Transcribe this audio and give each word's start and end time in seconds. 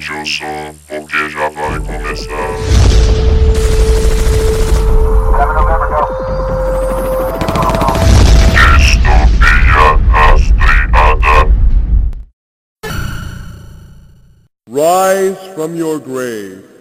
som, 0.00 0.46
um 0.46 0.74
porque 0.88 1.28
já 1.28 1.48
vai 1.50 1.78
começar. 1.80 2.32
Distopia. 8.78 9.52
Rise 14.68 15.54
from 15.54 15.76
your 15.76 15.98
grave. 16.00 16.71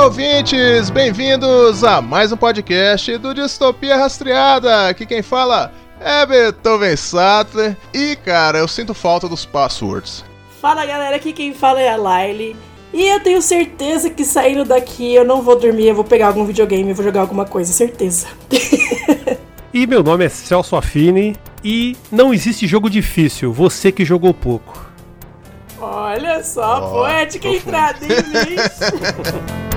Olá, 0.00 0.06
ouvintes! 0.06 0.88
Bem-vindos 0.88 1.84
a 1.84 2.00
mais 2.00 2.32
um 2.32 2.36
podcast 2.38 3.18
do 3.18 3.34
Distopia 3.34 3.98
Rastreada. 3.98 4.88
Aqui 4.88 5.04
quem 5.04 5.20
fala 5.20 5.70
é 6.00 6.24
Beethoven 6.24 6.96
Sattler. 6.96 7.76
E, 7.92 8.16
cara, 8.16 8.60
eu 8.60 8.66
sinto 8.66 8.94
falta 8.94 9.28
dos 9.28 9.44
passwords. 9.44 10.24
Fala 10.58 10.86
galera, 10.86 11.16
aqui 11.16 11.34
quem 11.34 11.52
fala 11.52 11.82
é 11.82 11.90
a 11.90 11.96
Laile. 11.96 12.56
E 12.94 13.08
eu 13.08 13.20
tenho 13.20 13.42
certeza 13.42 14.08
que 14.08 14.24
saindo 14.24 14.64
daqui 14.64 15.14
eu 15.14 15.22
não 15.22 15.42
vou 15.42 15.58
dormir, 15.58 15.88
eu 15.88 15.94
vou 15.94 16.04
pegar 16.04 16.28
algum 16.28 16.46
videogame, 16.46 16.88
eu 16.88 16.94
vou 16.94 17.04
jogar 17.04 17.20
alguma 17.20 17.44
coisa, 17.44 17.70
certeza. 17.70 18.26
E 19.72 19.86
meu 19.86 20.02
nome 20.02 20.24
é 20.24 20.28
Celso 20.28 20.74
Affini 20.74 21.36
e 21.62 21.96
não 22.10 22.34
existe 22.34 22.66
jogo 22.66 22.90
difícil, 22.90 23.52
você 23.52 23.92
que 23.92 24.04
jogou 24.04 24.34
pouco. 24.34 24.90
Olha 25.78 26.42
só, 26.42 26.80
Ó, 26.82 26.90
poética 26.90 27.46
entrada, 27.46 28.04
hein, 28.04 28.10
bicho? 28.32 29.60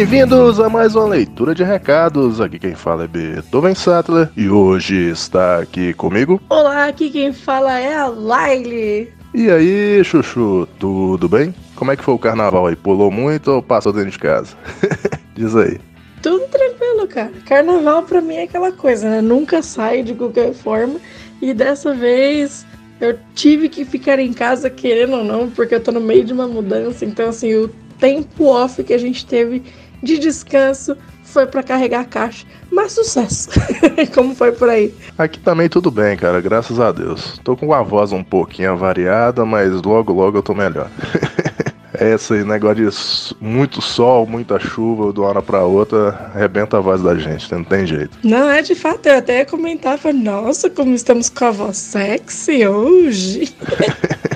Bem-vindos 0.00 0.58
a 0.58 0.66
mais 0.70 0.94
uma 0.94 1.04
leitura 1.04 1.54
de 1.54 1.62
recados. 1.62 2.40
Aqui 2.40 2.58
quem 2.58 2.74
fala 2.74 3.04
é 3.04 3.06
Beethoven 3.06 3.74
Sattler. 3.74 4.30
E 4.34 4.48
hoje 4.48 5.10
está 5.10 5.58
aqui 5.58 5.92
comigo. 5.92 6.40
Olá, 6.48 6.86
aqui 6.86 7.10
quem 7.10 7.34
fala 7.34 7.78
é 7.78 7.94
a 7.94 8.06
Laile. 8.06 9.12
E 9.34 9.50
aí, 9.50 10.02
Chuchu, 10.02 10.66
tudo 10.78 11.28
bem? 11.28 11.54
Como 11.76 11.92
é 11.92 11.96
que 11.98 12.02
foi 12.02 12.14
o 12.14 12.18
carnaval 12.18 12.66
aí? 12.66 12.76
Pulou 12.76 13.10
muito 13.10 13.48
ou 13.50 13.62
passou 13.62 13.92
dentro 13.92 14.12
de 14.12 14.18
casa? 14.18 14.56
Diz 15.36 15.54
aí. 15.54 15.78
Tudo 16.22 16.46
tranquilo, 16.46 17.06
cara. 17.06 17.32
Carnaval 17.44 18.02
pra 18.04 18.22
mim 18.22 18.36
é 18.36 18.44
aquela 18.44 18.72
coisa, 18.72 19.06
né? 19.06 19.20
Nunca 19.20 19.60
sai 19.60 20.02
de 20.02 20.14
qualquer 20.14 20.54
forma. 20.54 20.98
E 21.42 21.52
dessa 21.52 21.92
vez 21.92 22.64
eu 23.02 23.18
tive 23.34 23.68
que 23.68 23.84
ficar 23.84 24.18
em 24.18 24.32
casa, 24.32 24.70
querendo 24.70 25.18
ou 25.18 25.24
não, 25.24 25.50
porque 25.50 25.74
eu 25.74 25.80
tô 25.80 25.92
no 25.92 26.00
meio 26.00 26.24
de 26.24 26.32
uma 26.32 26.48
mudança. 26.48 27.04
Então, 27.04 27.28
assim, 27.28 27.54
o 27.54 27.68
tempo 27.98 28.46
off 28.46 28.82
que 28.82 28.94
a 28.94 28.98
gente 28.98 29.26
teve 29.26 29.62
de 30.02 30.18
descanso 30.18 30.96
foi 31.22 31.46
pra 31.46 31.62
carregar 31.62 32.00
a 32.00 32.04
caixa. 32.04 32.46
Mas 32.70 32.92
sucesso! 32.92 33.50
Como 34.14 34.34
foi 34.34 34.52
por 34.52 34.68
aí? 34.68 34.92
Aqui 35.16 35.38
também 35.38 35.68
tudo 35.68 35.90
bem, 35.90 36.16
cara, 36.16 36.40
graças 36.40 36.78
a 36.80 36.90
Deus. 36.92 37.40
Tô 37.44 37.56
com 37.56 37.72
a 37.72 37.82
voz 37.82 38.12
um 38.12 38.22
pouquinho 38.22 38.76
variada, 38.76 39.44
mas 39.44 39.70
logo 39.82 40.12
logo 40.12 40.38
eu 40.38 40.42
tô 40.42 40.54
melhor. 40.54 40.90
É 42.00 42.14
Esse 42.14 42.32
negócio 42.44 42.90
de 42.90 43.44
muito 43.44 43.82
sol, 43.82 44.26
muita 44.26 44.58
chuva, 44.58 45.12
de 45.12 45.20
uma 45.20 45.28
hora 45.28 45.42
pra 45.42 45.64
outra, 45.64 46.30
arrebenta 46.34 46.78
a 46.78 46.80
voz 46.80 47.02
da 47.02 47.14
gente, 47.14 47.52
não 47.52 47.62
tem 47.62 47.86
jeito. 47.86 48.16
Não, 48.24 48.48
é 48.48 48.62
de 48.62 48.74
fato, 48.74 49.06
eu 49.06 49.18
até 49.18 49.44
comentava, 49.44 50.10
nossa, 50.10 50.70
como 50.70 50.94
estamos 50.94 51.28
com 51.28 51.44
a 51.44 51.50
voz 51.50 51.76
sexy 51.76 52.66
hoje. 52.66 53.54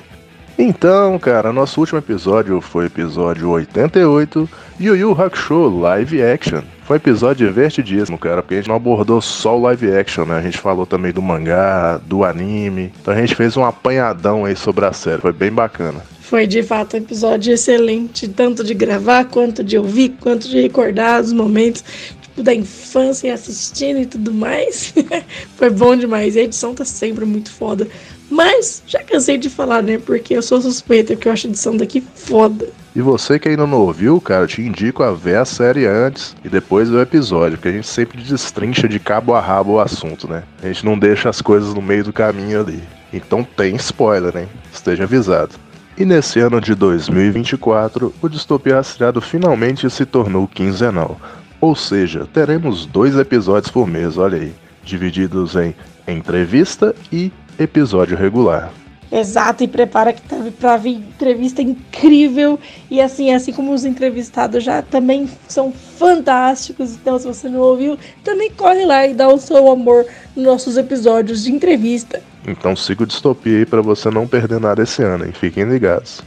Então, 0.57 1.19
cara, 1.19 1.53
nosso 1.53 1.81
último 1.81 1.99
episódio 1.99 2.61
foi 2.61 2.87
episódio 2.87 3.51
88, 3.51 4.49
Yu 4.81 4.97
Yu 4.97 5.13
Hakusho 5.13 5.69
Live 5.69 6.21
Action. 6.21 6.63
Foi 6.85 6.97
um 6.97 6.99
episódio 6.99 7.47
divertidíssimo, 7.47 8.19
cara, 8.19 8.43
porque 8.43 8.55
a 8.55 8.57
gente 8.59 8.69
não 8.69 8.75
abordou 8.75 9.21
só 9.21 9.57
o 9.57 9.63
live 9.63 9.97
action, 9.97 10.25
né? 10.25 10.37
A 10.37 10.43
gente 10.43 10.59
falou 10.59 10.85
também 10.85 11.13
do 11.13 11.23
mangá, 11.23 11.99
do 12.05 12.25
anime. 12.25 12.93
Então 13.01 13.15
a 13.15 13.17
gente 13.17 13.37
fez 13.37 13.57
um 13.57 13.65
apanhadão 13.65 14.45
aí 14.45 14.57
sobre 14.57 14.85
a 14.85 14.93
série, 14.93 15.23
foi 15.23 15.33
bem 15.33 15.51
bacana. 15.51 16.05
Foi 16.21 16.47
de 16.47 16.63
fato 16.63 16.95
um 16.95 16.99
episódio 16.99 17.55
excelente, 17.55 18.27
tanto 18.29 18.65
de 18.65 18.75
gravar, 18.75 19.27
quanto 19.27 19.63
de 19.63 19.79
ouvir, 19.79 20.17
quanto 20.21 20.49
de 20.49 20.61
recordar 20.61 21.23
os 21.23 21.33
momentos 21.33 21.85
tipo, 22.21 22.43
da 22.43 22.53
infância 22.53 23.33
assistindo 23.33 24.01
e 24.01 24.07
tudo 24.07 24.35
mais. 24.35 24.93
Foi 25.57 25.71
bom 25.71 25.95
demais. 25.97 26.35
E 26.35 26.41
a 26.41 26.43
edição 26.43 26.75
tá 26.75 26.85
sempre 26.85 27.25
muito 27.25 27.51
foda. 27.51 27.87
Mas 28.31 28.83
já 28.87 29.03
cansei 29.03 29.39
de 29.39 29.51
falar, 29.51 29.83
né? 29.83 29.99
Porque 29.99 30.35
eu 30.35 30.43
sou 30.43 30.61
suspeita, 30.61 31.15
porque 31.15 31.29
eu 31.29 31.33
acho 31.33 31.47
a 31.47 31.51
edição 31.51 31.77
daqui 31.77 32.03
foda. 32.15 32.69
E 32.97 33.01
você 33.01 33.39
que 33.39 33.49
ainda 33.49 33.67
não 33.67 33.79
ouviu, 33.81 34.21
cara, 34.21 34.45
eu 34.45 34.49
te 34.49 34.63
indico 34.63 35.03
a 35.03 35.13
ver 35.13 35.37
a 35.37 35.45
série 35.45 35.85
antes 35.85 36.37
e 36.45 36.49
depois 36.49 36.89
ver 36.89 36.97
o 36.97 37.03
episódio, 37.03 37.59
porque 37.59 37.69
a 37.69 37.73
gente 37.73 37.89
sempre 37.89 38.23
destrincha 38.23 38.89
de 38.89 39.01
cabo 39.01 39.35
a 39.35 39.41
rabo 39.41 39.73
o 39.73 39.81
assunto, 39.81 40.29
né? 40.29 40.45
A 40.63 40.67
gente 40.69 40.85
não 40.85 40.99
deixa 40.99 41.29
as 41.29 41.43
coisas 41.43 41.75
no 41.75 41.83
meio 41.83 42.05
do 42.05 42.13
caminho 42.13 42.61
ali. 42.61 42.83
Então 43.13 43.43
tem 43.43 43.75
spoiler, 43.77 44.37
hein? 44.37 44.49
Esteja 44.73 45.05
avisado. 45.05 45.55
E 45.97 46.05
nesse 46.05 46.41
ano 46.41 46.61
de 46.61 46.75
2024, 46.75 48.13
o 48.21 48.29
Distopia 48.29 48.77
Rastreado 48.77 49.21
finalmente 49.21 49.89
se 49.91 50.05
tornou 50.05 50.49
quinzenal. 50.49 51.21
Ou 51.61 51.75
seja, 51.77 52.29
teremos 52.33 52.85
dois 52.85 53.17
episódios 53.17 53.73
por 53.73 53.87
mês, 53.87 54.19
olha 54.19 54.39
aí, 54.39 54.53
divididos 54.85 55.55
em 55.57 55.75
entrevista 56.07 56.95
e 57.13 57.33
episódio 57.59 58.17
regular. 58.17 58.73
Exato, 59.13 59.63
e 59.63 59.69
prepara 59.69 60.13
que 60.13 60.23
tá 60.23 60.37
pra 60.59 60.77
vir 60.77 60.97
entrevista 60.97 61.63
incrível. 61.63 62.59
E 62.91 63.01
assim, 63.01 63.33
assim 63.33 63.53
como 63.53 63.73
os 63.73 63.85
entrevistados 63.85 64.65
já 64.65 64.83
também 64.83 65.31
são 65.47 65.73
fantásticos. 65.73 66.95
Então, 66.95 67.17
se 67.19 67.27
você 67.27 67.49
não 67.49 67.61
ouviu, 67.61 67.97
também 68.25 68.51
corre 68.51 68.85
lá 68.85 69.07
e 69.07 69.15
dá 69.15 69.29
o 69.29 69.39
seu 69.39 69.71
amor 69.71 70.05
nos 70.35 70.45
nossos 70.45 70.77
episódios 70.77 71.45
de 71.45 71.53
entrevista. 71.53 72.21
Então 72.47 72.75
siga 72.75 73.05
o 73.05 73.07
Distopia 73.07 73.59
aí 73.59 73.67
pra 73.67 73.81
você 73.81 74.11
não 74.11 74.27
perder 74.27 74.61
nada 74.61 74.83
esse 74.83 75.03
ano, 75.03 75.25
hein? 75.25 75.33
Fiquem 75.33 75.65
ligados. 75.65 76.23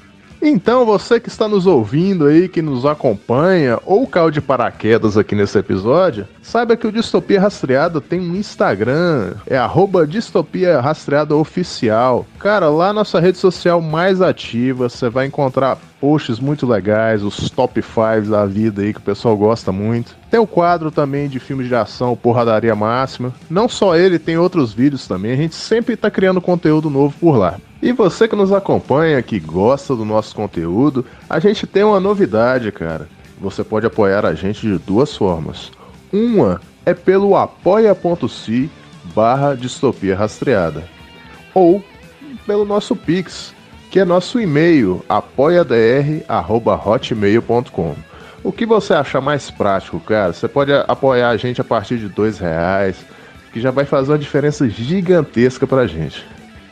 Então, 0.49 0.85
você 0.85 1.19
que 1.19 1.27
está 1.27 1.45
nos 1.45 1.65
ouvindo 1.67 2.25
aí, 2.25 2.47
que 2.47 2.61
nos 2.61 2.85
acompanha, 2.85 3.79
ou 3.85 4.07
caiu 4.07 4.31
de 4.31 4.39
paraquedas 4.39 5.17
aqui 5.17 5.35
nesse 5.35 5.57
episódio, 5.59 6.25
saiba 6.41 6.77
que 6.77 6.87
o 6.87 6.91
Distopia 6.91 7.41
Rastreada 7.41 7.99
tem 7.99 8.21
um 8.21 8.33
Instagram, 8.33 9.33
é 9.45 9.57
arroba 9.57 10.07
Distopia 10.07 10.79
Rastreada 10.79 11.35
Oficial. 11.35 12.25
Cara, 12.39 12.69
lá 12.69 12.93
nossa 12.93 13.19
rede 13.19 13.37
social 13.37 13.81
mais 13.81 14.21
ativa, 14.21 14.87
você 14.87 15.09
vai 15.09 15.25
encontrar 15.25 15.77
posts 15.99 16.39
muito 16.39 16.65
legais, 16.67 17.23
os 17.23 17.49
top 17.49 17.81
5 17.81 18.29
da 18.29 18.45
vida 18.45 18.81
aí 18.81 18.93
que 18.93 18.99
o 18.99 19.03
pessoal 19.03 19.35
gosta 19.35 19.71
muito. 19.71 20.15
Tem 20.29 20.39
o 20.39 20.47
quadro 20.47 20.91
também 20.91 21.27
de 21.27 21.39
filmes 21.39 21.67
de 21.67 21.75
ação, 21.75 22.15
Porradaria 22.15 22.75
Máxima. 22.75 23.33
Não 23.49 23.67
só 23.67 23.95
ele, 23.95 24.19
tem 24.19 24.37
outros 24.37 24.73
vídeos 24.73 25.07
também. 25.07 25.31
A 25.31 25.35
gente 25.35 25.55
sempre 25.55 25.95
tá 25.95 26.09
criando 26.09 26.41
conteúdo 26.41 26.89
novo 26.89 27.15
por 27.19 27.37
lá. 27.37 27.59
E 27.81 27.91
você 27.91 28.27
que 28.27 28.35
nos 28.35 28.51
acompanha, 28.51 29.21
que 29.21 29.39
gosta 29.39 29.95
do 29.95 30.03
nosso 30.03 30.35
conteúdo, 30.35 31.05
a 31.29 31.39
gente 31.39 31.67
tem 31.67 31.83
uma 31.83 31.99
novidade, 31.99 32.71
cara. 32.71 33.07
Você 33.39 33.63
pode 33.63 33.85
apoiar 33.85 34.25
a 34.25 34.33
gente 34.33 34.61
de 34.61 34.77
duas 34.79 35.15
formas. 35.15 35.71
Uma 36.11 36.59
é 36.85 36.93
pelo 36.93 37.35
apoia.se 37.35 38.69
barra 39.13 39.55
distopia 39.55 40.15
rastreada. 40.15 40.83
Ou 41.53 41.83
pelo 42.45 42.65
nosso 42.65 42.95
Pix, 42.95 43.53
que 43.89 43.99
é 43.99 44.05
nosso 44.05 44.39
e-mail, 44.39 45.03
apoiadr.hotmail.com. 45.07 47.95
O 48.43 48.51
que 48.51 48.65
você 48.65 48.93
achar 48.93 49.21
mais 49.21 49.49
prático, 49.49 49.99
cara? 49.99 50.33
Você 50.33 50.47
pode 50.47 50.71
apoiar 50.71 51.29
a 51.29 51.37
gente 51.37 51.59
a 51.59 51.63
partir 51.63 51.97
de 51.97 52.07
dois 52.07 52.37
reais, 52.39 52.97
que 53.51 53.59
já 53.59 53.71
vai 53.71 53.85
fazer 53.85 54.11
uma 54.11 54.17
diferença 54.17 54.69
gigantesca 54.69 55.65
pra 55.65 55.87
gente. 55.87 56.23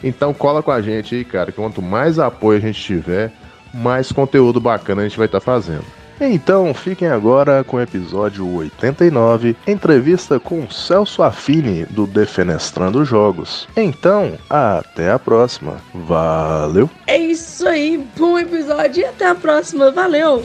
Então 0.03 0.33
cola 0.33 0.61
com 0.61 0.71
a 0.71 0.81
gente 0.81 1.15
aí, 1.15 1.25
cara, 1.25 1.51
quanto 1.51 1.81
mais 1.81 2.19
apoio 2.19 2.59
a 2.59 2.61
gente 2.61 2.81
tiver, 2.81 3.31
mais 3.73 4.11
conteúdo 4.11 4.59
bacana 4.59 5.01
a 5.01 5.07
gente 5.07 5.17
vai 5.17 5.25
estar 5.25 5.39
fazendo. 5.39 5.85
Então 6.19 6.73
fiquem 6.73 7.07
agora 7.07 7.63
com 7.63 7.77
o 7.77 7.81
episódio 7.81 8.47
89, 8.47 9.55
entrevista 9.67 10.39
com 10.39 10.69
Celso 10.69 11.23
Affini 11.23 11.85
do 11.85 12.07
Defenestrando 12.07 13.03
Jogos. 13.03 13.67
Então, 13.75 14.33
até 14.49 15.11
a 15.11 15.19
próxima. 15.19 15.77
Valeu! 15.93 16.89
É 17.07 17.17
isso 17.17 17.67
aí, 17.67 18.03
bom 18.17 18.37
episódio 18.39 19.01
e 19.01 19.05
até 19.05 19.27
a 19.27 19.35
próxima. 19.35 19.91
Valeu! 19.91 20.43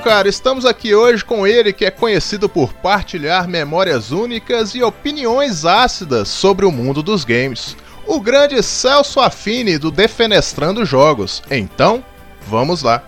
Cara, 0.00 0.28
estamos 0.28 0.64
aqui 0.64 0.94
hoje 0.94 1.22
com 1.22 1.46
ele 1.46 1.74
que 1.74 1.84
é 1.84 1.90
conhecido 1.90 2.48
por 2.48 2.72
partilhar 2.72 3.46
memórias 3.46 4.10
únicas 4.10 4.74
e 4.74 4.82
opiniões 4.82 5.66
ácidas 5.66 6.28
sobre 6.28 6.64
o 6.64 6.72
mundo 6.72 7.02
dos 7.02 7.22
games. 7.22 7.76
O 8.06 8.18
grande 8.18 8.62
Celso 8.62 9.20
Affini 9.20 9.76
do 9.76 9.90
Defenestrando 9.90 10.86
Jogos. 10.86 11.42
Então, 11.50 12.02
vamos 12.48 12.82
lá. 12.82 13.02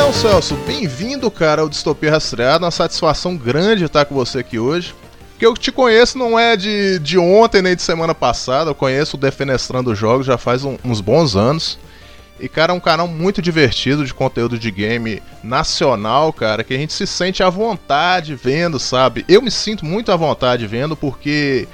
Então, 0.00 0.12
Celso, 0.12 0.54
bem-vindo, 0.64 1.28
cara, 1.28 1.62
ao 1.62 1.68
Distopia 1.68 2.12
Rastreada. 2.12 2.64
Uma 2.64 2.70
satisfação 2.70 3.36
grande 3.36 3.82
estar 3.84 4.04
com 4.04 4.14
você 4.14 4.38
aqui 4.38 4.56
hoje. 4.56 4.94
Porque 5.30 5.44
eu 5.44 5.54
te 5.54 5.72
conheço 5.72 6.16
não 6.16 6.38
é 6.38 6.56
de, 6.56 7.00
de 7.00 7.18
ontem 7.18 7.60
nem 7.60 7.74
de 7.74 7.82
semana 7.82 8.14
passada. 8.14 8.70
Eu 8.70 8.76
conheço 8.76 9.16
o 9.16 9.20
Defenestrando 9.20 9.96
Jogos 9.96 10.24
já 10.24 10.38
faz 10.38 10.62
um- 10.64 10.78
uns 10.84 11.00
bons 11.00 11.34
anos. 11.34 11.80
E, 12.38 12.48
cara, 12.48 12.72
é 12.72 12.76
um 12.76 12.80
canal 12.80 13.08
muito 13.08 13.42
divertido 13.42 14.04
de 14.06 14.14
conteúdo 14.14 14.56
de 14.56 14.70
game 14.70 15.20
nacional, 15.42 16.32
cara, 16.32 16.62
que 16.62 16.74
a 16.74 16.78
gente 16.78 16.92
se 16.92 17.04
sente 17.04 17.42
à 17.42 17.50
vontade 17.50 18.36
vendo, 18.36 18.78
sabe? 18.78 19.24
Eu 19.28 19.42
me 19.42 19.50
sinto 19.50 19.84
muito 19.84 20.12
à 20.12 20.16
vontade 20.16 20.64
vendo 20.68 20.96
porque 20.96 21.66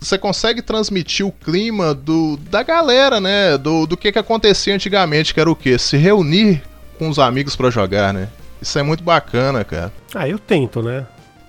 você 0.00 0.18
consegue 0.18 0.60
transmitir 0.60 1.24
o 1.24 1.30
clima 1.30 1.94
do, 1.94 2.36
da 2.50 2.64
galera, 2.64 3.20
né? 3.20 3.56
Do, 3.56 3.86
do 3.86 3.96
que, 3.96 4.10
que 4.10 4.18
acontecia 4.18 4.74
antigamente, 4.74 5.32
que 5.32 5.38
era 5.38 5.48
o 5.50 5.54
quê? 5.54 5.78
Se 5.78 5.96
reunir 5.96 6.62
com 7.00 7.08
os 7.08 7.18
amigos 7.18 7.56
pra 7.56 7.70
jogar, 7.70 8.12
né? 8.12 8.28
Isso 8.60 8.78
é 8.78 8.82
muito 8.82 9.02
bacana, 9.02 9.64
cara. 9.64 9.90
Ah, 10.14 10.28
eu 10.28 10.38
tento, 10.38 10.82
né? 10.82 11.06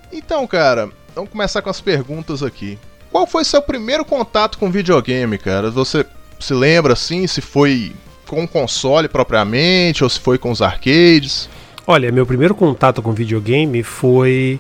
Então, 0.09 0.47
cara, 0.47 0.89
vamos 1.13 1.29
começar 1.29 1.61
com 1.61 1.69
as 1.69 1.81
perguntas 1.81 2.41
aqui. 2.41 2.79
Qual 3.11 3.27
foi 3.27 3.43
seu 3.43 3.61
primeiro 3.61 4.05
contato 4.05 4.57
com 4.57 4.71
videogame, 4.71 5.37
cara? 5.37 5.69
Você 5.69 6.05
se 6.39 6.53
lembra 6.53 6.93
assim, 6.93 7.27
se 7.27 7.41
foi 7.41 7.91
com 8.25 8.45
o 8.45 8.47
console 8.47 9.09
propriamente 9.09 10.05
ou 10.05 10.09
se 10.09 10.21
foi 10.21 10.37
com 10.37 10.51
os 10.51 10.61
arcades? 10.61 11.49
Olha, 11.85 12.09
meu 12.13 12.25
primeiro 12.25 12.55
contato 12.55 13.01
com 13.01 13.11
videogame 13.11 13.83
foi 13.83 14.57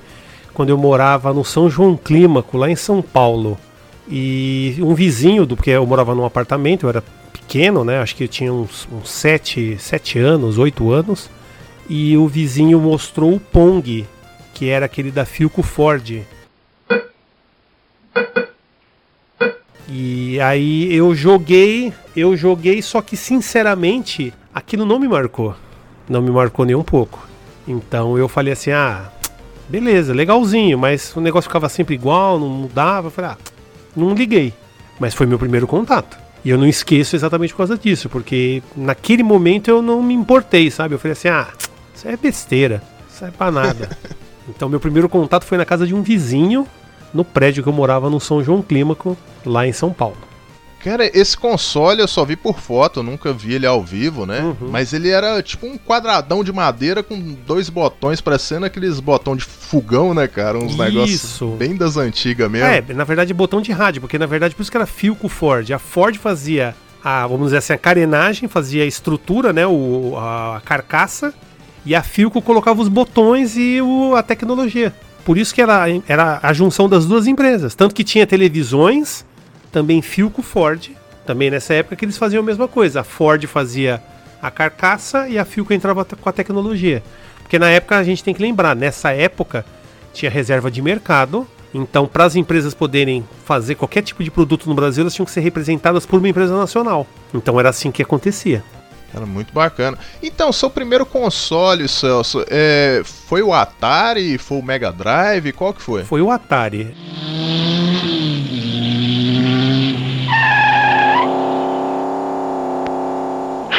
quando 0.53 0.71
eu 0.71 0.77
morava 0.77 1.33
no 1.33 1.45
São 1.45 1.69
João 1.69 1.95
Clímaco, 1.95 2.57
lá 2.57 2.69
em 2.69 2.75
São 2.75 3.01
Paulo. 3.01 3.57
E 4.09 4.75
um 4.81 4.93
vizinho, 4.93 5.45
do 5.45 5.55
porque 5.55 5.69
eu 5.69 5.87
morava 5.87 6.13
num 6.13 6.25
apartamento, 6.25 6.83
eu 6.83 6.89
era 6.89 7.03
pequeno, 7.41 7.83
né? 7.83 7.99
Acho 7.99 8.15
que 8.15 8.23
eu 8.23 8.27
tinha 8.27 8.53
uns, 8.53 8.87
uns 8.91 9.09
sete, 9.09 9.77
sete 9.79 10.17
anos, 10.17 10.57
oito 10.57 10.91
anos. 10.91 11.29
E 11.89 12.15
o 12.15 12.27
vizinho 12.27 12.79
mostrou 12.79 13.33
o 13.33 13.39
Pong, 13.39 14.05
que 14.53 14.69
era 14.69 14.85
aquele 14.85 15.11
da 15.11 15.25
Filco 15.25 15.61
Ford. 15.61 16.21
E 19.89 20.39
aí 20.39 20.93
eu 20.95 21.13
joguei, 21.13 21.91
eu 22.15 22.37
joguei, 22.37 22.81
só 22.81 23.01
que 23.01 23.17
sinceramente 23.17 24.33
aquilo 24.53 24.85
não 24.85 24.97
me 24.97 25.07
marcou. 25.07 25.53
Não 26.07 26.21
me 26.21 26.31
marcou 26.31 26.63
nem 26.65 26.75
um 26.75 26.83
pouco. 26.83 27.27
Então 27.67 28.17
eu 28.17 28.29
falei 28.29 28.53
assim: 28.53 28.71
ah, 28.71 29.11
beleza, 29.67 30.13
legalzinho, 30.13 30.77
mas 30.77 31.13
o 31.15 31.19
negócio 31.19 31.49
ficava 31.49 31.67
sempre 31.67 31.95
igual, 31.95 32.39
não 32.39 32.47
mudava. 32.47 33.07
Eu 33.07 33.11
falei: 33.11 33.31
ah, 33.31 33.37
não 33.93 34.13
liguei. 34.13 34.53
Mas 34.97 35.13
foi 35.13 35.25
meu 35.25 35.37
primeiro 35.39 35.67
contato. 35.67 36.20
E 36.43 36.49
eu 36.49 36.57
não 36.57 36.67
esqueço 36.67 37.15
exatamente 37.15 37.53
por 37.53 37.57
causa 37.57 37.77
disso, 37.77 38.09
porque 38.09 38.63
naquele 38.75 39.21
momento 39.21 39.67
eu 39.67 39.81
não 39.81 40.01
me 40.01 40.13
importei, 40.13 40.71
sabe? 40.71 40.95
Eu 40.95 40.99
falei 40.99 41.13
assim: 41.13 41.27
ah, 41.27 41.47
isso 41.93 42.07
é 42.07 42.17
besteira, 42.17 42.81
isso 43.13 43.23
é 43.23 43.31
pra 43.31 43.51
nada. 43.51 43.89
então 44.49 44.67
meu 44.67 44.79
primeiro 44.79 45.07
contato 45.07 45.45
foi 45.45 45.57
na 45.57 45.65
casa 45.65 45.85
de 45.85 45.93
um 45.93 46.01
vizinho, 46.01 46.67
no 47.13 47.23
prédio 47.23 47.61
que 47.61 47.69
eu 47.69 47.73
morava 47.73 48.09
no 48.09 48.19
São 48.19 48.43
João 48.43 48.61
Clímaco, 48.61 49.15
lá 49.45 49.67
em 49.67 49.73
São 49.73 49.93
Paulo. 49.93 50.30
Cara, 50.83 51.09
esse 51.17 51.37
console 51.37 52.01
eu 52.01 52.07
só 52.07 52.25
vi 52.25 52.35
por 52.35 52.59
foto, 52.59 53.03
nunca 53.03 53.31
vi 53.31 53.53
ele 53.53 53.65
ao 53.65 53.83
vivo, 53.83 54.25
né? 54.25 54.41
Uhum. 54.41 54.69
Mas 54.69 54.93
ele 54.93 55.09
era 55.09 55.41
tipo 55.43 55.67
um 55.67 55.77
quadradão 55.77 56.43
de 56.43 56.51
madeira 56.51 57.03
com 57.03 57.19
dois 57.45 57.69
botões, 57.69 58.19
parecendo 58.19 58.65
aqueles 58.65 58.99
botão 58.99 59.35
de 59.35 59.43
fogão, 59.43 60.13
né, 60.13 60.27
cara? 60.27 60.57
Uns 60.57 60.73
Isso. 60.73 60.83
negócios 60.83 61.57
bem 61.57 61.75
das 61.75 61.97
antigas 61.97 62.49
mesmo. 62.49 62.67
É, 62.67 62.81
na 62.93 63.03
verdade 63.03 63.33
botão 63.33 63.61
de 63.61 63.71
rádio, 63.71 64.01
porque 64.01 64.17
na 64.17 64.25
verdade 64.25 64.55
por 64.55 64.61
isso 64.61 64.71
que 64.71 64.77
era 64.77 64.87
com 65.19 65.29
Ford. 65.29 65.71
A 65.71 65.79
Ford 65.79 66.15
fazia 66.17 66.75
a, 67.03 67.25
vamos 67.25 67.47
dizer 67.47 67.57
assim, 67.57 67.73
a 67.73 67.77
carenagem, 67.77 68.47
fazia 68.47 68.83
a 68.83 68.85
estrutura, 68.85 69.51
né, 69.51 69.65
o, 69.65 70.15
a 70.17 70.61
carcaça, 70.63 71.33
e 71.85 71.95
a 71.95 72.03
Filco 72.03 72.41
colocava 72.41 72.81
os 72.81 72.87
botões 72.87 73.57
e 73.57 73.81
o, 73.81 74.15
a 74.15 74.21
tecnologia. 74.21 74.93
Por 75.25 75.37
isso 75.37 75.53
que 75.53 75.61
era, 75.61 75.85
era 76.07 76.39
a 76.41 76.53
junção 76.53 76.89
das 76.89 77.05
duas 77.05 77.27
empresas. 77.27 77.75
Tanto 77.75 77.93
que 77.93 78.03
tinha 78.03 78.25
televisões, 78.25 79.25
também 79.71 80.01
Filco 80.01 80.41
Ford, 80.41 80.89
também 81.25 81.49
nessa 81.49 81.73
época 81.73 81.95
que 81.95 82.05
eles 82.05 82.17
faziam 82.17 82.41
a 82.41 82.45
mesma 82.45 82.67
coisa. 82.67 83.01
A 83.01 83.03
Ford 83.03 83.45
fazia 83.47 84.01
a 84.41 84.49
carcaça 84.49 85.27
e 85.29 85.37
a 85.37 85.45
Filco 85.45 85.73
entrava 85.73 86.03
com 86.03 86.29
a 86.29 86.33
tecnologia. 86.33 87.03
Porque 87.41 87.59
na 87.59 87.69
época 87.69 87.97
a 87.97 88.03
gente 88.03 88.23
tem 88.23 88.33
que 88.33 88.41
lembrar, 88.41 88.75
nessa 88.75 89.11
época 89.11 89.65
tinha 90.13 90.31
reserva 90.31 90.69
de 90.69 90.81
mercado. 90.81 91.47
Então, 91.73 92.05
para 92.05 92.25
as 92.25 92.35
empresas 92.35 92.73
poderem 92.73 93.25
fazer 93.45 93.75
qualquer 93.75 94.01
tipo 94.01 94.23
de 94.23 94.29
produto 94.29 94.67
no 94.67 94.75
Brasil, 94.75 95.03
elas 95.03 95.13
tinham 95.13 95.25
que 95.25 95.31
ser 95.31 95.39
representadas 95.39 96.05
por 96.05 96.17
uma 96.17 96.27
empresa 96.27 96.57
nacional. 96.57 97.07
Então 97.33 97.57
era 97.59 97.69
assim 97.69 97.91
que 97.91 98.01
acontecia. 98.01 98.61
Era 99.13 99.25
muito 99.25 99.53
bacana. 99.53 99.97
Então, 100.23 100.51
seu 100.51 100.69
primeiro 100.69 101.05
console, 101.05 101.87
Celso, 101.87 102.45
é, 102.49 103.01
foi 103.05 103.41
o 103.41 103.53
Atari? 103.53 104.37
Foi 104.37 104.57
o 104.57 104.63
Mega 104.63 104.91
Drive? 104.91 105.51
Qual 105.51 105.73
que 105.73 105.81
foi? 105.81 106.03
Foi 106.03 106.21
o 106.21 106.31
Atari. 106.31 106.95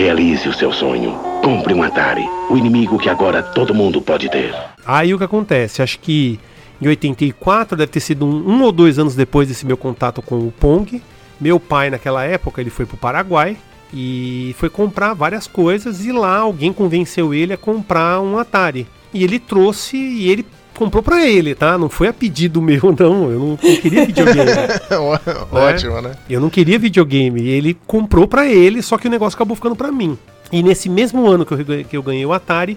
Realize 0.03 0.49
o 0.49 0.53
seu 0.53 0.73
sonho. 0.73 1.13
Compre 1.45 1.73
um 1.73 1.81
Atari, 1.81 2.29
o 2.51 2.57
inimigo 2.57 2.99
que 2.99 3.09
agora 3.09 3.41
todo 3.41 3.73
mundo 3.73 4.03
pode 4.03 4.29
ter. 4.29 4.53
Aí 4.85 5.15
o 5.15 5.19
que 5.19 5.23
acontece? 5.23 5.81
Acho 5.81 6.01
que 6.01 6.41
em 6.81 6.89
84 6.89 7.77
deve 7.77 7.93
ter 7.93 8.01
sido 8.01 8.27
um, 8.27 8.51
um 8.51 8.63
ou 8.65 8.73
dois 8.73 8.99
anos 8.99 9.15
depois 9.15 9.47
desse 9.47 9.65
meu 9.65 9.77
contato 9.77 10.21
com 10.21 10.41
o 10.41 10.51
Pong. 10.51 11.01
Meu 11.41 11.61
pai, 11.61 11.89
naquela 11.89 12.25
época, 12.25 12.61
ele 12.61 12.69
foi 12.69 12.85
pro 12.85 12.97
Paraguai 12.97 13.57
e 13.95 14.57
foi 14.59 14.69
comprar 14.69 15.15
várias 15.15 15.47
coisas. 15.47 16.05
E 16.05 16.11
lá 16.11 16.39
alguém 16.39 16.73
convenceu 16.73 17.33
ele 17.33 17.53
a 17.53 17.57
comprar 17.57 18.21
um 18.21 18.37
Atari. 18.37 18.89
E 19.15 19.23
ele 19.23 19.39
trouxe 19.39 19.97
e 19.97 20.29
ele 20.29 20.45
comprou 20.77 21.03
pra 21.03 21.27
ele, 21.27 21.55
tá? 21.55 21.77
Não 21.79 21.89
foi 21.89 22.09
a 22.09 22.13
pedido 22.13 22.61
meu, 22.63 22.81
não. 22.99 23.31
Eu 23.31 23.39
não, 23.39 23.49
não 23.51 23.57
queria 23.57 24.07
videogame. 24.07 24.51
Ótimo, 25.51 26.01
né? 26.01 26.13
Eu 26.29 26.41
não 26.41 26.51
queria 26.51 26.79
videogame. 26.79 27.47
Ele 27.49 27.77
comprou 27.87 28.27
pra 28.27 28.47
ele, 28.47 28.83
só 28.83 28.97
que 28.99 29.07
o 29.07 29.11
negócio 29.11 29.37
acabou 29.37 29.55
ficando 29.57 29.77
pra 29.77 29.91
mim. 29.93 30.17
E 30.51 30.63
nesse 30.63 30.89
mesmo 30.89 31.27
ano 31.27 31.47
que 31.47 31.53
eu, 31.53 31.65
ganhei- 31.65 31.85
que 31.85 31.97
eu 31.97 32.03
ganhei 32.03 32.27
o 32.27 32.33
Atari, 32.33 32.77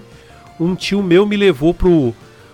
um 0.60 0.76
tio 0.76 1.04
meu 1.04 1.26
me 1.26 1.36
levou 1.36 1.74
pro, 1.74 2.14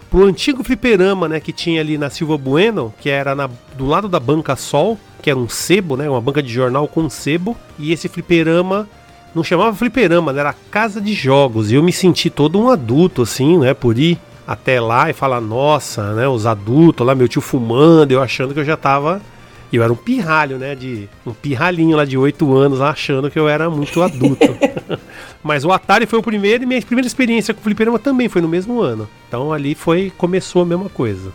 pro 0.10 0.24
antigo 0.26 0.64
fliperama, 0.64 1.28
né? 1.28 1.40
Que 1.40 1.52
tinha 1.52 1.82
ali 1.82 1.98
na 1.98 2.10
Silva 2.10 2.38
Bueno, 2.38 2.94
que 3.00 3.10
era 3.10 3.36
na- 3.36 3.50
do 3.78 3.86
lado 3.86 4.08
da 4.08 4.20
Banca 4.20 4.56
Sol, 4.56 4.98
que 5.22 5.30
era 5.30 5.38
um 5.38 5.48
sebo, 5.50 5.96
né? 5.96 6.10
Uma 6.10 6.22
banca 6.22 6.42
de 6.42 6.52
jornal 6.52 6.88
com 6.88 7.10
sebo. 7.10 7.56
E 7.78 7.92
esse 7.94 8.08
fliperama 8.08 8.88
não 9.36 9.44
chamava 9.44 9.76
fliperama, 9.76 10.34
né? 10.34 10.40
Era 10.40 10.56
casa 10.72 11.00
de 11.00 11.14
jogos. 11.14 11.72
E 11.72 11.76
eu 11.76 11.84
me 11.84 11.92
senti 11.94 12.30
todo 12.30 12.60
um 12.60 12.70
adulto, 12.70 13.22
assim, 13.22 13.60
né? 13.60 13.74
Por 13.76 13.98
ir 14.00 14.18
até 14.46 14.80
lá 14.80 15.10
e 15.10 15.14
falar, 15.14 15.42
nossa, 15.42 16.14
né? 16.14 16.28
Os 16.28 16.46
adultos 16.46 17.06
lá, 17.06 17.16
meu 17.16 17.28
tio 17.28 17.42
fumando, 17.42 18.12
eu 18.12 18.22
achando 18.22 18.54
que 18.54 18.60
eu 18.60 18.66
já 18.66 18.78
tava. 18.78 19.22
Eu 19.72 19.82
era 19.82 19.92
um 19.92 19.96
pirralho, 19.96 20.58
né? 20.58 20.76
De 20.76 21.08
um 21.26 21.34
pirralhinho 21.34 21.96
lá 21.96 22.04
de 22.04 22.18
8 22.18 22.54
anos, 22.58 22.80
lá, 22.80 22.90
achando 22.90 23.32
que 23.32 23.40
eu 23.40 23.48
era 23.48 23.70
muito 23.70 24.02
adulto. 24.02 24.46
Mas 25.42 25.64
o 25.64 25.72
Atari 25.72 26.06
foi 26.06 26.20
o 26.20 26.24
primeiro 26.24 26.64
e 26.64 26.68
minha 26.68 26.82
primeira 26.82 27.08
experiência 27.08 27.54
com 27.54 27.62
o 27.62 27.64
fliperama 27.64 27.98
também 27.98 28.28
foi 28.28 28.42
no 28.42 28.50
mesmo 28.50 28.82
ano. 28.82 29.08
Então 29.28 29.54
ali 29.54 29.74
foi 29.74 30.12
começou 30.18 30.64
a 30.64 30.66
mesma 30.66 30.90
coisa. 30.90 31.32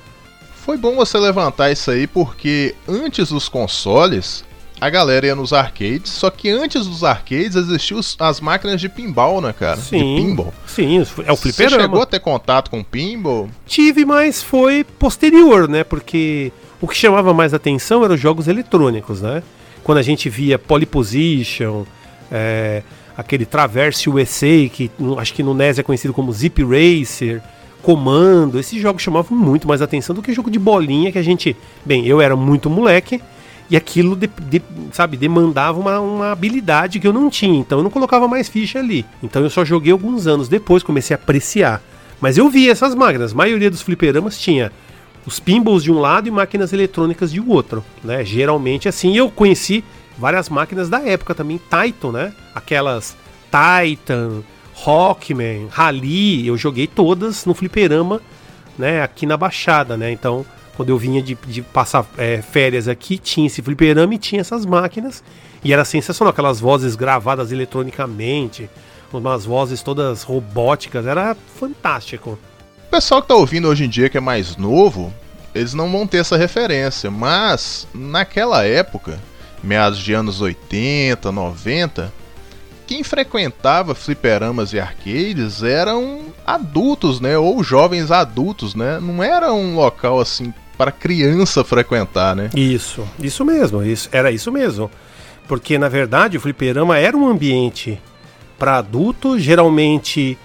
Foi 0.54 0.76
bom 0.76 0.96
você 0.96 1.18
levantar 1.18 1.70
isso 1.70 1.90
aí 1.90 2.06
porque 2.06 2.75
antes 2.86 3.30
dos 3.30 3.48
consoles, 3.48 4.44
a 4.80 4.90
galera 4.90 5.26
ia 5.26 5.35
nos 5.35 5.52
arcades, 5.52 6.12
só 6.12 6.28
que 6.30 6.50
antes 6.50 6.87
dos 6.87 7.02
arcades 7.02 7.56
existiam 7.56 8.00
as 8.18 8.40
máquinas 8.40 8.80
de 8.80 8.88
pinball, 8.88 9.40
né, 9.40 9.54
cara? 9.59 9.80
De 9.80 9.88
pinball. 9.90 10.52
Sim, 10.66 10.99
é 10.99 11.33
o 11.33 11.37
Você 11.37 11.52
fliperama. 11.52 11.83
chegou 11.83 12.02
a 12.02 12.06
ter 12.06 12.21
contato 12.21 12.71
com 12.71 12.83
pinball? 12.83 13.49
Tive, 13.66 14.04
mas 14.04 14.42
foi 14.42 14.85
posterior, 14.85 15.66
né? 15.68 15.83
Porque 15.83 16.52
o 16.80 16.87
que 16.87 16.97
chamava 16.97 17.33
mais 17.33 17.54
atenção 17.54 18.04
eram 18.04 18.14
os 18.14 18.21
jogos 18.21 18.49
eletrônicos, 18.49 19.23
né? 19.23 19.42
Quando 19.83 19.99
a 19.99 20.02
gente 20.02 20.28
via 20.28 20.59
Polyposition, 20.59 21.85
é, 22.30 22.83
aquele 23.16 23.47
Traverse 23.47 24.11
USA, 24.11 24.68
que 24.71 24.90
acho 25.16 25.33
que 25.33 25.42
no 25.42 25.54
NES 25.54 25.78
é 25.78 25.83
conhecido 25.83 26.12
como 26.12 26.33
Zip 26.33 26.62
Racer, 26.62 27.40
Comando, 27.83 28.59
esses 28.59 28.83
jogos 28.83 29.00
chamavam 29.00 29.38
muito 29.38 29.68
mais 29.68 29.80
atenção 29.80 30.12
do 30.12 30.21
que 30.21 30.33
jogo 30.33 30.50
de 30.50 30.59
bolinha 30.59 31.12
que 31.12 31.18
a 31.18 31.23
gente. 31.23 31.56
Bem, 31.85 32.04
eu 32.04 32.21
era 32.21 32.35
muito 32.35 32.68
moleque 32.68 33.23
e 33.70 33.76
aquilo, 33.76 34.14
de- 34.16 34.30
de- 34.49 34.62
sabe, 34.92 35.16
demandava 35.16 35.78
uma, 35.78 35.99
uma 36.00 36.32
habilidade 36.32 37.00
que 37.00 37.06
eu 37.06 37.12
não 37.12 37.28
tinha, 37.28 37.58
então 37.58 37.78
eu 37.78 37.82
não 37.85 37.90
colocava 37.90 38.28
mais 38.28 38.49
ficha 38.49 38.78
ali. 38.78 39.04
Então 39.23 39.42
eu 39.42 39.50
só 39.50 39.64
joguei 39.64 39.92
alguns 39.92 40.26
anos 40.26 40.49
depois, 40.49 40.82
comecei 40.82 41.14
a 41.14 41.18
apreciar. 41.18 41.82
Mas 42.20 42.38
eu 42.38 42.49
vi 42.49 42.70
essas 42.70 42.94
máquinas. 42.94 43.32
A 43.32 43.35
maioria 43.35 43.70
dos 43.70 43.82
fliperamas 43.82 44.38
tinha 44.38 44.73
os 45.26 45.38
pinballs 45.40 45.82
de 45.82 45.90
um 45.92 45.99
lado 45.99 46.28
e 46.28 46.30
máquinas 46.30 46.73
eletrônicas 46.73 47.30
de 47.32 47.40
outro, 47.40 47.85
né? 48.02 48.25
Geralmente 48.25 48.88
assim. 48.88 49.16
Eu 49.16 49.28
conheci 49.30 49.85
várias 50.16 50.49
máquinas 50.49 50.88
da 50.88 51.00
época 51.00 51.35
também, 51.35 51.61
Titan, 51.68 52.12
né? 52.12 52.32
Aquelas 52.54 53.16
Titan, 53.50 54.42
Rockman, 54.73 55.66
Rally, 55.70 56.46
eu 56.46 56.56
joguei 56.56 56.87
todas 56.87 57.44
no 57.44 57.52
fliperama, 57.54 58.20
né? 58.78 59.02
Aqui 59.02 59.26
na 59.26 59.37
Baixada, 59.37 59.96
né? 59.96 60.11
Então, 60.12 60.44
quando 60.76 60.90
eu 60.90 60.99
vinha 60.99 61.23
de, 61.23 61.37
de 61.47 61.62
passar 61.62 62.06
é, 62.18 62.42
férias 62.42 62.87
aqui, 62.87 63.16
tinha 63.16 63.47
esse 63.47 63.62
fliperama 63.62 64.14
e 64.14 64.18
tinha 64.18 64.42
essas 64.42 64.66
máquinas. 64.66 65.25
E 65.64 65.73
era 65.73 65.85
sensacional, 65.85 66.30
aquelas 66.30 66.61
vozes 66.61 66.95
gravadas 66.95 67.50
eletronicamente, 67.50 68.68
umas 69.12 69.47
vozes 69.47 69.83
todas 69.83 70.23
robóticas, 70.23 71.06
era 71.06 71.35
fantástico. 71.59 72.38
O 72.87 72.90
pessoal 72.90 73.23
que 73.23 73.28
tá 73.28 73.35
ouvindo 73.35 73.68
hoje 73.68 73.85
em 73.85 73.88
dia, 73.88 74.11
que 74.11 74.18
é 74.18 74.21
mais 74.21 74.56
novo, 74.56 75.12
eles 75.54 75.73
não 75.73 75.90
vão 75.90 76.06
ter 76.06 76.18
essa 76.18 76.37
referência, 76.37 77.11
mas 77.11 77.88
naquela 77.95 78.64
época, 78.64 79.18
meados 79.62 79.99
de 79.99 80.12
anos 80.12 80.42
80, 80.42 81.33
90, 81.33 82.12
quem 82.87 83.02
frequentava 83.02 83.95
fliperamas 83.95 84.73
e 84.73 84.78
arcades 84.78 85.62
eram 85.62 86.26
adultos, 86.47 87.21
né? 87.21 87.37
Ou 87.37 87.64
jovens 87.64 88.11
adultos, 88.11 88.75
né? 88.75 89.00
Não 89.00 89.23
era 89.23 89.52
um 89.52 89.75
local 89.75 90.21
assim 90.21 90.52
para 90.76 90.92
criança 90.92 91.64
frequentar, 91.64 92.37
né? 92.37 92.50
Isso, 92.54 93.06
isso 93.18 93.45
mesmo, 93.45 93.83
isso, 93.83 94.09
era 94.12 94.30
isso 94.30 94.52
mesmo. 94.52 94.90
Porque 95.49 95.78
na 95.78 95.88
verdade 95.88 96.37
o 96.37 96.40
fliperama 96.40 96.99
era 96.99 97.16
um 97.16 97.26
ambiente 97.26 98.00
para 98.59 98.78
adultos, 98.78 99.42
geralmente 99.42 100.37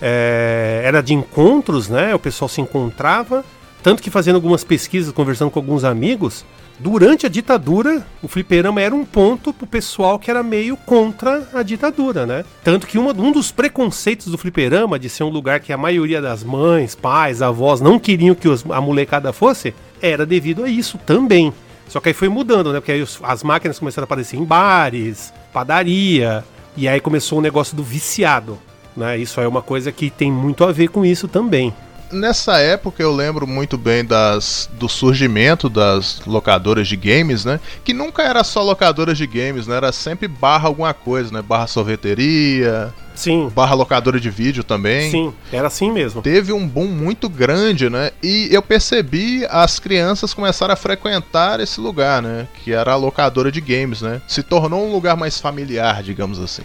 é, 0.00 0.82
era 0.84 1.02
de 1.02 1.14
encontros, 1.14 1.88
né? 1.88 2.14
O 2.14 2.18
pessoal 2.18 2.48
se 2.48 2.60
encontrava. 2.60 3.44
Tanto 3.82 4.02
que 4.02 4.10
fazendo 4.10 4.36
algumas 4.36 4.64
pesquisas, 4.64 5.12
conversando 5.12 5.50
com 5.50 5.58
alguns 5.58 5.84
amigos, 5.84 6.44
durante 6.78 7.26
a 7.26 7.28
ditadura, 7.28 8.06
o 8.22 8.28
fliperama 8.28 8.80
era 8.80 8.94
um 8.94 9.04
ponto 9.04 9.52
pro 9.52 9.66
pessoal 9.66 10.18
que 10.18 10.30
era 10.30 10.42
meio 10.42 10.76
contra 10.76 11.48
a 11.52 11.62
ditadura, 11.62 12.26
né? 12.26 12.44
Tanto 12.62 12.86
que 12.86 12.98
uma, 12.98 13.12
um 13.12 13.32
dos 13.32 13.50
preconceitos 13.50 14.26
do 14.26 14.38
fliperama, 14.38 14.98
de 14.98 15.08
ser 15.08 15.24
um 15.24 15.28
lugar 15.28 15.60
que 15.60 15.72
a 15.72 15.78
maioria 15.78 16.20
das 16.20 16.44
mães, 16.44 16.94
pais, 16.94 17.42
avós 17.42 17.80
não 17.80 17.98
queriam 17.98 18.34
que 18.34 18.48
os, 18.48 18.64
a 18.70 18.80
molecada 18.80 19.32
fosse, 19.32 19.74
era 20.00 20.26
devido 20.26 20.64
a 20.64 20.68
isso 20.68 20.98
também. 20.98 21.52
Só 21.88 22.00
que 22.00 22.08
aí 22.08 22.14
foi 22.14 22.28
mudando, 22.28 22.72
né? 22.72 22.80
Porque 22.80 22.92
aí 22.92 23.02
os, 23.02 23.18
as 23.22 23.42
máquinas 23.42 23.78
começaram 23.78 24.04
a 24.04 24.06
aparecer 24.06 24.36
em 24.36 24.44
bares, 24.44 25.32
padaria, 25.52 26.44
e 26.76 26.86
aí 26.88 27.00
começou 27.00 27.38
o 27.38 27.42
negócio 27.42 27.76
do 27.76 27.82
viciado. 27.82 28.58
Né? 28.96 29.18
Isso 29.18 29.40
é 29.40 29.46
uma 29.46 29.62
coisa 29.62 29.92
que 29.92 30.10
tem 30.10 30.32
muito 30.32 30.64
a 30.64 30.72
ver 30.72 30.88
com 30.88 31.04
isso 31.04 31.28
também. 31.28 31.72
Nessa 32.10 32.58
época 32.58 33.02
eu 33.02 33.14
lembro 33.14 33.46
muito 33.46 33.76
bem 33.76 34.04
das, 34.04 34.70
do 34.74 34.88
surgimento 34.88 35.68
das 35.68 36.20
locadoras 36.26 36.86
de 36.86 36.96
games, 36.96 37.44
né? 37.44 37.58
Que 37.84 37.92
nunca 37.92 38.22
era 38.22 38.44
só 38.44 38.62
locadoras 38.62 39.18
de 39.18 39.26
games, 39.26 39.66
né? 39.66 39.76
Era 39.76 39.90
sempre 39.90 40.28
barra 40.28 40.68
alguma 40.68 40.94
coisa, 40.94 41.32
né? 41.32 41.42
Barra 41.42 41.66
sorveteria, 41.66 42.94
Sim, 43.14 43.50
barra 43.54 43.74
locadora 43.74 44.20
de 44.20 44.30
vídeo 44.30 44.62
também. 44.62 45.10
sim, 45.10 45.32
era 45.52 45.66
assim 45.66 45.90
mesmo. 45.90 46.22
Teve 46.22 46.52
um 46.52 46.66
boom 46.68 46.86
muito 46.86 47.28
grande, 47.28 47.90
né? 47.90 48.10
E 48.22 48.48
eu 48.52 48.62
percebi 48.62 49.44
as 49.50 49.78
crianças 49.80 50.32
começaram 50.32 50.74
a 50.74 50.76
frequentar 50.76 51.58
esse 51.60 51.80
lugar, 51.80 52.22
né? 52.22 52.46
Que 52.62 52.72
era 52.72 52.92
a 52.92 52.96
locadora 52.96 53.50
de 53.50 53.60
games, 53.60 54.00
né? 54.02 54.20
Se 54.28 54.42
tornou 54.42 54.86
um 54.86 54.92
lugar 54.92 55.16
mais 55.16 55.40
familiar, 55.40 56.02
digamos 56.02 56.38
assim. 56.38 56.62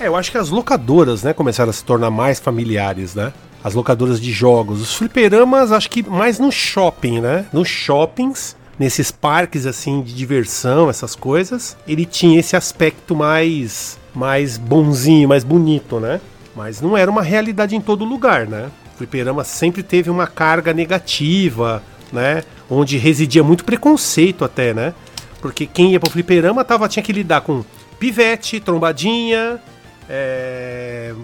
É, 0.00 0.08
eu 0.08 0.16
acho 0.16 0.32
que 0.32 0.38
as 0.38 0.48
locadoras, 0.48 1.22
né, 1.22 1.32
começaram 1.32 1.70
a 1.70 1.72
se 1.72 1.84
tornar 1.84 2.10
mais 2.10 2.40
familiares, 2.40 3.14
né? 3.14 3.32
As 3.62 3.74
locadoras 3.74 4.20
de 4.20 4.32
jogos. 4.32 4.80
Os 4.80 4.94
fliperamas, 4.94 5.72
acho 5.72 5.88
que 5.88 6.02
mais 6.08 6.38
no 6.38 6.50
shopping, 6.50 7.20
né? 7.20 7.46
Nos 7.52 7.68
shoppings, 7.68 8.56
nesses 8.78 9.10
parques, 9.10 9.66
assim, 9.66 10.02
de 10.02 10.14
diversão, 10.14 10.90
essas 10.90 11.14
coisas, 11.14 11.76
ele 11.86 12.04
tinha 12.04 12.40
esse 12.40 12.56
aspecto 12.56 13.14
mais, 13.14 13.98
mais 14.14 14.58
bonzinho, 14.58 15.28
mais 15.28 15.44
bonito, 15.44 16.00
né? 16.00 16.20
Mas 16.54 16.80
não 16.80 16.96
era 16.96 17.10
uma 17.10 17.22
realidade 17.22 17.76
em 17.76 17.80
todo 17.80 18.04
lugar, 18.04 18.46
né? 18.46 18.70
O 18.94 18.98
fliperama 18.98 19.44
sempre 19.44 19.82
teve 19.82 20.10
uma 20.10 20.26
carga 20.26 20.72
negativa, 20.72 21.82
né? 22.12 22.42
Onde 22.68 22.98
residia 22.98 23.42
muito 23.42 23.64
preconceito 23.64 24.44
até, 24.44 24.74
né? 24.74 24.92
Porque 25.40 25.66
quem 25.66 25.92
ia 25.92 26.00
pro 26.00 26.10
fliperama 26.10 26.64
tava, 26.64 26.88
tinha 26.88 27.02
que 27.02 27.12
lidar 27.12 27.40
com 27.40 27.64
pivete, 27.98 28.60
trombadinha, 28.60 29.60
é, 30.08 31.14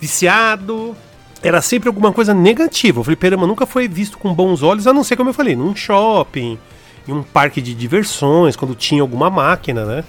viciado. 0.00 0.96
Era 1.44 1.60
sempre 1.60 1.90
alguma 1.90 2.10
coisa 2.10 2.32
negativa. 2.32 3.02
O 3.02 3.04
fliperama 3.04 3.46
nunca 3.46 3.66
foi 3.66 3.86
visto 3.86 4.16
com 4.16 4.32
bons 4.32 4.62
olhos, 4.62 4.86
a 4.86 4.94
não 4.94 5.04
ser, 5.04 5.14
como 5.14 5.28
eu 5.28 5.34
falei, 5.34 5.54
num 5.54 5.76
shopping, 5.76 6.58
em 7.06 7.12
um 7.12 7.22
parque 7.22 7.60
de 7.60 7.74
diversões, 7.74 8.56
quando 8.56 8.74
tinha 8.74 9.02
alguma 9.02 9.28
máquina, 9.28 9.84
né? 9.84 10.04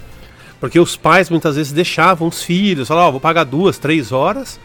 Porque 0.58 0.80
os 0.80 0.96
pais 0.96 1.28
muitas 1.28 1.56
vezes 1.56 1.72
deixavam 1.72 2.28
os 2.28 2.42
filhos, 2.42 2.88
falavam, 2.88 3.08
ó, 3.08 3.10
vou 3.12 3.20
pagar 3.20 3.44
duas, 3.44 3.76
três 3.76 4.12
horas, 4.12 4.58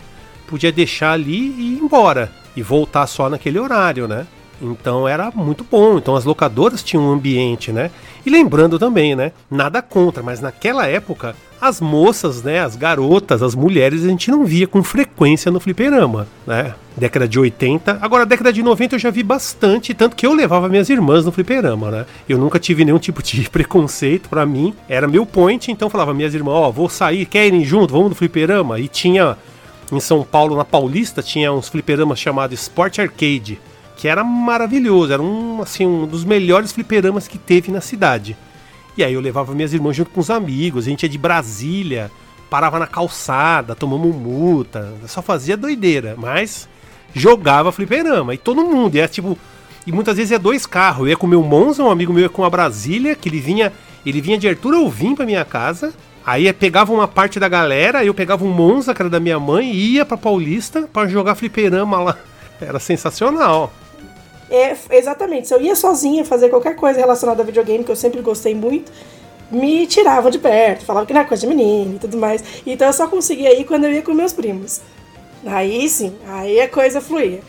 podia 0.48 0.72
deixar 0.72 1.12
ali 1.12 1.54
e 1.58 1.76
ir 1.76 1.80
embora. 1.84 2.32
E 2.56 2.62
voltar 2.62 3.06
só 3.06 3.30
naquele 3.30 3.60
horário, 3.60 4.08
né? 4.08 4.26
Então 4.62 5.08
era 5.08 5.32
muito 5.32 5.66
bom. 5.70 5.98
Então 5.98 6.16
as 6.16 6.26
locadoras 6.26 6.84
tinham 6.84 7.06
um 7.06 7.12
ambiente, 7.12 7.72
né? 7.72 7.90
E 8.26 8.30
lembrando 8.30 8.78
também, 8.78 9.16
né? 9.16 9.32
Nada 9.50 9.82
contra, 9.82 10.22
mas 10.22 10.40
naquela 10.40 10.86
época 10.86 11.36
as 11.60 11.80
moças, 11.80 12.42
né? 12.42 12.60
As 12.60 12.76
garotas, 12.76 13.44
as 13.44 13.56
mulheres 13.56 14.04
a 14.04 14.08
gente 14.08 14.32
não 14.32 14.46
via 14.46 14.68
com 14.68 14.84
frequência 14.84 15.52
no 15.52 15.60
fliperama, 15.60 16.28
né? 16.46 16.76
Década 16.98 17.28
de 17.28 17.40
80. 17.40 18.00
Agora, 18.02 18.26
década 18.26 18.52
de 18.52 18.64
90 18.64 18.96
eu 18.96 19.00
já 19.00 19.12
vi 19.12 19.24
bastante, 19.24 19.94
tanto 19.94 20.16
que 20.16 20.26
eu 20.26 20.34
levava 20.34 20.68
minhas 20.68 20.90
irmãs 20.90 21.24
no 21.24 21.32
fliperama, 21.32 21.92
né? 21.92 22.06
Eu 22.28 22.38
nunca 22.38 22.60
tive 22.60 22.84
nenhum 22.84 22.98
tipo 23.00 23.22
de 23.22 23.50
preconceito 23.50 24.30
pra 24.30 24.46
mim. 24.46 24.74
Era 24.90 25.08
meu 25.08 25.26
point, 25.26 25.72
então 25.72 25.90
falava, 25.90 26.14
minhas 26.14 26.34
irmãs, 26.34 26.54
ó, 26.54 26.72
vou 26.72 26.90
sair, 26.90 27.26
querem 27.26 27.64
junto? 27.64 27.94
Vamos 27.94 28.10
no 28.10 28.16
fliperama? 28.16 28.80
E 28.80 28.88
tinha 28.88 29.38
em 29.92 30.00
São 30.00 30.24
Paulo, 30.24 30.56
na 30.56 30.64
Paulista, 30.64 31.22
tinha 31.22 31.52
uns 31.52 31.68
fliperamas 31.68 32.18
chamados 32.18 32.62
Sport 32.62 33.00
Arcade, 33.00 33.60
que 34.02 34.08
era 34.08 34.24
maravilhoso, 34.24 35.14
era 35.14 35.22
um, 35.22 35.62
assim, 35.62 35.86
um 35.86 36.08
dos 36.08 36.26
melhores 36.26 36.72
fliperamas 36.72 37.28
que 37.28 37.38
teve 37.38 37.72
na 37.72 37.80
cidade. 37.80 38.36
E 38.98 39.04
aí 39.04 39.14
eu 39.14 39.22
levava 39.22 39.54
minhas 39.54 39.76
irmãs 39.76 39.96
junto 39.96 40.10
com 40.10 40.20
os 40.20 40.32
amigos, 40.32 40.88
a 40.88 40.90
gente 40.90 41.04
ia 41.04 41.10
de 41.10 41.20
Brasília, 41.20 42.10
parava 42.50 42.80
na 42.80 42.88
calçada, 42.88 43.76
tomamos 43.76 44.16
multa, 44.16 44.92
só 45.06 45.22
fazia 45.22 45.56
doideira, 45.56 46.16
mas 46.18 46.68
jogava 47.14 47.72
fliperama, 47.72 48.34
e 48.34 48.40
todo 48.40 48.64
mundo, 48.64 48.96
e 48.96 48.98
era 48.98 49.08
tipo... 49.08 49.38
E 49.86 49.92
muitas 49.92 50.18
vezes 50.18 50.32
é 50.32 50.40
dois 50.40 50.66
carros, 50.66 51.02
eu 51.02 51.10
ia 51.10 51.18
com 51.18 51.28
o 51.28 51.30
meu 51.30 51.44
Monza, 51.44 51.84
um 51.84 51.92
amigo 51.92 52.12
meu 52.12 52.24
ia 52.24 52.30
com 52.30 52.44
a 52.44 52.50
Brasília, 52.50 53.16
que 53.16 53.30
ele 53.30 53.40
vinha, 53.40 53.72
ele 54.04 54.20
vinha 54.20 54.38
de 54.38 54.50
Arthur 54.50 54.74
Alvim 54.74 55.14
pra 55.14 55.28
minha 55.28 55.46
casa, 55.46 55.94
Aí 56.26 56.46
eu 56.46 56.54
pegava 56.54 56.94
uma 56.94 57.08
parte 57.08 57.40
da 57.40 57.48
galera, 57.48 58.06
eu 58.06 58.14
pegava 58.14 58.46
um 58.46 58.52
Monza, 58.52 58.94
que 58.94 59.02
era 59.02 59.10
da 59.10 59.20
minha 59.20 59.40
mãe, 59.40 59.72
e 59.72 59.94
ia 59.96 60.06
pra 60.06 60.18
Paulista 60.18 60.88
pra 60.92 61.08
jogar 61.08 61.34
fliperama 61.34 62.00
lá. 62.00 62.18
Era 62.62 62.78
sensacional. 62.78 63.74
É, 64.52 64.76
exatamente. 64.92 65.48
Se 65.48 65.54
eu 65.54 65.62
ia 65.62 65.76
sozinha 65.76 66.26
fazer 66.26 66.50
qualquer 66.50 66.76
coisa 66.76 67.00
relacionada 67.00 67.42
a 67.42 67.46
videogame, 67.46 67.84
que 67.86 67.92
eu 67.92 67.96
sempre 67.96 68.22
gostei 68.22 68.54
muito, 68.54 68.92
me 69.50 69.88
tiravam 69.88 70.30
de 70.30 70.38
perto, 70.38 70.84
falavam 70.86 71.06
que 71.08 71.14
não 71.14 71.22
era 71.22 71.28
coisa 71.28 71.42
de 71.42 71.48
menino 71.48 71.96
e 71.96 72.00
tudo 72.00 72.18
mais. 72.18 72.44
Então 72.68 72.86
eu 72.88 72.94
só 72.94 73.08
conseguia 73.08 73.58
ir 73.58 73.64
quando 73.64 73.86
eu 73.86 73.94
ia 73.94 74.02
com 74.02 74.14
meus 74.14 74.34
primos. 74.34 74.82
Aí 75.46 75.88
sim, 75.90 76.14
aí 76.28 76.60
a 76.60 76.68
coisa 76.70 77.00
fluía. 77.02 77.40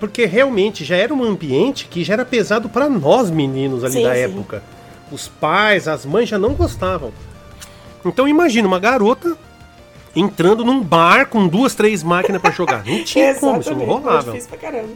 Porque 0.00 0.26
realmente 0.26 0.84
já 0.84 0.96
era 0.96 1.14
um 1.14 1.22
ambiente 1.24 1.86
que 1.86 2.04
já 2.04 2.14
era 2.14 2.24
pesado 2.24 2.68
pra 2.68 2.88
nós 2.88 3.30
meninos 3.30 3.82
ali 3.84 3.94
Sim, 3.94 4.02
da 4.02 4.14
sim. 4.14 4.20
época. 4.20 4.62
Os 5.10 5.26
pais, 5.28 5.88
as 5.88 6.04
mães 6.04 6.28
já 6.28 6.38
não 6.38 6.54
gostavam. 6.54 7.12
Então 8.04 8.28
imagina 8.28 8.68
uma 8.68 8.78
garota 8.78 9.36
entrando 10.14 10.64
num 10.64 10.80
bar 10.82 11.26
com 11.26 11.46
duas, 11.48 11.74
três 11.74 12.02
máquinas 12.02 12.40
pra 12.40 12.50
jogar. 12.50 12.84
Não 12.84 13.02
tinha 13.04 13.34
como, 13.34 13.60
isso 13.60 13.70
não 13.70 13.76
Exatamente, 13.82 13.86
foi 13.86 14.02
rolava. 14.10 14.30
difícil 14.32 14.48
pra 14.50 14.58
caramba. 14.58 14.88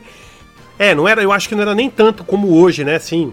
É, 0.78 0.94
não 0.94 1.06
era, 1.06 1.22
eu 1.22 1.32
acho 1.32 1.48
que 1.48 1.54
não 1.54 1.62
era 1.62 1.74
nem 1.74 1.88
tanto 1.90 2.24
como 2.24 2.54
hoje, 2.54 2.84
né? 2.84 2.96
Assim, 2.96 3.32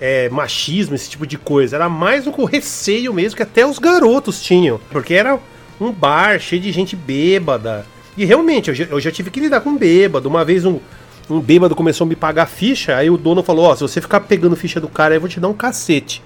é, 0.00 0.28
machismo, 0.28 0.94
esse 0.94 1.10
tipo 1.10 1.26
de 1.26 1.36
coisa. 1.38 1.76
Era 1.76 1.88
mais 1.88 2.26
um 2.26 2.44
receio 2.44 3.12
mesmo 3.12 3.36
que 3.36 3.42
até 3.42 3.66
os 3.66 3.78
garotos 3.78 4.42
tinham. 4.42 4.80
Porque 4.90 5.14
era 5.14 5.38
um 5.80 5.90
bar 5.90 6.38
cheio 6.38 6.60
de 6.60 6.70
gente 6.72 6.94
bêbada. 6.94 7.86
E 8.16 8.24
realmente, 8.24 8.68
eu 8.68 8.74
já, 8.74 8.84
eu 8.84 9.00
já 9.00 9.10
tive 9.10 9.30
que 9.30 9.40
lidar 9.40 9.60
com 9.60 9.76
bêbado. 9.76 10.28
Uma 10.28 10.44
vez 10.44 10.64
um, 10.64 10.78
um 11.28 11.40
bêbado 11.40 11.74
começou 11.74 12.04
a 12.04 12.08
me 12.08 12.16
pagar 12.16 12.46
ficha, 12.46 12.96
aí 12.96 13.10
o 13.10 13.16
dono 13.16 13.42
falou: 13.42 13.66
Ó, 13.66 13.74
se 13.74 13.82
você 13.82 14.00
ficar 14.00 14.20
pegando 14.20 14.56
ficha 14.56 14.80
do 14.80 14.88
cara, 14.88 15.14
aí 15.14 15.16
eu 15.16 15.20
vou 15.20 15.28
te 15.28 15.40
dar 15.40 15.48
um 15.48 15.54
cacete. 15.54 16.22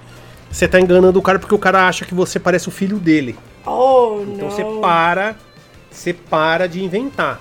Você 0.49 0.67
tá 0.67 0.79
enganando 0.79 1.17
o 1.17 1.21
cara 1.21 1.39
porque 1.39 1.55
o 1.55 1.59
cara 1.59 1.87
acha 1.87 2.05
que 2.05 2.13
você 2.13 2.37
parece 2.37 2.67
o 2.67 2.71
filho 2.71 2.97
dele. 2.97 3.37
Oh, 3.65 4.21
Então 4.21 4.49
não. 4.49 4.51
você 4.51 4.63
para, 4.81 5.35
você 5.89 6.13
para 6.13 6.67
de 6.67 6.83
inventar. 6.83 7.39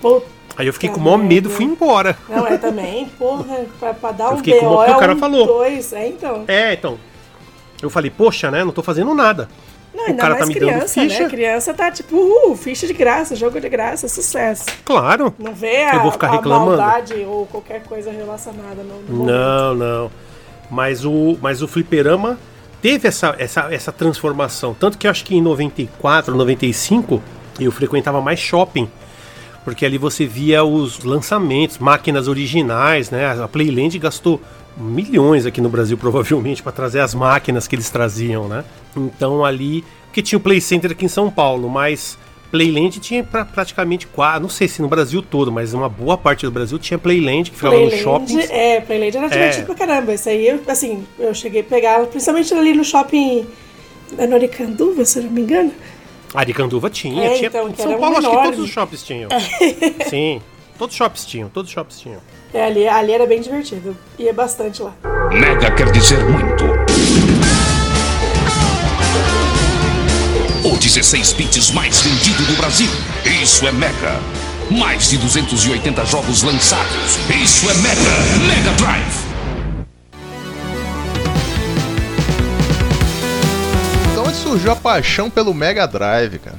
Puta 0.00 0.37
Aí 0.58 0.66
eu 0.66 0.72
fiquei 0.72 0.90
com 0.90 0.98
o 0.98 1.02
maior 1.04 1.18
medo 1.18 1.48
e 1.48 1.52
fui 1.52 1.64
embora. 1.64 2.18
Não, 2.28 2.44
é 2.46 2.58
também, 2.58 3.06
porra, 3.16 3.64
pra, 3.78 3.94
pra 3.94 4.10
dar 4.10 4.24
Eu 4.26 4.32
um 4.32 4.36
fiquei 4.38 4.58
com 4.58 4.66
BO 4.68 4.74
o 4.74 4.84
que 4.84 4.90
o 4.90 4.94
é 4.94 4.98
cara 4.98 5.14
um 5.14 5.18
falou. 5.18 5.46
dois, 5.46 5.92
é 5.92 6.08
então. 6.08 6.44
É, 6.48 6.72
então. 6.74 6.98
Eu 7.80 7.88
falei, 7.88 8.10
poxa, 8.10 8.50
né? 8.50 8.64
Não 8.64 8.72
tô 8.72 8.82
fazendo 8.82 9.14
nada. 9.14 9.48
Não, 9.94 10.04
o 10.04 10.06
ainda 10.08 10.20
cara 10.20 10.34
tá 10.34 10.40
mais 10.40 10.48
me 10.48 10.60
dando 10.60 10.70
criança, 10.70 11.00
ficha. 11.00 11.22
né? 11.22 11.28
Criança 11.28 11.74
tá 11.74 11.90
tipo, 11.92 12.16
uhul, 12.16 12.56
ficha 12.56 12.86
de 12.88 12.92
graça, 12.92 13.36
jogo 13.36 13.60
de 13.60 13.68
graça, 13.68 14.08
sucesso. 14.08 14.64
Claro. 14.84 15.32
Não 15.38 15.54
vê 15.54 15.84
a, 15.84 15.94
Eu 15.94 16.02
vou 16.02 16.10
ficar 16.12 16.30
reclamando? 16.32 16.76
maldade 16.76 17.14
ou 17.24 17.46
qualquer 17.46 17.84
coisa 17.84 18.10
relacionada 18.10 18.82
no, 18.82 19.00
no 19.02 19.16
momento. 19.16 19.26
Não, 19.32 19.74
não. 19.74 20.10
Mas 20.68 21.04
o, 21.04 21.38
mas 21.40 21.62
o 21.62 21.68
fliperama 21.68 22.36
teve 22.82 23.06
essa, 23.08 23.34
essa, 23.38 23.72
essa 23.72 23.92
transformação. 23.92 24.74
Tanto 24.74 24.98
que 24.98 25.06
eu 25.06 25.10
acho 25.10 25.24
que 25.24 25.36
em 25.36 25.40
94, 25.40 26.34
95, 26.34 27.22
eu 27.60 27.70
frequentava 27.72 28.20
mais 28.20 28.38
shopping. 28.40 28.90
Porque 29.68 29.84
ali 29.84 29.98
você 29.98 30.26
via 30.26 30.64
os 30.64 31.04
lançamentos, 31.04 31.78
máquinas 31.78 32.26
originais, 32.26 33.10
né? 33.10 33.26
A 33.42 33.46
Playland 33.46 33.98
gastou 33.98 34.40
milhões 34.76 35.44
aqui 35.44 35.60
no 35.60 35.68
Brasil, 35.68 35.96
provavelmente, 35.98 36.62
para 36.62 36.72
trazer 36.72 37.00
as 37.00 37.14
máquinas 37.14 37.66
que 37.68 37.74
eles 37.74 37.90
traziam, 37.90 38.48
né? 38.48 38.64
Então 38.96 39.44
ali. 39.44 39.84
Porque 40.06 40.22
tinha 40.22 40.38
o 40.38 40.40
Play 40.40 40.60
Center 40.60 40.90
aqui 40.92 41.04
em 41.04 41.08
São 41.08 41.30
Paulo, 41.30 41.68
mas 41.68 42.18
Playland 42.50 42.98
tinha 42.98 43.22
pra, 43.22 43.44
praticamente 43.44 44.06
quase. 44.06 44.40
Não 44.40 44.48
sei 44.48 44.66
se 44.66 44.80
no 44.80 44.88
Brasil 44.88 45.20
todo, 45.20 45.52
mas 45.52 45.74
uma 45.74 45.88
boa 45.88 46.16
parte 46.16 46.46
do 46.46 46.50
Brasil 46.50 46.78
tinha 46.78 46.98
Playland, 46.98 47.50
que 47.50 47.56
ficava 47.56 47.74
Playland, 47.76 48.02
shoppings. 48.02 48.50
é, 48.50 48.80
Playland 48.80 49.16
era 49.18 49.28
divertido 49.28 49.62
É. 49.62 49.66
pra 49.66 49.74
caramba. 49.74 50.14
Isso 50.14 50.28
aí, 50.30 50.48
eu, 50.48 50.60
assim, 50.66 51.04
eu 51.18 51.34
cheguei 51.34 51.60
a 51.60 51.64
pegar, 51.64 52.06
principalmente 52.06 52.52
ali 52.54 52.72
no 52.72 52.82
shopping 52.84 53.46
é 54.16 54.26
no 54.26 54.34
Aricanduva, 54.36 55.04
se 55.04 55.18
eu 55.18 55.24
não 55.24 55.30
me 55.30 55.42
engano. 55.42 55.70
Aricanduva 56.34 56.90
tinha, 56.90 57.24
É, 57.24 57.34
tinha. 57.34 57.46
então, 57.48 57.74
São 57.76 57.98
Paulo, 57.98 58.16
um 58.16 58.18
acho 58.18 58.30
que 58.30 58.42
todos 58.42 58.58
os 58.60 58.70
shoppings 58.70 59.02
tinham. 59.02 59.28
Sim, 60.08 60.40
todos 60.78 60.94
os 60.94 60.98
shoppings 60.98 61.24
tinham, 61.26 61.48
todos 61.48 61.68
os 61.70 61.74
shoppings 61.74 62.00
tinham. 62.00 62.20
É, 62.52 62.64
ali, 62.64 62.86
ali 62.88 63.12
era 63.12 63.26
bem 63.26 63.40
divertido. 63.40 63.96
Ia 64.18 64.32
bastante 64.32 64.82
lá. 64.82 64.92
Mega 65.30 65.70
quer 65.72 65.90
dizer 65.90 66.18
muito. 66.24 66.64
O 70.64 70.76
16 70.76 71.32
bits 71.34 71.70
mais 71.72 72.00
vendido 72.00 72.42
do 72.44 72.56
Brasil. 72.56 72.88
Isso 73.42 73.66
é 73.66 73.72
Mega. 73.72 74.20
Mais 74.70 75.08
de 75.10 75.16
280 75.18 76.04
jogos 76.06 76.42
lançados. 76.42 77.18
Isso 77.42 77.68
é 77.70 77.74
Mega. 77.74 78.46
Mega 78.46 78.72
Drive. 78.76 79.27
Surgiu 84.48 84.72
a 84.72 84.76
paixão 84.76 85.28
pelo 85.28 85.52
Mega 85.52 85.86
Drive, 85.86 86.38
cara? 86.38 86.56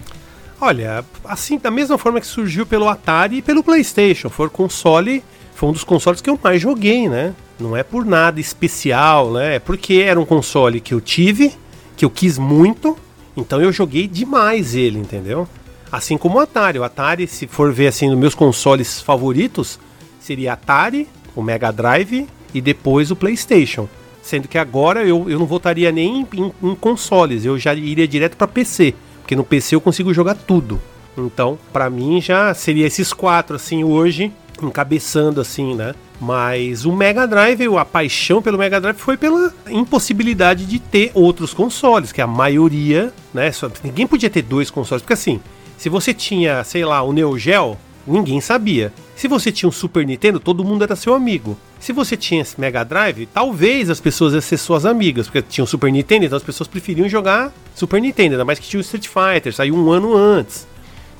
Olha, 0.61 1.03
assim, 1.25 1.57
da 1.57 1.71
mesma 1.71 1.97
forma 1.97 2.21
que 2.21 2.27
surgiu 2.27 2.63
pelo 2.63 2.87
Atari 2.87 3.37
e 3.37 3.41
pelo 3.41 3.63
PlayStation, 3.63 4.29
foi 4.29 4.47
console, 4.47 5.23
foi 5.55 5.69
um 5.69 5.71
dos 5.71 5.83
consoles 5.83 6.21
que 6.21 6.29
eu 6.29 6.39
mais 6.41 6.61
joguei, 6.61 7.09
né? 7.09 7.33
Não 7.59 7.75
é 7.75 7.81
por 7.81 8.05
nada 8.05 8.39
especial, 8.39 9.31
né? 9.31 9.55
É 9.55 9.59
porque 9.59 9.95
era 10.05 10.19
um 10.19 10.25
console 10.25 10.79
que 10.79 10.93
eu 10.93 11.01
tive, 11.01 11.51
que 11.97 12.05
eu 12.05 12.11
quis 12.11 12.37
muito, 12.37 12.95
então 13.35 13.59
eu 13.59 13.71
joguei 13.71 14.07
demais 14.07 14.75
ele, 14.75 14.99
entendeu? 14.99 15.47
Assim 15.91 16.15
como 16.15 16.37
o 16.37 16.41
Atari. 16.41 16.77
O 16.77 16.83
Atari, 16.83 17.25
se 17.25 17.47
for 17.47 17.73
ver 17.73 17.87
assim, 17.87 18.07
nos 18.07 18.19
meus 18.19 18.35
consoles 18.35 19.01
favoritos, 19.01 19.79
seria 20.19 20.53
Atari, 20.53 21.07
o 21.35 21.41
Mega 21.41 21.71
Drive 21.71 22.27
e 22.53 22.61
depois 22.61 23.09
o 23.09 23.15
PlayStation. 23.15 23.89
Sendo 24.29 24.47
que 24.47 24.59
agora 24.59 25.03
eu, 25.03 25.27
eu 25.27 25.39
não 25.39 25.47
votaria 25.47 25.91
nem 25.91 26.27
em, 26.31 26.51
em 26.61 26.75
consoles, 26.75 27.45
eu 27.45 27.57
já 27.57 27.73
iria 27.73 28.07
direto 28.07 28.37
para 28.37 28.47
PC. 28.47 28.93
Porque 29.21 29.35
no 29.35 29.43
PC 29.43 29.73
eu 29.73 29.81
consigo 29.81 30.13
jogar 30.13 30.35
tudo. 30.35 30.79
Então, 31.17 31.57
pra 31.73 31.89
mim 31.89 32.21
já 32.21 32.53
seria 32.53 32.85
esses 32.85 33.11
quatro, 33.11 33.55
assim, 33.55 33.83
hoje, 33.83 34.31
encabeçando, 34.61 35.41
assim, 35.41 35.73
né? 35.73 35.95
Mas 36.21 36.85
o 36.85 36.91
Mega 36.91 37.25
Drive, 37.25 37.75
a 37.75 37.83
paixão 37.83 38.39
pelo 38.39 38.59
Mega 38.59 38.79
Drive 38.79 38.97
foi 38.97 39.17
pela 39.17 39.51
impossibilidade 39.67 40.67
de 40.67 40.77
ter 40.77 41.09
outros 41.15 41.51
consoles, 41.51 42.11
que 42.11 42.21
a 42.21 42.27
maioria, 42.27 43.11
né? 43.33 43.51
Só, 43.51 43.67
ninguém 43.83 44.05
podia 44.05 44.29
ter 44.29 44.43
dois 44.43 44.69
consoles, 44.69 45.01
porque 45.01 45.13
assim, 45.13 45.39
se 45.75 45.89
você 45.89 46.13
tinha, 46.13 46.63
sei 46.63 46.85
lá, 46.85 47.01
o 47.01 47.11
Neo 47.11 47.35
Geo, 47.35 47.75
ninguém 48.05 48.39
sabia. 48.39 48.93
Se 49.19 49.27
você 49.27 49.51
tinha 49.51 49.67
um 49.67 49.71
Super 49.71 50.05
Nintendo, 50.05 50.39
todo 50.39 50.63
mundo 50.63 50.81
era 50.81 50.95
seu 50.95 51.13
amigo. 51.13 51.57
Se 51.77 51.91
você 51.91 52.15
tinha 52.15 52.41
esse 52.41 52.57
Mega 52.57 52.85
Drive, 52.85 53.25
talvez 53.25 53.89
as 53.89 53.99
pessoas 53.99 54.31
iam 54.31 54.39
ser 54.39 54.55
suas 54.55 54.85
amigas, 54.85 55.27
porque 55.27 55.41
tinha 55.41 55.61
um 55.61 55.67
Super 55.67 55.91
Nintendo, 55.91 56.23
então 56.23 56.37
as 56.37 56.43
pessoas 56.43 56.69
preferiam 56.69 57.09
jogar 57.09 57.51
Super 57.75 57.99
Nintendo, 57.99 58.35
ainda 58.35 58.45
mais 58.45 58.59
que 58.59 58.65
tinha 58.69 58.79
o 58.79 58.81
Street 58.81 59.09
Fighter, 59.09 59.53
saiu 59.53 59.75
um 59.75 59.91
ano 59.91 60.15
antes. 60.15 60.65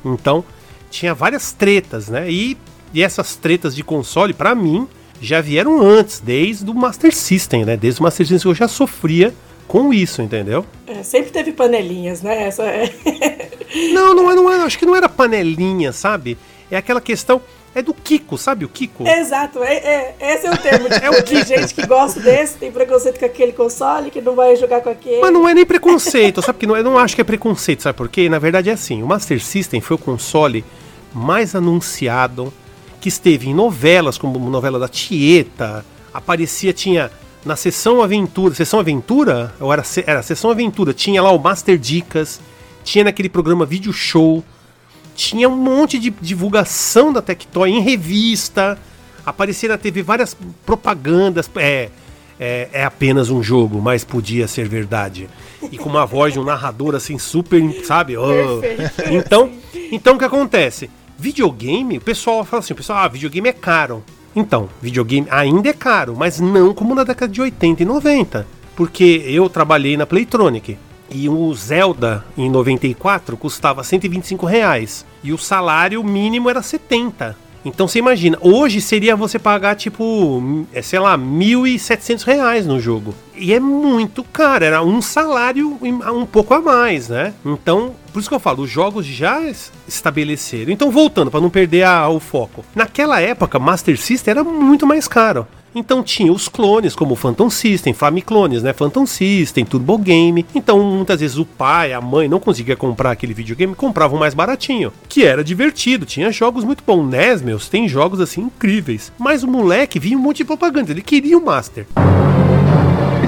Então, 0.06 0.46
tinha 0.90 1.14
várias 1.14 1.52
tretas, 1.52 2.08
né? 2.08 2.32
E, 2.32 2.58
e 2.94 3.04
essas 3.04 3.36
tretas 3.36 3.76
de 3.76 3.84
console, 3.84 4.34
pra 4.34 4.56
mim, 4.56 4.88
já 5.22 5.42
vieram 5.42 5.82
antes, 5.82 6.22
desde 6.22 6.72
o 6.72 6.74
Master 6.74 7.14
System, 7.14 7.66
né? 7.66 7.76
Desde 7.76 8.00
o 8.00 8.04
Master 8.04 8.26
System 8.26 8.50
eu 8.50 8.56
já 8.56 8.70
sofria 8.70 9.34
com 9.68 9.94
isso, 9.94 10.22
entendeu? 10.22 10.66
É, 10.88 11.04
sempre 11.04 11.32
teve 11.32 11.52
panelinhas, 11.52 12.22
né? 12.22 12.44
Essa 12.44 12.64
é. 12.64 12.94
Não, 13.94 14.16
não 14.16 14.32
é, 14.32 14.36
não 14.36 14.50
é, 14.50 14.56
acho 14.62 14.80
que 14.80 14.86
não 14.86 14.96
era 14.96 15.10
panelinha, 15.10 15.92
sabe? 15.92 16.38
É 16.72 16.78
aquela 16.78 17.02
questão, 17.02 17.42
é 17.76 17.82
do 17.82 17.94
Kiko, 17.94 18.38
sabe 18.38 18.66
o 18.66 18.70
Kiko? 18.70 19.08
Exato, 19.08 19.64
é, 19.64 19.76
é- 19.76 20.16
esse 20.34 20.48
é 20.48 20.52
o 20.52 20.58
termo. 20.58 20.90
Tipo, 20.90 21.24
de 21.24 21.44
gente 21.48 21.74
que 21.74 21.86
gosta 21.86 22.20
desse, 22.20 22.58
tem 22.58 22.72
preconceito 22.72 23.20
com 23.20 23.26
aquele 23.26 23.52
console, 23.52 24.10
que 24.10 24.22
não 24.22 24.36
vai 24.36 24.56
jogar 24.56 24.82
com 24.82 24.90
aquele. 24.90 25.22
Mas 25.22 25.32
não 25.32 25.48
é 25.48 25.54
nem 25.54 25.66
preconceito, 25.66 26.42
sabe? 26.42 26.60
Que 26.60 26.66
não, 26.68 26.76
eu 26.76 26.84
não 26.84 26.98
acho 26.98 27.16
que 27.16 27.22
é 27.22 27.24
preconceito, 27.24 27.84
sabe 27.84 27.98
por 27.98 28.10
quê? 28.10 28.28
Na 28.30 28.40
verdade 28.40 28.70
é 28.70 28.74
assim, 28.74 29.04
o 29.04 29.08
Master 29.08 29.42
System 29.42 29.82
foi 29.82 29.96
o 29.96 30.00
console 30.00 30.66
mais 31.14 31.56
anunciado, 31.56 32.52
que 33.00 33.10
esteve 33.10 33.50
em 33.50 33.54
novelas, 33.54 34.18
como 34.18 34.38
novela 34.50 34.78
da 34.80 34.88
Tieta, 34.88 35.86
aparecia, 36.14 36.74
tinha 36.74 37.12
na 37.46 37.56
Sessão 37.56 38.02
Aventura, 38.04 38.54
Sessão 38.54 38.80
Aventura? 38.80 39.54
Ou 39.60 39.72
era, 39.72 39.84
era 40.06 40.22
Sessão 40.22 40.52
Aventura, 40.52 40.94
tinha 40.94 41.22
lá 41.22 41.32
o 41.32 41.40
Master 41.40 41.78
Dicas, 41.78 42.42
tinha 42.84 43.04
naquele 43.06 43.30
programa 43.30 43.66
Vídeo 43.66 43.94
Show, 43.94 44.44
tinha 45.20 45.50
um 45.50 45.56
monte 45.58 46.00
de 46.00 46.10
divulgação 46.10 47.12
da 47.12 47.22
Tectoy 47.22 47.72
em 47.72 47.82
revista, 47.82 48.80
aparecia 49.26 49.68
na 49.68 49.78
TV 49.78 50.02
várias 50.02 50.36
propagandas, 50.66 51.52
é, 51.58 51.90
é, 52.40 52.70
é 52.72 52.84
apenas 52.86 53.30
um 53.30 53.44
jogo, 53.44 53.82
mas 53.82 54.06
podia 54.06 54.48
ser 54.48 54.70
verdade. 54.70 55.30
E 55.70 55.78
com 55.78 55.90
uma 55.90 56.06
voz 56.06 56.32
de 56.32 56.40
um 56.40 56.46
narrador 56.46 56.96
assim 56.96 57.20
super, 57.20 57.62
sabe? 57.84 58.16
Oh. 58.16 58.62
Então, 59.12 59.52
então 59.92 60.16
o 60.16 60.18
que 60.18 60.24
acontece? 60.24 60.90
Videogame, 61.18 61.98
o 61.98 62.02
pessoal 62.02 62.46
fala 62.46 62.62
assim, 62.62 62.72
o 62.72 62.78
pessoal, 62.78 63.00
ah, 63.00 63.08
videogame 63.10 63.50
é 63.50 63.54
caro. 63.54 64.02
Então, 64.34 64.70
videogame 64.82 65.28
ainda 65.30 65.68
é 65.68 65.74
caro, 65.74 66.16
mas 66.18 66.40
não 66.40 66.74
como 66.74 66.96
na 66.96 67.04
década 67.04 67.32
de 67.32 67.42
80 67.42 67.84
e 67.84 67.86
90. 67.86 68.48
Porque 68.74 69.22
eu 69.26 69.50
trabalhei 69.50 69.98
na 69.98 70.06
Playtronic. 70.06 70.78
E 71.12 71.28
o 71.28 71.54
Zelda, 71.54 72.24
em 72.38 72.50
94, 72.50 73.36
custava 73.36 73.84
125 73.84 74.46
reais. 74.46 75.06
E 75.24 75.34
o 75.34 75.38
salário 75.38 76.04
mínimo 76.04 76.50
era 76.50 76.62
70. 76.62 77.36
Então 77.66 77.90
você 77.90 78.00
imagina, 78.00 78.38
hoje 78.40 78.80
seria 78.80 79.18
você 79.18 79.38
pagar 79.38 79.76
tipo, 79.76 80.66
é, 80.74 80.82
sei 80.82 80.98
lá, 80.98 81.18
1.700 81.18 82.24
reais 82.24 82.66
no 82.66 82.80
jogo. 82.80 83.14
E 83.36 83.54
é 83.54 83.60
muito 83.60 84.24
caro, 84.24 84.64
era 84.64 84.82
um 84.82 85.02
salário 85.02 85.78
um 85.82 86.26
pouco 86.26 86.54
a 86.54 86.62
mais, 86.62 87.10
né? 87.10 87.34
Então, 87.46 87.94
por 88.14 88.20
isso 88.20 88.30
que 88.30 88.36
eu 88.36 88.40
falo, 88.40 88.64
os 88.64 88.70
jogos 88.70 89.06
já 89.06 89.42
es- 89.42 89.74
estabeleceram. 89.86 90.72
Então, 90.72 90.90
voltando, 90.90 91.30
para 91.30 91.42
não 91.42 91.50
perder 91.50 91.84
a- 91.84 92.08
o 92.08 92.20
foco. 92.22 92.64
Naquela 92.74 93.20
época, 93.20 93.60
Master 93.60 94.00
System 94.00 94.32
era 94.32 94.44
muito 94.44 94.88
mais 94.88 95.06
caro. 95.08 95.46
Então 95.74 96.04
tinha 96.04 96.32
os 96.32 96.48
clones, 96.48 96.96
como 96.96 97.16
Phantom 97.16 97.50
System, 97.50 97.94
Famiclones, 97.94 98.64
né? 98.64 98.74
Phantom 98.74 99.06
System, 99.06 99.66
Turbo 99.66 99.98
Game. 99.98 100.46
Então, 100.54 100.80
muitas 100.84 101.20
vezes 101.20 101.38
o 101.38 101.46
pai, 101.46 101.94
a 101.94 102.02
mãe 102.02 102.28
não 102.28 102.40
conseguia 102.40 102.76
comprar 102.76 103.12
aquele 103.12 103.34
videogame, 103.34 103.76
compravam 103.76 104.20
mais 104.20 104.34
baratinho. 104.34 104.92
Que 105.08 105.26
era 105.26 105.44
divertido, 105.44 106.06
tinha 106.06 106.32
jogos 106.32 106.64
muito 106.64 106.84
bons. 106.86 107.10
NES, 107.10 107.42
meus, 107.42 107.70
tem 107.70 107.88
jogos 107.88 108.20
assim 108.20 108.42
incríveis. 108.42 109.12
Mas 109.18 109.44
o 109.44 109.48
moleque 109.48 110.00
via 110.00 110.18
um 110.18 110.22
monte 110.22 110.38
de 110.38 110.46
propaganda, 110.46 110.92
ele 110.92 111.02
queria 111.02 111.38
o 111.38 111.46
Master. 111.46 111.86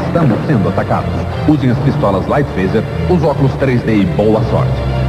Estamos 0.08 0.38
sendo 0.46 0.68
atacados. 0.68 1.10
Usem 1.48 1.70
as 1.70 1.80
pistolas 1.80 2.28
Light 2.28 2.48
Phaser, 2.54 2.84
os 3.10 3.24
óculos 3.24 3.52
3D 3.54 4.02
e 4.02 4.06
boa 4.06 4.44
sorte. 4.50 5.01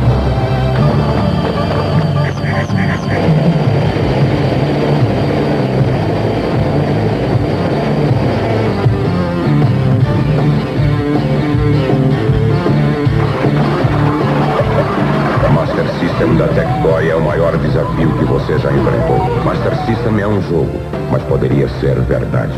Verdade. 22.18 22.55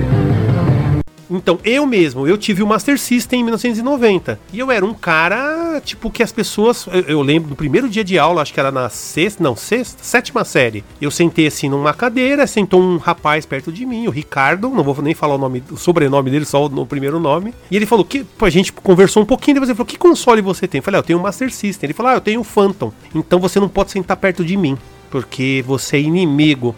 Então, 1.30 1.58
eu 1.64 1.86
mesmo, 1.86 2.28
eu 2.28 2.36
tive 2.36 2.62
o 2.62 2.66
Master 2.66 2.98
System 2.98 3.40
em 3.40 3.44
1990. 3.44 4.38
E 4.52 4.58
eu 4.58 4.70
era 4.70 4.84
um 4.84 4.92
cara, 4.92 5.80
tipo, 5.82 6.10
que 6.10 6.22
as 6.22 6.30
pessoas. 6.30 6.86
Eu, 6.86 7.00
eu 7.00 7.22
lembro 7.22 7.48
do 7.48 7.56
primeiro 7.56 7.88
dia 7.88 8.04
de 8.04 8.18
aula, 8.18 8.42
acho 8.42 8.52
que 8.52 8.60
era 8.60 8.70
na 8.70 8.90
sexta, 8.90 9.42
não, 9.42 9.56
sexta, 9.56 10.04
sétima 10.04 10.44
série. 10.44 10.84
Eu 11.00 11.10
sentei 11.10 11.46
assim 11.46 11.68
numa 11.68 11.94
cadeira, 11.94 12.46
sentou 12.46 12.80
um 12.80 12.98
rapaz 12.98 13.46
perto 13.46 13.72
de 13.72 13.86
mim, 13.86 14.06
o 14.06 14.10
Ricardo, 14.10 14.68
não 14.68 14.84
vou 14.84 14.94
nem 15.02 15.14
falar 15.14 15.34
o 15.34 15.38
nome, 15.38 15.62
o 15.70 15.78
sobrenome 15.78 16.30
dele, 16.30 16.44
só 16.44 16.66
o 16.66 16.86
primeiro 16.86 17.18
nome. 17.18 17.54
E 17.70 17.74
ele 17.76 17.86
falou 17.86 18.04
que, 18.04 18.22
pô, 18.22 18.44
a 18.44 18.50
gente 18.50 18.70
conversou 18.72 19.22
um 19.22 19.26
pouquinho, 19.26 19.54
depois 19.54 19.70
ele 19.70 19.76
falou: 19.76 19.88
que 19.88 19.98
console 19.98 20.42
você 20.42 20.68
tem? 20.68 20.80
Eu 20.80 20.82
falei, 20.82 20.98
ah, 20.98 21.00
eu 21.00 21.04
tenho 21.04 21.18
o 21.18 21.22
Master 21.22 21.50
System. 21.50 21.86
Ele 21.88 21.94
falou, 21.94 22.12
ah, 22.12 22.16
eu 22.16 22.20
tenho 22.20 22.40
o 22.42 22.44
Phantom. 22.44 22.92
Então 23.14 23.40
você 23.40 23.58
não 23.58 23.68
pode 23.68 23.90
sentar 23.90 24.18
perto 24.18 24.44
de 24.44 24.56
mim. 24.58 24.76
Porque 25.10 25.62
você 25.64 25.96
é 25.96 26.00
inimigo. 26.00 26.74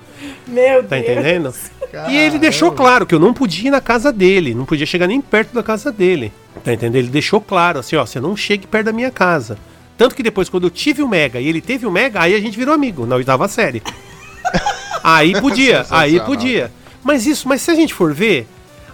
Meu 0.46 0.82
Tá 0.84 0.96
Deus. 0.96 1.08
entendendo? 1.08 1.54
E 2.08 2.16
ele 2.16 2.38
deixou 2.38 2.72
claro 2.72 3.06
que 3.06 3.14
eu 3.14 3.20
não 3.20 3.32
podia 3.32 3.68
ir 3.68 3.70
na 3.70 3.80
casa 3.80 4.12
dele, 4.12 4.54
não 4.54 4.64
podia 4.64 4.86
chegar 4.86 5.06
nem 5.06 5.20
perto 5.20 5.54
da 5.54 5.62
casa 5.62 5.90
dele. 5.90 6.32
Tá 6.64 6.72
entendendo? 6.72 6.96
Ele 6.96 7.08
deixou 7.08 7.40
claro 7.40 7.78
assim, 7.78 7.96
ó, 7.96 8.04
você 8.04 8.20
não 8.20 8.36
chegue 8.36 8.66
perto 8.66 8.86
da 8.86 8.92
minha 8.92 9.10
casa. 9.10 9.58
Tanto 9.96 10.14
que 10.14 10.22
depois, 10.22 10.48
quando 10.48 10.64
eu 10.64 10.70
tive 10.70 11.02
o 11.02 11.08
Mega 11.08 11.40
e 11.40 11.48
ele 11.48 11.60
teve 11.60 11.86
o 11.86 11.90
Mega, 11.90 12.20
aí 12.20 12.34
a 12.34 12.40
gente 12.40 12.56
virou 12.56 12.74
amigo, 12.74 13.06
na 13.06 13.16
oitava 13.16 13.48
série. 13.48 13.82
aí 15.02 15.40
podia, 15.40 15.86
aí 15.90 16.20
podia. 16.20 16.70
Mas 17.02 17.26
isso, 17.26 17.48
mas 17.48 17.62
se 17.62 17.70
a 17.70 17.74
gente 17.74 17.94
for 17.94 18.12
ver, 18.12 18.46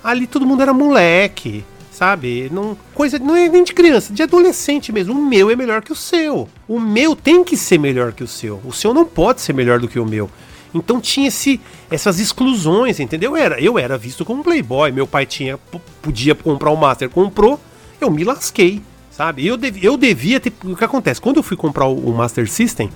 ali 0.04 0.26
todo 0.26 0.46
mundo 0.46 0.62
era 0.62 0.72
moleque, 0.72 1.64
sabe? 1.90 2.48
Não, 2.52 2.76
coisa 2.94 3.18
não 3.18 3.34
é 3.34 3.48
nem 3.48 3.64
de 3.64 3.72
criança, 3.72 4.12
de 4.12 4.22
adolescente 4.22 4.92
mesmo. 4.92 5.14
O 5.14 5.26
meu 5.26 5.50
é 5.50 5.56
melhor 5.56 5.82
que 5.82 5.92
o 5.92 5.96
seu. 5.96 6.48
O 6.68 6.78
meu 6.78 7.16
tem 7.16 7.42
que 7.42 7.56
ser 7.56 7.78
melhor 7.78 8.12
que 8.12 8.22
o 8.22 8.28
seu. 8.28 8.60
O 8.64 8.72
seu 8.72 8.94
não 8.94 9.04
pode 9.04 9.40
ser 9.40 9.52
melhor 9.52 9.80
do 9.80 9.88
que 9.88 9.98
o 9.98 10.06
meu. 10.06 10.30
Então 10.74 11.00
tinha 11.00 11.28
esse, 11.28 11.60
essas 11.90 12.18
exclusões, 12.18 12.98
entendeu? 12.98 13.36
Eu 13.36 13.36
era, 13.36 13.60
eu 13.60 13.78
era 13.78 13.98
visto 13.98 14.24
como 14.24 14.40
um 14.40 14.42
playboy. 14.42 14.90
Meu 14.90 15.06
pai 15.06 15.26
tinha 15.26 15.58
podia 16.00 16.34
comprar 16.34 16.70
o 16.70 16.76
Master, 16.76 17.08
comprou, 17.10 17.60
eu 18.00 18.10
me 18.10 18.24
lasquei, 18.24 18.80
sabe? 19.10 19.46
Eu, 19.46 19.56
dev, 19.56 19.76
eu 19.82 19.96
devia 19.96 20.40
ter. 20.40 20.52
O 20.64 20.74
que 20.76 20.84
acontece? 20.84 21.20
Quando 21.20 21.36
eu 21.36 21.42
fui 21.42 21.56
comprar 21.56 21.86
o, 21.86 21.94
o 22.10 22.14
Master 22.14 22.48
System, 22.50 22.90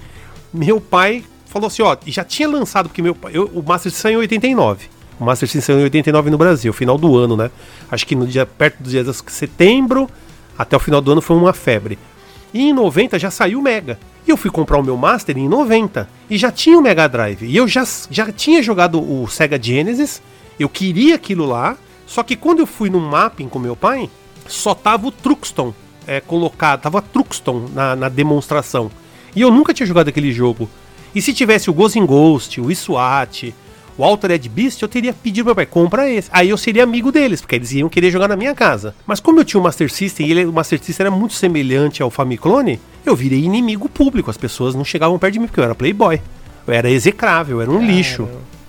meu 0.53 0.81
pai 0.81 1.23
falou 1.47 1.67
assim: 1.67 1.83
ó, 1.83 1.97
já 2.07 2.25
tinha 2.25 2.49
lançado, 2.49 2.89
porque 2.89 3.03
meu 3.03 3.15
pai. 3.15 3.33
eu- 3.35 3.51
o 3.55 3.63
Master 3.63 3.93
System 3.93 4.11
saiu 4.11 4.19
em 4.19 4.23
89. 4.23 4.87
O 5.19 5.25
Master 5.25 5.49
System 5.49 5.63
saiu 5.77 5.81
em 5.81 5.85
89 5.85 6.31
no 6.31 6.39
Brasil, 6.39 6.73
final 6.73 6.99
do 6.99 7.17
ano, 7.17 7.37
né? 7.37 7.51
Acho 7.91 8.07
que 8.07 8.15
no 8.15 8.27
dia 8.27 8.45
perto 8.45 8.83
dos 8.83 8.93
dias 8.93 9.07
de 9.07 9.33
setembro, 9.33 10.09
até 10.59 10.77
o 10.77 10.81
final 10.81 11.01
do 11.01 11.13
ano 11.13 11.23
foi 11.23 11.37
uma 11.37 11.53
febre. 11.53 11.99
E 12.53 12.69
em 12.69 12.73
90 12.73 13.19
já 13.19 13.31
saiu 13.31 13.59
o 13.59 13.63
Mega. 13.63 13.99
E 14.27 14.31
eu 14.31 14.37
fui 14.37 14.51
comprar 14.51 14.79
o 14.79 14.83
meu 14.83 14.97
Master 14.97 15.39
em 15.39 15.49
90 15.49 16.09
e 16.29 16.37
já 16.37 16.51
tinha 16.51 16.77
o 16.77 16.83
Mega 16.83 17.09
Drive. 17.09 17.43
E 17.43 17.57
eu 17.57 17.69
já, 17.69 17.85
já 18.11 18.33
tinha 18.33 18.63
jogado 18.63 19.01
o 19.01 19.29
Sega 19.29 19.61
Genesis, 19.63 20.21
eu 20.59 20.69
queria 20.69 21.15
aquilo 21.15 21.47
lá, 21.47 21.77
só 22.07 22.23
que 22.23 22.35
quando 22.35 22.61
eu 22.61 22.67
fui 22.67 22.91
no 22.91 23.01
mapping 23.01 23.49
com 23.49 23.59
meu 23.59 23.77
pai, 23.77 24.11
só 24.49 24.75
tava 24.75 25.07
o 25.07 25.13
Truxton 25.13 25.73
é, 26.07 26.21
colocado, 26.21 26.81
tava 26.81 27.03
Truxton 27.03 27.69
na, 27.73 27.95
na 27.95 28.09
demonstração. 28.09 28.91
E 29.35 29.41
eu 29.41 29.51
nunca 29.51 29.75
tinha 29.75 29.87
jogado 29.87 30.09
aquele 30.09 30.33
jogo. 30.33 30.69
E 31.15 31.23
se 31.23 31.33
tivesse 31.33 31.71
o 31.71 31.75
Ghost 31.75 31.99
in 31.99 32.07
Ghost, 32.07 32.61
o 32.61 32.75
SWAT, 32.75 33.55
o 33.99 34.05
Altered 34.05 34.49
Beast, 34.49 34.83
eu 34.83 34.89
teria 34.89 35.13
pedido 35.13 35.45
pro 35.45 35.51
meu 35.51 35.55
pai, 35.57 35.67
compra 35.67 36.11
esse. 36.11 36.29
Aí 36.33 36.51
eu 36.51 36.57
seria 36.57 36.85
amigo 36.85 37.11
deles, 37.11 37.41
porque 37.41 37.55
eles 37.55 37.73
iam 37.73 37.89
querer 37.89 38.11
jogar 38.11 38.29
na 38.29 38.37
minha 38.37 38.55
casa. 38.55 38.95
Mas 39.07 39.21
como 39.21 39.41
eu 39.41 39.45
tinha 39.45 39.61
o 39.61 39.65
Master 39.65 39.91
System 39.91 40.27
e 40.27 40.31
ele, 40.31 40.45
o 40.45 40.53
Master 40.53 40.79
System 40.83 41.07
era 41.07 41.15
muito 41.15 41.35
semelhante 41.35 42.03
ao 42.03 42.11
Famiclone, 42.11 42.81
eu 43.05 43.17
virei 43.17 43.43
inimigo 43.43 43.89
público. 43.89 44.31
As 44.31 44.37
pessoas 44.37 44.75
não 44.75 44.85
chegavam 44.85 45.19
perto 45.19 45.35
de 45.35 45.39
mim, 45.41 45.47
porque 45.47 45.61
eu 45.61 45.65
era 45.65 45.75
playboy. 45.75 46.21
Eu 46.67 46.75
era 46.75 46.91
execrável, 46.91 47.59
eu 47.59 47.63
era 47.63 47.71
um 47.71 47.85
lixo. 47.85 48.29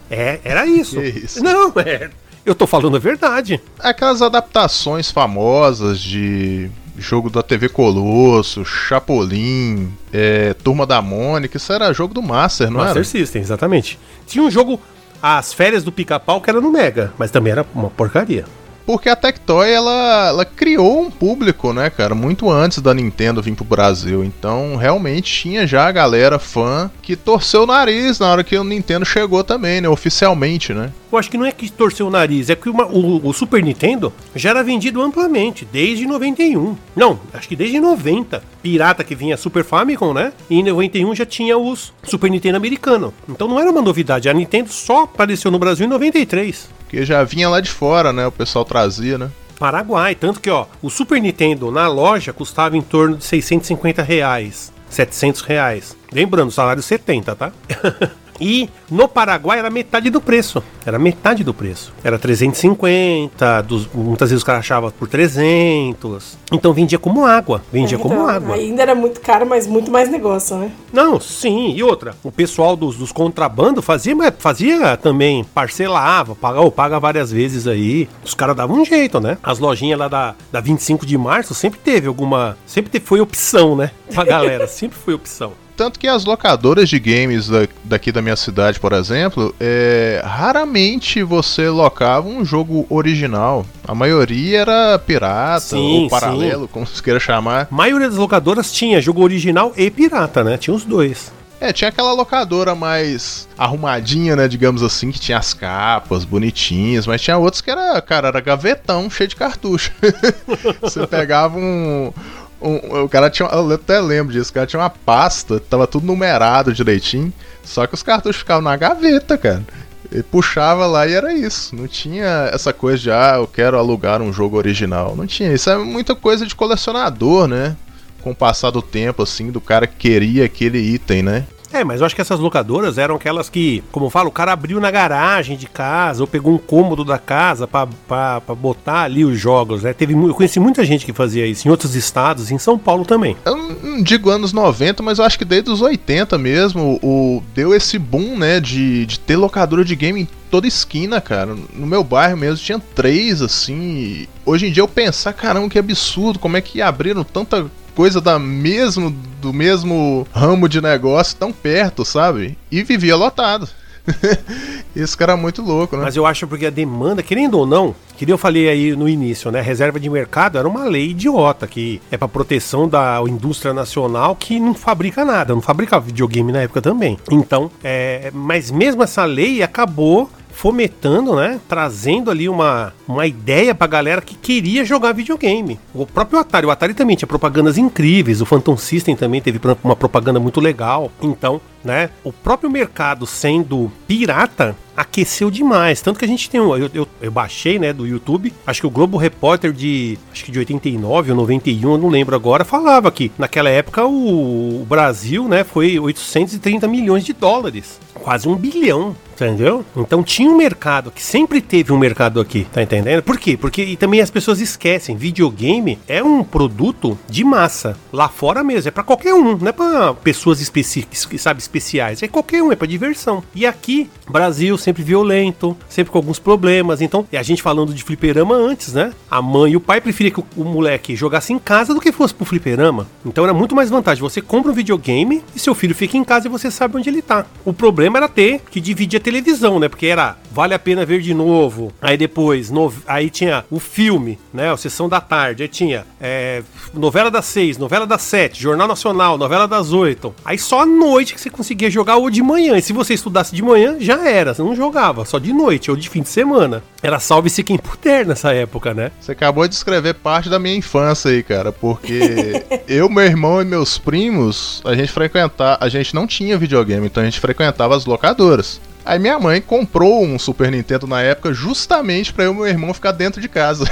É, 0.10 0.40
era 0.44 0.66
isso. 0.66 1.02
Isso? 1.02 1.44
Não, 1.44 1.74
é. 1.76 2.10
Eu 2.46 2.56
tô 2.56 2.66
falando 2.66 2.96
a 2.96 3.00
verdade. 3.00 3.60
Aquelas 3.80 4.22
adaptações 4.22 5.12
famosas 5.12 6.00
de 6.00 6.70
jogo 6.98 7.30
da 7.30 7.44
TV 7.44 7.70
Colosso, 7.70 8.66
Chapolin, 8.66 9.90
é, 10.12 10.54
Turma 10.54 10.86
da 10.86 11.02
Mônica, 11.02 11.58
isso 11.58 11.72
era 11.72 11.94
jogo 11.94 12.14
do 12.14 12.22
Master, 12.22 12.72
não 12.72 12.80
Master 12.80 12.98
era? 12.98 13.04
System, 13.04 13.42
exatamente. 13.42 14.00
Tinha 14.26 14.44
um 14.44 14.50
jogo, 14.50 14.80
As 15.22 15.54
Férias 15.54 15.84
do 15.84 15.92
Pica-Pau, 15.92 16.42
que 16.42 16.50
era 16.50 16.62
no 16.62 16.72
Mega, 16.72 17.12
mas 17.18 17.32
também 17.32 17.52
era 17.52 17.66
uma 17.74 17.90
porcaria. 17.90 18.46
Porque 18.88 19.10
a 19.10 19.16
Tectoy, 19.18 19.70
ela, 19.70 20.30
ela 20.30 20.46
criou 20.46 21.02
um 21.02 21.12
público, 21.12 21.74
né, 21.74 21.90
cara, 21.90 22.16
muito 22.16 22.50
antes 22.50 22.80
da 22.82 22.94
Nintendo 22.94 23.42
vir 23.42 23.54
pro 23.54 23.66
Brasil. 23.66 24.24
Então, 24.24 24.78
realmente 24.78 25.32
tinha 25.42 25.68
já 25.68 25.86
a 25.88 25.92
galera 25.92 26.40
fã 26.40 26.90
que 27.02 27.16
torceu 27.18 27.64
o 27.64 27.66
nariz 27.68 28.18
na 28.18 28.32
hora 28.32 28.46
que 28.46 28.58
o 28.58 28.64
Nintendo 28.64 29.06
chegou 29.06 29.44
também, 29.44 29.82
né, 29.82 29.90
oficialmente, 29.90 30.74
né? 30.74 30.92
Eu 31.12 31.18
acho 31.18 31.30
que 31.30 31.38
não 31.38 31.46
é 31.46 31.52
que 31.52 31.70
torceu 31.70 32.08
o 32.08 32.10
nariz, 32.10 32.50
é 32.50 32.56
que 32.56 32.70
uma- 32.70 32.86
o, 32.88 33.28
o 33.28 33.34
Super 33.34 33.62
Nintendo 33.62 34.12
já 34.36 34.52
era 34.52 34.64
vendido 34.64 35.02
amplamente, 35.02 35.68
desde 35.70 36.06
91. 36.06 36.78
Não, 36.96 37.20
acho 37.34 37.48
que 37.48 37.56
desde 37.58 37.80
90. 37.82 38.42
Pirata 38.64 39.04
que 39.04 39.16
vinha 39.16 39.36
Super 39.38 39.64
Famicom, 39.66 40.14
né? 40.14 40.32
E 40.50 40.60
em 40.60 40.64
91 40.64 41.14
já 41.14 41.26
tinha 41.26 41.58
os 41.58 41.94
Super 42.04 42.30
Nintendo 42.32 42.56
americano. 42.58 43.14
Então 43.28 43.48
não 43.50 43.60
era 43.60 43.70
uma 43.70 43.82
novidade, 43.82 44.30
a 44.30 44.34
Nintendo 44.34 44.70
só 44.72 45.04
apareceu 45.04 45.52
no 45.52 45.60
Brasil 45.60 45.86
em 45.86 45.90
93. 45.90 46.70
Porque 46.88 47.06
já 47.06 47.22
vinha 47.24 47.50
lá 47.50 47.60
de 47.60 47.70
fora, 47.70 48.14
né, 48.14 48.26
o 48.26 48.32
pessoal 48.32 48.64
trazia, 48.64 49.18
né? 49.18 49.30
Paraguai, 49.60 50.16
tanto 50.16 50.40
que 50.40 50.50
ó, 50.50 50.66
o 50.82 50.90
Super 50.90 51.20
Nintendo 51.20 51.70
na 51.70 51.88
loja 51.88 52.32
custava 52.32 52.78
em 52.78 52.82
torno 52.82 53.18
de 53.18 53.26
650 53.26 54.02
reais, 54.02 54.72
700 54.90 55.42
reais. 55.42 55.98
Lembrando, 56.12 56.52
salário 56.52 56.82
70, 56.82 57.36
tá? 57.36 57.52
e 58.40 58.70
no 58.90 59.08
Paraguai 59.08 59.60
era 59.60 59.70
metade 59.70 60.10
do 60.10 60.20
preço, 60.22 60.62
era 60.86 60.98
metade 61.00 61.44
do 61.44 61.54
preço. 61.54 61.94
Era 62.04 62.18
350, 62.18 63.62
dos, 63.64 63.88
muitas 63.94 64.30
vezes 64.30 64.42
os 64.42 64.44
caras 64.44 64.60
achavam 64.62 64.92
por 64.92 65.08
300. 65.08 66.38
Então 66.52 66.74
vendia 66.74 66.98
como 67.00 67.26
água, 67.26 67.62
vendia 67.72 67.98
como 67.98 68.16
Então, 68.16 68.28
água. 68.30 68.56
Ainda 68.56 68.82
era 68.82 68.96
muito 68.96 69.20
caro, 69.22 69.46
mas 69.46 69.68
muito 69.68 69.92
mais 69.92 70.10
negócio, 70.10 70.56
né? 70.58 70.72
Não, 70.92 71.20
sim, 71.20 71.74
e 71.76 71.84
outra, 71.84 72.16
o 72.24 72.32
pessoal 72.32 72.76
dos, 72.76 72.96
dos 72.96 73.12
contrabando 73.12 73.82
fazia, 73.82 74.16
fazia 74.38 74.96
também, 74.98 75.44
parcelava, 75.44 76.36
paga, 76.36 76.62
ou 76.62 76.72
paga 76.72 77.00
várias 77.00 77.32
vezes 77.32 77.68
aí. 77.68 78.08
Os 78.24 78.34
caras 78.34 78.56
davam 78.56 78.78
um 78.80 78.86
jeito, 78.86 79.20
né? 79.20 79.38
As 79.44 79.60
lojinhas 79.60 80.00
lá 80.00 80.08
da, 80.08 80.36
da 80.52 80.60
25 80.62 81.06
de 81.06 81.18
março 81.18 81.54
sempre 81.54 81.80
teve 81.80 82.08
alguma. 82.08 82.58
Sempre 82.66 82.92
te- 82.92 83.06
foi 83.06 83.20
opção, 83.20 83.76
né? 83.76 83.92
Pra 84.14 84.24
galera, 84.24 84.66
sempre 84.68 84.98
foi 84.98 85.14
opção. 85.14 85.54
Tanto 85.78 86.00
que 86.00 86.08
as 86.08 86.26
locadoras 86.26 86.90
de 86.90 87.00
games 87.00 87.48
da- 87.48 87.68
daqui 87.84 88.12
da 88.12 88.20
minha 88.20 88.36
cidade, 88.36 88.80
por 88.80 88.92
exemplo, 88.94 89.54
é, 89.60 90.20
raramente 90.26 91.22
você 91.22 91.70
locava 91.70 92.28
um 92.28 92.44
jogo 92.44 92.88
original. 92.90 93.64
A 93.88 93.94
maioria 93.94 94.60
era 94.62 94.98
pirata 95.00 95.60
Sim, 95.62 96.04
ou 96.04 96.10
paralelo, 96.10 96.68
como 96.68 96.86
você 96.86 97.02
queira 97.02 97.20
chamar. 97.20 97.68
A 97.72 97.76
maioria 97.76 98.10
das 98.10 98.18
locadoras 98.18 98.72
tinha 98.72 99.00
jogo 99.00 99.22
original 99.22 99.72
e 99.78 99.92
pirata, 99.92 100.44
né? 100.44 100.58
Tinha 100.58 100.76
os 100.76 100.84
dois. 100.84 101.32
É, 101.60 101.72
tinha 101.74 101.90
aquela 101.90 102.14
locadora 102.14 102.76
mais 102.76 103.48
arrumadinha, 103.58 104.36
né, 104.36 104.48
digamos 104.48 104.84
assim, 104.84 105.12
que 105.12 105.20
tinha 105.20 105.40
as 105.40 105.56
capas 105.56 106.24
bonitinhas, 106.24 107.08
mas 107.08 107.20
tinha 107.22 107.36
outros 107.38 107.62
que 107.62 107.72
era, 107.72 108.00
cara, 108.00 108.28
era 108.28 108.40
gavetão 108.40 109.10
cheio 109.10 109.28
de 109.28 109.36
cartucho. 109.36 109.92
você 110.82 111.08
pegava 111.08 111.58
um, 111.58 112.14
um- 112.62 113.04
O 113.04 113.10
cara 113.10 113.30
tinha. 113.30 113.48
Eu 113.50 113.72
até 113.72 114.00
lembro 114.00 114.34
disso, 114.34 114.52
o 114.52 114.54
cara 114.54 114.66
tinha 114.68 114.80
uma 114.82 114.90
pasta, 114.90 115.60
tava 115.60 115.86
tudo 115.88 116.06
numerado 116.06 116.74
direitinho, 116.74 117.32
só 117.64 117.86
que 117.88 117.94
os 117.94 118.04
cartuchos 118.04 118.38
ficavam 118.40 118.62
na 118.64 118.76
gaveta, 118.76 119.38
cara. 119.38 119.64
Ele 120.12 120.24
puxava 120.24 120.86
lá 120.88 121.06
e 121.06 121.14
era 121.14 121.34
isso. 121.34 121.76
Não 121.76 121.86
tinha 121.88 122.50
essa 122.54 122.72
coisa 122.72 122.98
de, 123.04 123.12
ah, 123.12 123.34
eu 123.38 123.48
quero 123.48 123.78
alugar 123.78 124.22
um 124.22 124.32
jogo 124.32 124.56
original. 124.58 125.16
Não 125.16 125.28
tinha. 125.28 125.52
Isso 125.54 125.70
é 125.70 125.78
muita 125.78 126.16
coisa 126.16 126.46
de 126.46 126.56
colecionador, 126.56 127.46
né? 127.48 127.76
Com 128.22 128.32
o 128.32 128.36
passar 128.36 128.72
do 128.72 128.82
tempo, 128.82 129.22
assim, 129.24 129.52
do 129.52 129.60
cara 129.60 129.86
que 129.86 129.96
queria 129.98 130.46
aquele 130.46 130.80
item, 130.80 131.22
né? 131.24 131.46
É, 131.72 131.84
mas 131.84 132.00
eu 132.00 132.06
acho 132.06 132.16
que 132.16 132.22
essas 132.22 132.40
locadoras 132.40 132.98
eram 132.98 133.16
aquelas 133.16 133.50
que, 133.50 133.84
como 133.92 134.10
falo, 134.10 134.30
o 134.30 134.32
cara 134.32 134.54
abriu 134.54 134.80
na 134.80 134.90
garagem 134.90 135.58
de 135.58 135.68
casa 135.68 136.24
ou 136.24 136.28
pegou 136.28 136.54
um 136.54 136.58
cômodo 136.58 137.04
da 137.04 137.18
casa 137.18 137.68
pra 137.68 138.40
botar 138.56 139.02
ali 139.02 139.26
os 139.26 139.40
jogos, 139.40 139.84
né? 139.84 139.94
Teve, 139.94 140.14
eu 140.14 140.34
conheci 140.34 140.60
muita 140.60 140.84
gente 140.86 141.06
que 141.06 141.14
fazia 141.14 141.46
isso 141.46 141.68
em 141.68 141.72
outros 141.72 141.96
estados, 141.96 142.52
em 142.52 142.58
São 142.58 142.78
Paulo 142.78 143.06
também. 143.06 143.36
Eu 143.46 143.56
não 143.56 144.02
digo 144.02 144.30
anos 144.30 144.54
90, 144.54 145.04
mas 145.04 145.20
eu 145.20 145.26
acho 145.26 145.38
que 145.38 145.46
desde 145.46 145.70
os 145.70 145.82
80 145.82 146.38
mesmo, 146.38 147.00
o, 147.04 147.44
deu 147.54 147.74
esse 147.74 148.00
boom, 148.00 148.38
né, 148.38 148.60
de, 148.60 149.06
de 149.06 149.20
ter 149.20 149.36
locadora 149.36 149.84
de 149.84 149.96
game 149.96 150.22
em 150.22 150.28
toda 150.50 150.68
esquina, 150.68 151.20
cara. 151.20 151.56
No 151.74 151.86
meu 151.86 152.04
bairro 152.04 152.38
mesmo 152.38 152.64
tinha 152.64 152.80
três, 152.96 153.42
assim. 153.42 154.28
Hoje 154.46 154.68
em 154.68 154.72
dia 154.72 154.82
eu 154.82 154.88
pensar, 154.88 155.34
caramba, 155.34 155.70
que 155.70 155.78
absurdo, 155.78 156.40
como 156.40 156.58
é 156.58 156.62
que 156.62 156.82
abriram 156.82 157.24
tanta 157.24 157.70
coisa 157.98 158.22
da 158.22 158.38
mesmo, 158.38 159.10
do 159.42 159.52
mesmo 159.52 160.28
ramo 160.32 160.70
de 160.70 160.80
negócio 160.80 161.36
tão 161.36 161.52
perto, 161.52 162.06
sabe? 162.06 162.56
E 162.72 162.84
vivia 162.84 163.16
lotado. 163.16 163.68
Esse 164.96 165.18
cara 165.18 165.34
é 165.34 165.36
muito 165.36 165.64
louco, 165.64 165.98
né? 165.98 166.04
Mas 166.04 166.16
eu 166.16 166.24
acho 166.24 166.46
porque 166.48 166.68
a 166.68 166.70
demanda, 166.70 167.24
querendo 167.24 167.58
ou 167.58 167.66
não, 167.66 167.96
que 168.16 168.24
nem 168.24 168.34
eu 168.34 168.38
falei 168.38 168.70
aí 168.70 168.96
no 168.96 169.10
início, 169.10 169.52
né? 169.52 169.62
Reserva 169.62 170.00
de 170.00 170.12
mercado 170.12 170.60
era 170.60 170.68
uma 170.68 170.86
lei 170.86 171.10
idiota, 171.10 171.66
que 171.66 172.00
é 172.12 172.18
pra 172.18 172.28
proteção 172.28 172.88
da 172.88 173.20
indústria 173.28 173.74
nacional 173.74 174.36
que 174.36 174.60
não 174.60 174.76
fabrica 174.76 175.26
nada, 175.26 175.56
não 175.56 175.62
fabrica 175.62 176.00
videogame 176.00 176.52
na 176.52 176.62
época 176.62 176.84
também. 176.84 177.18
Então, 177.32 177.72
é, 177.84 178.30
mas 178.32 178.70
mesmo 178.70 179.02
essa 179.02 179.26
lei 179.26 179.64
acabou 179.64 180.30
fomentando, 180.58 181.36
né? 181.36 181.60
Trazendo 181.70 182.32
ali 182.32 182.50
uma, 182.50 182.92
uma 183.08 183.28
ideia 183.28 183.76
pra 183.76 183.86
galera 183.86 184.22
que 184.22 184.34
queria 184.34 184.84
jogar 184.84 185.14
videogame. 185.14 185.80
O 185.94 186.04
próprio 186.04 186.40
Atari, 186.40 186.66
o 186.66 186.72
Atari 186.72 186.96
também 186.96 187.16
tinha 187.16 187.28
propagandas 187.28 187.78
incríveis, 187.78 188.42
o 188.42 188.46
Phantom 188.46 188.76
System 188.76 189.16
também 189.16 189.40
teve 189.40 189.62
uma 189.84 189.96
propaganda 189.96 190.40
muito 190.40 190.60
legal. 190.60 191.12
Então, 191.22 191.62
né? 191.84 192.10
O 192.24 192.34
próprio 192.34 192.72
mercado 192.72 193.28
sendo 193.28 193.92
pirata 194.08 194.76
aqueceu 194.96 195.52
demais. 195.52 196.02
Tanto 196.02 196.18
que 196.18 196.26
a 196.26 196.28
gente 196.28 196.50
tem 196.50 196.60
um. 196.60 196.76
Eu, 196.76 196.90
eu, 196.92 197.08
eu 197.22 197.32
baixei, 197.32 197.78
né, 197.78 197.94
do 197.94 198.08
YouTube. 198.08 198.52
Acho 198.66 198.82
que 198.82 198.88
o 198.88 198.92
Globo 198.92 199.16
Repórter 199.16 199.72
de. 199.72 200.18
Acho 200.32 200.44
que 200.44 200.52
de 200.52 200.58
89 200.58 201.32
ou 201.32 201.38
91, 201.38 201.92
eu 201.92 201.98
não 202.00 202.10
lembro 202.10 202.36
agora, 202.36 202.66
falava 202.66 203.12
que 203.12 203.32
naquela 203.38 203.70
época 203.70 204.08
o, 204.08 204.82
o 204.82 204.86
Brasil, 204.90 205.48
né, 205.48 205.64
foi 205.64 206.00
830 206.00 206.88
milhões 206.88 207.24
de 207.24 207.32
dólares. 207.32 208.00
Quase 208.16 208.50
um 208.50 208.56
bilhão. 208.56 209.16
Entendeu? 209.38 209.86
Então 209.96 210.24
tinha 210.24 210.50
um 210.50 210.58
mercado 210.58 211.12
que 211.12 211.24
sempre 211.24 211.62
teve 211.62 211.94
um 211.94 211.98
mercado 211.98 212.42
aqui, 212.42 212.66
tá 212.74 212.82
entendendo? 212.82 213.22
Por 213.22 213.38
quê? 213.38 213.56
Porque 213.56 213.84
e 213.84 213.96
também 213.96 214.20
as 214.20 214.32
pessoas 214.32 214.60
esquecem, 214.60 215.16
videogame 215.16 216.00
é 216.08 216.24
um 216.24 216.44
produto 216.44 217.18
de 217.30 217.44
massa. 217.44 217.96
Lá 218.12 218.28
fora 218.28 218.64
mesmo, 218.64 218.88
é 218.88 218.92
pra 218.92 219.04
qualquer 219.04 219.36
um, 219.36 219.56
não 219.56 219.68
é 219.68 219.72
pra 219.72 220.16
pessoas 220.16 220.60
específicas, 220.60 221.28
sabe, 221.40 221.62
especiais. 221.62 222.24
É 222.24 222.28
qualquer 222.28 222.64
um, 222.64 222.72
é 222.72 222.76
pra 222.76 222.88
diversão. 222.88 223.44
E 223.54 223.66
aqui, 223.66 224.10
Brasil 224.28 224.76
sempre 224.78 225.04
violento, 225.04 225.78
sempre 225.88 226.12
com 226.12 226.18
alguns 226.18 226.40
problemas. 226.40 227.02
Então, 227.02 227.28
e 227.32 227.38
a 227.38 227.44
gente 227.44 227.62
falando 227.62 227.94
de 227.94 228.04
fliperama 228.04 228.56
antes, 228.56 228.94
né? 228.94 229.14
A 229.30 229.42
mãe 229.42 229.74
e 229.74 229.78
o 229.78 229.82
pai 229.82 230.02
preferiam 230.02 230.34
que 230.34 230.44
o, 230.60 230.66
moleque 230.66 231.16
jogasse 231.16 231.54
em 231.54 231.60
casa 231.60 231.94
do 231.94 232.02
que 232.02 232.12
fosse 232.12 232.34
pro 232.34 232.46
fliperama. 232.46 233.08
Então 233.26 233.44
era 233.44 233.54
muito 233.54 233.76
mais 233.76 233.90
vantagem. 233.90 234.22
Você 234.22 234.42
compra 234.42 234.72
um 234.72 234.76
videogame 234.76 235.44
e 235.56 235.60
seu 235.60 235.76
filho 235.76 235.94
fica 235.94 236.18
em 236.18 236.24
casa 236.24 236.48
e 236.48 236.50
você 236.50 236.72
sabe 236.72 236.98
onde 236.98 237.10
ele 237.10 237.22
tá. 237.22 237.46
O 237.64 237.72
problema 237.72 238.18
era 238.18 238.28
ter 238.28 238.62
que 238.72 238.82
dividir 238.82 239.18
televisão, 239.32 239.78
né? 239.78 239.90
Porque 239.90 240.06
era 240.06 240.38
vale 240.50 240.74
a 240.74 240.80
pena 240.80 241.06
ver 241.06 241.20
de 241.22 241.34
novo. 241.34 241.92
Aí 242.02 242.16
depois, 242.18 242.72
no- 242.72 242.94
aí 243.06 243.30
tinha 243.30 243.66
o 243.70 243.78
filme, 243.78 244.40
né? 244.54 244.72
A 244.72 244.78
sessão 244.78 245.10
da 245.10 245.20
tarde. 245.20 245.64
Aí 245.64 245.70
tinha 245.70 246.06
é, 246.20 246.64
novela 246.94 247.30
das 247.30 247.46
seis, 247.46 247.78
novela 247.78 248.08
das 248.08 248.22
sete, 248.22 248.62
Jornal 248.62 248.88
Nacional, 248.88 249.38
novela 249.38 249.68
das 249.68 249.92
oito. 249.92 250.34
Aí 250.46 250.58
só 250.58 250.82
à 250.84 250.86
noite 250.86 251.34
que 251.34 251.42
você 251.42 251.50
conseguia 251.50 251.90
jogar 251.92 252.16
ou 252.16 252.30
de 252.30 252.42
manhã. 252.42 252.78
E 252.78 252.82
se 252.82 252.94
você 252.94 253.14
estudasse 253.14 253.54
de 253.54 253.62
manhã, 253.62 253.98
já 254.00 254.26
era. 254.28 254.54
Você 254.54 254.64
não 254.64 254.76
jogava, 254.76 255.26
só 255.26 255.38
de 255.40 255.52
noite 255.52 255.92
ou 255.92 255.98
de 255.98 256.08
fim 256.10 256.22
de 256.22 256.30
semana. 256.30 256.82
Era 257.04 257.20
salve-se 257.20 257.64
quem 257.64 257.78
puder 257.78 258.26
nessa 258.26 258.54
época, 258.54 258.94
né? 258.94 259.12
Você 259.20 259.34
acabou 259.34 259.68
de 259.68 259.76
escrever 259.76 260.14
parte 260.16 260.50
da 260.50 260.58
minha 260.58 260.76
infância 260.76 261.30
aí, 261.30 261.44
cara, 261.44 261.72
porque 261.74 262.64
eu, 262.88 263.10
meu 263.10 263.26
irmão 263.26 263.62
e 263.62 263.66
meus 263.66 263.98
primos, 263.98 264.82
a 264.86 264.96
gente 264.96 265.12
frequentava, 265.12 265.78
a 265.82 265.90
gente 265.90 266.16
não 266.16 266.26
tinha 266.26 266.58
videogame, 266.58 267.06
então 267.08 267.22
a 267.22 267.26
gente 267.26 267.40
frequentava 267.42 267.96
as 267.96 268.06
locadoras. 268.06 268.80
Aí 269.08 269.18
minha 269.20 269.40
mãe 269.40 269.62
comprou 269.62 270.22
um 270.24 270.38
Super 270.38 270.70
Nintendo 270.70 271.08
na 271.08 271.22
época 271.22 271.54
justamente 271.54 272.34
pra 272.34 272.44
eu 272.44 272.52
e 272.52 272.56
meu 272.56 272.68
irmão 272.68 272.94
ficar 272.94 273.14
dentro 273.14 273.40
de 273.40 273.48
casa. 273.48 273.86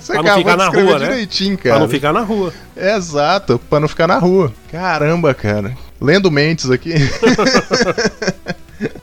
Você 0.00 0.12
Pra 0.12 0.22
não 0.22 0.38
ficar 0.38 0.56
na 0.56 0.68
rua, 0.68 0.98
né? 0.98 1.08
direitinho, 1.08 1.56
Pra 1.56 1.70
cara. 1.70 1.80
não 1.80 1.88
ficar 1.88 2.12
na 2.12 2.20
rua. 2.22 2.52
Exato, 2.76 3.60
pra 3.70 3.78
não 3.78 3.86
ficar 3.86 4.08
na 4.08 4.18
rua. 4.18 4.52
Caramba, 4.72 5.32
cara. 5.32 5.76
Lendo 6.00 6.30
mentes 6.30 6.68
aqui. 6.70 6.92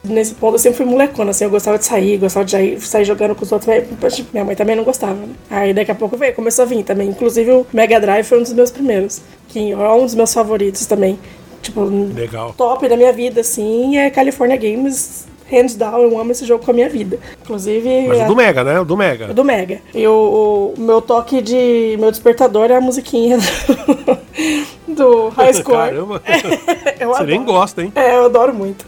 Nesse 0.04 0.36
ponto 0.36 0.56
eu 0.56 0.60
sempre 0.60 0.78
fui 0.78 0.86
molecona, 0.86 1.32
assim, 1.32 1.46
eu 1.46 1.50
gostava 1.50 1.80
de 1.80 1.86
sair, 1.86 2.17
gostava 2.17 2.46
de 2.46 2.56
ir- 2.58 2.80
sair 2.82 3.06
jogando 3.06 3.34
com 3.34 3.43
os 3.43 3.52
outros, 3.52 3.74
mas 4.00 4.15
tipo, 4.15 4.30
minha 4.32 4.46
mãe 4.46 4.56
também 4.56 4.76
não 4.76 4.84
gostava, 4.84 5.13
né? 5.15 5.30
Aí 5.50 5.74
daqui 5.74 5.89
a 5.89 5.96
pouco 5.96 6.15
veio, 6.15 6.34
começou 6.36 6.63
a 6.63 6.67
vir 6.67 6.84
também. 6.84 7.10
Inclusive 7.10 7.50
o 7.52 7.65
Mega 7.74 8.00
Drive 8.00 8.24
foi 8.26 8.38
um 8.39 8.43
dos 8.43 8.54
meus 8.54 8.69
primeiros, 8.69 9.22
que 9.48 9.72
é 9.72 9.76
um 9.76 10.04
dos 10.04 10.13
meus 10.13 10.32
favoritos 10.32 10.86
também. 10.86 11.17
Tipo, 11.63 11.82
Legal. 12.13 12.54
top 12.58 12.88
da 12.88 12.95
minha 12.97 13.12
vida, 13.13 13.41
assim, 13.41 13.97
é 13.97 14.10
California 14.10 14.58
Games, 14.58 15.26
hands 15.49 15.76
down, 15.76 16.02
eu 16.02 16.19
amo 16.19 16.32
esse 16.32 16.45
jogo 16.45 16.63
com 16.63 16.71
a 16.71 16.73
minha 16.73 16.89
vida. 16.89 17.17
Inclusive. 17.41 18.08
Mas 18.08 18.19
a- 18.19 18.26
o 18.26 18.28
do 18.28 18.36
Mega, 18.36 18.63
né? 18.65 18.80
O 18.82 18.86
do 18.86 18.97
Mega. 18.97 19.28
do 19.34 19.43
Mega. 19.45 19.80
E 19.95 20.06
o, 20.06 20.73
o 20.78 20.82
meu 20.82 21.02
toque 21.02 21.41
de. 21.41 21.95
Meu 21.99 22.12
despertador 22.12 22.69
é 22.69 22.76
a 22.76 22.82
musiquinha 22.82 23.38
do, 24.88 24.93
do 24.93 25.30
High 25.30 25.54
Score. 25.54 25.78
Caramba. 25.78 26.21
Eu 26.99 27.10
Você 27.10 27.23
nem 27.23 27.39
adoro. 27.39 27.58
gosta, 27.60 27.82
hein? 27.82 27.91
É, 27.95 28.15
eu 28.15 28.26
adoro 28.26 28.54
muito. 28.54 28.86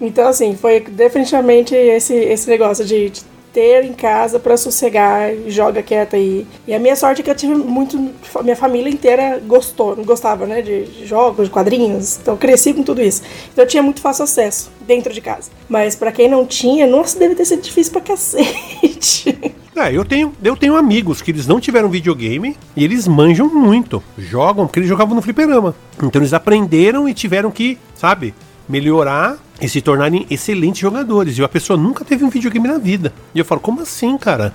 Então, 0.00 0.28
assim, 0.28 0.54
foi 0.56 0.80
definitivamente 0.80 1.74
esse, 1.74 2.14
esse 2.14 2.48
negócio 2.48 2.84
de, 2.84 3.10
de 3.10 3.22
ter 3.56 3.86
em 3.86 3.94
casa 3.94 4.38
pra 4.38 4.54
sossegar, 4.54 5.30
joga 5.48 5.82
quieta 5.82 6.14
aí. 6.14 6.46
E 6.68 6.74
a 6.74 6.78
minha 6.78 6.94
sorte 6.94 7.22
é 7.22 7.24
que 7.24 7.30
eu 7.30 7.34
tive 7.34 7.54
muito. 7.54 7.98
Minha 8.44 8.54
família 8.54 8.90
inteira 8.90 9.40
gostou, 9.46 9.96
gostava, 10.04 10.46
né? 10.46 10.60
De 10.60 11.06
jogos, 11.06 11.46
de 11.46 11.50
quadrinhos. 11.50 12.18
Então 12.20 12.34
eu 12.34 12.38
cresci 12.38 12.74
com 12.74 12.82
tudo 12.82 13.00
isso. 13.00 13.22
Então 13.50 13.64
eu 13.64 13.68
tinha 13.68 13.82
muito 13.82 14.02
fácil 14.02 14.24
acesso 14.24 14.70
dentro 14.86 15.10
de 15.10 15.22
casa. 15.22 15.50
Mas 15.70 15.96
pra 15.96 16.12
quem 16.12 16.28
não 16.28 16.44
tinha, 16.44 16.86
nossa, 16.86 17.18
deve 17.18 17.34
ter 17.34 17.46
sido 17.46 17.62
difícil 17.62 17.92
pra 17.92 18.02
cacete. 18.02 19.38
É, 19.76 19.94
eu 19.94 20.06
tenho, 20.06 20.32
eu 20.42 20.56
tenho 20.56 20.74
amigos 20.74 21.20
que 21.20 21.30
eles 21.30 21.46
não 21.46 21.60
tiveram 21.60 21.90
videogame 21.90 22.56
e 22.74 22.82
eles 22.82 23.06
manjam 23.06 23.46
muito. 23.46 24.02
Jogam, 24.16 24.66
porque 24.66 24.78
eles 24.78 24.88
jogavam 24.88 25.14
no 25.14 25.20
fliperama. 25.20 25.76
Então 26.02 26.22
eles 26.22 26.32
aprenderam 26.32 27.06
e 27.06 27.12
tiveram 27.12 27.50
que, 27.50 27.76
sabe, 27.94 28.32
melhorar 28.68 29.38
e 29.60 29.68
se 29.68 29.80
tornarem 29.80 30.26
excelentes 30.30 30.80
jogadores. 30.80 31.38
E 31.38 31.42
a 31.44 31.48
pessoa 31.48 31.76
nunca 31.76 32.04
teve 32.04 32.24
um 32.24 32.28
videogame 32.28 32.68
na 32.68 32.78
vida. 32.78 33.12
E 33.34 33.38
eu 33.38 33.44
falo, 33.44 33.60
como 33.60 33.80
assim, 33.80 34.16
cara? 34.18 34.54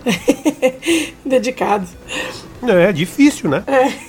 Dedicado. 1.25 1.87
É, 2.67 2.91
difícil, 2.91 3.49
né? 3.49 3.63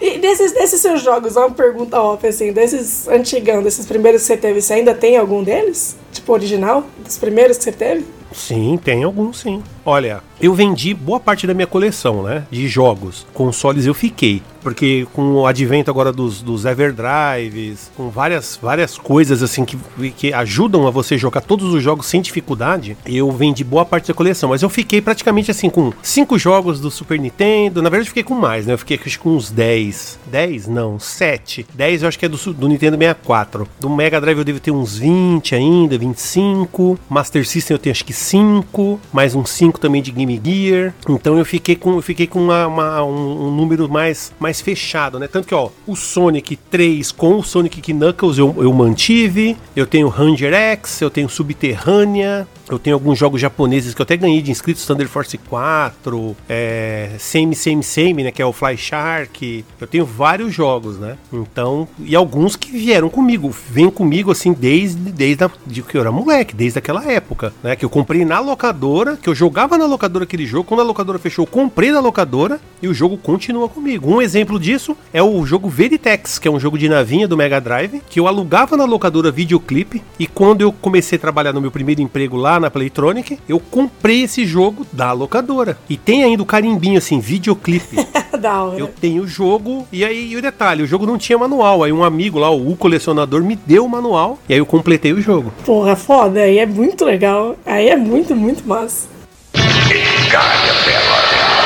E 0.00 0.16
desses, 0.16 0.52
desses 0.52 0.80
seus 0.80 1.02
jogos, 1.02 1.36
uma 1.36 1.50
pergunta 1.50 2.00
off, 2.00 2.26
assim, 2.26 2.54
desses 2.54 3.06
antigão, 3.06 3.62
desses 3.62 3.84
primeiros 3.84 4.22
que 4.22 4.28
você 4.28 4.36
teve, 4.36 4.62
você 4.62 4.72
ainda 4.72 4.94
tem 4.94 5.18
algum 5.18 5.44
deles? 5.44 5.94
Tipo, 6.10 6.32
original? 6.32 6.86
Dos 7.04 7.18
primeiros 7.18 7.58
que 7.58 7.64
você 7.64 7.72
teve? 7.72 8.06
Sim, 8.32 8.78
tem 8.82 9.04
alguns 9.04 9.38
sim. 9.38 9.62
Olha, 9.84 10.22
eu 10.40 10.54
vendi 10.54 10.94
boa 10.94 11.18
parte 11.18 11.46
da 11.46 11.54
minha 11.54 11.66
coleção, 11.66 12.22
né? 12.22 12.44
De 12.50 12.68
jogos. 12.68 13.26
Consoles 13.34 13.86
eu 13.86 13.94
fiquei. 13.94 14.42
Porque 14.62 15.06
com 15.14 15.32
o 15.32 15.46
advento 15.46 15.90
agora 15.90 16.12
dos, 16.12 16.42
dos 16.42 16.64
Everdrives, 16.64 17.90
com 17.96 18.10
várias, 18.10 18.58
várias 18.60 18.98
coisas 18.98 19.42
assim 19.42 19.64
que, 19.64 19.78
que 20.10 20.32
ajudam 20.32 20.86
a 20.86 20.90
você 20.90 21.16
jogar 21.16 21.40
todos 21.40 21.72
os 21.72 21.82
jogos 21.82 22.06
sem 22.06 22.20
dificuldade, 22.20 22.96
eu 23.06 23.30
vendi 23.32 23.64
boa 23.64 23.84
parte 23.84 24.08
da 24.08 24.14
coleção. 24.14 24.50
Mas 24.50 24.62
eu 24.62 24.68
fiquei 24.68 25.00
praticamente 25.00 25.50
assim 25.50 25.70
com 25.70 25.92
cinco 26.02 26.38
jogos 26.38 26.78
do 26.78 26.90
Super 26.90 27.18
Nintendo. 27.18 27.82
Na 27.82 27.88
verdade, 27.88 28.08
eu 28.08 28.10
fiquei 28.10 28.22
com 28.22 28.34
mais, 28.34 28.66
né? 28.66 28.74
Eu 28.74 28.78
fiquei 28.78 29.00
acho, 29.04 29.18
com 29.18 29.30
uns 29.30 29.50
10. 29.50 30.18
10? 30.26 30.68
Não, 30.68 30.98
7. 30.98 31.66
10 31.74 32.02
eu 32.02 32.08
acho 32.08 32.18
que 32.18 32.26
é 32.26 32.28
do, 32.28 32.36
do 32.52 32.68
Nintendo 32.68 32.98
64. 32.98 33.66
Do 33.78 33.88
Mega 33.88 34.20
Drive 34.20 34.38
eu 34.38 34.44
devo 34.44 34.60
ter 34.60 34.70
uns 34.70 34.98
20 34.98 35.54
ainda, 35.54 35.96
25. 35.96 36.98
Master 37.08 37.46
System 37.46 37.74
eu 37.74 37.78
tenho 37.78 37.92
acho 37.92 38.04
que 38.04 38.12
5. 38.20 39.00
Mais 39.12 39.34
uns 39.34 39.50
5 39.50 39.78
também 39.80 40.02
de 40.02 40.10
Game 40.10 40.40
Gear. 40.44 40.94
Então 41.08 41.38
eu 41.38 41.44
fiquei 41.44 41.74
com, 41.76 41.94
eu 41.96 42.02
fiquei 42.02 42.26
com 42.26 42.40
uma- 42.40 42.66
uma- 42.66 43.04
um, 43.04 43.48
um 43.48 43.50
número 43.54 43.88
mais, 43.88 44.32
mais 44.38 44.60
fechado, 44.60 45.18
né? 45.18 45.26
Tanto 45.26 45.48
que, 45.48 45.54
ó, 45.54 45.68
o 45.86 45.96
Sonic 45.96 46.56
3 46.70 47.10
com 47.12 47.36
o 47.38 47.42
Sonic 47.42 47.80
Knuckles 47.92 48.38
eu, 48.38 48.54
eu 48.58 48.72
mantive. 48.72 49.56
Eu 49.74 49.86
tenho 49.86 50.08
Ranger 50.08 50.52
X, 50.52 51.00
eu 51.00 51.10
tenho 51.10 51.28
Subterrânea. 51.28 52.46
Eu 52.68 52.78
tenho 52.78 52.94
alguns 52.94 53.18
jogos 53.18 53.40
japoneses 53.40 53.94
que 53.94 54.00
eu 54.00 54.04
até 54.04 54.16
ganhei 54.16 54.40
de 54.40 54.52
inscritos, 54.52 54.86
Thunder 54.86 55.08
Force 55.08 55.36
4, 55.36 56.36
é, 56.48 57.10
Same 57.18 57.52
Same 57.56 57.82
Same, 57.82 58.22
né, 58.22 58.30
que 58.30 58.40
é 58.40 58.46
o 58.46 58.52
Fly 58.52 58.76
Shark. 58.76 59.64
Eu 59.80 59.86
tenho 59.88 60.04
vários 60.06 60.54
jogos, 60.54 60.96
né? 60.96 61.16
Então, 61.32 61.88
e 61.98 62.14
alguns 62.14 62.54
que 62.54 62.70
vieram 62.70 63.08
comigo, 63.08 63.52
vêm 63.68 63.90
comigo 63.90 64.30
assim 64.30 64.52
desde 64.52 65.10
desde 65.10 65.42
a, 65.42 65.50
de 65.66 65.82
que 65.82 65.96
eu 65.96 66.00
era 66.00 66.12
moleque, 66.12 66.54
desde 66.54 66.78
aquela 66.78 67.04
época, 67.10 67.52
né, 67.60 67.74
que 67.74 67.84
eu 67.84 67.90
comprei 67.90 68.09
na 68.18 68.40
locadora, 68.40 69.16
que 69.16 69.28
eu 69.28 69.34
jogava 69.34 69.78
na 69.78 69.86
locadora 69.86 70.24
aquele 70.24 70.44
jogo, 70.44 70.64
quando 70.64 70.80
a 70.80 70.84
locadora 70.84 71.18
fechou, 71.18 71.44
eu 71.44 71.50
comprei 71.50 71.90
na 71.90 72.00
locadora 72.00 72.60
e 72.82 72.88
o 72.88 72.94
jogo 72.94 73.16
continua 73.16 73.68
comigo. 73.68 74.12
Um 74.12 74.20
exemplo 74.20 74.58
disso 74.58 74.96
é 75.12 75.22
o 75.22 75.46
jogo 75.46 75.68
Veritex, 75.68 76.38
que 76.38 76.48
é 76.48 76.50
um 76.50 76.58
jogo 76.60 76.76
de 76.76 76.88
navinha 76.88 77.28
do 77.28 77.36
Mega 77.36 77.60
Drive, 77.60 78.02
que 78.08 78.18
eu 78.18 78.26
alugava 78.26 78.76
na 78.76 78.84
locadora 78.84 79.30
videoclipe 79.30 80.02
e 80.18 80.26
quando 80.26 80.62
eu 80.62 80.72
comecei 80.72 81.16
a 81.16 81.20
trabalhar 81.20 81.52
no 81.52 81.60
meu 81.60 81.70
primeiro 81.70 82.02
emprego 82.02 82.36
lá 82.36 82.58
na 82.58 82.70
Playtronic, 82.70 83.38
eu 83.48 83.60
comprei 83.60 84.24
esse 84.24 84.44
jogo 84.44 84.86
da 84.92 85.12
locadora. 85.12 85.78
E 85.88 85.96
tem 85.96 86.24
ainda 86.24 86.42
o 86.42 86.46
carimbinho 86.46 86.98
assim, 86.98 87.20
videoclipe. 87.20 87.96
da 88.40 88.64
hora. 88.64 88.78
Eu 88.78 88.88
tenho 88.88 89.22
o 89.22 89.26
jogo, 89.26 89.86
e 89.92 90.04
aí 90.04 90.32
e 90.32 90.36
o 90.36 90.42
detalhe, 90.42 90.82
o 90.82 90.86
jogo 90.86 91.06
não 91.06 91.18
tinha 91.18 91.38
manual. 91.38 91.84
Aí 91.84 91.92
um 91.92 92.02
amigo 92.02 92.38
lá, 92.38 92.50
o 92.50 92.74
colecionador, 92.74 93.42
me 93.42 93.54
deu 93.54 93.84
o 93.84 93.88
manual, 93.88 94.38
e 94.48 94.54
aí 94.54 94.58
eu 94.58 94.66
completei 94.66 95.12
o 95.12 95.20
jogo. 95.20 95.52
Porra, 95.64 95.94
foda. 95.94 96.40
Aí 96.40 96.58
é 96.58 96.66
muito 96.66 97.04
legal. 97.04 97.56
Aí 97.64 97.88
é 97.88 97.96
muito, 98.00 98.34
muito 98.34 98.66
massa. 98.66 99.06
Encalha, 99.54 100.72
Bela! 100.84 101.20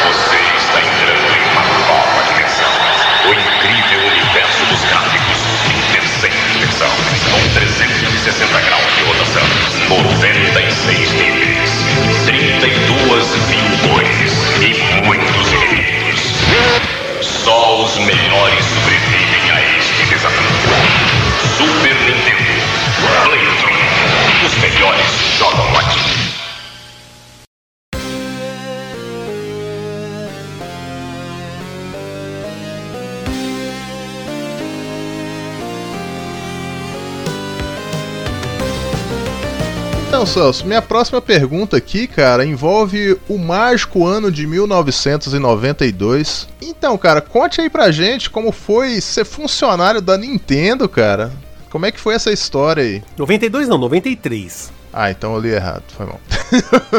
Você 0.04 0.36
está 0.58 0.80
entrando 0.80 1.30
em 1.30 1.44
uma 1.52 1.62
nova 1.86 2.22
dimensão. 2.26 2.74
O 3.26 3.32
incrível 3.32 4.00
universo 4.08 4.66
dos 4.66 4.80
gráficos 4.90 5.38
Inter 5.70 6.04
sem 6.20 6.30
dimensão. 6.52 6.90
Com 7.30 7.40
360 7.54 8.60
graus 8.60 8.94
de 8.96 9.02
rotação, 9.04 9.46
96 9.88 11.12
níveis, 11.12 11.70
32 12.26 13.36
mil 13.48 13.68
cores 13.88 14.32
e 14.60 15.04
muitos 15.06 15.52
inimigos. 15.52 16.20
Só 17.22 17.84
os 17.84 17.96
melhores 17.98 18.64
sobrevivem 18.64 19.50
a 19.52 19.78
este 19.78 20.06
desafio. 20.06 21.14
Super 21.56 21.94
Nintendo, 21.94 22.54
Playtron. 23.24 23.74
Os 24.46 24.54
melhores 24.58 25.10
jogam 25.38 25.78
aqui. 25.78 26.13
Então, 40.14 40.26
Celso, 40.26 40.64
minha 40.64 40.80
próxima 40.80 41.20
pergunta 41.20 41.76
aqui, 41.76 42.06
cara, 42.06 42.46
envolve 42.46 43.18
o 43.28 43.36
mágico 43.36 44.06
ano 44.06 44.30
de 44.30 44.46
1992. 44.46 46.46
Então, 46.62 46.96
cara, 46.96 47.20
conte 47.20 47.60
aí 47.60 47.68
pra 47.68 47.90
gente 47.90 48.30
como 48.30 48.52
foi 48.52 49.00
ser 49.00 49.24
funcionário 49.24 50.00
da 50.00 50.16
Nintendo, 50.16 50.88
cara. 50.88 51.32
Como 51.68 51.84
é 51.84 51.90
que 51.90 51.98
foi 51.98 52.14
essa 52.14 52.30
história 52.30 52.84
aí? 52.84 53.02
92 53.18 53.66
não, 53.66 53.76
93. 53.76 54.72
Ah, 54.96 55.10
então 55.10 55.34
eu 55.34 55.40
li 55.40 55.48
errado, 55.48 55.82
foi 55.88 56.06
mal. 56.06 56.20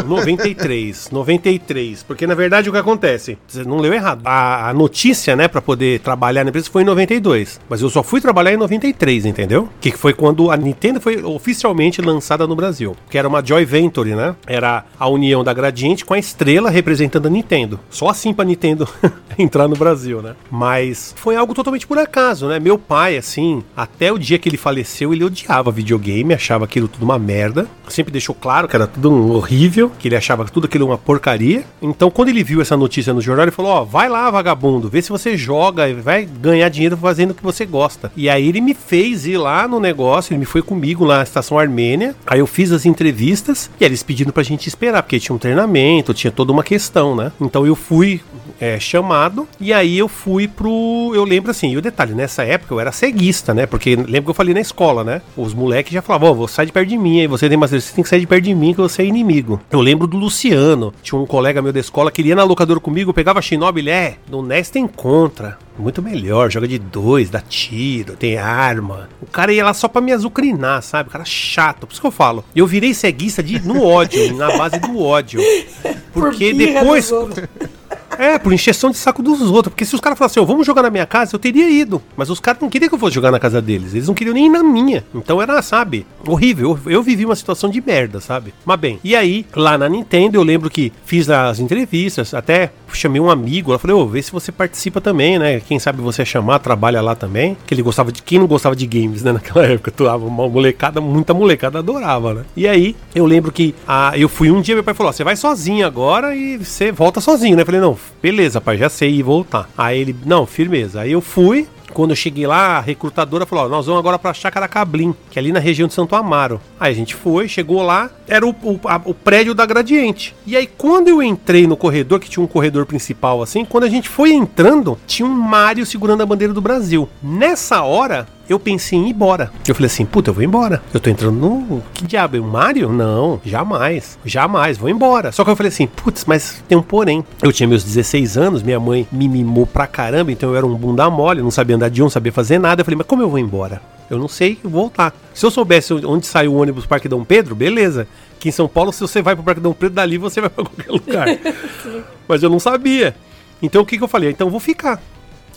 93, 0.05 1.11
93. 1.11 2.03
Porque 2.03 2.27
na 2.27 2.35
verdade 2.35 2.69
o 2.69 2.73
que 2.73 2.77
acontece? 2.77 3.37
Você 3.47 3.63
não 3.63 3.77
leu 3.77 3.93
errado. 3.93 4.21
A, 4.25 4.69
a 4.69 4.73
notícia, 4.73 5.33
né, 5.33 5.47
pra 5.47 5.61
poder 5.61 6.01
trabalhar 6.01 6.43
na 6.43 6.49
empresa 6.49 6.69
foi 6.69 6.81
em 6.81 6.85
92. 6.85 7.61
Mas 7.69 7.81
eu 7.81 7.89
só 7.89 8.03
fui 8.03 8.19
trabalhar 8.19 8.53
em 8.53 8.57
93, 8.57 9.25
entendeu? 9.25 9.69
Que 9.79 9.91
foi 9.93 10.13
quando 10.13 10.51
a 10.51 10.57
Nintendo 10.57 10.99
foi 10.99 11.23
oficialmente 11.23 12.01
lançada 12.01 12.45
no 12.45 12.53
Brasil. 12.53 12.97
Que 13.09 13.17
era 13.17 13.29
uma 13.29 13.43
Joy 13.43 13.63
Venture, 13.63 14.13
né? 14.13 14.35
Era 14.45 14.83
a 14.99 15.07
união 15.07 15.41
da 15.41 15.53
Gradiente 15.53 16.03
com 16.03 16.13
a 16.13 16.19
estrela 16.19 16.69
representando 16.69 17.27
a 17.27 17.29
Nintendo. 17.29 17.79
Só 17.89 18.09
assim 18.09 18.33
pra 18.33 18.43
Nintendo 18.43 18.85
entrar 19.39 19.69
no 19.69 19.75
Brasil, 19.77 20.21
né? 20.21 20.35
Mas 20.51 21.15
foi 21.17 21.37
algo 21.37 21.53
totalmente 21.53 21.87
por 21.87 21.97
acaso, 21.97 22.47
né? 22.47 22.59
Meu 22.59 22.77
pai, 22.77 23.15
assim, 23.15 23.63
até 23.75 24.11
o 24.11 24.19
dia 24.19 24.37
que 24.37 24.49
ele 24.49 24.57
faleceu, 24.57 25.13
ele 25.13 25.23
odiava 25.23 25.71
videogame, 25.71 26.33
achava 26.33 26.65
aquilo 26.65 26.89
tudo 26.89 27.03
uma 27.03 27.17
merda. 27.17 27.65
Sempre 27.89 28.11
deixou 28.11 28.35
claro 28.35 28.67
que 28.67 28.75
era 28.75 28.87
tudo 28.87 29.11
um 29.11 29.31
horrível, 29.31 29.91
que 29.97 30.07
ele 30.07 30.15
achava 30.15 30.45
tudo 30.45 30.65
aquilo 30.65 30.85
uma 30.85 30.97
porcaria. 30.97 31.63
Então, 31.81 32.09
quando 32.09 32.29
ele 32.29 32.43
viu 32.43 32.61
essa 32.61 32.75
notícia 32.77 33.13
no 33.13 33.21
jornal, 33.21 33.45
ele 33.45 33.51
falou: 33.51 33.71
Ó, 33.71 33.83
vai 33.83 34.09
lá, 34.09 34.29
vagabundo, 34.29 34.89
vê 34.89 35.01
se 35.01 35.09
você 35.09 35.37
joga 35.37 35.87
e 35.87 35.93
vai 35.93 36.25
ganhar 36.25 36.69
dinheiro 36.69 36.97
fazendo 36.97 37.31
o 37.31 37.33
que 37.33 37.43
você 37.43 37.65
gosta. 37.65 38.11
E 38.15 38.29
aí 38.29 38.47
ele 38.47 38.61
me 38.61 38.73
fez 38.73 39.25
ir 39.25 39.37
lá 39.37 39.67
no 39.67 39.79
negócio, 39.79 40.33
ele 40.33 40.39
me 40.39 40.45
foi 40.45 40.61
comigo 40.61 41.05
lá 41.05 41.17
na 41.17 41.23
estação 41.23 41.57
Armênia. 41.57 42.15
Aí 42.25 42.39
eu 42.39 42.47
fiz 42.47 42.71
as 42.71 42.85
entrevistas 42.85 43.69
e 43.79 43.85
eles 43.85 44.03
pedindo 44.03 44.33
pra 44.33 44.43
gente 44.43 44.67
esperar, 44.67 45.03
porque 45.03 45.19
tinha 45.19 45.35
um 45.35 45.39
treinamento, 45.39 46.13
tinha 46.13 46.31
toda 46.31 46.51
uma 46.51 46.63
questão, 46.63 47.15
né? 47.15 47.31
Então 47.39 47.65
eu 47.65 47.75
fui 47.75 48.21
é, 48.59 48.79
chamado 48.79 49.47
e 49.59 49.73
aí 49.73 49.97
eu 49.97 50.07
fui 50.07 50.47
pro. 50.47 51.11
Eu 51.13 51.23
lembro 51.23 51.51
assim, 51.51 51.71
e 51.71 51.77
o 51.77 51.81
detalhe, 51.81 52.13
nessa 52.13 52.43
época 52.43 52.73
eu 52.73 52.79
era 52.79 52.91
ceguista, 52.91 53.53
né? 53.53 53.65
Porque 53.65 53.95
lembra 53.95 54.23
que 54.23 54.29
eu 54.29 54.33
falei 54.33 54.53
na 54.53 54.61
escola, 54.61 55.03
né? 55.03 55.21
Os 55.35 55.53
moleques 55.53 55.93
já 55.93 56.01
falavam: 56.01 56.29
Ó, 56.29 56.33
vou 56.33 56.47
sair 56.47 56.67
de 56.67 56.71
perto 56.71 56.89
de 56.89 56.97
mim, 56.97 57.21
aí 57.21 57.27
você 57.27 57.49
tem 57.49 57.57
mais 57.57 57.73
você 57.79 57.93
tem 57.93 58.03
que 58.03 58.09
sair 58.09 58.19
de 58.19 58.27
perto 58.27 58.43
de 58.43 58.55
mim 58.55 58.73
que 58.73 58.81
você 58.81 59.01
é 59.01 59.05
inimigo. 59.05 59.61
Eu 59.71 59.81
lembro 59.81 60.07
do 60.07 60.17
Luciano, 60.17 60.93
tinha 61.01 61.19
um 61.19 61.25
colega 61.25 61.61
meu 61.61 61.73
da 61.73 61.79
escola 61.79 62.11
que 62.11 62.21
ele 62.21 62.29
ia 62.29 62.35
na 62.35 62.43
locadora 62.43 62.79
comigo, 62.79 63.13
pegava 63.13 63.41
Shinobi, 63.41 63.81
ele 63.81 63.89
é, 63.89 64.17
no 64.29 64.41
NES 64.41 64.69
tem 64.69 64.87
contra. 64.87 65.57
Muito 65.77 66.01
melhor, 66.01 66.49
joga 66.49 66.67
de 66.67 66.79
dois, 66.79 67.29
dá 67.29 67.41
tiro, 67.41 68.15
tem 68.15 68.37
arma. 68.37 69.09
O 69.21 69.25
cara 69.25 69.51
ia 69.51 69.65
lá 69.65 69.73
só 69.73 69.89
pra 69.89 70.01
me 70.01 70.13
azucrinar, 70.13 70.81
sabe? 70.81 71.09
O 71.09 71.11
cara 71.11 71.25
chato, 71.25 71.85
por 71.85 71.91
isso 71.91 72.01
que 72.01 72.07
eu 72.07 72.11
falo. 72.11 72.45
Eu 72.55 72.65
virei 72.65 72.93
ceguista 72.93 73.43
de, 73.43 73.59
no 73.59 73.83
ódio, 73.83 74.35
na 74.37 74.57
base 74.57 74.79
do 74.79 74.99
ódio. 74.99 75.41
Porque 76.13 76.51
Por 76.51 76.57
depois. 76.57 77.11
É, 78.17 78.37
por 78.39 78.53
encheção 78.53 78.91
de 78.91 78.97
saco 78.97 79.21
dos 79.21 79.41
outros. 79.41 79.71
Porque 79.71 79.85
se 79.85 79.95
os 79.95 80.01
caras 80.01 80.17
falassem, 80.17 80.41
ó, 80.41 80.45
vamos 80.45 80.65
jogar 80.65 80.83
na 80.83 80.89
minha 80.89 81.05
casa, 81.05 81.35
eu 81.35 81.39
teria 81.39 81.69
ido. 81.69 82.01
Mas 82.15 82.29
os 82.29 82.39
caras 82.39 82.61
não 82.61 82.69
queriam 82.69 82.89
que 82.89 82.95
eu 82.95 82.99
fosse 82.99 83.15
jogar 83.15 83.31
na 83.31 83.39
casa 83.39 83.61
deles. 83.61 83.93
Eles 83.93 84.07
não 84.07 84.13
queriam 84.13 84.33
nem 84.33 84.47
ir 84.47 84.49
na 84.49 84.63
minha. 84.63 85.03
Então 85.13 85.41
era, 85.41 85.61
sabe, 85.61 86.05
horrível. 86.25 86.79
Eu, 86.85 86.91
eu 86.91 87.03
vivi 87.03 87.25
uma 87.25 87.35
situação 87.35 87.69
de 87.69 87.81
merda, 87.81 88.19
sabe? 88.19 88.53
Mas 88.65 88.79
bem, 88.79 88.99
e 89.03 89.15
aí, 89.15 89.45
lá 89.55 89.77
na 89.77 89.89
Nintendo, 89.89 90.37
eu 90.37 90.43
lembro 90.43 90.69
que 90.69 90.91
fiz 91.05 91.29
as 91.29 91.59
entrevistas, 91.59 92.33
até 92.33 92.71
chamei 92.95 93.19
um 93.19 93.29
amigo, 93.29 93.73
eu 93.73 93.79
falei, 93.79 93.95
ô, 93.95 94.07
vê 94.07 94.21
se 94.21 94.31
você 94.31 94.51
participa 94.51 95.01
também, 95.01 95.37
né? 95.37 95.59
Quem 95.59 95.77
sabe 95.79 96.01
você 96.01 96.25
chamar, 96.25 96.59
trabalha 96.59 97.01
lá 97.01 97.15
também. 97.15 97.57
Que 97.65 97.73
ele 97.73 97.81
gostava 97.81 98.11
de. 98.11 98.21
Quem 98.21 98.39
não 98.39 98.47
gostava 98.47 98.75
de 98.75 98.87
games, 98.87 99.23
né? 99.23 99.33
Naquela 99.35 99.65
época, 99.65 99.91
tu 99.91 100.05
tava 100.05 100.25
uma 100.25 100.47
molecada, 100.47 101.01
muita 101.01 101.33
molecada 101.33 101.79
adorava, 101.79 102.33
né? 102.33 102.45
E 102.55 102.67
aí, 102.67 102.95
eu 103.13 103.25
lembro 103.25 103.51
que 103.51 103.75
ah, 103.87 104.13
eu 104.15 104.29
fui 104.29 104.49
um 104.49 104.61
dia, 104.61 104.75
meu 104.75 104.83
pai 104.83 104.93
falou: 104.93 105.11
você 105.11 105.23
vai 105.23 105.35
sozinho 105.35 105.85
agora 105.85 106.35
e 106.35 106.57
você 106.57 106.91
volta 106.91 107.19
sozinho, 107.19 107.55
né? 107.55 107.61
Eu 107.61 107.65
falei, 107.65 107.81
não, 107.81 107.94
beleza, 108.21 108.59
pai, 108.61 108.77
já 108.77 108.89
sei 108.89 109.11
ir 109.15 109.23
voltar. 109.23 109.69
Aí 109.77 109.99
ele, 109.99 110.15
não, 110.25 110.45
firmeza. 110.45 111.01
Aí 111.01 111.11
eu 111.11 111.21
fui. 111.21 111.67
Quando 111.93 112.09
eu 112.09 112.15
cheguei 112.15 112.45
lá, 112.45 112.77
a 112.77 112.81
recrutadora 112.81 113.45
falou: 113.45 113.65
ó, 113.65 113.69
nós 113.69 113.85
vamos 113.85 113.99
agora 113.99 114.19
pra 114.19 114.33
Chácara 114.33 114.67
Cablim, 114.67 115.15
que 115.31 115.37
é 115.37 115.41
ali 115.41 115.53
na 115.53 115.59
região 115.59 115.87
de 115.87 115.93
Santo 115.93 116.13
Amaro. 116.13 116.59
Aí 116.77 116.91
a 116.91 116.95
gente 116.95 117.15
foi, 117.15 117.47
chegou 117.47 117.81
lá, 117.83 118.09
era 118.27 118.45
o, 118.45 118.49
o, 118.49 118.79
a- 118.83 119.01
o 119.05 119.13
prédio 119.13 119.53
da 119.53 119.65
Gradiente. 119.65 120.35
E 120.45 120.57
aí, 120.57 120.67
quando 120.67 121.07
eu 121.07 121.23
entrei 121.23 121.65
no 121.65 121.77
corredor, 121.77 122.19
que 122.19 122.29
tinha 122.29 122.43
um 122.43 122.47
corredor 122.47 122.85
principal 122.85 123.41
assim, 123.41 123.63
quando 123.63 123.85
a 123.85 123.89
gente 123.89 124.09
foi 124.09 124.33
entrando, 124.33 124.97
tinha 125.07 125.25
um 125.25 125.31
Mário 125.31 125.85
segurando 125.85 126.21
a 126.21 126.25
bandeira 126.25 126.53
do 126.53 126.59
Brasil. 126.59 127.07
Nessa 127.23 127.81
hora, 127.83 128.27
eu 128.47 128.59
pensei 128.59 128.97
em 128.97 129.07
ir 129.07 129.09
embora. 129.11 129.51
Eu 129.67 129.73
falei 129.73 129.87
assim, 129.87 130.05
puta, 130.05 130.29
eu 130.29 130.33
vou 130.33 130.43
embora. 130.43 130.81
Eu 130.93 130.99
tô 130.99 131.09
entrando 131.09 131.37
no. 131.37 131.83
Que 131.93 132.05
diabo? 132.05 132.37
é 132.37 132.39
O 132.39 132.43
Mario? 132.43 132.91
Não, 132.91 133.39
jamais. 133.43 134.19
Jamais, 134.25 134.77
vou 134.77 134.89
embora. 134.89 135.31
Só 135.31 135.43
que 135.43 135.49
eu 135.49 135.55
falei 135.55 135.69
assim, 135.69 135.87
putz, 135.87 136.25
mas 136.25 136.63
tem 136.67 136.77
um 136.77 136.81
porém. 136.81 137.23
Eu 137.41 137.51
tinha 137.51 137.67
meus 137.67 137.83
16 137.83 138.37
anos, 138.37 138.63
minha 138.63 138.79
mãe 138.79 139.07
me 139.11 139.27
mimou 139.27 139.65
pra 139.65 139.87
caramba, 139.87 140.31
então 140.31 140.49
eu 140.49 140.55
era 140.55 140.65
um 140.65 140.75
bunda 140.75 141.09
mole, 141.09 141.41
não 141.41 141.51
sabia 141.51 141.75
andar 141.75 141.89
de 141.89 142.01
um, 142.01 142.05
não 142.05 142.09
sabia 142.09 142.31
fazer 142.31 142.59
nada. 142.59 142.81
Eu 142.81 142.85
falei, 142.85 142.97
mas 142.97 143.07
como 143.07 143.21
eu 143.21 143.29
vou 143.29 143.39
embora? 143.39 143.81
Eu 144.09 144.19
não 144.19 144.27
sei, 144.27 144.59
voltar. 144.63 145.13
Se 145.33 145.45
eu 145.45 145.49
soubesse 145.49 145.93
onde 145.93 146.27
saiu 146.27 146.53
o 146.53 146.57
ônibus 146.57 146.85
Parque 146.85 147.09
Dom 147.09 147.23
Pedro, 147.23 147.55
beleza. 147.55 148.07
Aqui 148.37 148.49
em 148.49 148.51
São 148.51 148.67
Paulo, 148.67 148.93
se 148.93 149.01
você 149.01 149.21
vai 149.21 149.35
pro 149.35 149.43
Parque 149.43 149.61
Dom 149.61 149.73
Pedro, 149.73 149.95
dali 149.95 150.17
você 150.17 150.41
vai 150.41 150.49
pra 150.49 150.63
qualquer 150.63 150.91
lugar. 150.91 151.27
mas 152.27 152.43
eu 152.43 152.49
não 152.49 152.59
sabia. 152.59 153.15
Então 153.61 153.81
o 153.81 153.85
que, 153.85 153.97
que 153.97 154.03
eu 154.03 154.07
falei? 154.07 154.29
Então 154.29 154.47
eu 154.47 154.51
vou 154.51 154.59
ficar. 154.59 155.01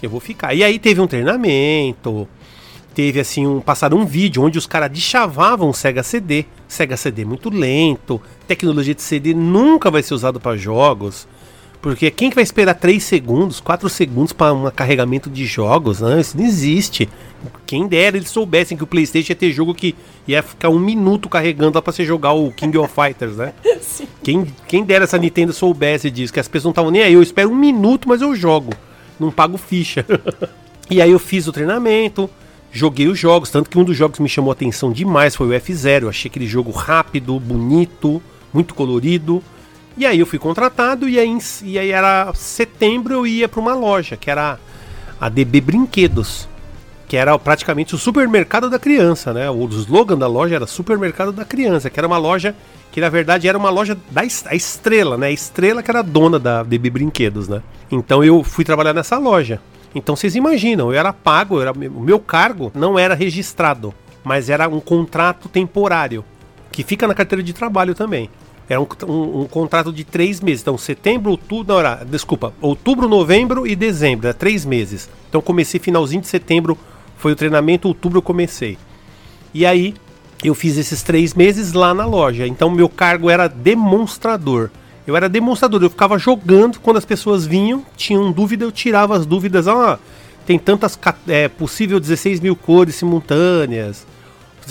Eu 0.02 0.08
vou 0.08 0.20
ficar. 0.20 0.54
E 0.54 0.64
aí 0.64 0.78
teve 0.78 1.00
um 1.00 1.06
treinamento, 1.06 2.26
teve 2.98 3.20
assim 3.20 3.46
um 3.46 3.60
passaram 3.60 3.98
um 3.98 4.04
vídeo 4.04 4.42
onde 4.42 4.58
os 4.58 4.66
caras 4.66 4.90
deschavavam 4.90 5.70
o 5.70 5.72
Sega 5.72 6.02
CD. 6.02 6.46
Sega 6.66 6.96
CD 6.96 7.24
muito 7.24 7.48
lento, 7.48 8.20
tecnologia 8.48 8.92
de 8.92 9.02
CD 9.02 9.32
nunca 9.32 9.88
vai 9.88 10.02
ser 10.02 10.14
usado 10.14 10.40
para 10.40 10.56
jogos. 10.56 11.28
Porque 11.80 12.10
quem 12.10 12.28
que 12.28 12.34
vai 12.34 12.42
esperar 12.42 12.74
3 12.74 13.00
segundos, 13.00 13.60
4 13.60 13.88
segundos 13.88 14.32
para 14.32 14.52
um 14.52 14.68
carregamento 14.72 15.30
de 15.30 15.46
jogos? 15.46 16.00
Não, 16.00 16.18
isso 16.18 16.36
não 16.36 16.44
existe. 16.44 17.08
Quem 17.64 17.86
dera 17.86 18.16
eles 18.16 18.30
soubessem 18.30 18.76
que 18.76 18.82
o 18.82 18.86
PlayStation 18.86 19.30
ia 19.30 19.36
ter 19.36 19.52
jogo 19.52 19.76
que 19.76 19.94
ia 20.26 20.42
ficar 20.42 20.68
um 20.68 20.80
minuto 20.80 21.28
carregando 21.28 21.76
lá 21.76 21.82
pra 21.82 21.92
você 21.92 22.04
jogar 22.04 22.32
o 22.32 22.50
King 22.50 22.78
of 22.78 22.92
Fighters, 22.92 23.36
né? 23.36 23.52
Quem, 24.24 24.44
quem 24.66 24.84
dera 24.84 25.04
essa 25.04 25.16
Nintendo 25.16 25.52
soubesse 25.52 26.10
disso, 26.10 26.32
que 26.32 26.40
as 26.40 26.48
pessoas 26.48 26.64
não 26.64 26.72
estavam 26.72 26.90
nem 26.90 27.02
aí. 27.02 27.12
Eu 27.14 27.22
espero 27.22 27.48
um 27.48 27.54
minuto, 27.54 28.08
mas 28.08 28.20
eu 28.20 28.34
jogo. 28.34 28.74
Não 29.20 29.30
pago 29.30 29.56
ficha. 29.56 30.04
e 30.90 31.00
aí 31.00 31.12
eu 31.12 31.18
fiz 31.18 31.46
o 31.46 31.52
treinamento, 31.52 32.28
joguei 32.72 33.08
os 33.08 33.18
jogos, 33.18 33.50
tanto 33.50 33.70
que 33.70 33.78
um 33.78 33.84
dos 33.84 33.96
jogos 33.96 34.16
que 34.16 34.22
me 34.22 34.28
chamou 34.28 34.50
a 34.50 34.54
atenção 34.54 34.92
demais 34.92 35.34
foi 35.34 35.48
o 35.48 35.60
F0. 35.60 36.02
Eu 36.02 36.08
achei 36.08 36.28
aquele 36.28 36.46
jogo 36.46 36.70
rápido, 36.70 37.38
bonito, 37.38 38.22
muito 38.52 38.74
colorido. 38.74 39.42
E 39.96 40.06
aí 40.06 40.20
eu 40.20 40.26
fui 40.26 40.38
contratado 40.38 41.08
e 41.08 41.18
aí, 41.18 41.38
e 41.64 41.78
aí 41.78 41.90
era 41.90 42.32
setembro 42.34 43.14
eu 43.14 43.26
ia 43.26 43.48
para 43.48 43.60
uma 43.60 43.74
loja, 43.74 44.16
que 44.16 44.30
era 44.30 44.58
a 45.20 45.28
DB 45.28 45.60
Brinquedos, 45.60 46.48
que 47.08 47.16
era 47.16 47.36
praticamente 47.36 47.94
o 47.96 47.98
supermercado 47.98 48.70
da 48.70 48.78
criança, 48.78 49.32
né? 49.32 49.50
O 49.50 49.66
slogan 49.66 50.16
da 50.16 50.28
loja 50.28 50.54
era 50.54 50.66
supermercado 50.66 51.32
da 51.32 51.44
criança, 51.44 51.90
que 51.90 51.98
era 51.98 52.06
uma 52.06 52.18
loja 52.18 52.54
que 52.92 53.00
na 53.00 53.08
verdade 53.08 53.48
era 53.48 53.58
uma 53.58 53.70
loja 53.70 53.98
da 54.10 54.24
estrela, 54.24 55.18
né? 55.18 55.26
A 55.26 55.32
estrela 55.32 55.82
que 55.82 55.90
era 55.90 56.02
dona 56.02 56.38
da 56.38 56.62
DB 56.62 56.90
Brinquedos, 56.90 57.48
né? 57.48 57.60
Então 57.90 58.22
eu 58.22 58.44
fui 58.44 58.64
trabalhar 58.64 58.94
nessa 58.94 59.18
loja. 59.18 59.60
Então 59.98 60.16
vocês 60.16 60.34
imaginam, 60.36 60.92
eu 60.92 60.98
era 60.98 61.12
pago, 61.12 61.56
eu 61.56 61.62
era, 61.62 61.72
o 61.72 62.00
meu 62.00 62.18
cargo 62.18 62.70
não 62.74 62.98
era 62.98 63.14
registrado, 63.14 63.92
mas 64.24 64.48
era 64.48 64.68
um 64.68 64.80
contrato 64.80 65.48
temporário, 65.48 66.24
que 66.72 66.82
fica 66.82 67.06
na 67.06 67.14
carteira 67.14 67.42
de 67.42 67.52
trabalho 67.52 67.94
também. 67.94 68.30
Era 68.68 68.80
um, 68.80 68.86
um- 69.06 69.40
um 69.40 69.44
contrato 69.46 69.90
de 69.92 70.04
três 70.04 70.40
meses. 70.42 70.60
Então, 70.60 70.76
setembro, 70.76 71.30
outubro. 71.30 71.72
Não, 71.72 71.80
era, 71.80 72.04
desculpa, 72.04 72.52
outubro, 72.60 73.08
novembro 73.08 73.66
e 73.66 73.74
dezembro. 73.74 74.26
Era 74.26 74.34
três 74.34 74.66
meses. 74.66 75.08
Então, 75.28 75.40
comecei 75.40 75.80
finalzinho 75.80 76.20
de 76.20 76.28
setembro. 76.28 76.76
Foi 77.16 77.32
o 77.32 77.36
treinamento, 77.36 77.88
outubro 77.88 78.18
eu 78.18 78.22
comecei. 78.22 78.76
E 79.54 79.64
aí, 79.64 79.94
eu 80.44 80.54
fiz 80.54 80.76
esses 80.76 81.02
três 81.02 81.32
meses 81.32 81.72
lá 81.72 81.94
na 81.94 82.04
loja. 82.04 82.46
Então, 82.46 82.68
meu 82.68 82.90
cargo 82.90 83.30
era 83.30 83.48
demonstrador. 83.48 84.70
Eu 85.08 85.16
era 85.16 85.26
demonstrador. 85.26 85.82
Eu 85.82 85.88
ficava 85.88 86.18
jogando 86.18 86.78
quando 86.80 86.98
as 86.98 87.04
pessoas 87.06 87.46
vinham, 87.46 87.82
tinham 87.96 88.30
dúvida, 88.30 88.66
eu 88.66 88.70
tirava 88.70 89.16
as 89.16 89.24
dúvidas. 89.24 89.66
Ah, 89.66 89.98
tem 90.44 90.58
tantas. 90.58 90.98
É, 91.26 91.48
possível 91.48 91.98
16 91.98 92.40
mil 92.40 92.54
cores 92.54 92.96
simultâneas. 92.96 94.06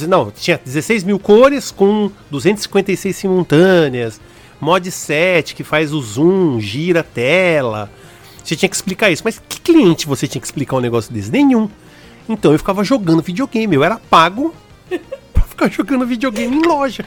Não, 0.08 0.30
tinha 0.30 0.62
16 0.64 1.04
mil 1.04 1.18
cores 1.18 1.72
com 1.72 2.12
256 2.30 3.16
simultâneas. 3.16 4.22
Mod 4.62 4.92
7 4.92 5.56
que 5.56 5.64
faz 5.64 5.92
o 5.92 6.00
zoom, 6.00 6.62
gira 6.62 7.00
a 7.00 7.04
tela. 7.04 7.90
Você 8.44 8.56
tinha 8.56 8.70
que 8.70 8.76
explicar 8.76 9.10
isso. 9.10 9.24
Mas 9.26 9.42
que 9.50 9.60
cliente 9.60 10.06
você 10.06 10.28
tinha 10.28 10.40
que 10.40 10.46
explicar 10.46 10.76
um 10.76 10.82
negócio 10.82 11.12
desse? 11.12 11.32
Nenhum. 11.32 11.68
Então 12.30 12.52
eu 12.52 12.60
ficava 12.60 12.84
jogando 12.84 13.24
videogame. 13.24 13.76
Eu 13.76 13.84
era 13.84 13.98
pago 13.98 14.54
pra 15.34 15.42
ficar 15.42 15.72
jogando 15.72 16.06
videogame 16.06 16.58
em 16.58 16.62
loja. 16.62 17.04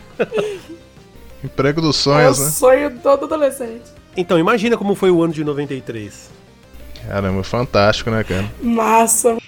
Emprego 1.43 1.80
dos 1.80 1.97
É 1.97 2.01
o 2.01 2.03
sonhos, 2.03 2.38
né? 2.38 2.51
sonho 2.51 2.91
de 2.91 2.99
todo 3.01 3.24
adolescente. 3.24 3.84
Então 4.16 4.38
imagina 4.38 4.76
como 4.76 4.95
foi 4.95 5.11
o 5.11 5.22
ano 5.22 5.32
de 5.32 5.43
93. 5.45 6.30
Caramba, 7.07 7.43
fantástico, 7.43 8.11
né, 8.11 8.22
cara? 8.24 8.45
Massa. 8.62 9.38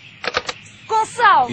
Gonçal, 0.88 1.48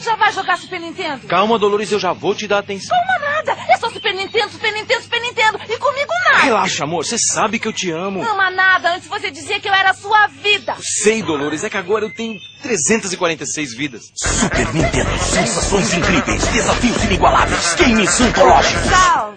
já 0.00 0.14
vai 0.16 0.32
jogar 0.32 0.56
Super 0.58 0.78
Nintendo? 0.80 1.26
Calma, 1.26 1.58
Dolores, 1.58 1.90
eu 1.90 1.98
já 1.98 2.12
vou 2.12 2.34
te 2.34 2.46
dar 2.46 2.58
atenção. 2.58 2.96
Calma 2.96 3.18
nada, 3.18 3.56
é 3.68 3.76
só 3.78 3.88
Super 3.90 4.14
Nintendo, 4.14 4.50
Super 4.50 4.72
Nintendo, 4.72 5.02
Super 5.02 5.20
Nintendo. 5.20 5.58
E 5.68 5.78
comigo 5.78 6.12
nada. 6.30 6.44
Relaxa, 6.44 6.84
amor. 6.84 7.04
Você 7.04 7.18
sabe 7.18 7.58
que 7.58 7.66
eu 7.66 7.72
te 7.72 7.90
amo. 7.90 8.22
Ama 8.22 8.50
nada. 8.50 8.94
Antes 8.94 9.08
você 9.08 9.30
dizia 9.30 9.58
que 9.60 9.68
eu 9.68 9.72
era 9.74 9.90
a 9.90 9.94
sua 9.94 10.26
vida. 10.28 10.74
Sei, 10.80 11.22
Dolores. 11.22 11.64
É 11.64 11.70
que 11.70 11.76
agora 11.76 12.04
eu 12.04 12.14
tenho 12.14 12.38
346 12.62 13.74
vidas. 13.74 14.10
Super 14.14 14.74
Nintendo, 14.74 15.18
sensações 15.18 15.92
incríveis, 15.94 16.46
desafios 16.48 17.04
inigualáveis, 17.04 17.74
games 17.74 18.20
antológicos. 18.20 18.82
Salve, 18.90 19.35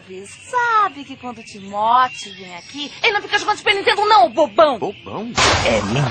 sabe 0.90 1.04
que 1.04 1.16
quando 1.16 1.38
o 1.38 1.44
Timote 1.44 2.32
vem 2.32 2.56
aqui, 2.56 2.92
ele 3.04 3.14
não 3.14 3.22
fica 3.22 3.38
jogando 3.38 3.58
Super 3.58 3.76
Nintendo 3.76 4.06
não, 4.06 4.30
bobão. 4.30 4.80
Bobão? 4.80 5.32
É 5.66 5.82
Nintendo 5.82 6.02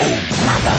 ou 0.00 0.44
nada. 0.44 0.70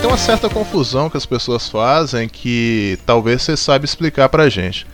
Tem 0.00 0.10
uma 0.10 0.18
certa 0.18 0.50
confusão 0.50 1.08
que 1.08 1.16
as 1.16 1.24
pessoas 1.24 1.68
fazem 1.68 2.28
que 2.28 2.98
talvez 3.06 3.42
você 3.42 3.56
saiba 3.56 3.84
explicar 3.84 4.28
pra 4.28 4.48
gente. 4.48 4.84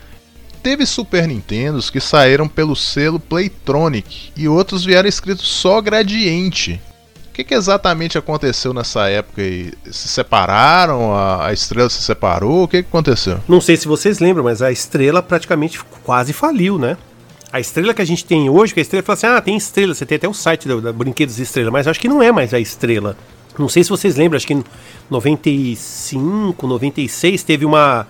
Teve 0.63 0.85
Super 0.85 1.27
Nintendos 1.27 1.89
que 1.89 2.01
saíram 2.01 2.47
pelo 2.47 2.77
selo 2.77 3.19
Playtronic 3.19 4.33
e 4.37 4.47
outros 4.47 4.85
vieram 4.85 5.09
escritos 5.09 5.49
só 5.49 5.81
Gradiente. 5.81 6.79
Que, 7.41 7.45
que 7.45 7.55
exatamente 7.55 8.19
aconteceu 8.19 8.75
nessa 8.75 9.09
época 9.09 9.41
aí? 9.41 9.73
Se 9.91 10.09
separaram? 10.09 11.15
A, 11.15 11.47
a 11.47 11.53
estrela 11.53 11.89
se 11.89 12.03
separou? 12.03 12.65
O 12.65 12.69
que, 12.69 12.83
que 12.83 12.89
aconteceu? 12.89 13.41
Não 13.49 13.61
sei 13.61 13.77
se 13.79 13.89
vocês 13.89 14.19
lembram, 14.19 14.45
mas 14.45 14.61
a 14.61 14.71
estrela 14.71 15.23
praticamente 15.23 15.81
quase 16.05 16.35
faliu, 16.35 16.79
né? 16.79 16.99
A 17.51 17.59
estrela 17.59 17.95
que 17.95 18.03
a 18.03 18.05
gente 18.05 18.25
tem 18.27 18.51
hoje, 18.51 18.75
que 18.75 18.81
a 18.81 18.83
estrela 18.83 19.03
fala 19.03 19.15
assim: 19.15 19.27
ah, 19.27 19.41
tem 19.41 19.57
estrela, 19.57 19.95
você 19.95 20.05
tem 20.05 20.17
até 20.17 20.29
o 20.29 20.35
site 20.35 20.69
da, 20.69 20.77
da 20.77 20.93
Brinquedos 20.93 21.39
Estrela, 21.39 21.71
mas 21.71 21.89
acho 21.89 21.99
que 21.99 22.09
não 22.09 22.23
é 22.23 22.31
mais 22.31 22.53
a 22.53 22.61
estrela. 22.61 23.17
Não 23.59 23.69
sei 23.69 23.83
se 23.85 23.91
vocês 23.91 24.17
lembram, 24.17 24.37
acho 24.37 24.47
que 24.47 24.55
em 24.55 24.65
95, 25.09 26.67
96 26.67 27.43
teve 27.43 27.65
uma 27.65 28.07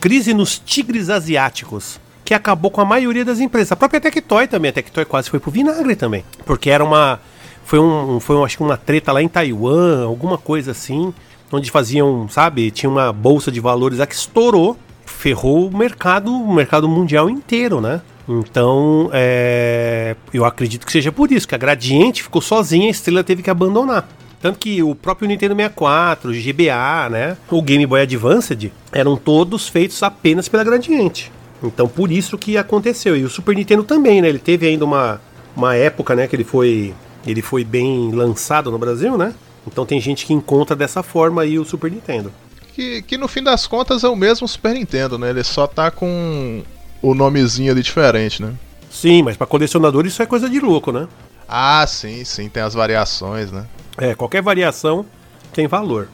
crise 0.00 0.32
nos 0.32 0.58
tigres 0.58 1.10
asiáticos 1.10 2.00
que 2.24 2.32
acabou 2.32 2.70
com 2.70 2.80
a 2.80 2.84
maioria 2.84 3.24
das 3.24 3.38
empresas. 3.38 3.72
A 3.72 3.76
própria 3.76 4.00
Tectoy 4.00 4.46
também, 4.48 4.70
a 4.70 4.72
Tectoy 4.72 5.04
quase 5.04 5.28
foi 5.28 5.38
pro 5.38 5.50
vinagre 5.50 5.94
também, 5.94 6.24
porque 6.46 6.70
era 6.70 6.82
uma 6.82 7.20
foi 7.64 7.78
um 7.78 8.20
foi 8.20 8.36
um, 8.36 8.44
acho 8.44 8.56
que 8.56 8.62
uma 8.62 8.76
treta 8.76 9.12
lá 9.12 9.22
em 9.22 9.28
Taiwan, 9.28 10.04
alguma 10.04 10.36
coisa 10.38 10.72
assim, 10.72 11.12
onde 11.50 11.70
faziam, 11.70 12.28
sabe, 12.28 12.70
tinha 12.70 12.88
uma 12.88 13.12
bolsa 13.12 13.50
de 13.50 13.60
valores 13.60 13.98
lá 13.98 14.06
que 14.06 14.14
estourou, 14.14 14.76
ferrou 15.04 15.68
o 15.68 15.76
mercado, 15.76 16.32
o 16.32 16.52
mercado 16.52 16.88
mundial 16.88 17.28
inteiro, 17.28 17.80
né? 17.80 18.00
Então, 18.28 19.10
é, 19.12 20.16
eu 20.32 20.44
acredito 20.44 20.86
que 20.86 20.92
seja 20.92 21.10
por 21.10 21.30
isso 21.32 21.46
que 21.46 21.54
a 21.54 21.58
Gradiente 21.58 22.22
ficou 22.22 22.40
sozinha, 22.40 22.86
a 22.86 22.90
Estrela 22.90 23.24
teve 23.24 23.42
que 23.42 23.50
abandonar. 23.50 24.08
Tanto 24.40 24.58
que 24.58 24.82
o 24.82 24.94
próprio 24.94 25.28
Nintendo 25.28 25.54
64, 25.54 26.30
o 26.30 26.34
GBA, 26.34 27.08
né, 27.10 27.36
o 27.48 27.62
Game 27.62 27.86
Boy 27.86 28.02
Advanced, 28.02 28.72
eram 28.90 29.16
todos 29.16 29.68
feitos 29.68 30.02
apenas 30.02 30.48
pela 30.48 30.64
Gradiente. 30.64 31.30
Então, 31.62 31.86
por 31.86 32.10
isso 32.10 32.36
que 32.36 32.56
aconteceu. 32.56 33.16
E 33.16 33.22
o 33.22 33.30
Super 33.30 33.54
Nintendo 33.54 33.84
também, 33.84 34.20
né? 34.20 34.28
Ele 34.28 34.40
teve 34.40 34.66
ainda 34.66 34.84
uma, 34.84 35.20
uma 35.56 35.76
época, 35.76 36.16
né, 36.16 36.26
que 36.26 36.34
ele 36.34 36.42
foi 36.42 36.92
ele 37.26 37.42
foi 37.42 37.64
bem 37.64 38.10
lançado 38.12 38.70
no 38.70 38.78
Brasil, 38.78 39.16
né? 39.16 39.34
Então 39.66 39.86
tem 39.86 40.00
gente 40.00 40.26
que 40.26 40.32
encontra 40.32 40.74
dessa 40.74 41.02
forma 41.02 41.42
aí 41.42 41.58
o 41.58 41.64
Super 41.64 41.90
Nintendo. 41.90 42.32
Que, 42.74 43.02
que 43.02 43.18
no 43.18 43.28
fim 43.28 43.42
das 43.42 43.66
contas 43.66 44.02
é 44.02 44.08
o 44.08 44.16
mesmo 44.16 44.48
Super 44.48 44.74
Nintendo, 44.74 45.18
né? 45.18 45.30
Ele 45.30 45.44
só 45.44 45.66
tá 45.66 45.90
com 45.90 46.62
o 47.00 47.14
nomezinho 47.14 47.70
ali 47.70 47.82
diferente, 47.82 48.42
né? 48.42 48.54
Sim, 48.90 49.22
mas 49.22 49.36
para 49.36 49.46
colecionador 49.46 50.06
isso 50.06 50.22
é 50.22 50.26
coisa 50.26 50.48
de 50.48 50.58
louco, 50.58 50.90
né? 50.90 51.06
Ah, 51.48 51.84
sim, 51.86 52.24
sim, 52.24 52.48
tem 52.48 52.62
as 52.62 52.74
variações, 52.74 53.52
né? 53.52 53.66
É, 53.98 54.14
qualquer 54.14 54.42
variação 54.42 55.04
tem 55.52 55.66
valor. 55.66 56.08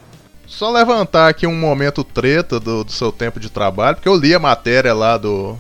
Só 0.47 0.71
levantar 0.71 1.29
aqui 1.29 1.47
um 1.47 1.55
momento 1.55 2.03
treta 2.03 2.59
do, 2.59 2.83
do 2.83 2.91
seu 2.91 3.13
tempo 3.13 3.39
de 3.39 3.51
trabalho, 3.51 3.97
porque 3.97 4.09
eu 4.09 4.17
li 4.17 4.35
a 4.35 4.39
matéria 4.39 4.95
lá 4.95 5.17
do. 5.17 5.57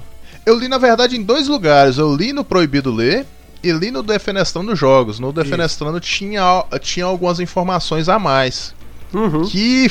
Eu 0.47 0.59
li, 0.59 0.67
na 0.67 0.79
verdade, 0.79 1.17
em 1.17 1.23
dois 1.23 1.47
lugares. 1.47 1.99
Eu 1.99 2.15
li 2.15 2.33
no 2.33 2.43
Proibido 2.43 2.91
Ler 2.91 3.27
e 3.63 3.73
li 3.73 3.91
no 3.91 4.03
Defenestrando 4.03 4.75
Jogos. 4.77 5.19
No 5.19 5.33
Defenestrando 5.33 6.01
tinha, 6.01 6.65
tinha 6.81 7.07
algumas 7.07 7.41
informações 7.41 8.09
a 8.09 8.19
mais. 8.19 8.75
Uhum. 9.13 9.45
Que 9.45 9.91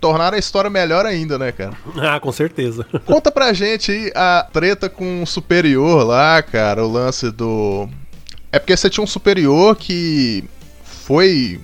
tornaram 0.00 0.36
a 0.36 0.38
história 0.38 0.70
melhor 0.70 1.04
ainda, 1.06 1.38
né, 1.38 1.52
cara? 1.52 1.72
Ah, 1.96 2.20
com 2.20 2.30
certeza. 2.32 2.86
Conta 3.04 3.30
pra 3.30 3.52
gente 3.52 3.90
aí 3.90 4.12
a 4.14 4.46
treta 4.52 4.88
com 4.88 5.22
o 5.22 5.26
superior 5.26 6.04
lá, 6.04 6.42
cara, 6.42 6.84
o 6.84 6.90
lance 6.90 7.30
do. 7.30 7.88
É 8.52 8.58
porque 8.58 8.76
você 8.76 8.88
tinha 8.88 9.04
um 9.04 9.06
superior 9.06 9.76
que 9.76 10.44
foi. 10.84 11.60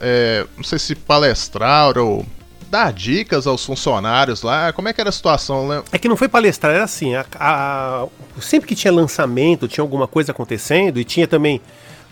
é, 0.00 0.46
não 0.56 0.64
sei 0.64 0.78
se 0.78 0.94
palestrar 0.94 1.96
ou 1.98 2.24
dar 2.70 2.92
dicas 2.92 3.46
aos 3.46 3.64
funcionários 3.64 4.42
lá. 4.42 4.72
Como 4.72 4.88
é 4.88 4.92
que 4.92 5.00
era 5.00 5.10
a 5.10 5.12
situação, 5.12 5.68
né? 5.68 5.82
É 5.92 5.98
que 5.98 6.08
não 6.08 6.16
foi 6.16 6.28
palestrar, 6.28 6.74
era 6.74 6.84
assim, 6.84 7.14
a- 7.14 7.24
a- 7.38 8.06
sempre 8.40 8.68
que 8.68 8.74
tinha 8.74 8.92
lançamento, 8.92 9.68
tinha 9.68 9.82
alguma 9.82 10.06
coisa 10.06 10.32
acontecendo 10.32 10.98
e 10.98 11.04
tinha 11.04 11.26
também 11.26 11.60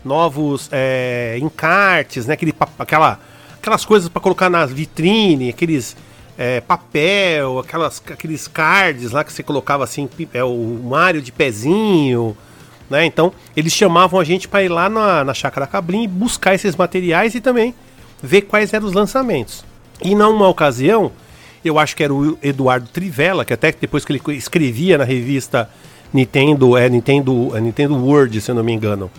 novos 0.04 0.68
é, 0.72 1.38
encartes, 1.40 2.26
né? 2.26 2.34
Aquele, 2.34 2.54
aquela, 2.78 3.20
aquelas 3.60 3.84
coisas 3.84 4.08
para 4.08 4.20
colocar 4.20 4.50
na 4.50 4.66
vitrine, 4.66 5.48
aqueles 5.50 5.96
é, 6.38 6.60
papel, 6.60 7.58
aquelas, 7.58 8.02
aqueles 8.10 8.48
cards 8.48 9.12
lá 9.12 9.22
que 9.22 9.32
você 9.32 9.42
colocava 9.42 9.84
assim, 9.84 10.08
é, 10.32 10.42
o 10.42 10.80
Mario 10.84 11.20
de 11.22 11.30
pezinho, 11.30 12.36
né? 12.90 13.04
Então 13.04 13.32
eles 13.56 13.72
chamavam 13.72 14.18
a 14.18 14.24
gente 14.24 14.48
para 14.48 14.62
ir 14.62 14.68
lá 14.68 14.88
na, 14.88 15.24
na 15.24 15.34
Chácara 15.34 15.68
e 15.92 16.08
buscar 16.08 16.54
esses 16.54 16.74
materiais 16.74 17.34
e 17.34 17.40
também 17.40 17.74
ver 18.22 18.42
quais 18.42 18.72
eram 18.72 18.86
os 18.86 18.92
lançamentos. 18.92 19.64
E 20.04 20.14
numa 20.14 20.48
ocasião, 20.48 21.12
eu 21.64 21.78
acho 21.78 21.96
que 21.96 22.02
era 22.02 22.12
o 22.12 22.36
Eduardo 22.42 22.88
Trivela, 22.88 23.44
que 23.44 23.52
até 23.52 23.72
depois 23.72 24.04
que 24.04 24.12
ele 24.12 24.20
escrevia 24.36 24.98
na 24.98 25.04
revista 25.04 25.68
Nintendo, 26.12 26.76
é 26.76 26.88
Nintendo, 26.88 27.56
é 27.56 27.60
Nintendo 27.60 27.96
World, 27.96 28.40
se 28.40 28.50
eu 28.50 28.54
não 28.54 28.64
me 28.64 28.72
engano. 28.72 29.10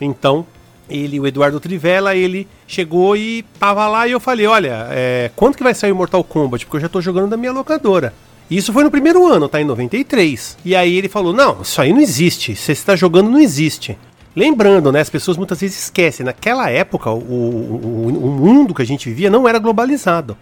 Então, 0.00 0.46
ele, 0.88 1.18
o 1.18 1.26
Eduardo 1.26 1.58
Trivela, 1.60 2.14
ele 2.14 2.46
chegou 2.66 3.16
e 3.16 3.44
tava 3.58 3.86
lá 3.88 4.06
e 4.06 4.12
eu 4.12 4.20
falei, 4.20 4.46
olha, 4.46 4.86
é, 4.90 5.30
quando 5.34 5.56
que 5.56 5.62
vai 5.62 5.74
sair 5.74 5.92
o 5.92 5.96
Mortal 5.96 6.22
Kombat? 6.22 6.64
Porque 6.64 6.76
eu 6.76 6.80
já 6.80 6.88
tô 6.88 7.00
jogando 7.00 7.30
da 7.30 7.36
minha 7.36 7.52
locadora. 7.52 8.14
Isso 8.50 8.72
foi 8.72 8.82
no 8.82 8.90
primeiro 8.90 9.26
ano, 9.26 9.48
tá? 9.48 9.60
Em 9.60 9.64
93. 9.64 10.56
E 10.64 10.74
aí 10.74 10.96
ele 10.96 11.08
falou, 11.08 11.34
não, 11.34 11.60
isso 11.60 11.80
aí 11.82 11.92
não 11.92 12.00
existe. 12.00 12.56
Você 12.56 12.72
está 12.72 12.96
jogando, 12.96 13.30
não 13.30 13.38
existe. 13.38 13.98
Lembrando, 14.38 14.92
né? 14.92 15.00
As 15.00 15.10
pessoas 15.10 15.36
muitas 15.36 15.60
vezes 15.60 15.82
esquecem. 15.82 16.24
Naquela 16.24 16.70
época, 16.70 17.10
o, 17.10 17.16
o, 17.16 18.06
o 18.06 18.30
mundo 18.30 18.72
que 18.72 18.80
a 18.80 18.86
gente 18.86 19.08
vivia 19.08 19.28
não 19.28 19.48
era 19.48 19.58
globalizado. 19.58 20.36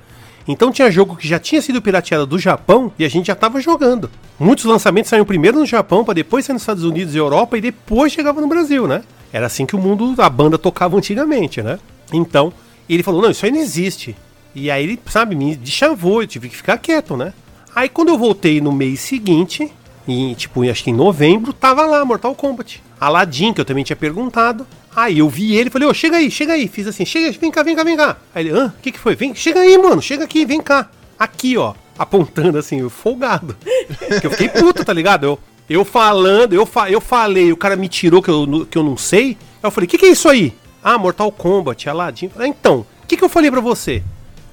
Então 0.46 0.70
tinha 0.70 0.90
jogo 0.90 1.16
que 1.16 1.26
já 1.26 1.38
tinha 1.38 1.62
sido 1.62 1.80
pirateado 1.80 2.26
do 2.26 2.38
Japão 2.38 2.92
e 2.98 3.06
a 3.06 3.08
gente 3.08 3.28
já 3.28 3.32
estava 3.32 3.58
jogando. 3.58 4.10
Muitos 4.38 4.66
lançamentos 4.66 5.08
saíam 5.08 5.24
primeiro 5.24 5.58
no 5.58 5.64
Japão, 5.64 6.04
para 6.04 6.12
depois 6.12 6.44
sair 6.44 6.52
nos 6.52 6.60
Estados 6.60 6.84
Unidos 6.84 7.14
e 7.14 7.18
Europa 7.18 7.56
e 7.56 7.62
depois 7.62 8.12
chegava 8.12 8.38
no 8.38 8.46
Brasil, 8.46 8.86
né? 8.86 9.02
Era 9.32 9.46
assim 9.46 9.64
que 9.64 9.74
o 9.74 9.78
mundo, 9.78 10.14
a 10.20 10.28
banda 10.28 10.58
tocava 10.58 10.94
antigamente, 10.94 11.62
né? 11.62 11.78
Então, 12.12 12.52
ele 12.86 13.02
falou: 13.02 13.22
não, 13.22 13.30
isso 13.30 13.46
aí 13.46 13.50
não 13.50 13.60
existe. 13.60 14.14
E 14.54 14.70
aí 14.70 14.84
ele, 14.84 15.00
sabe, 15.06 15.34
me 15.34 15.56
deschavou, 15.56 16.20
eu 16.20 16.28
tive 16.28 16.50
que 16.50 16.56
ficar 16.56 16.76
quieto, 16.76 17.16
né? 17.16 17.32
Aí 17.74 17.88
quando 17.88 18.10
eu 18.10 18.18
voltei 18.18 18.60
no 18.60 18.72
mês 18.72 19.00
seguinte, 19.00 19.72
em, 20.06 20.34
tipo, 20.34 20.68
acho 20.68 20.84
que 20.84 20.90
em 20.90 20.94
novembro, 20.94 21.52
tava 21.52 21.84
lá 21.84 22.04
Mortal 22.04 22.34
Kombat. 22.34 22.82
Aladdin, 23.00 23.52
que 23.52 23.60
eu 23.60 23.64
também 23.64 23.84
tinha 23.84 23.96
perguntado. 23.96 24.66
Aí 24.94 25.18
eu 25.18 25.28
vi 25.28 25.54
ele, 25.54 25.68
falei, 25.68 25.86
ô, 25.86 25.92
chega 25.92 26.16
aí, 26.16 26.30
chega 26.30 26.54
aí. 26.54 26.68
Fiz 26.68 26.86
assim, 26.86 27.04
chega, 27.04 27.36
vem 27.38 27.50
cá, 27.50 27.62
vem 27.62 27.76
cá, 27.76 27.84
vem 27.84 27.96
cá. 27.96 28.16
Aí 28.34 28.46
ele, 28.46 28.56
hã, 28.56 28.72
o 28.76 28.80
que 28.80 28.92
que 28.92 28.98
foi? 28.98 29.14
Vem, 29.14 29.34
chega 29.34 29.60
aí, 29.60 29.76
mano, 29.76 30.00
chega 30.00 30.24
aqui, 30.24 30.44
vem 30.44 30.60
cá. 30.60 30.88
Aqui, 31.18 31.56
ó, 31.56 31.74
apontando 31.98 32.58
assim, 32.58 32.88
folgado. 32.88 33.56
que 34.20 34.26
eu 34.26 34.30
fiquei 34.30 34.48
puto, 34.48 34.84
tá 34.84 34.92
ligado? 34.92 35.24
Eu, 35.24 35.38
eu 35.68 35.84
falando, 35.84 36.54
eu, 36.54 36.64
fa 36.64 36.90
eu 36.90 37.00
falei, 37.00 37.52
o 37.52 37.56
cara 37.56 37.76
me 37.76 37.88
tirou 37.88 38.22
que 38.22 38.30
eu, 38.30 38.66
que 38.70 38.78
eu 38.78 38.82
não 38.82 38.96
sei. 38.96 39.36
Aí 39.62 39.64
eu 39.64 39.70
falei, 39.70 39.86
o 39.86 39.90
que 39.90 39.98
que 39.98 40.06
é 40.06 40.10
isso 40.10 40.28
aí? 40.28 40.54
Ah, 40.82 40.96
Mortal 40.96 41.30
Kombat, 41.32 41.88
Aladdin. 41.88 42.30
Ah, 42.38 42.46
então, 42.46 42.86
o 43.02 43.06
que 43.06 43.16
que 43.16 43.24
eu 43.24 43.28
falei 43.28 43.50
pra 43.50 43.60
você? 43.60 44.02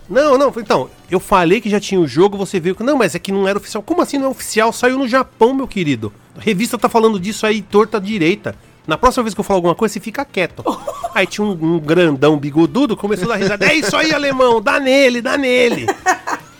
Não, 0.09 0.37
não, 0.37 0.53
então, 0.57 0.89
eu 1.13 1.19
falei 1.19 1.61
que 1.61 1.69
já 1.69 1.79
tinha 1.79 1.99
o 1.99 2.07
jogo, 2.07 2.37
você 2.37 2.59
viu 2.59 2.75
que. 2.75 2.83
Não, 2.83 2.97
mas 2.97 3.15
é 3.15 3.19
que 3.19 3.31
não 3.31 3.47
era 3.47 3.57
oficial. 3.57 3.83
Como 3.83 4.01
assim 4.01 4.17
não 4.17 4.25
é 4.25 4.29
oficial? 4.29 4.73
Saiu 4.73 4.97
no 4.97 5.07
Japão, 5.07 5.53
meu 5.53 5.67
querido. 5.67 6.11
A 6.37 6.41
revista 6.41 6.77
tá 6.77 6.89
falando 6.89 7.19
disso 7.19 7.45
aí, 7.45 7.61
torta 7.61 7.97
à 7.97 7.99
direita. 7.99 8.55
Na 8.85 8.97
próxima 8.97 9.23
vez 9.23 9.33
que 9.33 9.39
eu 9.39 9.43
falar 9.43 9.57
alguma 9.57 9.75
coisa, 9.75 9.93
você 9.93 9.99
fica 9.99 10.25
quieto. 10.25 10.63
Aí 11.15 11.25
tinha 11.25 11.45
um, 11.45 11.51
um 11.51 11.79
grandão 11.79 12.37
bigodudo, 12.37 12.97
começou 12.97 13.25
a 13.25 13.29
dar 13.29 13.35
risada. 13.35 13.65
É 13.65 13.75
isso 13.75 13.95
aí, 13.95 14.11
alemão, 14.11 14.59
dá 14.59 14.79
nele, 14.79 15.21
dá 15.21 15.37
nele. 15.37 15.85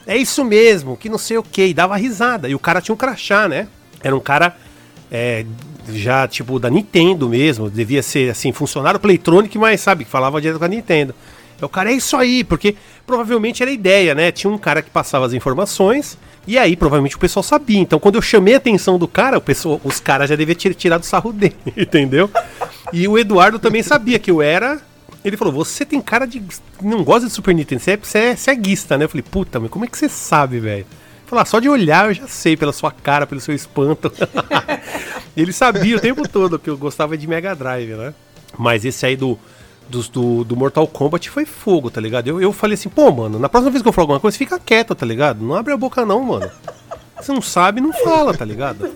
É 0.05 0.15
isso 0.15 0.45
mesmo, 0.45 0.95
que 0.95 1.09
não 1.09 1.17
sei 1.17 1.37
o 1.37 1.43
que. 1.43 1.65
E 1.65 1.73
dava 1.73 1.95
risada. 1.95 2.47
E 2.47 2.53
o 2.53 2.59
cara 2.59 2.79
tinha 2.79 2.93
um 2.93 2.97
crachá, 2.97 3.47
né? 3.49 3.67
Era 4.01 4.15
um 4.15 4.19
cara 4.19 4.55
é, 5.11 5.43
já, 5.89 6.27
tipo, 6.27 6.59
da 6.59 6.69
Nintendo 6.69 7.27
mesmo. 7.27 7.69
Devia 7.69 8.03
ser, 8.03 8.29
assim, 8.29 8.51
funcionário 8.51 8.99
Playtronic, 8.99 9.57
mas, 9.57 9.81
sabe, 9.81 10.05
que 10.05 10.11
falava 10.11 10.39
direto 10.39 10.59
com 10.59 10.65
a 10.65 10.67
Nintendo. 10.67 11.15
Aí 11.63 11.65
O 11.65 11.69
cara, 11.69 11.91
é 11.91 11.93
isso 11.93 12.17
aí, 12.17 12.43
porque 12.43 12.75
provavelmente 13.05 13.63
era 13.63 13.71
a 13.71 13.73
ideia, 13.73 14.13
né? 14.13 14.31
Tinha 14.31 14.51
um 14.51 14.57
cara 14.57 14.81
que 14.81 14.89
passava 14.89 15.25
as 15.25 15.33
informações, 15.33 16.17
e 16.45 16.57
aí 16.57 16.75
provavelmente 16.75 17.15
o 17.15 17.19
pessoal 17.19 17.43
sabia. 17.43 17.79
Então, 17.79 17.99
quando 17.99 18.15
eu 18.15 18.21
chamei 18.21 18.53
a 18.53 18.57
atenção 18.57 18.99
do 18.99 19.07
cara, 19.07 19.37
o 19.37 19.41
pessoal, 19.41 19.79
os 19.83 19.99
caras 19.99 20.29
já 20.29 20.35
deviam 20.35 20.55
ter 20.55 20.73
tirado 20.73 21.03
o 21.03 21.05
sarro 21.05 21.31
dele, 21.31 21.55
entendeu? 21.75 22.29
E 22.91 23.07
o 23.07 23.17
Eduardo 23.17 23.57
também 23.59 23.81
sabia 23.81 24.19
que 24.19 24.29
eu 24.29 24.41
era 24.41 24.81
Ele 25.23 25.37
falou, 25.37 25.53
você 25.53 25.85
tem 25.85 26.01
cara 26.01 26.25
de. 26.25 26.43
não 26.81 27.03
gosta 27.03 27.27
de 27.27 27.33
Super 27.33 27.55
Nintendo, 27.55 27.81
você 27.81 27.91
é, 27.91 27.97
você 27.97 28.17
é 28.19 28.35
ceguista, 28.35 28.97
né? 28.97 29.05
Eu 29.05 29.09
falei, 29.09 29.23
puta, 29.23 29.59
mas 29.59 29.69
como 29.69 29.85
é 29.85 29.87
que 29.87 29.97
você 29.97 30.09
sabe, 30.09 30.59
velho? 30.59 30.85
Falar, 31.25 31.45
só 31.45 31.59
de 31.59 31.69
olhar 31.69 32.09
eu 32.09 32.13
já 32.13 32.27
sei, 32.27 32.57
pela 32.57 32.73
sua 32.73 32.91
cara, 32.91 33.25
pelo 33.25 33.39
seu 33.39 33.55
espanto. 33.55 34.11
ele 35.35 35.53
sabia 35.53 35.95
o 35.95 35.99
tempo 35.99 36.27
todo 36.27 36.59
que 36.59 36.69
eu 36.69 36.77
gostava 36.77 37.17
de 37.17 37.25
Mega 37.25 37.55
Drive, 37.55 37.95
né? 37.95 38.13
Mas 38.57 38.85
esse 38.85 39.05
aí 39.05 39.15
do, 39.15 39.39
dos- 39.89 40.09
do, 40.09 40.43
do 40.43 40.55
Mortal 40.55 40.87
Kombat 40.87 41.29
foi 41.29 41.45
fogo, 41.45 41.89
tá 41.91 41.99
ligado? 42.01 42.27
Eu, 42.27 42.41
eu 42.41 42.51
falei 42.53 42.75
assim, 42.75 42.89
pô, 42.89 43.11
mano, 43.11 43.37
na 43.39 43.47
próxima 43.49 43.71
vez 43.71 43.81
que 43.81 43.87
eu 43.87 43.93
falar 43.93 44.03
alguma 44.05 44.19
coisa, 44.19 44.37
fica 44.37 44.59
quieto, 44.59 44.95
tá 44.95 45.05
ligado? 45.05 45.43
Não 45.43 45.55
abre 45.55 45.73
a 45.73 45.77
boca 45.77 46.05
não, 46.05 46.23
mano. 46.23 46.49
Você 47.21 47.31
não 47.31 47.41
sabe, 47.41 47.79
não 47.79 47.93
fala, 47.93 48.33
tá 48.33 48.43
ligado? 48.43 48.89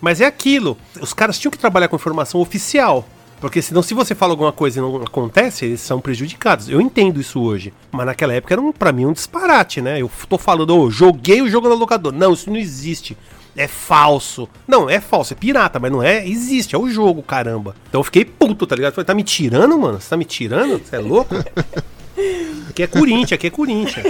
Mas 0.00 0.20
é 0.20 0.26
aquilo. 0.26 0.78
Os 1.00 1.12
caras 1.12 1.38
tinham 1.38 1.50
que 1.50 1.58
trabalhar 1.58 1.88
com 1.88 1.96
informação 1.96 2.40
oficial. 2.40 3.06
Porque 3.38 3.60
senão, 3.60 3.82
se 3.82 3.92
você 3.92 4.14
fala 4.14 4.32
alguma 4.32 4.50
coisa 4.50 4.78
e 4.78 4.82
não 4.82 4.96
acontece, 5.02 5.66
eles 5.66 5.80
são 5.82 6.00
prejudicados. 6.00 6.70
Eu 6.70 6.80
entendo 6.80 7.20
isso 7.20 7.38
hoje. 7.38 7.70
Mas 7.92 8.06
naquela 8.06 8.32
época 8.32 8.54
era, 8.54 8.62
um, 8.62 8.72
pra 8.72 8.92
mim, 8.92 9.04
um 9.04 9.12
disparate, 9.12 9.82
né? 9.82 10.00
Eu 10.00 10.10
tô 10.26 10.38
falando, 10.38 10.74
ô, 10.74 10.90
joguei 10.90 11.42
o 11.42 11.48
jogo 11.50 11.68
na 11.68 11.74
locadora. 11.74 12.16
Não, 12.16 12.32
isso 12.32 12.48
não 12.48 12.56
existe. 12.56 13.14
É 13.56 13.66
falso. 13.66 14.48
Não, 14.68 14.88
é 14.90 15.00
falso, 15.00 15.32
é 15.32 15.36
pirata, 15.36 15.78
mas 15.80 15.90
não 15.90 16.02
é. 16.02 16.26
Existe, 16.26 16.74
é 16.74 16.78
o 16.78 16.88
jogo, 16.90 17.22
caramba. 17.22 17.74
Então 17.88 18.00
eu 18.00 18.04
fiquei 18.04 18.24
puto, 18.24 18.66
tá 18.66 18.76
ligado? 18.76 18.92
Falei, 18.92 19.06
tá 19.06 19.14
me 19.14 19.22
tirando, 19.24 19.78
mano? 19.78 20.00
Você 20.00 20.10
tá 20.10 20.16
me 20.16 20.24
tirando? 20.26 20.78
Você 20.78 20.96
é 20.96 20.98
louco? 20.98 21.34
Aqui 22.68 22.82
é 22.82 22.86
Corinthians, 22.86 23.32
aqui 23.32 23.46
é 23.46 23.50
Corinthians. 23.50 24.06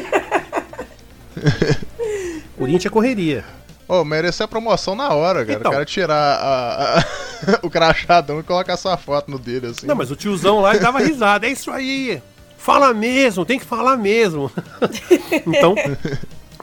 Corinthians 2.56 2.86
é 2.86 2.90
correria. 2.90 3.44
Ô, 3.88 4.04
merecia 4.04 4.44
a 4.44 4.48
promoção 4.48 4.94
na 4.96 5.10
hora, 5.10 5.44
cara. 5.44 5.58
Então. 5.58 5.70
O 5.70 5.74
cara 5.74 5.84
tirar 5.84 6.14
a- 6.16 6.98
a- 6.98 7.04
o 7.62 7.70
crachadão 7.70 8.40
e 8.40 8.42
colocar 8.42 8.76
sua 8.76 8.96
foto 8.96 9.30
no 9.30 9.38
dele, 9.38 9.68
assim. 9.68 9.86
Não, 9.86 9.94
mas 9.94 10.10
o 10.10 10.16
tiozão 10.16 10.60
lá 10.60 10.70
ele 10.70 10.80
dava 10.80 10.98
risada. 10.98 11.46
É 11.46 11.50
isso 11.50 11.70
aí. 11.70 12.20
Fala 12.58 12.92
mesmo, 12.92 13.44
tem 13.44 13.58
que 13.58 13.64
falar 13.64 13.96
mesmo. 13.96 14.50
então, 15.46 15.74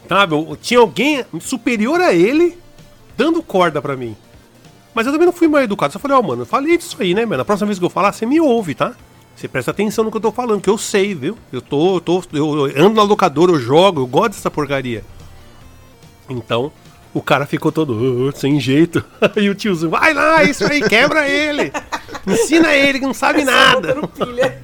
sabe, 0.09 0.35
tinha 0.61 0.79
alguém 0.81 1.23
superior 1.39 2.01
a 2.01 2.13
ele 2.13 2.57
dando 3.17 3.41
corda 3.43 3.81
pra 3.81 3.95
mim. 3.95 4.15
Mas 4.93 5.05
eu 5.07 5.11
também 5.11 5.25
não 5.25 5.33
fui 5.33 5.47
mal 5.47 5.61
educado. 5.61 5.91
Só 5.93 5.99
falei, 5.99 6.15
ó, 6.17 6.21
mano, 6.21 6.43
eu 6.43 6.45
falei 6.45 6.77
disso 6.77 6.95
aí, 6.99 7.13
né, 7.13 7.25
mano? 7.25 7.37
Na 7.37 7.45
próxima 7.45 7.67
vez 7.67 7.79
que 7.79 7.85
eu 7.85 7.89
falar, 7.89 8.11
você 8.13 8.25
me 8.25 8.39
ouve, 8.39 8.75
tá? 8.75 8.93
Você 9.35 9.47
presta 9.47 9.71
atenção 9.71 10.03
no 10.03 10.11
que 10.11 10.17
eu 10.17 10.21
tô 10.21 10.31
falando, 10.31 10.61
que 10.61 10.69
eu 10.69 10.77
sei, 10.77 11.15
viu? 11.15 11.35
Eu 11.51 11.61
tô, 11.61 11.95
eu 11.95 12.01
tô, 12.01 12.23
eu, 12.33 12.65
ando 12.77 12.93
na 12.95 13.03
locadora, 13.03 13.51
eu 13.51 13.59
jogo, 13.59 14.01
eu 14.01 14.07
gosto 14.07 14.33
dessa 14.33 14.51
porcaria. 14.51 15.03
Então, 16.29 16.71
o 17.13 17.21
cara 17.21 17.45
ficou 17.47 17.71
todo 17.71 18.29
"Ah, 18.33 18.37
sem 18.37 18.59
jeito. 18.59 19.03
Aí 19.35 19.49
o 19.49 19.55
tiozão, 19.55 19.89
vai 19.89 20.13
lá, 20.13 20.43
isso 20.43 20.63
aí, 20.65 20.81
quebra 20.87 21.27
ele. 21.27 21.71
Ensina 22.27 22.73
ele 22.75 22.99
que 22.99 23.05
não 23.05 23.13
sabe 23.13 23.43
nada. 23.43 23.97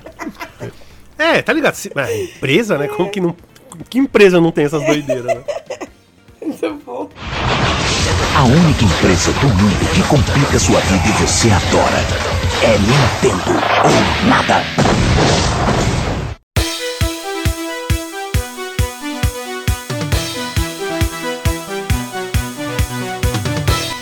É, 1.18 1.42
tá 1.42 1.52
ligado? 1.52 1.74
Se- 1.74 1.92
ah, 1.98 2.14
empresa, 2.16 2.78
né? 2.78 2.88
Como 2.88 3.10
que 3.12 3.20
não. 3.20 3.36
Que 3.90 4.00
empresa 4.00 4.40
não 4.40 4.54
tem 4.54 4.64
essas 4.64 4.82
doideiras, 4.86 5.26
né? 5.26 5.44
Muito 6.42 6.74
bom. 6.86 7.10
A 8.40 8.44
única 8.46 8.86
empresa 8.86 9.34
do 9.34 9.50
mundo 9.50 9.94
que 9.94 10.02
complica 10.04 10.58
sua 10.58 10.80
vida 10.80 11.10
e 11.10 11.12
você 11.22 11.50
adora 11.52 11.98
é 12.64 12.78
Nintendo 12.78 13.52
ou 13.84 14.30
nada. 14.30 14.64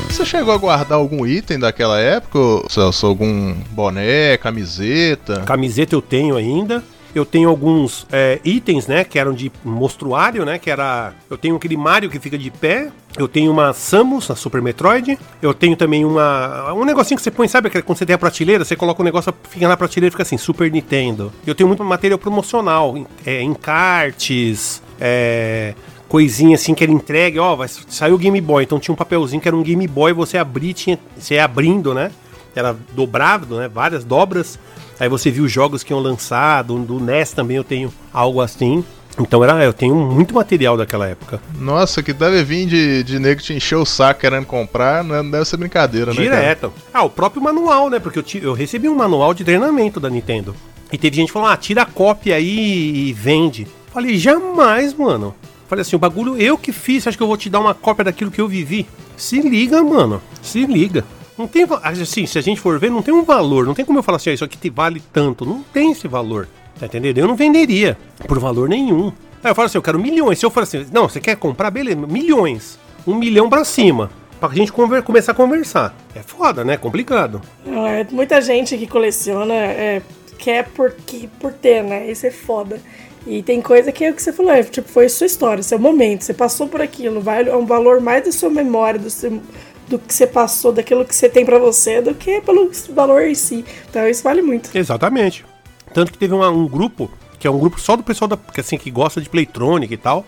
Você 0.08 0.24
chegou 0.24 0.54
a 0.54 0.58
guardar 0.58 1.00
algum 1.00 1.26
item 1.26 1.58
daquela 1.58 2.00
época? 2.00 2.40
Celso, 2.70 3.08
algum 3.08 3.56
boné, 3.72 4.38
camiseta? 4.38 5.42
Camiseta 5.48 5.96
eu 5.96 6.02
tenho 6.04 6.38
ainda. 6.38 6.84
Eu 7.18 7.26
tenho 7.26 7.50
alguns 7.50 8.06
é, 8.12 8.40
itens, 8.46 8.86
né? 8.86 9.04
Que 9.04 9.18
eram 9.18 9.34
de 9.34 9.52
mostruário, 9.66 10.46
né? 10.46 10.60
Que 10.60 10.70
era. 10.70 11.14
Eu 11.30 11.36
tenho 11.38 11.56
aquele 11.56 11.76
Mario 11.76 12.10
que 12.12 12.20
fica 12.20 12.38
de 12.38 12.52
pé. 12.52 12.90
Eu 13.18 13.28
tenho 13.28 13.52
uma 13.52 13.74
Samus, 13.74 14.30
a 14.30 14.36
Super 14.36 14.62
Metroid. 14.62 15.18
Eu 15.42 15.52
tenho 15.52 15.76
também 15.76 16.06
uma. 16.06 16.72
Um 16.74 16.86
negocinho 16.86 17.18
que 17.18 17.24
você 17.24 17.32
põe, 17.32 17.48
sabe? 17.48 17.70
aquele- 17.70 17.82
Quando 17.82 17.98
você 17.98 18.06
tem 18.06 18.14
a 18.14 18.20
prateleira, 18.20 18.64
você 18.64 18.76
coloca 18.76 19.02
o 19.02 19.06
negócio, 19.06 19.34
fica 19.50 19.68
na 19.68 19.76
prateleira 19.76 20.10
e 20.10 20.12
fica 20.12 20.22
assim, 20.22 20.38
Super 20.38 20.70
Nintendo. 20.72 21.34
Eu 21.46 21.56
tenho 21.56 21.68
muito 21.68 21.84
material 21.84 22.20
promocional. 22.20 22.96
em- 22.96 23.08
É, 23.26 23.42
encartes, 23.42 24.82
é, 25.00 25.74
coisinha 26.08 26.56
assim 26.56 26.76
que 26.76 26.84
ele 26.84 26.94
entrega, 26.94 27.42
ó, 27.42 27.56
vai, 27.56 27.68
saiu 27.68 28.14
o 28.16 28.18
Game 28.18 28.40
Boy, 28.40 28.64
então 28.64 28.80
tinha 28.80 28.94
um 28.94 28.96
papelzinho 28.96 29.42
que 29.42 29.48
era 29.48 29.58
um 29.58 29.64
Game 29.64 29.88
Boy, 29.88 30.14
você 30.14 30.38
abria, 30.38 30.74
tinha, 30.74 31.00
você 31.18 31.34
ia 31.36 31.46
abrindo, 31.46 31.94
né? 31.94 32.12
Era 32.56 32.76
dobrado, 32.94 33.58
né? 33.58 33.68
Várias 33.68 34.04
dobras. 34.04 34.58
Aí 35.00 35.08
você 35.10 35.30
viu 35.32 35.44
os 35.46 35.52
jogos 35.52 35.84
que 35.84 35.94
iam 35.94 36.00
lançado, 36.00 36.78
do 36.80 37.00
NES 37.00 37.32
também 37.32 37.58
eu 37.58 37.64
tenho 37.64 37.94
algo 38.14 38.42
assim. 38.42 38.84
Então 39.20 39.44
era, 39.44 39.64
eu 39.64 39.74
tenho 39.74 39.96
muito 39.96 40.34
material 40.36 40.78
daquela 40.78 41.08
época. 41.08 41.42
Nossa, 41.60 42.04
que 42.04 42.14
deve 42.14 42.44
vir 42.44 42.68
de, 42.68 43.04
de 43.04 43.18
nego 43.18 43.42
te 43.42 43.52
encher 43.54 43.76
o 43.76 43.86
saco 43.86 44.20
querendo 44.22 44.46
comprar, 44.46 45.04
não 45.04 45.28
deve 45.30 45.46
ser 45.46 45.58
brincadeira, 45.58 46.14
né? 46.14 46.22
Direto. 46.22 46.72
Ah, 46.94 47.04
o 47.04 47.10
próprio 47.10 47.42
manual, 47.42 47.90
né? 47.90 47.98
Porque 48.00 48.20
eu, 48.20 48.24
ti- 48.24 48.42
eu 48.44 48.54
recebi 48.54 48.88
um 48.88 48.96
manual 48.96 49.34
de 49.34 49.44
treinamento 49.44 50.00
da 50.00 50.10
Nintendo. 50.10 50.56
E 50.92 50.98
teve 51.00 51.16
gente 51.18 51.32
falou, 51.32 51.48
ah, 51.48 51.58
tira 51.58 51.82
a 51.82 51.86
cópia 51.86 52.36
aí 52.36 53.08
e 53.10 53.14
vende. 53.14 53.68
Falei, 53.92 54.18
jamais, 54.18 54.94
mano. 54.94 55.34
Falei 55.68 55.82
assim, 55.82 55.96
o 55.96 56.00
bagulho 56.00 56.38
eu 56.38 56.56
que 56.58 56.72
fiz, 56.72 57.06
acha 57.08 57.18
que 57.18 57.24
eu 57.24 57.28
vou 57.28 57.36
te 57.38 57.50
dar 57.50 57.60
uma 57.60 57.74
cópia 57.74 58.06
daquilo 58.06 58.30
que 58.32 58.40
eu 58.40 58.48
vivi? 58.48 58.88
Se 59.18 59.42
liga, 59.42 59.84
mano. 59.84 60.22
Se 60.44 60.64
liga. 60.66 61.04
Não 61.38 61.48
tem, 61.48 61.66
assim, 61.84 62.26
se 62.26 62.38
a 62.38 62.42
gente 62.42 62.60
for 62.60 62.80
ver, 62.80 62.90
não 62.90 63.02
tem 63.02 63.14
um 63.14 63.24
valor. 63.24 63.66
Não 63.66 63.74
tem 63.74 63.86
como 63.86 64.00
eu 64.00 64.04
falar 64.04 64.16
assim, 64.16 64.32
ah, 64.32 64.34
isso 64.34 64.44
aqui 64.44 64.58
te 64.58 64.70
vale 64.70 65.02
tanto. 65.14 65.46
Não 65.46 65.62
tem 65.62 65.92
esse 65.92 66.08
valor. 66.08 66.48
Tá 66.80 66.86
entendendo? 66.86 67.18
Eu 67.20 67.28
não 67.28 67.36
venderia 67.36 67.98
por 68.28 68.40
valor 68.40 68.68
nenhum. 68.70 69.12
Aí 69.44 69.52
eu 69.52 69.56
falo 69.56 69.68
assim, 69.68 69.78
eu 69.78 69.82
quero 69.82 70.00
milhões. 70.00 70.40
Se 70.40 70.46
eu 70.46 70.50
for 70.50 70.64
assim, 70.64 70.86
não, 70.92 71.08
você 71.08 71.20
quer 71.20 71.36
comprar? 71.36 71.70
Beleza, 71.70 71.96
milhões. 72.08 72.80
Um 73.06 73.16
milhão 73.16 73.50
pra 73.50 73.64
cima. 73.64 74.10
Pra 74.40 74.50
gente 74.50 74.72
começar 74.72 75.32
a 75.32 75.36
conversar. 75.36 75.96
É 76.16 76.20
foda, 76.22 76.64
né? 76.64 76.78
Complicado. 76.78 77.42
Não, 77.66 77.86
é, 77.88 78.06
muita 78.12 78.40
gente 78.42 78.78
que 78.78 78.86
coleciona 78.88 79.54
é, 79.54 80.02
quer 80.38 80.68
porque, 80.76 81.28
por 81.40 81.52
ter, 81.54 81.84
né? 81.84 82.10
Isso 82.12 82.26
é 82.28 82.32
foda. 82.32 82.80
E 83.26 83.42
tem 83.44 83.62
coisa 83.62 83.92
que 83.92 84.06
é 84.06 84.12
o 84.12 84.14
que 84.14 84.22
você 84.22 84.32
falou, 84.32 84.52
é, 84.52 84.64
tipo, 84.64 84.88
foi 84.88 85.10
sua 85.10 85.26
história, 85.28 85.62
seu 85.62 85.78
momento, 85.78 86.24
você 86.24 86.34
passou 86.34 86.66
por 86.66 86.82
aquilo, 86.82 87.20
vai, 87.20 87.46
é 87.46 87.54
um 87.54 87.66
valor 87.66 88.00
mais 88.00 88.24
da 88.24 88.32
sua 88.32 88.50
memória, 88.50 88.98
do, 88.98 89.10
seu- 89.10 89.42
do 89.88 89.98
que 89.98 90.14
você 90.14 90.28
passou, 90.28 90.72
daquilo 90.72 91.06
que 91.06 91.16
você 91.16 91.30
tem 91.30 91.46
pra 91.46 91.58
você, 91.60 92.02
do 92.02 92.14
que 92.14 92.42
pelo 92.42 92.70
valor 92.94 93.24
em 93.24 93.36
si. 93.36 93.64
Então 93.90 94.08
isso 94.08 94.24
vale 94.24 94.42
muito. 94.42 94.70
Exatamente. 94.76 95.46
Tanto 95.94 96.12
que 96.12 96.18
teve 96.18 96.34
uma- 96.34 96.50
um 96.50 96.68
grupo, 96.68 97.10
que 97.40 97.48
é 97.48 97.52
um 97.52 97.58
grupo 97.58 97.80
só 97.80 97.96
do 97.96 98.04
pessoal 98.04 98.28
da, 98.28 98.36
que, 98.38 98.60
assim, 98.60 98.78
que 98.78 98.92
gosta 98.92 99.22
de 99.22 99.30
Playtronic 99.30 99.94
e 99.94 99.98
tal. 99.98 100.26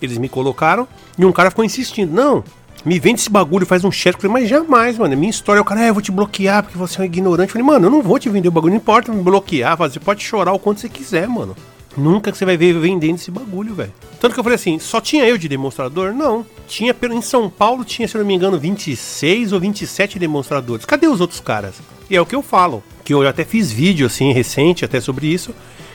Eles 0.00 0.18
me 0.18 0.28
colocaram 0.28 0.88
e 1.18 1.24
um 1.24 1.32
cara 1.32 1.50
ficou 1.50 1.64
insistindo. 1.64 2.12
Não, 2.12 2.42
me 2.84 2.98
vende 2.98 3.20
esse 3.20 3.30
bagulho, 3.30 3.64
faz 3.66 3.84
um 3.84 3.90
cheque. 3.92 4.20
Falei, 4.20 4.32
mas 4.40 4.48
jamais, 4.48 4.98
mano. 4.98 5.12
É 5.12 5.16
minha 5.16 5.30
história. 5.30 5.60
O 5.62 5.64
cara, 5.64 5.84
é, 5.84 5.90
eu 5.90 5.94
vou 5.94 6.02
te 6.02 6.10
bloquear 6.10 6.62
porque 6.62 6.76
você 6.78 6.98
é 6.98 7.02
um 7.02 7.04
ignorante. 7.04 7.50
Eu 7.50 7.52
falei, 7.52 7.66
mano, 7.66 7.86
eu 7.86 7.90
não 7.90 8.02
vou 8.02 8.18
te 8.18 8.28
vender 8.28 8.48
o 8.48 8.50
bagulho. 8.50 8.72
Não 8.72 8.78
importa 8.80 9.12
me 9.12 9.22
bloquear, 9.22 9.76
você 9.76 10.00
pode 10.00 10.24
chorar 10.24 10.52
o 10.52 10.58
quanto 10.58 10.80
você 10.80 10.88
quiser, 10.88 11.28
mano. 11.28 11.54
Nunca 11.96 12.32
que 12.32 12.38
você 12.38 12.44
vai 12.44 12.56
ver 12.56 12.72
vendendo 12.74 13.16
esse 13.16 13.30
bagulho, 13.30 13.74
velho. 13.74 13.92
Tanto 14.20 14.34
que 14.34 14.40
eu 14.40 14.44
falei 14.44 14.56
assim, 14.56 14.78
só 14.78 15.00
tinha 15.00 15.26
eu 15.26 15.36
de 15.36 15.48
demonstrador? 15.48 16.12
Não. 16.12 16.46
Tinha, 16.66 16.94
em 17.10 17.20
São 17.20 17.50
Paulo 17.50 17.84
tinha, 17.84 18.08
se 18.08 18.16
não 18.16 18.24
me 18.24 18.34
engano, 18.34 18.58
26 18.58 19.52
ou 19.52 19.60
27 19.60 20.18
demonstradores. 20.18 20.86
Cadê 20.86 21.06
os 21.06 21.20
outros 21.20 21.40
caras? 21.40 21.74
E 22.08 22.16
é 22.16 22.20
o 22.20 22.26
que 22.26 22.34
eu 22.34 22.42
falo. 22.42 22.82
Que 23.04 23.12
eu 23.12 23.26
até 23.26 23.44
fiz 23.44 23.70
vídeo, 23.70 24.06
assim, 24.06 24.32
recente, 24.32 24.84
até 24.84 25.00
sobre 25.00 25.26
isso. 25.26 25.54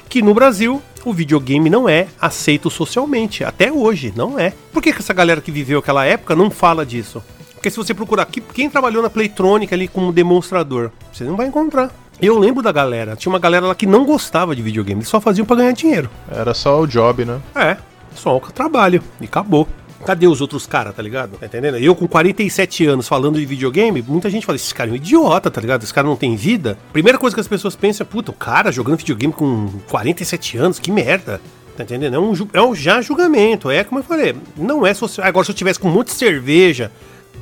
Que 0.09 0.21
no 0.21 0.33
Brasil, 0.33 0.81
o 1.03 1.13
videogame 1.13 1.69
não 1.69 1.87
é 1.87 2.07
aceito 2.19 2.69
socialmente. 2.69 3.43
Até 3.43 3.71
hoje, 3.71 4.13
não 4.15 4.37
é. 4.37 4.53
Por 4.71 4.83
que, 4.83 4.93
que 4.93 4.99
essa 4.99 5.13
galera 5.13 5.41
que 5.41 5.51
viveu 5.51 5.79
aquela 5.79 6.05
época 6.05 6.35
não 6.35 6.51
fala 6.51 6.85
disso? 6.85 7.23
Porque 7.53 7.71
se 7.71 7.77
você 7.77 7.93
procurar 7.93 8.23
aqui, 8.23 8.39
quem 8.39 8.69
trabalhou 8.69 9.01
na 9.01 9.09
Playtronic 9.09 9.73
ali 9.73 9.87
como 9.87 10.13
demonstrador, 10.13 10.91
você 11.11 11.23
não 11.23 11.35
vai 11.35 11.47
encontrar. 11.47 11.91
Eu 12.21 12.39
lembro 12.39 12.63
da 12.63 12.71
galera. 12.71 13.15
Tinha 13.15 13.31
uma 13.31 13.39
galera 13.39 13.67
lá 13.67 13.75
que 13.75 13.85
não 13.85 14.03
gostava 14.05 14.55
de 14.55 14.61
videogame. 14.61 15.01
Eles 15.01 15.09
só 15.09 15.21
faziam 15.21 15.45
pra 15.45 15.55
ganhar 15.55 15.71
dinheiro. 15.71 16.09
Era 16.29 16.53
só 16.53 16.81
o 16.81 16.87
job, 16.87 17.25
né? 17.25 17.39
É, 17.55 17.77
só 18.15 18.35
o 18.35 18.39
trabalho. 18.39 19.03
E 19.21 19.25
acabou. 19.25 19.67
Cadê 20.05 20.27
os 20.27 20.41
outros 20.41 20.65
caras, 20.65 20.95
tá 20.95 21.01
ligado? 21.01 21.37
Tá 21.37 21.45
entendendo? 21.45 21.77
Eu 21.77 21.95
com 21.95 22.07
47 22.07 22.85
anos 22.85 23.07
falando 23.07 23.39
de 23.39 23.45
videogame, 23.45 24.01
muita 24.01 24.29
gente 24.29 24.45
fala, 24.45 24.55
esse 24.55 24.73
cara 24.73 24.89
é 24.89 24.93
um 24.93 24.95
idiota, 24.95 25.49
tá 25.49 25.59
ligado? 25.59 25.83
Esse 25.83 25.93
cara 25.93 26.07
não 26.07 26.15
tem 26.15 26.35
vida. 26.35 26.77
Primeira 26.93 27.17
coisa 27.17 27.35
que 27.35 27.39
as 27.39 27.47
pessoas 27.47 27.75
pensam 27.75 28.05
é, 28.05 28.07
puta, 28.07 28.31
o 28.31 28.33
cara 28.33 28.71
jogando 28.71 28.97
videogame 28.97 29.33
com 29.33 29.69
47 29.89 30.57
anos, 30.57 30.79
que 30.79 30.91
merda. 30.91 31.41
Tá 31.75 31.83
entendendo? 31.83 32.15
É 32.15 32.19
um, 32.19 32.33
é 32.53 32.61
um 32.61 32.73
já 32.73 33.01
julgamento. 33.01 33.69
É 33.69 33.83
como 33.83 33.99
eu 33.99 34.03
falei, 34.03 34.35
não 34.55 34.85
é 34.85 34.93
social. 34.93 35.27
Agora, 35.27 35.45
se 35.45 35.51
eu 35.51 35.55
tivesse 35.55 35.79
com 35.79 35.87
um 35.89 35.93
monte 35.93 36.07
de 36.07 36.13
cerveja, 36.13 36.91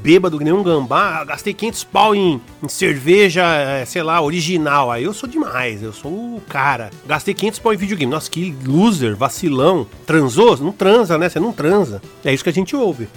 bêbado 0.05 0.37
que 0.37 0.43
nem 0.43 0.53
um 0.53 0.61
gambá, 0.61 1.23
gastei 1.23 1.51
500 1.51 1.83
pau 1.85 2.15
em, 2.15 2.39
em 2.61 2.69
cerveja, 2.69 3.43
eh, 3.43 3.85
sei 3.85 4.03
lá, 4.03 4.21
original. 4.21 4.91
Aí 4.91 5.03
eu 5.03 5.15
sou 5.15 5.27
demais, 5.27 5.81
eu 5.81 5.91
sou 5.91 6.11
o 6.11 6.41
cara. 6.47 6.91
Gastei 7.07 7.33
500 7.33 7.57
pau 7.57 7.73
em 7.73 7.77
videogame. 7.77 8.11
Nossa, 8.11 8.29
que 8.29 8.55
loser, 8.63 9.15
vacilão. 9.15 9.87
Transou? 10.05 10.55
Não 10.57 10.71
transa, 10.71 11.17
né? 11.17 11.27
Você 11.27 11.39
não 11.39 11.51
transa. 11.51 12.03
É 12.23 12.31
isso 12.31 12.43
que 12.43 12.51
a 12.51 12.53
gente 12.53 12.75
ouve. 12.75 13.09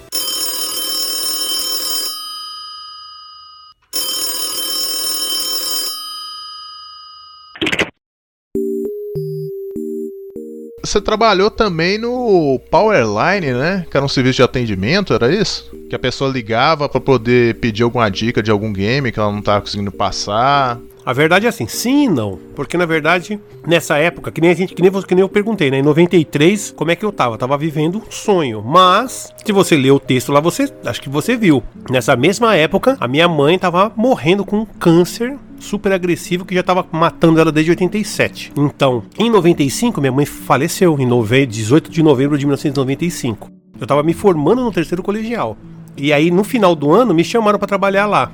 Você 10.99 11.01
trabalhou 11.01 11.51
também 11.51 11.97
no 11.97 12.61
Powerline, 12.71 13.53
né? 13.53 13.87
Que 13.91 13.97
era 13.97 14.05
um 14.05 14.09
serviço 14.09 14.37
de 14.37 14.43
atendimento, 14.43 15.15
era 15.15 15.33
isso? 15.33 15.71
Que 15.89 15.95
a 15.95 15.99
pessoa 15.99 16.31
ligava 16.31 16.89
pra 16.89 17.01
poder 17.01 17.55
pedir 17.57 17.85
alguma 17.85 18.11
dica 18.11 18.43
de 18.43 18.51
algum 18.51 18.73
game 18.73 19.13
que 19.13 19.19
ela 19.19 19.33
não 19.33 19.41
tava 19.41 19.61
conseguindo 19.61 19.93
passar. 19.93 20.79
A 21.07 21.13
verdade 21.13 21.47
é 21.47 21.49
assim, 21.49 21.67
sim 21.67 22.05
e 22.05 22.09
não. 22.09 22.39
Porque 22.55 22.77
na 22.77 22.85
verdade, 22.85 23.41
nessa 23.67 23.97
época, 23.97 24.31
que 24.31 24.41
nem 24.41 24.51
a 24.51 24.55
gente, 24.55 24.75
que 24.75 24.83
nem, 24.83 24.91
que 24.91 25.15
nem 25.15 25.23
eu 25.23 25.29
perguntei, 25.29 25.71
né? 25.71 25.79
Em 25.79 25.83
93, 25.83 26.75
como 26.77 26.91
é 26.91 26.97
que 26.97 27.05
eu 27.05 27.13
tava? 27.13 27.39
Tava 27.39 27.57
vivendo 27.57 27.99
um 27.99 28.11
sonho. 28.11 28.63
Mas, 28.63 29.33
se 29.43 29.53
você 29.53 29.77
ler 29.77 29.93
o 29.93 30.01
texto 30.01 30.33
lá, 30.33 30.41
você. 30.41 30.71
Acho 30.85 31.01
que 31.01 31.09
você 31.09 31.37
viu. 31.37 31.63
Nessa 31.89 32.15
mesma 32.17 32.57
época, 32.57 32.97
a 33.01 33.09
minha 33.09 33.29
mãe 33.29 33.59
tava 33.59 33.91
morrendo 33.97 34.45
com 34.45 34.67
câncer 34.67 35.39
super 35.59 35.93
agressivo 35.93 36.45
que 36.45 36.55
já 36.55 36.63
tava 36.63 36.87
matando 36.91 37.41
ela 37.41 37.53
desde 37.53 37.71
87. 37.73 38.53
Então, 38.57 39.03
em 39.19 39.31
95, 39.31 40.01
minha 40.01 40.13
mãe 40.13 40.27
faleceu, 40.27 40.99
em 40.99 41.07
nove... 41.07 41.47
18 41.47 41.91
de 41.91 42.03
novembro 42.03 42.39
de 42.39 42.47
1995. 42.47 43.51
Eu 43.81 43.87
tava 43.87 44.03
me 44.03 44.13
formando 44.13 44.63
no 44.63 44.73
terceiro 44.73 45.03
colegial. 45.03 45.57
E 45.97 46.13
aí, 46.13 46.31
no 46.31 46.45
final 46.45 46.75
do 46.75 46.93
ano, 46.93 47.13
me 47.15 47.25
chamaram 47.25 47.59
pra 47.59 47.69
trabalhar 47.69 48.07
lá. 48.07 48.31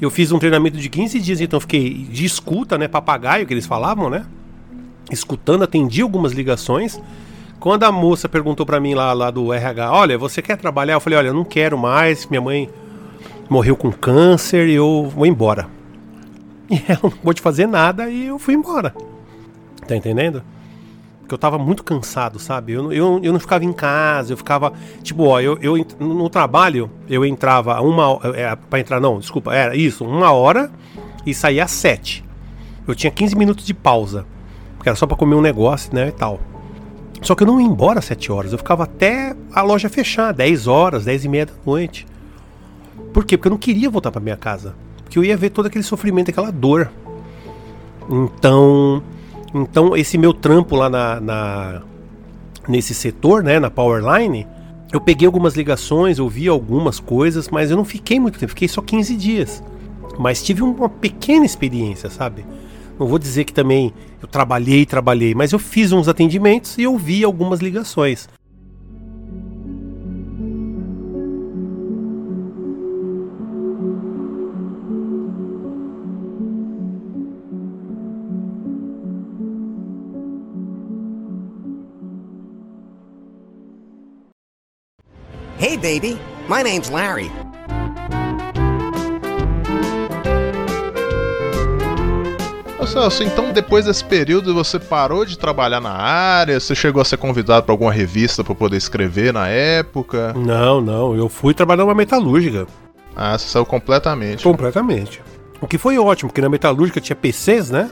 Eu 0.00 0.10
fiz 0.10 0.30
um 0.30 0.38
treinamento 0.38 0.76
de 0.76 0.88
15 0.88 1.18
dias, 1.18 1.40
então 1.40 1.58
fiquei 1.58 1.90
de 1.90 2.24
escuta, 2.24 2.78
né? 2.78 2.86
Papagaio, 2.86 3.46
que 3.46 3.52
eles 3.52 3.66
falavam, 3.66 4.08
né? 4.08 4.24
Escutando, 5.10 5.64
atendi 5.64 6.02
algumas 6.02 6.32
ligações. 6.32 7.00
Quando 7.58 7.82
a 7.82 7.90
moça 7.90 8.28
perguntou 8.28 8.64
pra 8.64 8.78
mim 8.78 8.94
lá, 8.94 9.12
lá 9.12 9.30
do 9.30 9.52
RH, 9.52 9.92
olha, 9.92 10.16
você 10.16 10.40
quer 10.40 10.56
trabalhar? 10.56 10.94
Eu 10.94 11.00
falei, 11.00 11.18
olha, 11.18 11.28
eu 11.28 11.34
não 11.34 11.44
quero 11.44 11.76
mais, 11.76 12.26
minha 12.26 12.40
mãe 12.40 12.70
morreu 13.50 13.76
com 13.76 13.90
câncer 13.90 14.68
e 14.68 14.74
eu 14.74 15.10
vou 15.12 15.26
embora. 15.26 15.77
E 16.70 16.82
ela 16.86 17.00
não 17.02 17.10
pôde 17.10 17.40
fazer 17.40 17.66
nada 17.66 18.10
e 18.10 18.26
eu 18.26 18.38
fui 18.38 18.52
embora. 18.52 18.94
Tá 19.86 19.96
entendendo? 19.96 20.42
Porque 21.20 21.34
eu 21.34 21.38
tava 21.38 21.58
muito 21.58 21.82
cansado, 21.82 22.38
sabe? 22.38 22.72
Eu, 22.72 22.92
eu, 22.92 23.20
eu 23.22 23.32
não 23.32 23.40
ficava 23.40 23.64
em 23.64 23.72
casa, 23.72 24.32
eu 24.32 24.36
ficava. 24.36 24.72
Tipo, 25.02 25.24
ó, 25.24 25.40
eu, 25.40 25.58
eu 25.60 25.86
no 25.98 26.28
trabalho, 26.28 26.90
eu 27.08 27.24
entrava 27.24 27.80
uma 27.80 28.08
hora. 28.08 28.38
É, 28.38 28.54
pra 28.56 28.80
entrar, 28.80 29.00
não, 29.00 29.18
desculpa, 29.18 29.54
era 29.54 29.74
isso, 29.74 30.04
uma 30.04 30.30
hora 30.32 30.70
e 31.24 31.34
saía 31.34 31.64
às 31.64 31.70
sete. 31.70 32.24
Eu 32.86 32.94
tinha 32.94 33.10
15 33.10 33.36
minutos 33.36 33.64
de 33.66 33.74
pausa. 33.74 34.26
Porque 34.76 34.88
era 34.88 34.96
só 34.96 35.06
pra 35.06 35.16
comer 35.16 35.34
um 35.34 35.40
negócio, 35.40 35.94
né? 35.94 36.08
E 36.08 36.12
tal. 36.12 36.40
Só 37.20 37.34
que 37.34 37.42
eu 37.42 37.46
não 37.46 37.60
ia 37.60 37.66
embora 37.66 37.98
às 37.98 38.04
7 38.04 38.30
horas, 38.30 38.52
eu 38.52 38.58
ficava 38.58 38.84
até 38.84 39.34
a 39.52 39.60
loja 39.60 39.88
fechar, 39.88 40.32
10 40.32 40.66
horas, 40.66 41.04
10 41.04 41.24
e 41.24 41.28
meia 41.28 41.46
da 41.46 41.52
noite. 41.66 42.06
Por 43.12 43.24
quê? 43.24 43.36
Porque 43.36 43.48
eu 43.48 43.50
não 43.50 43.58
queria 43.58 43.90
voltar 43.90 44.12
pra 44.12 44.20
minha 44.20 44.36
casa. 44.36 44.74
Porque 45.08 45.18
eu 45.18 45.24
ia 45.24 45.38
ver 45.38 45.48
todo 45.48 45.64
aquele 45.64 45.82
sofrimento, 45.84 46.30
aquela 46.30 46.50
dor. 46.52 46.90
Então, 48.10 49.02
então 49.54 49.96
esse 49.96 50.18
meu 50.18 50.34
trampo 50.34 50.76
lá 50.76 50.90
na, 50.90 51.18
na- 51.18 51.82
nesse 52.68 52.92
setor, 52.92 53.42
né, 53.42 53.58
na 53.58 53.70
Powerline, 53.70 54.46
eu 54.92 55.00
peguei 55.00 55.24
algumas 55.24 55.54
ligações, 55.54 56.18
eu 56.18 56.28
vi 56.28 56.46
algumas 56.46 57.00
coisas, 57.00 57.48
mas 57.48 57.70
eu 57.70 57.76
não 57.76 57.86
fiquei 57.86 58.20
muito 58.20 58.38
tempo, 58.38 58.50
fiquei 58.50 58.68
só 58.68 58.82
15 58.82 59.16
dias. 59.16 59.62
Mas 60.18 60.42
tive 60.42 60.62
uma 60.62 60.90
pequena 60.90 61.46
experiência, 61.46 62.10
sabe? 62.10 62.44
Não 62.98 63.06
vou 63.06 63.18
dizer 63.18 63.44
que 63.44 63.52
também 63.52 63.94
eu 64.20 64.28
trabalhei, 64.28 64.84
trabalhei, 64.84 65.34
mas 65.34 65.52
eu 65.52 65.58
fiz 65.58 65.90
uns 65.90 66.06
atendimentos 66.06 66.76
e 66.76 66.82
eu 66.82 66.98
vi 66.98 67.24
algumas 67.24 67.60
ligações. 67.60 68.28
Hey, 85.58 85.76
baby. 85.76 86.18
My 86.48 86.62
name's 86.62 86.88
Larry. 86.90 87.30
Celso, 92.86 93.22
então 93.22 93.52
depois 93.52 93.84
desse 93.84 94.02
período 94.02 94.54
você 94.54 94.78
parou 94.78 95.22
de 95.22 95.36
trabalhar 95.38 95.78
na 95.78 95.90
área? 95.92 96.58
Você 96.58 96.74
chegou 96.74 97.02
a 97.02 97.04
ser 97.04 97.18
convidado 97.18 97.64
pra 97.66 97.72
alguma 97.74 97.92
revista 97.92 98.42
pra 98.42 98.54
poder 98.54 98.78
escrever 98.78 99.30
na 99.30 99.46
época? 99.46 100.32
Não, 100.34 100.80
não, 100.80 101.14
eu 101.14 101.28
fui 101.28 101.52
trabalhar 101.52 101.84
numa 101.84 101.94
metalúrgica. 101.94 102.66
Ah, 103.14 103.36
você 103.36 103.46
saiu 103.46 103.66
completamente. 103.66 104.42
Completamente. 104.42 105.20
O 105.60 105.66
que 105.66 105.76
foi 105.76 105.98
ótimo, 105.98 106.30
porque 106.30 106.40
na 106.40 106.48
metalúrgica 106.48 106.98
tinha 106.98 107.14
PCs, 107.14 107.68
né? 107.68 107.90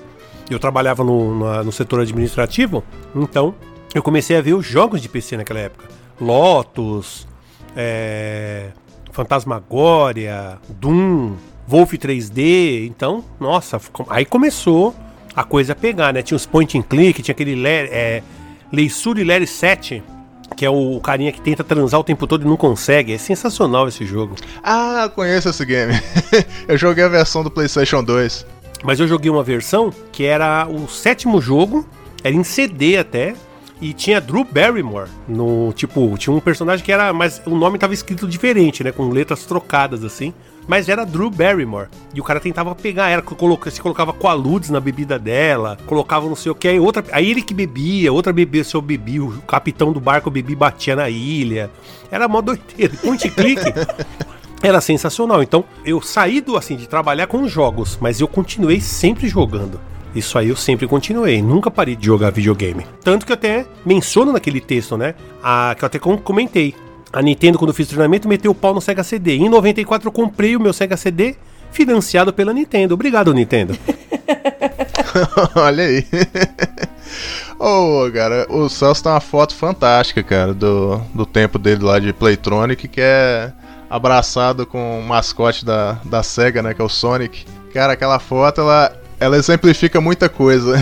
Eu 0.49 0.59
trabalhava 0.59 1.05
no, 1.05 1.41
na- 1.45 1.62
no 1.62 1.73
setor 1.73 2.01
administrativo, 2.01 2.83
então 3.14 3.55
eu 3.95 4.03
comecei 4.03 4.35
a 4.39 4.41
ver 4.41 4.55
os 4.55 4.64
jogos 4.64 5.03
de 5.03 5.11
PC 5.11 5.37
naquela 5.37 5.61
época. 5.61 5.85
Lotus, 6.19 7.27
é, 7.77 8.68
Fantasmagória, 9.12 10.59
Doom, 10.68 11.35
Wolf 11.68 11.93
3D. 11.95 12.87
Então, 12.87 13.24
nossa, 13.39 13.81
aí 14.09 14.24
começou 14.24 14.95
a 15.35 15.45
coisa 15.45 15.72
a 15.72 15.77
pegar, 15.77 16.12
né? 16.12 16.22
Tinha 16.22 16.37
os 16.37 16.47
point 16.47 16.77
and 16.79 16.83
click, 16.83 17.22
tinha 17.22 17.33
aquele 17.33 17.55
Le- 17.55 17.68
é, 17.91 18.22
Leisure 18.72 19.22
Larry 19.22 19.47
7, 19.47 20.03
que 20.57 20.64
é 20.64 20.70
o 20.70 20.99
carinha 21.01 21.31
que 21.33 21.41
tenta 21.41 21.62
transar 21.62 22.01
o 22.01 22.05
tempo 22.05 22.27
todo 22.27 22.43
e 22.45 22.49
não 22.49 22.57
consegue. 22.57 23.12
É 23.12 23.18
sensacional 23.18 23.87
esse 23.89 24.05
jogo. 24.07 24.35
Ah, 24.62 25.11
conheço 25.14 25.49
esse 25.49 25.64
game. 25.64 25.93
eu 26.66 26.77
joguei 26.79 27.05
a 27.05 27.09
versão 27.09 27.43
do 27.43 27.51
PlayStation 27.51 28.03
2. 28.03 28.47
Mas 28.85 29.01
eu 29.01 29.09
joguei 29.09 29.31
uma 29.31 29.43
versão 29.43 29.93
que 30.12 30.24
era 30.24 30.66
o 30.68 30.87
sétimo 30.89 31.41
jogo, 31.41 31.87
era 32.22 32.35
em 32.35 32.45
CD 32.45 32.97
até, 32.97 33.35
e 33.81 33.93
tinha 33.93 34.20
Drew 34.20 34.45
Barrymore 34.45 35.09
no, 35.29 35.72
tipo, 35.72 36.16
tinha 36.16 36.35
um 36.35 36.41
personagem 36.41 36.85
que 36.85 36.91
era, 36.91 37.12
mas 37.12 37.43
o 37.45 37.55
nome 37.55 37.79
tava 37.79 37.93
escrito 37.95 38.27
diferente, 38.27 38.83
né, 38.83 38.93
com 38.93 39.09
letras 39.11 39.45
trocadas 39.45 40.03
assim, 40.03 40.33
mas 40.66 40.89
era 40.89 41.05
Drew 41.05 41.31
Barrymore. 41.31 41.89
E 42.14 42.20
o 42.20 42.24
cara 42.24 42.41
tentava 42.41 42.74
pegar 42.74 43.09
ela, 43.09 43.22
coloca, 43.22 43.70
se 43.70 43.81
colocava 43.81 44.12
qualudes 44.12 44.70
na 44.70 44.81
bebida 44.81 45.18
dela, 45.18 45.77
colocava 45.87 46.27
não 46.27 46.37
sei 46.37 46.51
o 46.51 46.55
que, 46.55 46.68
aí 46.68 46.81
outra, 46.81 47.05
aí 47.12 47.31
ele 47.31 47.43
que 47.43 47.55
bebia, 47.55 48.12
outra 48.12 48.33
bebia, 48.33 48.64
se 48.64 48.74
eu 48.74 48.83
bebia, 48.83 49.22
o 49.22 49.43
capitão 49.43 49.93
do 49.93 50.01
barco 50.01 50.31
bebia 50.31 50.57
batia 50.57 50.97
na 50.97 51.09
ilha. 51.09 51.70
Era 52.11 52.27
mó 52.27 52.41
doideira. 52.41 52.95
And 53.05 53.16
click. 53.16 53.61
Era 54.62 54.81
sensacional. 54.81 55.43
Então, 55.43 55.64
eu 55.85 56.01
saí 56.01 56.41
do 56.41 56.57
assim 56.57 56.77
de 56.77 56.89
trabalhar 56.89 57.27
com 57.27 57.47
jogos, 57.47 57.99
mas 58.01 58.20
eu 58.20 58.27
continuei 58.27 58.81
sempre 58.81 59.29
jogando. 59.29 59.79
Isso 60.17 60.39
aí 60.39 60.49
eu 60.49 60.57
sempre 60.57 60.87
continuei, 60.89 61.43
nunca 61.43 61.71
parei 61.71 61.95
de 61.95 62.07
jogar 62.07 62.31
videogame. 62.31 62.87
Tanto 63.05 63.27
que 63.27 63.33
eu 63.33 63.35
até 63.35 63.67
menciono 63.85 64.33
naquele 64.33 64.61
texto, 64.61 64.97
né? 64.97 65.14
A, 65.43 65.75
que 65.79 65.85
eu 65.85 65.87
até 65.87 65.99
com- 65.99 66.17
comentei. 66.19 66.75
A 67.12 67.23
Nintendo, 67.23 67.59
quando 67.59 67.71
eu 67.71 67.75
fiz 67.75 67.87
treinamento, 67.87 68.27
meteu 68.29 68.51
o 68.51 68.55
pau 68.55 68.75
no 68.75 68.81
Sega 68.81 69.05
CD. 69.05 69.37
Em 69.37 69.49
94 69.49 70.09
eu 70.09 70.12
comprei 70.12 70.57
o 70.57 70.61
meu 70.61 70.73
Sega 70.73 70.97
CD 70.97 71.35
financiado 71.71 72.33
pela 72.33 72.53
Nintendo. 72.53 72.95
Obrigado, 72.95 73.33
Nintendo. 73.35 73.77
Olha 75.55 75.85
aí. 75.85 76.05
Ô, 77.59 78.11
cara, 78.12 78.47
o 78.51 78.69
Celso 78.69 79.03
tem 79.03 79.12
uma 79.12 79.21
foto 79.21 79.55
fantástica, 79.55 80.23
cara, 80.23 80.53
do, 80.53 80.99
do 81.14 81.25
tempo 81.25 81.59
dele 81.59 81.83
lá 81.85 81.99
de 81.99 82.12
Playtronic, 82.12 82.87
que 82.89 83.01
é 83.01 83.51
abraçado 83.89 84.67
com 84.67 85.01
o 85.01 85.03
mascote 85.03 85.64
da, 85.64 85.99
da 86.05 86.23
SEGA, 86.23 86.62
né, 86.62 86.75
que 86.75 86.83
é 86.83 86.85
o 86.85 86.89
Sonic. 86.89 87.47
Cara, 87.73 87.93
aquela 87.95 88.19
foto, 88.19 88.61
ela, 88.61 88.93
ela 89.19 89.37
exemplifica 89.37 90.01
muita 90.01 90.29
coisa. 90.29 90.77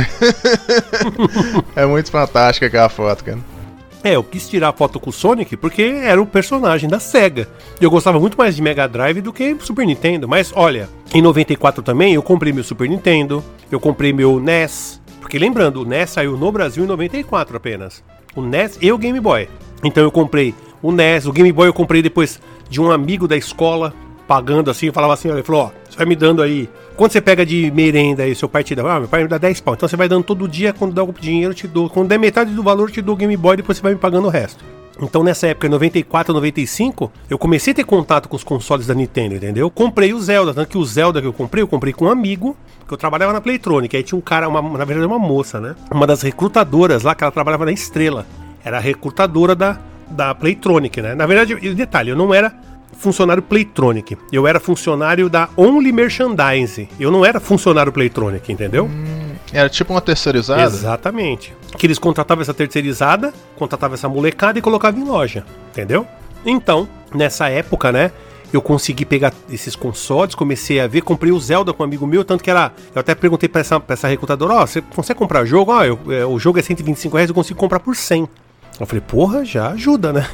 é 1.77 1.87
muito 1.87 2.11
fantástica 2.11 2.67
aquela 2.67 2.89
foto, 2.89 3.25
cara. 3.25 3.55
É, 4.03 4.17
eu 4.17 4.23
quis 4.23 4.47
tirar 4.47 4.69
a 4.69 4.73
foto 4.73 5.01
com 5.01 5.09
o 5.09 5.13
Sonic 5.13 5.57
porque 5.57 5.83
era 5.83 6.21
o 6.21 6.27
personagem 6.27 6.91
da 6.91 7.01
SEGA. 7.01 7.49
Eu 7.81 7.91
gostava 7.91 8.21
muito 8.21 8.37
mais 8.37 8.55
de 8.55 8.61
Mega 8.61 8.87
Drive 8.87 9.23
do 9.23 9.33
que 9.33 9.57
Super 9.61 9.87
Nintendo. 9.87 10.29
Mas 10.29 10.53
olha, 10.55 10.91
em 11.15 11.23
94 11.23 11.83
também 11.83 12.13
eu 12.13 12.23
comprei 12.23 12.53
meu 12.53 12.63
Super 12.63 12.87
Nintendo, 12.87 13.43
eu 13.73 13.81
comprei 13.81 14.13
meu 14.13 14.39
NES. 14.39 15.01
Porque 15.23 15.39
lembrando, 15.39 15.81
o 15.81 15.85
NES 15.87 16.11
saiu 16.11 16.37
no 16.37 16.53
Brasil 16.53 16.85
em 16.85 16.87
94 16.87 17.57
apenas. 17.57 18.05
O 18.37 18.43
NES 18.43 18.79
e 18.83 18.93
o 18.93 18.99
Game 18.99 19.19
Boy. 19.19 19.49
Então 19.83 20.03
eu 20.03 20.11
comprei 20.11 20.55
o 20.83 20.93
NES, 20.93 21.25
o 21.25 21.33
Game 21.33 21.51
Boy 21.51 21.69
eu 21.69 21.73
comprei 21.73 22.03
depois 22.03 22.39
de 22.69 22.83
um 22.83 22.91
amigo 22.91 23.27
da 23.27 23.39
escola, 23.39 23.95
pagando 24.29 24.71
assim, 24.71 24.93
falava 24.93 25.15
assim, 25.15 25.29
olha, 25.29 25.37
ele 25.37 25.47
falou, 25.47 25.63
ó, 25.63 25.71
você 25.95 25.99
vai 25.99 26.07
me 26.07 26.17
dando 26.17 26.43
aí. 26.43 26.69
Quando 26.97 27.13
você 27.13 27.21
pega 27.21 27.47
de 27.47 27.71
merenda 27.71 28.25
aí, 28.25 28.35
seu 28.35 28.49
pai 28.49 28.65
te 28.65 28.75
dá, 28.75 28.83
ah, 28.83 29.01
meu 29.01 29.09
pai 29.09 29.23
me 29.23 29.29
dá 29.29 29.39
10 29.39 29.61
pau. 29.61 29.75
Então 29.75 29.89
você 29.89 29.97
vai 29.97 30.09
dando 30.09 30.25
todo 30.25 30.49
dia, 30.49 30.73
quando 30.73 30.93
dá 30.93 31.03
o 31.03 31.13
dinheiro, 31.13 31.53
eu 31.53 31.55
te 31.55 31.67
dou. 31.67 31.89
Quando 31.89 32.09
der 32.09 32.19
metade 32.19 32.53
do 32.53 32.63
valor, 32.63 32.89
eu 32.89 32.93
te 32.93 33.03
dou 33.03 33.15
o 33.15 33.19
Game 33.19 33.37
Boy, 33.37 33.57
depois 33.57 33.79
você 33.79 33.83
vai 33.83 33.95
me 33.95 33.99
pagando 33.99 34.27
o 34.27 34.31
resto. 34.31 34.65
Então 35.01 35.25
nessa 35.25 35.49
época, 35.49 35.67
em 35.67 35.71
94, 35.71 36.33
95, 36.33 37.11
eu 37.29 37.39
comecei 37.39 37.73
a 37.73 37.75
ter 37.75 37.85
contato 37.85 38.29
com 38.29 38.37
os 38.37 38.45
consoles 38.45 38.87
da 38.87 38.95
Nintendo, 38.95 39.35
entendeu? 39.35 39.69
Comprei 39.71 40.15
o 40.15 40.21
Zelda, 40.21 40.55
tanto 40.55 40.69
que 40.69 40.79
o 40.79 40.85
Zelda 40.85 41.21
que 41.21 41.27
eu 41.27 41.33
comprei, 41.33 41.63
eu 41.63 41.69
comprei 41.69 41.93
com 41.93 42.05
um 42.05 42.11
amigo, 42.11 42.57
que 42.87 42.95
eu 42.95 42.99
trabalhava 42.99 43.33
na 43.33 43.41
Playtronic, 43.41 43.97
aí 43.97 44.03
tinha 44.03 44.17
um 44.17 44.23
cara, 44.23 44.49
uma, 44.49 44.63
na 44.63 44.85
verdade 44.85 45.07
uma 45.07 45.19
moça, 45.19 45.61
né? 45.61 45.75
Uma 45.91 46.07
das 46.07 46.23
recrutadoras 46.23 47.03
lá, 47.03 47.15
que 47.15 47.25
ela 47.25 47.33
trabalhava 47.33 47.65
na 47.65 47.73
Estrela. 47.73 48.25
Era 48.65 48.77
a 48.77 48.81
recrutadora 48.81 49.55
da, 49.57 49.81
da 50.09 50.35
Playtronic, 50.35 51.03
né? 51.03 51.15
Na 51.15 51.27
verdade, 51.27 51.55
detalhe, 51.75 52.11
eu 52.11 52.17
não 52.17 52.33
era 52.33 52.55
funcionário 52.95 53.43
Playtronic. 53.43 54.17
Eu 54.33 54.47
era 54.47 54.59
funcionário 54.61 55.29
da 55.29 55.49
Only 55.57 55.93
Merchandise. 55.93 56.89
Eu 56.99 57.11
não 57.11 57.25
era 57.25 57.41
funcionário 57.41 57.93
Playtronic, 57.93 58.53
entendeu? 58.53 58.89
Era 59.53 59.69
tipo 59.69 59.93
uma 59.93 60.01
terceirizada? 60.01 60.63
Exatamente. 60.63 61.55
Que 61.79 61.87
eles 61.87 61.99
contratavam 61.99 62.43
essa 62.43 62.55
terceirizada, 62.55 63.33
contratavam 63.57 63.95
essa 63.95 64.09
molecada 64.09 64.59
e 64.59 64.63
colocavam 64.63 65.01
em 65.01 65.05
loja, 65.05 65.45
entendeu? 65.71 66.07
Então, 66.45 66.89
nessa 67.15 67.49
época, 67.49 67.91
né, 67.93 68.11
eu 68.53 68.63
consegui 68.63 69.05
pegar 69.05 69.33
esses 69.51 69.75
consoles, 69.75 70.35
comecei 70.35 70.81
a 70.81 70.87
ver, 70.87 71.03
comprei 71.03 71.33
o 71.33 71.41
Zelda 71.41 71.73
com 71.73 71.83
um 71.83 71.87
amigo 71.87 72.07
meu, 72.07 72.25
tanto 72.25 72.43
que 72.43 72.51
era. 72.51 72.73
Eu 72.95 73.01
até 73.01 73.15
perguntei 73.15 73.49
pra 73.49 73.61
essa, 73.61 73.81
pra 73.81 73.95
essa 73.95 74.09
recrutadora: 74.09 74.55
Ó, 74.55 74.63
oh, 74.63 74.67
você 74.67 74.81
consegue 74.81 75.19
comprar 75.19 75.45
jogo? 75.45 75.73
Ó, 75.73 75.81
oh, 75.81 76.13
é, 76.13 76.25
o 76.25 76.39
jogo 76.39 76.59
é 76.59 76.63
125 76.63 77.17
reais, 77.17 77.29
eu 77.29 77.35
consigo 77.35 77.59
comprar 77.59 77.81
por 77.81 77.97
100. 77.97 78.29
Eu 78.79 78.87
falei: 78.87 79.01
Porra, 79.01 79.45
já 79.45 79.71
ajuda, 79.71 80.13
né? 80.13 80.29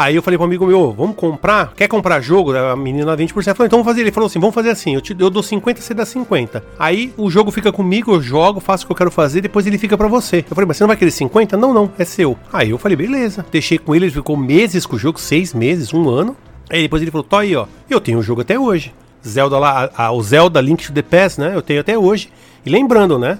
Aí 0.00 0.16
eu 0.16 0.22
falei 0.22 0.38
pro 0.38 0.46
amigo 0.46 0.66
meu, 0.66 0.92
vamos 0.92 1.14
comprar? 1.14 1.74
Quer 1.76 1.86
comprar 1.86 2.22
jogo? 2.22 2.56
A 2.56 2.74
menina 2.74 3.14
20%. 3.14 3.34
Falou, 3.34 3.66
então 3.66 3.78
vamos 3.80 3.84
fazer. 3.84 4.00
Ele 4.00 4.10
falou 4.10 4.28
assim: 4.28 4.40
vamos 4.40 4.54
fazer 4.54 4.70
assim, 4.70 4.94
eu, 4.94 5.00
te, 5.02 5.14
eu 5.18 5.28
dou 5.28 5.42
50, 5.42 5.78
você 5.78 5.92
dá 5.92 6.06
50. 6.06 6.64
Aí 6.78 7.12
o 7.18 7.30
jogo 7.30 7.50
fica 7.50 7.70
comigo, 7.70 8.14
eu 8.14 8.22
jogo, 8.22 8.60
faço 8.60 8.84
o 8.84 8.86
que 8.86 8.92
eu 8.92 8.96
quero 8.96 9.10
fazer, 9.10 9.42
depois 9.42 9.66
ele 9.66 9.76
fica 9.76 9.98
para 9.98 10.08
você. 10.08 10.38
Eu 10.38 10.54
falei, 10.54 10.66
mas 10.66 10.78
você 10.78 10.84
não 10.84 10.88
vai 10.88 10.96
querer 10.96 11.10
50? 11.10 11.54
Não, 11.58 11.74
não, 11.74 11.92
é 11.98 12.06
seu. 12.06 12.34
Aí 12.50 12.70
eu 12.70 12.78
falei, 12.78 12.96
beleza. 12.96 13.44
Deixei 13.52 13.76
com 13.76 13.94
ele, 13.94 14.06
ele 14.06 14.12
ficou 14.12 14.38
meses 14.38 14.86
com 14.86 14.96
o 14.96 14.98
jogo, 14.98 15.20
seis 15.20 15.52
meses, 15.52 15.92
um 15.92 16.08
ano. 16.08 16.34
Aí 16.70 16.80
depois 16.80 17.02
ele 17.02 17.10
falou, 17.10 17.24
tô 17.24 17.36
aí, 17.36 17.54
ó. 17.54 17.66
Eu 17.90 18.00
tenho 18.00 18.20
o 18.20 18.22
jogo 18.22 18.40
até 18.40 18.58
hoje. 18.58 18.94
Zelda 19.26 19.58
lá, 19.58 19.90
a, 19.94 20.06
a, 20.06 20.12
o 20.12 20.22
Zelda 20.22 20.62
Link 20.62 20.82
to 20.86 20.94
the 20.94 21.02
Past, 21.02 21.38
né? 21.38 21.52
Eu 21.54 21.60
tenho 21.60 21.78
até 21.78 21.98
hoje. 21.98 22.30
E 22.64 22.70
lembrando, 22.70 23.18
né? 23.18 23.38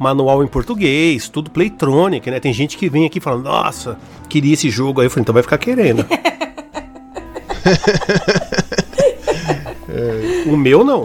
Manual 0.00 0.42
em 0.42 0.46
português, 0.46 1.28
tudo 1.28 1.50
Playtronic, 1.50 2.30
né? 2.30 2.40
Tem 2.40 2.54
gente 2.54 2.78
que 2.78 2.88
vem 2.88 3.04
aqui 3.04 3.20
falando, 3.20 3.44
nossa, 3.44 3.98
queria 4.30 4.54
esse 4.54 4.70
jogo. 4.70 5.02
Aí 5.02 5.06
eu 5.06 5.10
falei, 5.10 5.22
então 5.22 5.34
vai 5.34 5.42
ficar 5.42 5.58
querendo. 5.58 6.06
o 10.50 10.56
meu 10.56 10.82
não. 10.82 11.04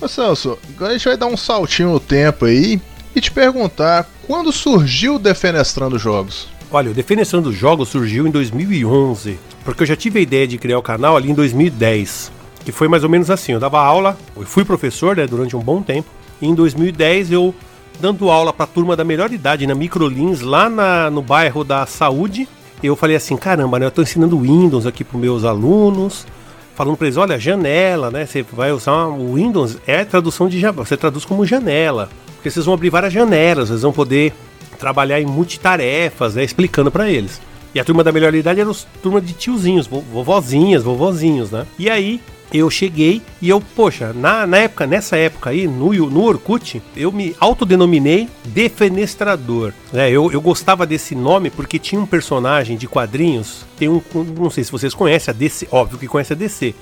Ô 0.00 0.08
Celso, 0.08 0.58
agora 0.74 0.90
a 0.90 0.96
gente 0.96 1.06
vai 1.06 1.16
dar 1.16 1.26
um 1.26 1.36
saltinho 1.36 1.90
no 1.90 2.00
tempo 2.00 2.44
aí 2.44 2.80
e 3.14 3.20
te 3.20 3.30
perguntar 3.30 4.08
quando 4.26 4.52
surgiu 4.52 5.16
o 5.16 5.18
Defenestrando 5.18 5.98
Jogos. 5.98 6.48
Olha, 6.70 6.90
o 6.90 6.94
Defenestrando 6.94 7.52
Jogos 7.52 7.88
surgiu 7.88 8.26
em 8.26 8.30
2011, 8.30 9.38
porque 9.64 9.82
eu 9.82 9.86
já 9.86 9.96
tive 9.96 10.18
a 10.18 10.22
ideia 10.22 10.46
de 10.46 10.58
criar 10.58 10.78
o 10.78 10.82
canal 10.82 11.16
ali 11.16 11.30
em 11.30 11.34
2010, 11.34 12.30
que 12.64 12.72
foi 12.72 12.88
mais 12.88 13.04
ou 13.04 13.10
menos 13.10 13.30
assim, 13.30 13.52
eu 13.52 13.60
dava 13.60 13.80
aula, 13.80 14.18
eu 14.36 14.42
fui 14.42 14.64
professor 14.64 15.16
né, 15.16 15.26
durante 15.26 15.56
um 15.56 15.60
bom 15.60 15.80
tempo, 15.80 16.08
e 16.40 16.46
em 16.46 16.54
2010 16.54 17.32
eu 17.32 17.54
dando 17.98 18.30
aula 18.30 18.52
para 18.52 18.64
a 18.64 18.68
turma 18.68 18.94
da 18.94 19.04
melhor 19.04 19.32
idade 19.32 19.66
na 19.66 19.74
Microlins, 19.74 20.40
lá 20.40 20.68
na, 20.68 21.10
no 21.10 21.22
bairro 21.22 21.64
da 21.64 21.86
Saúde, 21.86 22.46
eu 22.82 22.94
falei 22.94 23.16
assim, 23.16 23.36
caramba, 23.36 23.78
né, 23.78 23.86
eu 23.86 23.88
estou 23.88 24.04
ensinando 24.04 24.38
Windows 24.38 24.86
aqui 24.86 25.02
para 25.02 25.18
meus 25.18 25.44
alunos, 25.44 26.26
falando 26.74 26.96
para 26.96 27.06
eles, 27.06 27.16
olha, 27.16 27.38
janela, 27.38 28.10
né, 28.10 28.24
você 28.26 28.42
vai 28.42 28.70
usar 28.72 29.06
o 29.06 29.34
Windows, 29.34 29.78
é 29.86 30.04
tradução 30.04 30.48
de, 30.48 30.60
você 30.70 30.96
traduz 30.96 31.24
como 31.24 31.46
janela, 31.46 32.08
porque 32.38 32.50
vocês 32.50 32.64
vão 32.64 32.74
abrir 32.74 32.88
várias 32.88 33.12
janelas, 33.12 33.68
vocês 33.68 33.82
vão 33.82 33.92
poder 33.92 34.32
trabalhar 34.78 35.20
em 35.20 35.26
multitarefas, 35.26 36.36
né, 36.36 36.44
explicando 36.44 36.90
para 36.90 37.10
eles. 37.10 37.40
E 37.74 37.80
a 37.80 37.84
turma 37.84 38.02
da 38.02 38.12
melhor 38.12 38.34
idade 38.34 38.60
era 38.60 38.70
a 38.70 38.74
turma 39.02 39.20
de 39.20 39.32
tiozinhos, 39.34 39.86
vovozinhas, 39.86 40.82
vovozinhos, 40.82 41.50
né? 41.50 41.66
E 41.78 41.90
aí 41.90 42.20
eu 42.52 42.70
cheguei 42.70 43.20
e 43.42 43.48
eu, 43.48 43.60
poxa, 43.60 44.12
na, 44.14 44.46
na 44.46 44.58
época, 44.58 44.86
nessa 44.86 45.16
época 45.16 45.50
aí, 45.50 45.66
no, 45.66 45.92
no 45.92 46.24
Orkut, 46.24 46.82
eu 46.96 47.12
me 47.12 47.36
autodenominei 47.38 48.28
Defenestrador. 48.46 49.74
Né? 49.92 50.10
Eu, 50.10 50.32
eu 50.32 50.40
gostava 50.40 50.86
desse 50.86 51.14
nome 51.14 51.50
porque 51.50 51.78
tinha 51.78 52.00
um 52.00 52.06
personagem 52.06 52.76
de 52.76 52.88
quadrinhos, 52.88 53.66
tem 53.76 53.88
um, 53.88 54.00
não 54.38 54.48
sei 54.48 54.64
se 54.64 54.72
vocês 54.72 54.94
conhecem 54.94 55.32
a 55.32 55.36
DC, 55.36 55.68
óbvio 55.70 55.98
que 55.98 56.06
conhece 56.06 56.32
a 56.32 56.36
DC, 56.36 56.74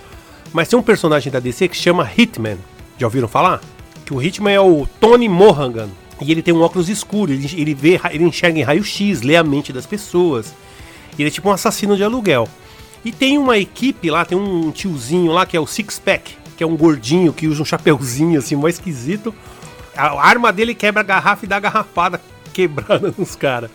mas 0.53 0.69
tem 0.69 0.79
um 0.79 0.83
personagem 0.83 1.33
da 1.33 1.41
DC 1.41 1.67
que 1.69 1.77
chama 1.77 2.09
Hitman. 2.17 2.59
Já 2.97 3.07
ouviram 3.07 3.29
falar? 3.29 3.61
Que 4.07 4.15
o 4.15 4.23
Hitman 4.23 4.55
é 4.55 4.61
o 4.61 4.89
Tony 4.99 5.29
Mohagan. 5.29 5.91
E 6.21 6.33
ele 6.33 6.41
tem 6.41 6.55
um 6.55 6.63
óculos 6.63 6.89
escuro, 6.89 7.31
ele, 7.31 7.47
ele 7.61 7.75
vê, 7.75 8.01
ele 8.11 8.25
enxerga 8.25 8.59
em 8.59 8.63
raio-x, 8.63 9.21
lê 9.21 9.37
a 9.37 9.45
mente 9.45 9.73
das 9.73 9.85
pessoas. 9.85 10.55
Ele 11.19 11.29
é 11.29 11.31
tipo 11.31 11.49
um 11.49 11.53
assassino 11.53 11.97
de 11.97 12.03
aluguel. 12.03 12.49
E 13.05 13.13
tem 13.13 13.37
uma 13.37 13.59
equipe 13.59 14.11
lá, 14.11 14.25
tem 14.25 14.39
um 14.39 14.71
tiozinho 14.71 15.31
lá 15.31 15.45
que 15.45 15.57
é 15.57 15.61
o 15.61 15.67
Six 15.67 15.99
Pack, 15.99 16.37
que 16.57 16.65
é 16.65 16.67
um 16.67 16.77
gordinho 16.77 17.33
que 17.33 17.47
usa 17.47 17.61
um 17.61 17.65
chapeuzinho 17.65 18.39
assim, 18.39 18.57
mais 18.57 18.77
esquisito. 18.77 19.35
A 19.95 20.21
arma 20.27 20.53
dele 20.53 20.75
quebra 20.75 21.01
a 21.01 21.05
garrafa 21.05 21.45
e 21.45 21.49
dá 21.49 21.61
garrafada 21.61 22.21
quebrada 22.55 23.15
nos 23.17 23.37
caras. 23.37 23.71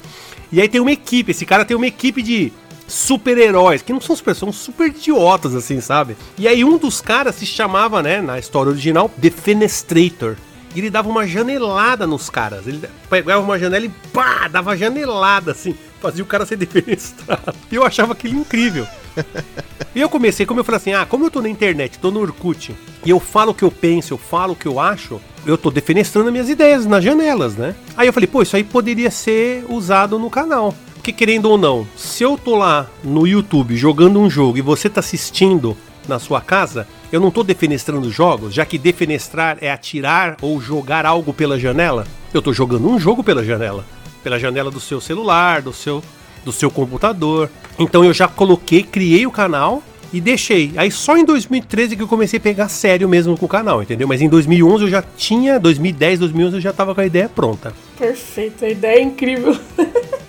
E 0.51 0.59
aí 0.59 0.67
tem 0.67 0.81
uma 0.81 0.91
equipe, 0.91 1.31
esse 1.31 1.45
cara 1.45 1.63
tem 1.63 1.77
uma 1.77 1.87
equipe 1.87 2.21
de 2.21 2.51
super-heróis, 2.91 3.81
que 3.81 3.93
não 3.93 4.01
são 4.01 4.15
super, 4.15 4.35
são 4.35 4.51
super 4.51 4.87
idiotas, 4.87 5.55
assim, 5.55 5.79
sabe? 5.79 6.17
E 6.37 6.47
aí 6.47 6.63
um 6.63 6.77
dos 6.77 7.01
caras 7.01 7.35
se 7.35 7.45
chamava, 7.45 8.03
né, 8.03 8.21
na 8.21 8.37
história 8.37 8.69
original, 8.71 9.09
Defenestrator 9.17 10.35
e 10.75 10.79
ele 10.79 10.89
dava 10.89 11.09
uma 11.09 11.27
janelada 11.27 12.07
nos 12.07 12.29
caras. 12.29 12.67
Ele 12.67 12.81
pegava 13.09 13.41
uma 13.41 13.59
janela 13.59 13.85
e 13.85 13.89
pá, 14.13 14.47
dava 14.47 14.75
janelada 14.75 15.51
assim, 15.51 15.75
fazia 16.01 16.23
o 16.23 16.27
cara 16.27 16.45
ser 16.45 16.55
defenestrado. 16.57 17.53
E 17.71 17.75
eu 17.75 17.83
achava 17.83 18.13
aquilo 18.13 18.39
incrível. 18.39 18.87
e 19.93 19.99
eu 19.99 20.09
comecei, 20.09 20.45
como 20.45 20.59
eu 20.59 20.63
falei 20.63 20.77
assim, 20.77 20.93
ah, 20.93 21.05
como 21.05 21.25
eu 21.25 21.31
tô 21.31 21.41
na 21.41 21.49
internet, 21.49 21.99
tô 21.99 22.11
no 22.11 22.21
Orkut, 22.21 22.73
e 23.05 23.09
eu 23.09 23.19
falo 23.19 23.51
o 23.51 23.55
que 23.55 23.63
eu 23.63 23.71
penso, 23.71 24.13
eu 24.13 24.17
falo 24.17 24.53
o 24.53 24.55
que 24.55 24.65
eu 24.65 24.79
acho, 24.79 25.19
eu 25.45 25.57
tô 25.57 25.69
defenestrando 25.69 26.31
minhas 26.31 26.49
ideias 26.49 26.85
nas 26.85 27.03
janelas, 27.03 27.55
né? 27.55 27.75
Aí 27.97 28.07
eu 28.07 28.13
falei, 28.13 28.27
pô, 28.27 28.41
isso 28.41 28.55
aí 28.55 28.63
poderia 28.63 29.11
ser 29.11 29.65
usado 29.67 30.17
no 30.17 30.29
canal. 30.29 30.73
Porque 31.01 31.11
querendo 31.11 31.49
ou 31.49 31.57
não, 31.57 31.87
se 31.97 32.23
eu 32.23 32.37
tô 32.37 32.55
lá 32.55 32.87
no 33.03 33.25
YouTube 33.25 33.75
jogando 33.75 34.19
um 34.19 34.29
jogo 34.29 34.59
e 34.59 34.61
você 34.61 34.87
tá 34.87 34.99
assistindo 34.99 35.75
na 36.07 36.19
sua 36.19 36.39
casa, 36.39 36.87
eu 37.11 37.19
não 37.19 37.29
estou 37.29 37.43
defenestrando 37.43 38.11
jogos, 38.11 38.53
já 38.53 38.63
que 38.67 38.77
defenestrar 38.77 39.57
é 39.61 39.71
atirar 39.71 40.37
ou 40.43 40.61
jogar 40.61 41.03
algo 41.07 41.33
pela 41.33 41.59
janela. 41.59 42.05
Eu 42.31 42.37
estou 42.37 42.53
jogando 42.53 42.87
um 42.87 42.99
jogo 42.99 43.23
pela 43.23 43.43
janela, 43.43 43.83
pela 44.23 44.37
janela 44.37 44.69
do 44.69 44.79
seu 44.79 45.01
celular, 45.01 45.63
do 45.63 45.73
seu 45.73 46.03
do 46.45 46.51
seu 46.51 46.69
computador. 46.69 47.49
Então 47.79 48.05
eu 48.05 48.13
já 48.13 48.27
coloquei, 48.27 48.83
criei 48.83 49.25
o 49.25 49.31
canal 49.31 49.81
e 50.13 50.21
deixei. 50.21 50.71
Aí 50.77 50.91
só 50.91 51.17
em 51.17 51.25
2013 51.25 51.95
que 51.95 52.03
eu 52.03 52.07
comecei 52.07 52.37
a 52.37 52.41
pegar 52.41 52.69
sério 52.69 53.09
mesmo 53.09 53.35
com 53.35 53.47
o 53.47 53.49
canal, 53.49 53.81
entendeu? 53.81 54.07
Mas 54.07 54.21
em 54.21 54.29
2011 54.29 54.83
eu 54.83 54.89
já 54.91 55.01
tinha, 55.01 55.59
2010, 55.59 56.19
2011 56.19 56.57
eu 56.57 56.61
já 56.61 56.71
tava 56.71 56.93
com 56.93 57.01
a 57.01 57.05
ideia 57.07 57.27
pronta. 57.27 57.73
Perfeito, 57.97 58.65
a 58.65 58.69
ideia 58.69 58.99
é 58.99 59.01
incrível. 59.01 59.57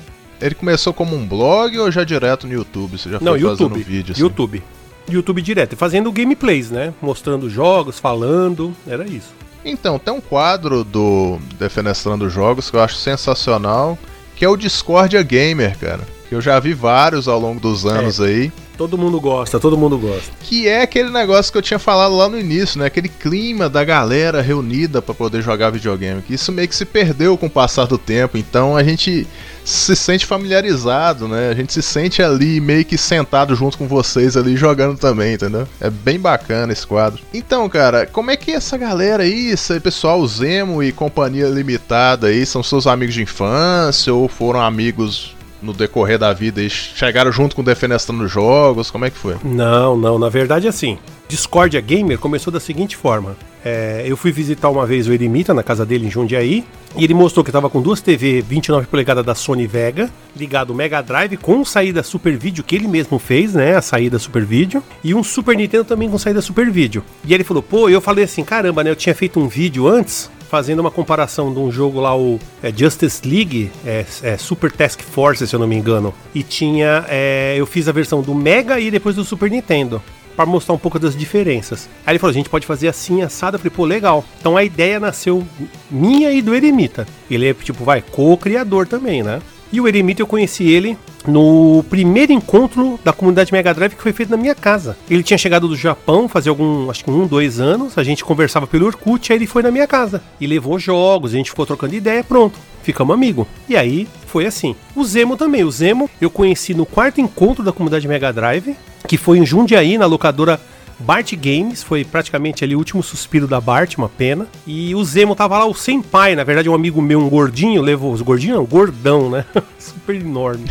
Ele 0.42 0.56
começou 0.56 0.92
como 0.92 1.14
um 1.14 1.24
blog 1.24 1.78
ou 1.78 1.90
já 1.90 2.02
direto 2.02 2.48
no 2.48 2.52
YouTube? 2.52 2.98
Você 2.98 3.08
já 3.08 3.20
Não, 3.20 3.32
foi 3.32 3.40
YouTube, 3.40 3.84
fazendo? 3.84 4.10
Assim? 4.10 4.20
YouTube. 4.20 4.62
YouTube 5.08 5.42
direto, 5.42 5.76
fazendo 5.76 6.10
gameplays, 6.10 6.70
né? 6.70 6.92
Mostrando 7.00 7.48
jogos, 7.48 7.98
falando, 7.98 8.74
era 8.86 9.06
isso. 9.06 9.32
Então, 9.64 9.98
tem 9.98 10.12
um 10.12 10.20
quadro 10.20 10.82
do 10.82 11.38
Defenestrando 11.58 12.28
Jogos 12.28 12.70
que 12.70 12.76
eu 12.76 12.82
acho 12.82 12.96
sensacional, 12.96 13.96
que 14.34 14.44
é 14.44 14.48
o 14.48 14.56
Discordia 14.56 15.22
Gamer, 15.22 15.78
cara. 15.78 16.00
Que 16.28 16.34
eu 16.34 16.40
já 16.40 16.58
vi 16.58 16.74
vários 16.74 17.28
ao 17.28 17.38
longo 17.38 17.60
dos 17.60 17.86
anos 17.86 18.18
é. 18.18 18.24
aí. 18.24 18.52
Todo 18.82 18.98
mundo 18.98 19.20
gosta, 19.20 19.60
todo 19.60 19.78
mundo 19.78 19.96
gosta. 19.96 20.32
Que 20.40 20.66
é 20.66 20.82
aquele 20.82 21.08
negócio 21.08 21.52
que 21.52 21.56
eu 21.56 21.62
tinha 21.62 21.78
falado 21.78 22.16
lá 22.16 22.28
no 22.28 22.36
início, 22.36 22.80
né? 22.80 22.86
Aquele 22.86 23.08
clima 23.08 23.68
da 23.68 23.84
galera 23.84 24.42
reunida 24.42 25.00
para 25.00 25.14
poder 25.14 25.40
jogar 25.40 25.70
videogame. 25.70 26.20
Que 26.20 26.34
isso 26.34 26.50
meio 26.50 26.66
que 26.66 26.74
se 26.74 26.84
perdeu 26.84 27.38
com 27.38 27.46
o 27.46 27.50
passar 27.50 27.86
do 27.86 27.96
tempo. 27.96 28.36
Então 28.36 28.76
a 28.76 28.82
gente 28.82 29.24
se 29.64 29.94
sente 29.94 30.26
familiarizado, 30.26 31.28
né? 31.28 31.50
A 31.50 31.54
gente 31.54 31.72
se 31.72 31.80
sente 31.80 32.20
ali 32.24 32.60
meio 32.60 32.84
que 32.84 32.98
sentado 32.98 33.54
junto 33.54 33.78
com 33.78 33.86
vocês 33.86 34.36
ali 34.36 34.56
jogando 34.56 34.98
também, 34.98 35.34
entendeu? 35.34 35.68
É 35.80 35.88
bem 35.88 36.18
bacana 36.18 36.72
esse 36.72 36.84
quadro. 36.84 37.22
Então, 37.32 37.68
cara, 37.68 38.04
como 38.04 38.32
é 38.32 38.36
que 38.36 38.50
essa 38.50 38.76
galera 38.76 39.22
aí, 39.22 39.50
esse 39.50 39.78
pessoal 39.78 40.26
Zemo 40.26 40.82
e 40.82 40.90
companhia 40.90 41.46
limitada 41.46 42.26
aí, 42.26 42.44
são 42.44 42.64
seus 42.64 42.88
amigos 42.88 43.14
de 43.14 43.22
infância 43.22 44.12
ou 44.12 44.26
foram 44.26 44.60
amigos 44.60 45.31
no 45.62 45.72
decorrer 45.72 46.18
da 46.18 46.32
vida 46.32 46.60
e 46.62 46.68
chegaram 46.68 47.30
junto 47.32 47.54
com 47.54 47.62
o 47.62 47.64
Defenestrando 47.64 48.26
Jogos? 48.26 48.90
Como 48.90 49.04
é 49.04 49.10
que 49.10 49.16
foi? 49.16 49.36
Não, 49.44 49.96
não, 49.96 50.18
na 50.18 50.28
verdade 50.28 50.68
assim. 50.68 50.98
Discordia 51.28 51.80
Gamer 51.80 52.18
começou 52.18 52.52
da 52.52 52.60
seguinte 52.60 52.94
forma. 52.94 53.36
É, 53.64 54.02
eu 54.04 54.16
fui 54.16 54.32
visitar 54.32 54.68
uma 54.68 54.84
vez 54.84 55.06
o 55.08 55.12
Eremita 55.12 55.54
na 55.54 55.62
casa 55.62 55.86
dele 55.86 56.06
em 56.06 56.10
Jundiaí 56.10 56.64
e 56.96 57.04
ele 57.04 57.14
mostrou 57.14 57.42
que 57.42 57.48
estava 57.48 57.70
com 57.70 57.80
duas 57.80 58.00
TV 58.00 58.42
29 58.42 58.86
polegadas 58.86 59.24
da 59.24 59.34
Sony 59.34 59.66
Vega, 59.66 60.10
ligado 60.36 60.74
Mega 60.74 61.00
Drive 61.00 61.36
com 61.38 61.64
saída 61.64 62.02
Super 62.02 62.36
Video 62.36 62.62
que 62.62 62.74
ele 62.74 62.86
mesmo 62.86 63.18
fez, 63.18 63.54
né, 63.54 63.76
a 63.76 63.80
saída 63.80 64.18
Super 64.18 64.44
Video, 64.44 64.82
e 65.02 65.14
um 65.14 65.22
Super 65.22 65.56
Nintendo 65.56 65.84
também 65.84 66.10
com 66.10 66.18
saída 66.18 66.42
Super 66.42 66.70
Video. 66.70 67.02
E 67.24 67.32
ele 67.32 67.44
falou: 67.44 67.62
"Pô, 67.62 67.88
eu 67.88 68.00
falei 68.00 68.24
assim, 68.24 68.44
caramba, 68.44 68.84
né, 68.84 68.90
eu 68.90 68.96
tinha 68.96 69.14
feito 69.14 69.40
um 69.40 69.48
vídeo 69.48 69.88
antes 69.88 70.30
fazendo 70.52 70.80
uma 70.80 70.90
comparação 70.90 71.50
de 71.50 71.58
um 71.58 71.72
jogo 71.72 71.98
lá, 71.98 72.14
o 72.14 72.38
é, 72.62 72.70
Justice 72.70 73.26
League, 73.26 73.70
é, 73.86 74.04
é, 74.22 74.36
Super 74.36 74.70
Task 74.70 75.00
Force, 75.00 75.46
se 75.46 75.56
eu 75.56 75.58
não 75.58 75.66
me 75.66 75.74
engano. 75.74 76.12
E 76.34 76.42
tinha. 76.42 77.06
É, 77.08 77.54
eu 77.56 77.64
fiz 77.64 77.88
a 77.88 77.92
versão 77.92 78.20
do 78.20 78.34
Mega 78.34 78.78
e 78.78 78.90
depois 78.90 79.16
do 79.16 79.24
Super 79.24 79.50
Nintendo. 79.50 80.02
pra 80.36 80.44
mostrar 80.44 80.74
um 80.74 80.78
pouco 80.78 80.98
das 80.98 81.16
diferenças. 81.16 81.88
Aí 82.04 82.12
ele 82.12 82.18
falou, 82.18 82.32
a 82.32 82.34
gente 82.34 82.50
pode 82.50 82.66
fazer 82.66 82.88
assim, 82.88 83.22
assado. 83.22 83.54
Eu 83.54 83.60
falei, 83.60 83.74
pô, 83.74 83.86
legal. 83.86 84.26
Então 84.40 84.54
a 84.54 84.62
ideia 84.62 85.00
nasceu 85.00 85.42
minha 85.90 86.30
e 86.30 86.42
do 86.42 86.54
Eremita. 86.54 87.06
Ele 87.30 87.48
é, 87.48 87.54
tipo, 87.54 87.82
vai, 87.82 88.02
co-criador 88.02 88.86
também, 88.86 89.22
né? 89.22 89.40
E 89.72 89.80
o 89.80 89.88
Eremita 89.88 90.20
eu 90.20 90.26
conheci 90.26 90.70
ele 90.70 90.98
no 91.26 91.84
primeiro 91.88 92.32
encontro 92.32 92.98
da 93.04 93.12
comunidade 93.12 93.52
Mega 93.52 93.72
Drive 93.72 93.94
que 93.94 94.02
foi 94.02 94.12
feito 94.12 94.30
na 94.30 94.36
minha 94.36 94.54
casa. 94.54 94.96
Ele 95.08 95.22
tinha 95.22 95.38
chegado 95.38 95.68
do 95.68 95.76
Japão 95.76 96.28
fazia 96.28 96.50
algum, 96.50 96.90
acho 96.90 97.04
que 97.04 97.10
um, 97.10 97.26
dois 97.26 97.60
anos. 97.60 97.96
A 97.98 98.02
gente 98.02 98.24
conversava 98.24 98.66
pelo 98.66 98.86
Orkut, 98.86 99.32
aí 99.32 99.38
ele 99.38 99.46
foi 99.46 99.62
na 99.62 99.70
minha 99.70 99.86
casa 99.86 100.22
e 100.40 100.46
levou 100.46 100.78
jogos. 100.78 101.32
A 101.32 101.36
gente 101.36 101.50
ficou 101.50 101.66
trocando 101.66 101.94
ideia, 101.94 102.24
pronto, 102.24 102.58
ficamos 102.82 103.14
amigo. 103.14 103.46
E 103.68 103.76
aí 103.76 104.08
foi 104.26 104.46
assim. 104.46 104.74
O 104.94 105.04
Zemo 105.04 105.36
também. 105.36 105.64
O 105.64 105.70
Zemo 105.70 106.10
eu 106.20 106.30
conheci 106.30 106.74
no 106.74 106.86
quarto 106.86 107.20
encontro 107.20 107.62
da 107.62 107.72
comunidade 107.72 108.08
Mega 108.08 108.32
Drive, 108.32 108.76
que 109.06 109.16
foi 109.16 109.38
em 109.38 109.46
Jundiaí, 109.46 109.98
na 109.98 110.06
locadora 110.06 110.60
Bart 111.02 111.34
Games, 111.34 111.82
foi 111.82 112.04
praticamente 112.04 112.64
ali 112.64 112.74
o 112.74 112.78
último 112.78 113.02
suspiro 113.02 113.46
da 113.46 113.60
Bart, 113.60 113.96
uma 113.98 114.08
pena. 114.08 114.46
E 114.66 114.94
o 114.94 115.04
Zemo 115.04 115.34
tava 115.34 115.58
lá, 115.58 115.66
o 115.66 115.74
Senpai, 115.74 116.34
na 116.34 116.44
verdade 116.44 116.68
um 116.68 116.74
amigo 116.74 117.02
meu, 117.02 117.20
um 117.20 117.28
gordinho, 117.28 117.82
levou 117.82 118.12
os 118.12 118.22
gordinhos, 118.22 118.56
não, 118.56 118.64
gordão, 118.64 119.28
né? 119.28 119.44
Super 119.78 120.16
enorme. 120.16 120.70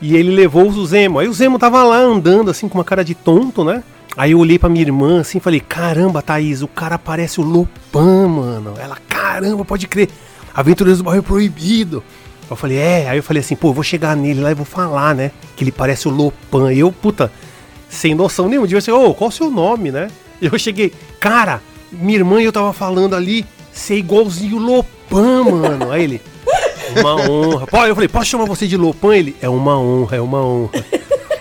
e 0.00 0.14
ele 0.14 0.30
levou 0.30 0.68
o 0.68 0.86
Zemo. 0.86 1.18
Aí 1.18 1.26
o 1.26 1.32
Zemo 1.32 1.58
tava 1.58 1.82
lá 1.82 1.98
andando 1.98 2.50
assim 2.50 2.68
com 2.68 2.78
uma 2.78 2.84
cara 2.84 3.04
de 3.04 3.14
tonto, 3.14 3.64
né? 3.64 3.82
Aí 4.16 4.30
eu 4.30 4.38
olhei 4.38 4.58
pra 4.58 4.68
minha 4.68 4.84
irmã 4.84 5.20
assim 5.20 5.38
e 5.38 5.40
falei: 5.40 5.60
Caramba, 5.60 6.22
Thaís, 6.22 6.62
o 6.62 6.68
cara 6.68 6.98
parece 6.98 7.40
o 7.40 7.44
Lopan, 7.44 8.28
mano. 8.28 8.74
Ela, 8.78 8.96
caramba, 9.08 9.64
pode 9.64 9.88
crer. 9.88 10.08
Aventureiros 10.54 10.98
do 10.98 11.04
Bairro 11.04 11.22
Proibido. 11.22 12.02
Eu 12.48 12.56
falei, 12.56 12.78
é. 12.78 13.08
Aí 13.08 13.18
eu 13.18 13.22
falei 13.22 13.40
assim, 13.40 13.56
pô, 13.56 13.68
eu 13.70 13.72
vou 13.72 13.82
chegar 13.82 14.14
nele 14.16 14.40
lá 14.40 14.50
e 14.50 14.54
vou 14.54 14.66
falar, 14.66 15.14
né? 15.14 15.30
Que 15.56 15.64
ele 15.64 15.72
parece 15.72 16.06
o 16.06 16.10
Lopan. 16.10 16.72
E 16.72 16.80
eu, 16.80 16.92
puta, 16.92 17.32
sem 17.94 18.14
noção 18.14 18.48
nenhuma. 18.48 18.66
Devia 18.66 18.80
ser, 18.80 18.92
ô, 18.92 19.14
qual 19.14 19.28
o 19.28 19.32
seu 19.32 19.50
nome, 19.50 19.90
né? 19.90 20.08
E 20.40 20.46
eu 20.46 20.58
cheguei, 20.58 20.92
cara, 21.20 21.62
minha 21.92 22.18
irmã 22.18 22.42
e 22.42 22.44
eu 22.44 22.52
tava 22.52 22.72
falando 22.72 23.14
ali, 23.14 23.46
ser 23.72 23.96
igualzinho 23.96 24.56
o 24.56 24.60
Lopan, 24.60 25.44
mano. 25.44 25.90
Aí 25.90 26.04
ele, 26.04 26.20
uma 26.96 27.14
honra. 27.14 27.66
Pô, 27.66 27.84
eu 27.86 27.94
falei, 27.94 28.08
posso 28.08 28.26
chamar 28.26 28.44
você 28.44 28.66
de 28.66 28.76
Lopan? 28.76 29.16
Ele, 29.16 29.36
é 29.40 29.48
uma 29.48 29.78
honra, 29.78 30.16
é 30.16 30.20
uma 30.20 30.44
honra. 30.44 30.84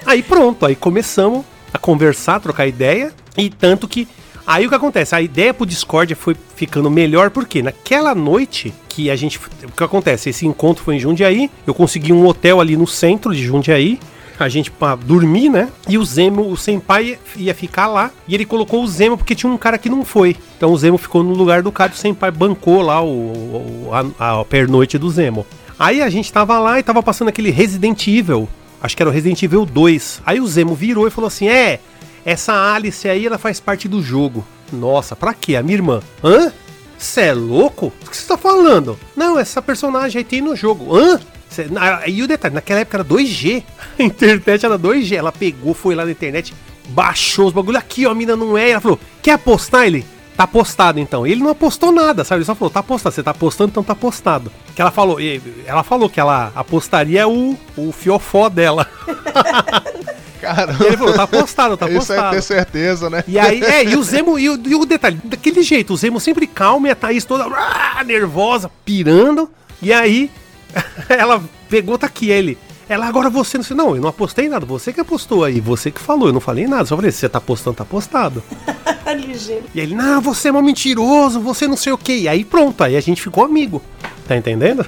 Aí 0.06 0.22
pronto, 0.22 0.66
aí 0.66 0.76
começamos 0.76 1.44
a 1.74 1.78
conversar, 1.78 2.40
trocar 2.40 2.68
ideia. 2.68 3.12
E 3.38 3.50
tanto 3.50 3.88
que. 3.88 4.08
Aí 4.46 4.66
o 4.66 4.70
que 4.70 4.76
acontece? 4.76 5.16
A 5.16 5.22
ideia 5.22 5.54
pro 5.54 5.66
Discord 5.66 6.14
foi 6.16 6.36
ficando 6.56 6.92
melhor, 6.92 7.30
porque 7.30 7.64
naquela 7.64 8.14
noite 8.14 8.74
que 8.90 9.10
a 9.10 9.16
gente. 9.16 9.40
O 9.64 9.72
que 9.76 9.84
acontece? 9.84 10.30
Esse 10.30 10.46
encontro 10.46 10.84
foi 10.84 10.96
em 10.96 11.00
Jundiaí. 11.00 11.50
Eu 11.66 11.74
consegui 11.74 12.12
um 12.12 12.26
hotel 12.28 12.60
ali 12.60 12.76
no 12.76 12.86
centro 12.86 13.34
de 13.34 13.44
Jundiaí 13.44 14.00
a 14.40 14.50
gente 14.50 14.72
pra 14.72 14.96
dormir, 14.96 15.50
né? 15.50 15.70
E 15.88 15.98
o 15.98 16.06
Zemo, 16.06 16.50
o 16.50 16.58
Senpai 16.58 17.18
ia 17.36 17.54
ficar 17.54 17.88
lá. 17.88 18.12
E 18.28 18.34
ele 18.34 18.46
colocou 18.46 18.84
o 18.84 18.88
Zemo 18.88 19.18
porque 19.18 19.36
tinha 19.36 19.52
um 19.52 19.58
cara 19.58 19.78
que 19.78 19.90
não 19.90 20.04
foi. 20.04 20.36
Então 20.58 20.72
o 20.72 20.78
Zemo 20.78 20.98
ficou 20.98 21.24
no 21.24 21.34
lugar 21.34 21.62
do 21.62 21.72
cara 21.72 21.92
o 21.92 21.96
Senpai 21.96 22.32
bancou 22.32 22.82
lá 22.82 23.02
o, 23.02 23.08
o 23.08 23.90
a, 24.20 24.40
a 24.40 24.46
pernoite 24.46 24.98
do 24.98 25.10
Zemo. 25.10 25.46
Aí 25.78 26.02
a 26.02 26.10
gente 26.10 26.32
tava 26.32 26.58
lá 26.60 26.80
e 26.80 26.84
tava 26.84 27.04
passando 27.04 27.28
aquele 27.28 27.52
Resident 27.52 28.08
Evil. 28.08 28.48
Acho 28.82 28.96
que 28.96 29.04
era 29.04 29.10
o 29.10 29.14
Resident 29.14 29.42
Evil 29.44 29.66
2. 29.66 30.22
Aí 30.26 30.40
o 30.40 30.48
Zemo 30.48 30.76
virou 30.76 31.08
e 31.08 31.12
falou 31.12 31.28
assim: 31.28 31.48
É, 31.48 31.80
essa 32.26 32.74
Alice 32.74 33.08
aí 33.08 33.26
ela 33.26 33.38
faz 33.38 33.60
parte 33.60 33.88
do 33.88 34.02
jogo. 34.02 34.46
Nossa, 34.72 35.16
pra 35.16 35.34
quê? 35.34 35.56
A 35.56 35.64
minha 35.64 35.78
irmã. 35.78 36.02
Hã? 36.24 36.52
Você 36.98 37.22
é 37.22 37.34
louco? 37.34 37.92
O 38.06 38.10
que 38.10 38.16
você 38.16 38.28
tá 38.28 38.38
falando? 38.38 38.98
Não, 39.16 39.38
essa 39.38 39.62
personagem 39.62 40.20
aí 40.20 40.24
tem 40.24 40.42
no 40.42 40.56
jogo. 40.56 40.96
Hã? 40.96 41.20
Cê- 41.54 41.68
na- 41.70 42.08
E 42.08 42.22
o 42.22 42.28
detalhe, 42.28 42.54
naquela 42.56 42.82
época 42.82 42.98
era 42.98 43.04
2G. 43.04 43.64
A 44.00 44.04
internet 44.04 44.66
era 44.66 44.78
2G. 44.78 45.16
Ela 45.16 45.32
pegou, 45.32 45.74
foi 45.74 45.96
lá 45.96 46.04
na 46.06 46.12
internet, 46.12 46.54
baixou 46.90 47.48
os 47.48 47.54
bagulho 47.54 47.78
aqui, 47.78 48.06
ó, 48.06 48.12
a 48.12 48.16
mina 48.16 48.36
não 48.36 48.58
é. 48.58 48.72
Ela 48.72 48.82
falou: 48.82 49.00
quer 49.22 49.32
apostar 49.34 49.86
ele? 49.86 50.06
Tá 50.36 50.48
postado 50.48 51.00
então. 51.00 51.28
Ele 51.28 51.42
não 51.44 51.50
apostou 51.52 51.92
nada, 51.92 52.24
sabe? 52.24 52.40
Ele 52.40 52.46
só 52.46 52.56
falou: 52.56 52.72
tá 52.72 52.82
postado. 52.82 53.14
Você 53.14 53.22
tá 53.22 53.32
apostando, 53.32 53.70
então 53.70 53.84
tá 53.84 53.94
postado. 53.94 54.52
Que 54.76 54.82
ela 54.82 54.90
falou, 54.90 55.18
ela 55.66 55.84
falou 55.84 56.10
que 56.10 56.20
ela 56.20 56.52
apostaria 56.56 57.28
o, 57.28 57.56
o 57.78 57.92
fiofó 57.92 58.50
dela. 58.50 58.90
Caramba. 60.42 60.86
Ele 60.86 60.98
falou: 60.98 61.14
tá 61.14 61.28
postado, 61.28 61.78
tá 61.78 61.86
Isso 61.88 61.96
é 61.96 62.16
postado. 62.16 62.36
ter 62.36 62.42
certeza, 62.42 63.10
né? 63.10 63.24
E 63.28 63.40
aí, 63.40 63.64
é, 63.64 63.86
e 63.86 63.96
o 63.96 64.04
Zemo, 64.04 64.38
e 64.38 64.50
o, 64.50 64.60
e 64.66 64.76
o 64.76 64.86
detalhe, 64.86 65.18
daquele 65.24 65.62
jeito, 65.64 65.94
o 65.94 65.98
Zemo 65.98 66.20
sempre 66.20 66.46
calmo 66.48 66.88
e 66.88 66.90
a 66.90 66.96
Thaís 66.96 67.24
toda 67.26 67.46
ah, 67.46 68.04
nervosa, 68.04 68.70
pirando. 68.84 69.50
E 69.82 69.94
aí, 69.94 70.30
ela 71.10 71.44
pegou, 71.70 71.98
tá 71.98 72.08
aqui, 72.08 72.30
ele. 72.30 72.58
Ela, 72.88 73.08
agora 73.08 73.30
você 73.30 73.58
não 73.58 73.64
sei, 73.64 73.76
não, 73.76 73.96
eu 73.96 74.02
não 74.02 74.10
apostei 74.10 74.50
nada, 74.50 74.66
você 74.66 74.92
que 74.92 75.00
apostou 75.00 75.44
aí, 75.44 75.60
você 75.62 75.90
que 75.90 76.02
falou, 76.02 76.28
eu 76.28 76.34
não 76.34 76.42
falei 76.42 76.68
nada, 76.68 76.86
só 76.86 76.96
falei, 76.96 77.12
se 77.12 77.20
você 77.20 77.30
tá 77.30 77.38
apostando, 77.38 77.78
tá 77.78 77.84
apostado. 77.84 78.44
Ligeiro. 79.16 79.66
E 79.74 79.80
ele, 79.80 79.96
não, 79.96 80.22
você 80.22 80.50
é 80.50 80.52
um 80.52 80.62
mentiroso, 80.62 81.40
você 81.40 81.68
não 81.68 81.78
sei 81.78 81.94
o 81.94 81.98
que. 81.98 82.22
E 82.22 82.28
aí 82.28 82.44
pronto, 82.44 82.84
aí 82.84 82.96
a 82.96 83.02
gente 83.02 83.22
ficou 83.22 83.46
amigo. 83.46 83.82
Tá 84.28 84.36
entendendo? 84.36 84.86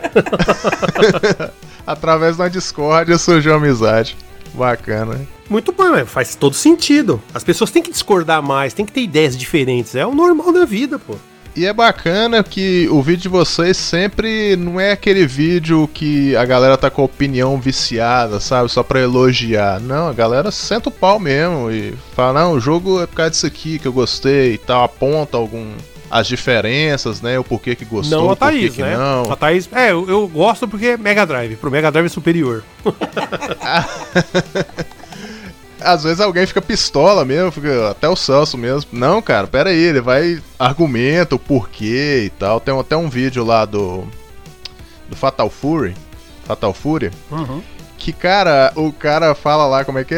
Através 1.86 2.38
da 2.38 2.48
Discord 2.48 3.18
surgiu 3.20 3.54
a 3.54 3.58
amizade. 3.58 4.18
Bacana. 4.54 5.28
Muito 5.50 5.72
bom, 5.72 5.96
é, 5.96 6.06
faz 6.06 6.36
todo 6.36 6.56
sentido. 6.56 7.22
As 7.34 7.44
pessoas 7.44 7.70
têm 7.70 7.84
que 7.84 7.92
discordar 7.92 8.42
mais, 8.42 8.74
têm 8.74 8.86
que 8.86 8.92
ter 8.92 9.02
ideias 9.02 9.38
diferentes, 9.38 9.96
é 9.96 10.06
o 10.06 10.16
normal 10.16 10.52
da 10.52 10.66
vida, 10.66 10.98
pô. 10.98 11.16
E 11.56 11.66
é 11.66 11.72
bacana 11.72 12.44
que 12.44 12.86
o 12.90 13.02
vídeo 13.02 13.24
de 13.24 13.30
vocês 13.30 13.78
sempre 13.78 14.58
não 14.58 14.78
é 14.78 14.92
aquele 14.92 15.26
vídeo 15.26 15.90
que 15.94 16.36
a 16.36 16.44
galera 16.44 16.78
tá 16.78 16.90
com 16.90 17.02
a 17.02 17.06
opinião 17.06 17.58
viciada, 17.58 18.42
sabe? 18.42 18.70
Só 18.70 18.84
pra 18.84 19.00
elogiar. 19.00 19.80
Não, 19.80 20.10
a 20.10 20.14
galera 20.14 20.52
senta 20.52 20.90
o 20.90 20.92
pau 20.92 21.18
mesmo 21.18 21.72
e 21.72 21.94
fala, 22.14 22.42
não, 22.42 22.54
o 22.54 22.60
jogo 22.60 23.02
é 23.02 23.08
por 23.08 23.16
causa 23.16 23.32
disso 23.32 23.46
aqui 23.46 23.80
que 23.80 23.88
eu 23.88 23.94
gostei 23.94 24.56
e 24.56 24.58
tal, 24.58 24.84
aponta 24.84 25.38
algum 25.38 25.72
as 26.12 26.28
diferenças, 26.28 27.22
né? 27.22 27.40
O 27.40 27.44
porquê 27.44 27.74
que 27.74 27.86
gostou, 27.86 28.24
não 28.24 28.32
a 28.32 28.36
Thaís, 28.36 28.76
que 28.76 28.82
né? 28.82 28.98
não. 28.98 29.32
A 29.32 29.36
Thaís, 29.38 29.70
é, 29.72 29.92
eu, 29.92 30.10
eu 30.10 30.28
gosto 30.28 30.68
porque 30.68 30.88
é 30.88 30.98
Mega 30.98 31.26
Drive, 31.26 31.56
pro 31.56 31.72
Mega 31.72 31.90
Drive 31.90 32.08
é 32.08 32.10
superior. 32.10 32.66
Às 35.86 36.04
vezes 36.04 36.20
alguém 36.20 36.46
fica 36.48 36.62
pistola 36.62 37.24
mesmo, 37.24 37.52
fica 37.52 37.92
até 37.92 38.10
o 38.10 38.16
Celso 38.16 38.58
mesmo. 38.58 38.90
Não, 38.92 39.22
cara, 39.22 39.46
pera 39.46 39.70
aí, 39.70 39.78
ele 39.80 40.02
vai 40.02 40.42
argumenta 40.58 41.36
o 41.36 41.40
porquê 41.40 42.24
e 42.26 42.30
tal. 42.32 42.60
Tem 42.60 42.78
até 42.78 42.98
um 42.98 43.10
vídeo 43.10 43.44
lá 43.46 43.66
do 43.66 44.04
do 45.08 45.16
Fatal 45.16 45.50
Fury, 45.50 45.96
Fatal 46.46 46.74
Fury, 46.74 47.12
Uhum. 47.32 47.62
Que 48.06 48.14
cara, 48.14 48.72
o 48.76 48.94
cara 48.94 49.34
fala 49.34 49.66
lá 49.66 49.84
como 49.84 49.98
é 49.98 50.04
que 50.04 50.14
é, 50.14 50.18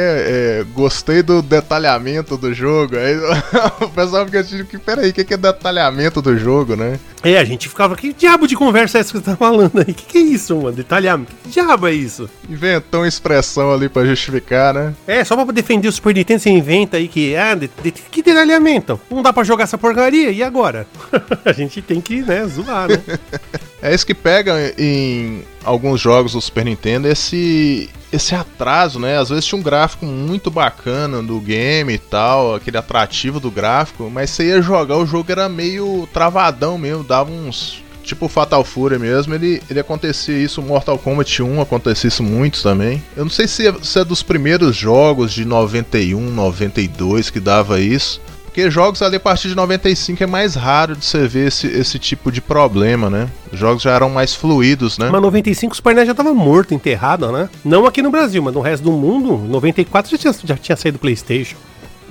é, 0.60 0.66
gostei 0.74 1.24
do 1.24 1.42
detalhamento 1.42 2.36
do 2.36 2.54
jogo. 2.54 2.98
Aí 2.98 3.16
o 3.80 3.88
pessoal 3.88 4.26
fica 4.26 4.44
tipo, 4.44 4.66
que 4.66 4.78
pera 4.78 5.04
aí, 5.04 5.12
o 5.12 5.14
que 5.14 5.24
que 5.24 5.34
é 5.34 5.38
detalhamento 5.38 6.22
do 6.22 6.38
jogo, 6.38 6.76
né? 6.76 7.00
É, 7.24 7.38
a 7.38 7.46
gente 7.46 7.70
ficava, 7.70 7.96
que 7.96 8.12
diabo 8.12 8.46
de 8.46 8.58
conversa 8.58 8.98
é 8.98 9.00
essa 9.00 9.14
que 9.14 9.20
você 9.20 9.24
tá 9.24 9.38
falando 9.38 9.80
aí? 9.80 9.94
Que 9.94 10.06
que 10.06 10.18
é 10.18 10.22
isso, 10.22 10.54
mano? 10.58 10.74
Detalhamento? 10.74 11.32
Que 11.46 11.50
diabo 11.50 11.88
é 11.88 11.94
isso? 11.94 12.30
Inventou 12.50 13.00
uma 13.02 13.08
expressão 13.08 13.74
ali 13.74 13.88
pra 13.88 14.04
justificar, 14.04 14.74
né? 14.74 14.94
É, 15.08 15.24
só 15.24 15.42
pra 15.42 15.54
defender 15.54 15.88
o 15.88 15.92
Super 15.92 16.14
Nintendo, 16.14 16.42
você 16.42 16.50
inventa 16.50 16.98
aí 16.98 17.08
que, 17.08 17.38
ah, 17.38 17.56
de, 17.56 17.70
de- 17.82 17.92
que 17.94 18.22
detalhamento? 18.22 19.00
Não 19.10 19.22
dá 19.22 19.32
pra 19.32 19.46
jogar 19.46 19.64
essa 19.64 19.78
porcaria, 19.78 20.30
e 20.30 20.44
agora? 20.44 20.86
a 21.46 21.54
gente 21.54 21.82
tem 21.82 22.02
que, 22.02 22.22
né, 22.22 22.46
zoar, 22.48 22.90
né? 22.90 23.02
É 23.82 23.94
isso 23.94 24.06
que 24.06 24.14
pega 24.14 24.74
em 24.78 25.44
alguns 25.64 26.02
jogos 26.02 26.34
do 26.34 26.42
Super 26.42 26.66
Nintendo, 26.66 27.08
esse 27.08 27.90
esse 28.12 28.34
atraso, 28.34 29.00
né? 29.00 29.18
Às 29.18 29.30
vezes 29.30 29.46
tinha 29.46 29.60
um 29.60 29.64
gráfico 29.64 30.06
muito 30.06 30.50
bacana 30.50 31.22
do 31.22 31.40
game 31.40 31.94
e 31.94 31.98
tal, 31.98 32.56
aquele 32.56 32.78
atrativo 32.78 33.40
do 33.40 33.52
gráfico, 33.52 34.10
mas 34.10 34.30
você 34.30 34.48
ia 34.48 34.62
jogar, 34.62 34.98
o 34.98 35.06
jogo 35.06 35.32
era 35.32 35.50
meio 35.50 36.08
travadão 36.14 36.78
mesmo, 36.78 37.04
dava 37.04 37.32
uns. 37.32 37.86
Tipo 38.04 38.30
Fatal 38.30 38.64
Fury 38.64 38.98
mesmo, 38.98 39.36
ele, 39.36 39.62
ele 39.70 39.82
acontecia 39.82 40.38
isso, 40.38 40.62
Mortal 40.62 40.98
Kombat 40.98 41.44
1 41.44 41.60
acontecia 41.60 42.08
isso 42.08 42.24
muito 42.24 42.64
também. 42.64 43.04
Eu 43.18 43.26
não 43.26 43.30
sei 43.30 43.50
se 43.50 43.68
é, 43.68 43.74
se 43.84 44.00
é 44.00 44.06
dos 44.06 44.24
primeiros 44.24 44.78
jogos 44.78 45.34
de 45.34 45.44
91, 45.44 46.18
92 46.32 47.30
que 47.30 47.42
dava 47.42 47.82
isso. 47.82 48.22
Porque 48.58 48.72
jogos 48.72 49.04
ali 49.04 49.18
a 49.18 49.20
partir 49.20 49.50
de 49.50 49.56
95 49.56 50.24
é 50.24 50.26
mais 50.26 50.56
raro 50.56 50.96
de 50.96 51.06
você 51.06 51.28
ver 51.28 51.50
esse, 51.50 51.68
esse 51.68 52.00
tipo 52.00 52.32
de 52.32 52.42
problema, 52.42 53.08
né? 53.08 53.30
Os 53.54 53.60
jogos 53.60 53.84
já 53.84 53.92
eram 53.92 54.10
mais 54.10 54.34
fluidos, 54.34 54.98
né? 54.98 55.10
Mas 55.12 55.22
95 55.22 55.74
o 55.74 55.76
Super 55.76 55.94
NES 55.94 56.08
já 56.08 56.16
tava 56.16 56.34
morto, 56.34 56.74
enterrado, 56.74 57.32
né? 57.32 57.52
Não 57.64 57.86
aqui 57.86 58.02
no 58.02 58.10
Brasil, 58.10 58.42
mas 58.42 58.56
no 58.56 58.60
resto 58.60 58.82
do 58.82 58.92
mundo, 58.92 59.38
94 59.48 60.10
já 60.10 60.18
tinha, 60.18 60.34
já 60.44 60.58
tinha 60.58 60.76
saído 60.76 60.98
do 60.98 61.02
Playstation. 61.02 61.56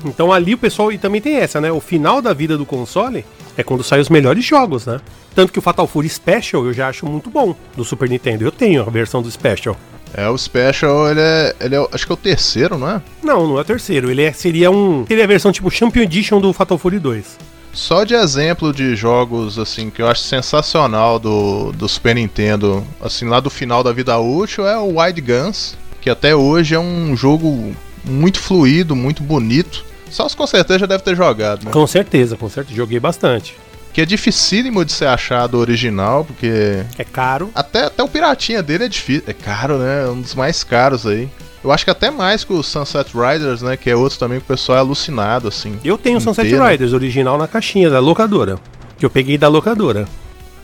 Então 0.05 0.33
ali 0.33 0.55
o 0.55 0.59
pessoal, 0.59 0.93
e 0.93 0.99
também 0.99 1.21
tem 1.21 1.35
essa, 1.35 1.61
né? 1.61 1.73
O 1.73 1.81
final 1.81 2.23
da 2.23 2.33
vida 2.33 2.57
do 2.57 2.65
console 2.65 3.25
é 3.57 3.65
quando 3.65 3.83
saem 3.83 4.03
os 4.03 4.09
melhores 4.09 4.45
jogos, 4.45 4.87
né? 4.87 5.01
Tanto 5.35 5.53
que 5.53 5.59
o 5.59 5.63
Fatal 5.63 5.89
Fury 5.89 6.09
Special 6.09 6.65
eu 6.65 6.73
já 6.73 6.87
acho 6.87 7.07
muito 7.07 7.29
bom, 7.29 7.57
do 7.77 7.83
Super 7.83 8.09
Nintendo. 8.09 8.45
Eu 8.45 8.53
tenho 8.53 8.83
a 8.83 8.89
versão 8.89 9.21
do 9.21 9.29
Special. 9.29 9.77
É, 10.17 10.27
o 10.31 10.39
Special, 10.39 11.11
ele 11.11 11.21
é, 11.21 11.55
ele 11.61 11.75
é. 11.77 11.89
Acho 11.93 12.07
que 12.07 12.13
é 12.13 12.15
o 12.15 12.17
terceiro, 12.17 12.79
não 12.79 12.89
é? 12.91 13.03
Não, 13.23 13.47
não 13.47 13.59
é 13.59 13.61
o 13.61 13.65
terceiro. 13.65 14.11
Ele 14.11 14.23
é- 14.23 14.33
seria 14.33 14.71
um. 14.71 15.05
Seria 15.07 15.25
a 15.25 15.27
versão 15.27 15.53
tipo 15.53 15.71
Champion 15.71 16.03
Edition 16.03 16.41
do 16.41 16.53
Fatal 16.55 16.79
Fury 16.79 16.99
2. 16.99 17.39
Só 17.75 18.05
de 18.05 18.15
exemplo 18.15 18.73
de 18.73 18.97
jogos, 18.97 19.59
assim, 19.59 19.91
que 19.91 20.01
eu 20.01 20.09
acho 20.09 20.23
sensacional 20.23 21.19
do, 21.19 21.71
do 21.73 21.87
Super 21.87 22.15
Nintendo, 22.15 22.83
assim, 23.03 23.27
lá 23.29 23.39
do 23.39 23.51
final 23.51 23.85
da 23.85 23.93
vida 23.93 24.19
útil, 24.19 24.67
é 24.67 24.79
o 24.79 24.99
Wide 24.99 25.21
Guns, 25.21 25.77
que 26.01 26.09
até 26.09 26.35
hoje 26.35 26.75
é 26.75 26.79
um 26.81 27.15
jogo 27.15 27.77
muito 28.03 28.41
fluido, 28.41 28.97
muito 28.97 29.23
bonito. 29.23 29.85
Só 30.11 30.27
com 30.31 30.47
certeza 30.47 30.79
já 30.79 30.87
deve 30.87 31.03
ter 31.03 31.15
jogado, 31.15 31.67
né? 31.67 31.71
Com 31.71 31.87
certeza, 31.87 32.35
com 32.37 32.49
certeza. 32.49 32.75
Joguei 32.75 32.99
bastante. 32.99 33.55
Que 33.97 34.03
é 34.03 34.05
dificílimo 34.05 34.85
de 34.85 34.93
ser 34.93 35.07
achado 35.07 35.57
original, 35.57 36.23
porque. 36.23 36.85
É 36.99 37.03
caro. 37.03 37.51
Até, 37.55 37.87
até 37.87 38.03
o 38.03 38.09
piratinha 38.09 38.63
dele 38.63 38.85
é 38.85 38.89
difícil. 38.91 39.25
É 39.27 39.33
caro, 39.33 39.79
né? 39.79 40.05
É 40.05 40.09
um 40.09 40.21
dos 40.21 40.35
mais 40.35 40.63
caros 40.63 41.07
aí. 41.07 41.31
Eu 41.65 41.73
acho 41.73 41.83
que 41.83 41.91
até 41.91 42.11
mais 42.11 42.45
que 42.45 42.53
o 42.53 42.63
Sunset 42.63 43.11
Riders, 43.15 43.63
né? 43.63 43.75
Que 43.75 43.89
é 43.89 43.97
outro 43.97 44.19
também 44.19 44.39
que 44.39 44.45
o 44.45 44.49
pessoal 44.49 44.77
é 44.77 44.81
alucinado, 44.83 45.49
assim. 45.49 45.79
Eu 45.83 45.97
tenho 45.97 46.19
o 46.19 46.21
Sunset 46.21 46.47
ter, 46.47 46.61
né? 46.61 46.73
Riders 46.73 46.93
original 46.93 47.39
na 47.39 47.49
caixinha 47.49 47.89
da 47.89 47.99
locadora. 47.99 48.59
Que 48.99 49.07
eu 49.07 49.09
peguei 49.09 49.39
da 49.39 49.49
locadora. 49.49 50.07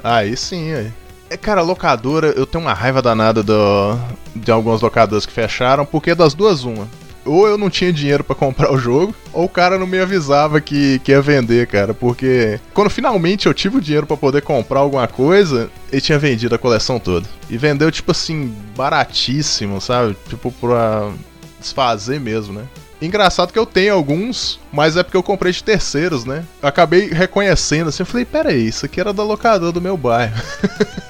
Aí 0.05 0.37
sim, 0.37 0.71
aí. 0.75 0.93
É, 1.31 1.37
cara, 1.39 1.63
locadora, 1.63 2.35
eu 2.37 2.45
tenho 2.45 2.63
uma 2.63 2.75
raiva 2.75 3.01
danada 3.01 3.43
do, 3.43 3.99
de 4.37 4.53
algumas 4.53 4.83
locadoras 4.83 5.25
que 5.25 5.33
fecharam, 5.33 5.87
porque 5.87 6.15
das 6.15 6.35
duas, 6.35 6.65
uma. 6.65 6.87
Ou 7.25 7.47
eu 7.47 7.57
não 7.57 7.71
tinha 7.71 7.93
dinheiro 7.93 8.25
pra 8.25 8.35
comprar 8.35 8.73
o 8.73 8.79
jogo, 8.79 9.15
ou 9.33 9.45
o 9.45 9.49
cara 9.49 9.79
não 9.79 9.87
me 9.87 9.99
avisava 9.99 10.61
que, 10.61 10.99
que 11.01 11.13
ia 11.13 11.23
vender, 11.23 11.67
cara. 11.67 11.95
Porque 11.95 12.59
quando 12.75 12.91
finalmente 12.91 13.47
eu 13.47 13.55
tive 13.55 13.77
o 13.77 13.81
dinheiro 13.81 14.07
pra 14.07 14.17
poder 14.17 14.43
comprar 14.43 14.81
alguma 14.81 15.07
coisa, 15.07 15.71
ele 15.91 16.01
tinha 16.01 16.19
vendido 16.19 16.55
a 16.55 16.59
coleção 16.59 16.99
toda. 16.99 17.29
E 17.49 17.57
vendeu, 17.57 17.91
tipo 17.91 18.11
assim, 18.11 18.55
baratíssimo, 18.77 19.81
sabe? 19.81 20.17
Tipo, 20.29 20.51
pra 20.53 21.13
desfazer 21.61 22.19
mesmo, 22.19 22.55
né? 22.55 22.65
Engraçado 23.01 23.53
que 23.53 23.59
eu 23.59 23.67
tenho 23.67 23.95
alguns, 23.95 24.61
mas 24.73 24.97
é 24.97 25.03
porque 25.03 25.17
eu 25.17 25.25
comprei 25.25 25.53
de 25.53 25.63
terceiros, 25.63 26.25
né? 26.25 26.45
Eu 26.63 26.69
acabei 26.69 27.09
reconhecendo 27.09 27.89
assim, 27.89 28.03
eu 28.03 28.07
falei, 28.07 28.25
pera 28.25 28.51
aí, 28.51 28.69
isso 28.69 28.87
aqui 28.87 29.01
era 29.01 29.13
da 29.13 29.25
locadora 29.25 29.73
do 29.73 29.81
meu 29.81 29.97
bairro. 29.97 30.41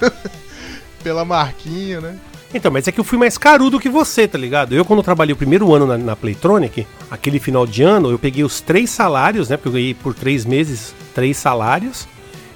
Pela 1.03 1.23
marquinha, 1.23 2.01
né? 2.01 2.17
Então, 2.53 2.71
mas 2.71 2.87
é 2.87 2.91
que 2.91 2.99
eu 2.99 3.03
fui 3.03 3.17
mais 3.17 3.37
carudo 3.37 3.79
que 3.79 3.89
você, 3.89 4.27
tá 4.27 4.37
ligado? 4.37 4.73
Eu, 4.75 4.85
quando 4.85 5.01
trabalhei 5.01 5.33
o 5.33 5.37
primeiro 5.37 5.73
ano 5.73 5.87
na, 5.87 5.97
na 5.97 6.15
Playtronic, 6.15 6.85
aquele 7.09 7.39
final 7.39 7.65
de 7.65 7.81
ano, 7.81 8.11
eu 8.11 8.19
peguei 8.19 8.43
os 8.43 8.61
três 8.61 8.91
salários, 8.91 9.49
né? 9.49 9.57
Porque 9.57 9.69
eu 9.69 9.73
ganhei 9.73 9.93
por 9.93 10.13
três 10.13 10.45
meses 10.45 10.93
três 11.13 11.37
salários, 11.37 12.07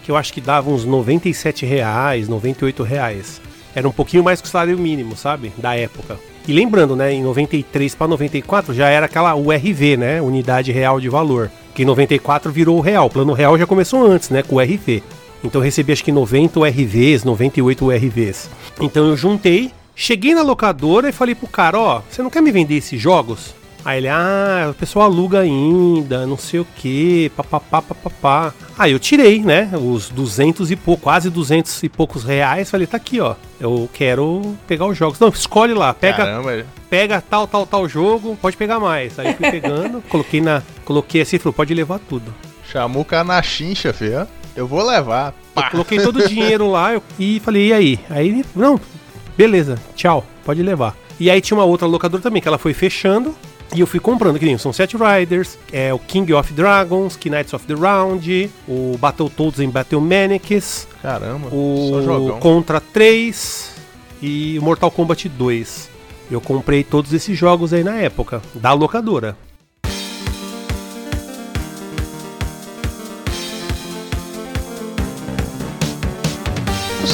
que 0.03 0.11
eu 0.11 0.17
acho 0.17 0.33
que 0.33 0.41
dava 0.41 0.69
uns 0.69 0.83
97 0.83 1.65
reais, 1.65 2.27
98 2.27 2.83
reais. 2.83 3.41
Era 3.75 3.87
um 3.87 3.91
pouquinho 3.91 4.23
mais 4.23 4.41
que 4.41 4.47
o 4.47 4.51
salário 4.51 4.77
mínimo, 4.77 5.15
sabe? 5.15 5.51
Da 5.57 5.75
época. 5.75 6.17
E 6.47 6.53
lembrando, 6.53 6.95
né? 6.95 7.13
Em 7.13 7.21
93 7.21 7.93
para 7.93 8.07
94 8.07 8.73
já 8.73 8.87
era 8.87 9.05
aquela 9.05 9.35
URV, 9.35 9.97
né? 9.97 10.21
Unidade 10.21 10.71
Real 10.71 10.99
de 10.99 11.09
Valor. 11.09 11.51
Que 11.75 11.83
em 11.83 11.85
94 11.85 12.51
virou 12.51 12.77
o 12.77 12.81
real. 12.81 13.07
O 13.07 13.09
plano 13.09 13.33
real 13.33 13.57
já 13.57 13.67
começou 13.67 14.05
antes, 14.05 14.29
né? 14.29 14.41
Com 14.41 14.55
o 14.55 14.59
RV. 14.59 15.03
Então 15.43 15.61
eu 15.61 15.65
recebi 15.65 15.91
acho 15.93 16.03
que 16.03 16.11
90 16.11 16.59
URVs, 16.59 17.23
98 17.23 17.85
URVs. 17.85 18.49
Então 18.79 19.07
eu 19.07 19.17
juntei, 19.17 19.71
cheguei 19.97 20.33
na 20.33 20.41
locadora 20.43 21.09
e 21.09 21.11
falei 21.11 21.35
pro 21.35 21.47
cara, 21.47 21.77
ó, 21.79 22.01
você 22.09 22.21
não 22.23 22.29
quer 22.29 22.41
me 22.41 22.51
vender 22.51 22.75
esses 22.75 23.01
jogos? 23.01 23.53
Aí 23.85 23.99
ele, 23.99 24.09
ah, 24.09 24.67
o 24.69 24.73
pessoal 24.73 25.05
aluga 25.05 25.39
ainda, 25.39 26.27
não 26.27 26.37
sei 26.37 26.59
o 26.59 26.67
que, 26.75 27.31
papapá, 27.37 27.81
papapá. 27.81 28.53
Aí 28.77 28.91
eu 28.91 28.99
tirei, 28.99 29.39
né, 29.41 29.69
os 29.81 30.09
200 30.09 30.71
e 30.71 30.75
pouco, 30.75 31.03
quase 31.03 31.29
200 31.29 31.83
e 31.83 31.87
poucos 31.89 32.23
reais. 32.25 32.69
Falei, 32.69 32.85
tá 32.85 32.97
aqui, 32.97 33.21
ó, 33.21 33.35
eu 33.61 33.89
quero 33.93 34.57
pegar 34.67 34.85
os 34.87 34.97
jogos. 34.97 35.17
Não, 35.19 35.29
escolhe 35.29 35.73
lá, 35.73 35.93
pega, 35.93 36.17
Caramba, 36.17 36.65
pega 36.89 37.21
tal, 37.21 37.47
tal, 37.47 37.65
tal 37.65 37.87
jogo, 37.87 38.37
pode 38.41 38.57
pegar 38.57 38.77
mais. 38.77 39.17
Aí 39.17 39.33
fui 39.35 39.49
pegando, 39.49 40.01
coloquei 40.09 40.41
na, 40.41 40.61
coloquei 40.83 41.21
assim, 41.21 41.37
falou, 41.39 41.53
pode 41.53 41.73
levar 41.73 41.99
tudo. 41.99 42.33
chamou 42.69 43.03
o 43.03 43.05
cara 43.05 43.23
na 43.23 43.41
chincha, 43.41 43.93
filho. 43.93 44.27
Eu 44.53 44.67
vou 44.67 44.85
levar. 44.85 45.33
Eu 45.55 45.63
coloquei 45.71 45.99
todo 46.01 46.17
o 46.17 46.27
dinheiro 46.27 46.69
lá 46.69 46.93
eu- 46.93 47.03
e 47.17 47.39
falei, 47.39 47.67
e 47.67 47.73
aí? 47.73 47.99
Aí 48.09 48.43
não, 48.53 48.77
beleza, 49.37 49.77
tchau, 49.95 50.25
pode 50.43 50.61
levar. 50.63 50.95
E 51.19 51.29
aí 51.29 51.41
tinha 51.41 51.57
uma 51.57 51.65
outra 51.65 51.87
locadora 51.87 52.21
também, 52.21 52.41
que 52.41 52.47
ela 52.47 52.57
foi 52.57 52.73
fechando. 52.73 53.35
E 53.75 53.81
eu 53.81 53.87
fui 53.87 53.99
comprando, 53.99 54.39
que 54.39 54.45
nem 54.45 54.55
o 54.55 54.59
Sunset 54.59 54.95
Riders, 54.95 55.57
é, 55.73 55.93
o 55.93 55.99
King 55.99 56.31
of 56.33 56.53
Dragons, 56.53 57.17
Knights 57.17 57.53
of 57.53 57.65
the 57.65 57.73
Round, 57.73 58.49
o 58.67 58.97
Battletoads 58.97 59.59
em 59.59 59.69
Battle 59.69 59.99
Manics, 59.99 60.87
Caramba, 61.01 61.49
o. 61.51 62.37
Contra 62.39 62.79
3 62.79 63.71
e 64.21 64.57
o 64.57 64.61
Mortal 64.61 64.89
Kombat 64.89 65.27
2. 65.27 65.89
Eu 66.31 66.39
comprei 66.39 66.83
todos 66.83 67.13
esses 67.13 67.37
jogos 67.37 67.73
aí 67.73 67.83
na 67.83 67.95
época, 67.95 68.41
da 68.55 68.71
locadora. 68.73 69.35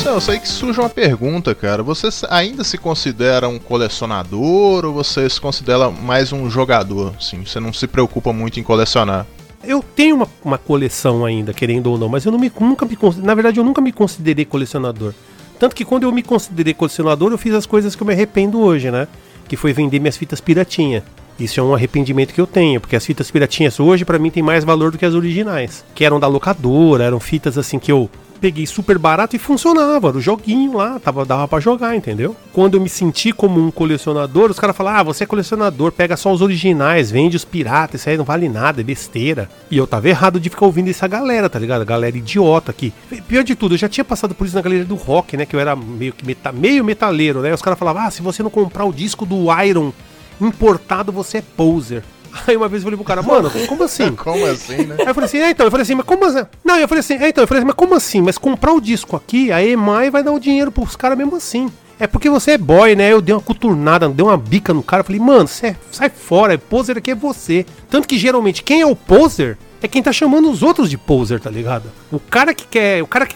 Eu 0.05 0.21
sei 0.21 0.37
que 0.37 0.47
surge 0.47 0.79
uma 0.79 0.89
pergunta, 0.89 1.55
cara. 1.55 1.81
Você 1.81 2.09
ainda 2.29 2.63
se 2.63 2.77
considera 2.77 3.47
um 3.47 3.57
colecionador 3.57 4.85
ou 4.85 4.93
você 4.93 5.29
se 5.29 5.41
considera 5.41 5.89
mais 5.89 6.31
um 6.31 6.49
jogador? 6.49 7.13
Sim, 7.19 7.43
você 7.45 7.59
não 7.59 7.73
se 7.73 7.87
preocupa 7.87 8.31
muito 8.31 8.59
em 8.59 8.63
colecionar. 8.63 9.25
Eu 9.63 9.83
tenho 9.95 10.17
uma, 10.17 10.27
uma 10.43 10.57
coleção 10.57 11.25
ainda, 11.25 11.53
querendo 11.53 11.87
ou 11.87 11.97
não, 11.97 12.09
mas 12.09 12.25
eu 12.25 12.31
não 12.31 12.39
me, 12.39 12.51
nunca 12.59 12.85
me 12.85 12.97
Na 13.17 13.33
verdade, 13.33 13.59
eu 13.59 13.63
nunca 13.63 13.81
me 13.81 13.91
considerei 13.91 14.45
colecionador. 14.45 15.13
Tanto 15.57 15.75
que 15.75 15.85
quando 15.85 16.03
eu 16.03 16.11
me 16.11 16.21
considerei 16.21 16.73
colecionador, 16.73 17.31
eu 17.31 17.37
fiz 17.37 17.53
as 17.53 17.65
coisas 17.65 17.95
que 17.95 18.03
eu 18.03 18.07
me 18.07 18.13
arrependo 18.13 18.59
hoje, 18.59 18.91
né? 18.91 19.07
Que 19.47 19.55
foi 19.55 19.73
vender 19.73 19.99
minhas 19.99 20.17
fitas 20.17 20.41
piratinha. 20.41 21.03
Isso 21.39 21.59
é 21.59 21.63
um 21.63 21.73
arrependimento 21.73 22.33
que 22.33 22.41
eu 22.41 22.45
tenho, 22.45 22.79
porque 22.79 22.95
as 22.95 23.05
fitas 23.05 23.31
piratinhas 23.31 23.79
hoje, 23.79 24.05
pra 24.05 24.19
mim, 24.19 24.29
tem 24.29 24.43
mais 24.43 24.63
valor 24.63 24.91
do 24.91 24.97
que 24.97 25.05
as 25.05 25.13
originais. 25.13 25.83
Que 25.95 26.05
eram 26.05 26.19
da 26.19 26.27
locadora, 26.27 27.05
eram 27.05 27.19
fitas 27.19 27.57
assim 27.57 27.79
que 27.79 27.91
eu 27.91 28.09
peguei 28.43 28.67
super 28.67 28.97
barato 28.97 29.37
e 29.37 29.39
funcionava. 29.39 30.09
Era 30.09 30.17
o 30.17 30.21
joguinho 30.21 30.75
lá, 30.75 30.99
tava, 30.99 31.23
dava 31.23 31.47
pra 31.47 31.61
jogar, 31.61 31.95
entendeu? 31.95 32.35
Quando 32.51 32.73
eu 32.73 32.81
me 32.81 32.89
senti 32.89 33.31
como 33.31 33.57
um 33.57 33.71
colecionador, 33.71 34.51
os 34.51 34.59
caras 34.59 34.75
falaram: 34.75 34.99
ah, 34.99 35.03
você 35.03 35.23
é 35.23 35.27
colecionador, 35.27 35.93
pega 35.93 36.17
só 36.17 36.29
os 36.29 36.41
originais, 36.41 37.09
vende 37.09 37.37
os 37.37 37.45
piratas, 37.45 38.01
isso 38.01 38.09
aí 38.09 38.17
não 38.17 38.25
vale 38.25 38.49
nada, 38.49 38.81
é 38.81 38.83
besteira. 38.83 39.49
E 39.71 39.77
eu 39.77 39.87
tava 39.87 40.09
errado 40.09 40.41
de 40.41 40.49
ficar 40.49 40.65
ouvindo 40.65 40.89
essa 40.89 41.07
galera, 41.07 41.49
tá 41.49 41.57
ligado? 41.57 41.83
A 41.83 41.85
galera 41.85 42.17
idiota 42.17 42.69
aqui. 42.69 42.93
Pior 43.29 43.45
de 43.45 43.55
tudo, 43.55 43.75
eu 43.75 43.79
já 43.79 43.87
tinha 43.87 44.03
passado 44.03 44.35
por 44.35 44.45
isso 44.45 44.57
na 44.57 44.61
galeria 44.61 44.83
do 44.83 44.95
rock, 44.95 45.37
né? 45.37 45.45
Que 45.45 45.55
eu 45.55 45.59
era 45.61 45.73
meio 45.73 46.11
que 46.11 46.25
meta, 46.25 46.51
meio 46.51 46.83
metaleiro, 46.83 47.39
né? 47.39 47.53
Os 47.53 47.61
caras 47.61 47.79
falavam: 47.79 48.01
ah, 48.01 48.11
se 48.11 48.21
você 48.21 48.43
não 48.43 48.49
comprar 48.49 48.83
o 48.83 48.91
disco 48.91 49.25
do 49.25 49.45
Iron 49.63 49.93
importado, 50.41 51.13
você 51.13 51.37
é 51.37 51.43
poser. 51.55 52.03
Aí 52.47 52.57
uma 52.57 52.67
vez 52.67 52.81
eu 52.81 52.85
falei 52.85 52.97
pro 52.97 53.05
cara, 53.05 53.21
mano, 53.21 53.51
como 53.67 53.83
assim? 53.83 54.13
Como 54.15 54.45
assim, 54.45 54.77
né? 54.85 54.95
Aí 54.99 55.07
eu 55.07 55.13
falei 55.13 55.25
assim, 55.25 55.37
é, 55.39 55.49
então, 55.49 55.65
eu 55.65 55.71
falei 55.71 55.83
assim, 55.83 55.95
mas 55.95 56.05
como 56.05 56.25
assim? 56.25 56.45
Não, 56.63 56.77
eu 56.77 56.87
falei 56.87 56.99
assim, 56.99 57.13
é, 57.15 57.29
então, 57.29 57.43
eu 57.43 57.47
falei 57.47 57.59
assim, 57.59 57.67
mas 57.67 57.75
como 57.75 57.95
assim? 57.95 58.21
Mas 58.21 58.37
comprar 58.37 58.73
o 58.73 58.81
disco 58.81 59.15
aqui, 59.15 59.51
a 59.51 59.63
EMI 59.63 60.09
vai 60.11 60.23
dar 60.23 60.31
o 60.31 60.39
dinheiro 60.39 60.71
pros 60.71 60.95
caras 60.95 61.17
mesmo 61.17 61.35
assim. 61.35 61.69
É 61.99 62.07
porque 62.07 62.29
você 62.29 62.51
é 62.51 62.57
boy, 62.57 62.95
né? 62.95 63.11
Eu 63.11 63.21
dei 63.21 63.33
uma 63.33 63.41
coturnada, 63.41 64.09
dei 64.09 64.25
uma 64.25 64.37
bica 64.37 64.73
no 64.73 64.83
cara. 64.83 65.01
Eu 65.01 65.05
falei, 65.05 65.21
mano, 65.21 65.47
cê, 65.47 65.75
sai 65.91 66.09
fora, 66.09 66.57
poser 66.57 66.97
aqui 66.97 67.11
é 67.11 67.15
você. 67.15 67.65
Tanto 67.89 68.07
que 68.07 68.17
geralmente 68.17 68.63
quem 68.63 68.81
é 68.81 68.85
o 68.85 68.95
poser 68.95 69.57
é 69.81 69.87
quem 69.87 70.01
tá 70.01 70.11
chamando 70.11 70.49
os 70.49 70.63
outros 70.63 70.89
de 70.89 70.97
poser, 70.97 71.39
tá 71.39 71.49
ligado? 71.49 71.91
O 72.11 72.19
cara 72.19 72.53
que 72.53 72.65
quer. 72.65 73.03
O 73.03 73.07
cara 73.07 73.25
que. 73.25 73.35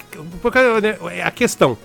né, 0.81 0.97
É 1.15 1.23
a 1.23 1.31
questão. 1.31 1.77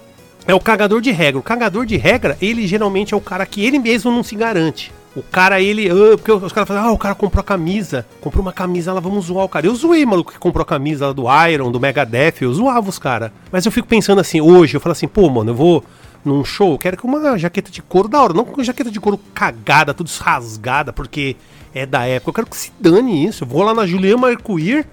É 0.47 0.55
o 0.55 0.61
cagador 0.61 1.01
de 1.01 1.11
regra. 1.11 1.39
O 1.39 1.43
cagador 1.43 1.87
de 1.87 1.97
regra, 1.97 2.37
ele 2.41 2.67
geralmente 2.67 3.15
é 3.15 3.17
o 3.17 3.21
cara 3.21 3.47
que 3.47 3.65
ele 3.65 3.79
mesmo 3.79 4.11
não 4.11 4.23
se 4.23 4.35
garante. 4.35 4.93
O 5.15 5.23
cara, 5.23 5.61
ele. 5.61 5.91
ah, 5.91 6.17
porque 6.17 6.33
os 6.33 6.53
caras 6.53 6.67
falam, 6.67 6.85
ah, 6.85 6.93
o 6.93 6.99
cara 6.99 7.15
comprou 7.15 7.41
a 7.41 7.45
camisa. 7.45 8.07
Comprou 8.21 8.43
uma 8.43 8.53
camisa 8.53 8.93
lá, 8.93 9.01
vamos 9.01 9.27
zoar 9.27 9.45
o 9.45 9.49
cara. 9.49 9.67
Eu 9.67 9.75
zoei, 9.75 10.07
maluco, 10.07 10.33
que 10.33 10.39
comprou 10.39 10.63
a 10.63 10.67
camisa 10.67 11.09
lá 11.09 11.13
do 11.13 11.25
Iron, 11.49 11.71
do 11.71 11.79
Megadeth. 11.79 12.37
Eu 12.41 12.53
zoava 12.53 12.89
os 12.89 12.99
caras. 12.99 13.31
Mas 13.51 13.67
eu 13.67 13.73
fico 13.73 13.87
pensando 13.87 14.21
assim, 14.21 14.41
hoje, 14.41 14.77
eu 14.77 14.81
falo 14.81 14.93
assim, 14.93 15.07
pô, 15.07 15.29
mano, 15.29 15.51
eu 15.51 15.55
vou 15.55 15.85
num 16.25 16.45
show, 16.45 16.73
eu 16.73 16.79
quero 16.79 16.97
que 16.97 17.05
uma 17.05 17.37
jaqueta 17.37 17.71
de 17.71 17.83
couro 17.83 18.09
da 18.09 18.23
hora. 18.23 18.33
Não 18.33 18.45
com 18.45 18.63
jaqueta 18.63 18.91
de 18.91 19.01
couro 19.01 19.21
cagada, 19.35 19.93
tudo 19.93 20.11
rasgada, 20.21 20.93
porque 20.93 21.37
é 21.75 21.85
da 21.85 22.07
época. 22.07 22.31
Eu 22.31 22.35
quero 22.35 22.47
que 22.47 22.57
se 22.57 22.73
dane 22.81 23.27
isso. 23.27 23.45
Eu 23.45 23.49
vou 23.49 23.63
lá 23.63 23.75
na 23.75 23.87
Juliana 23.87 24.17
Marcuir 24.17 24.87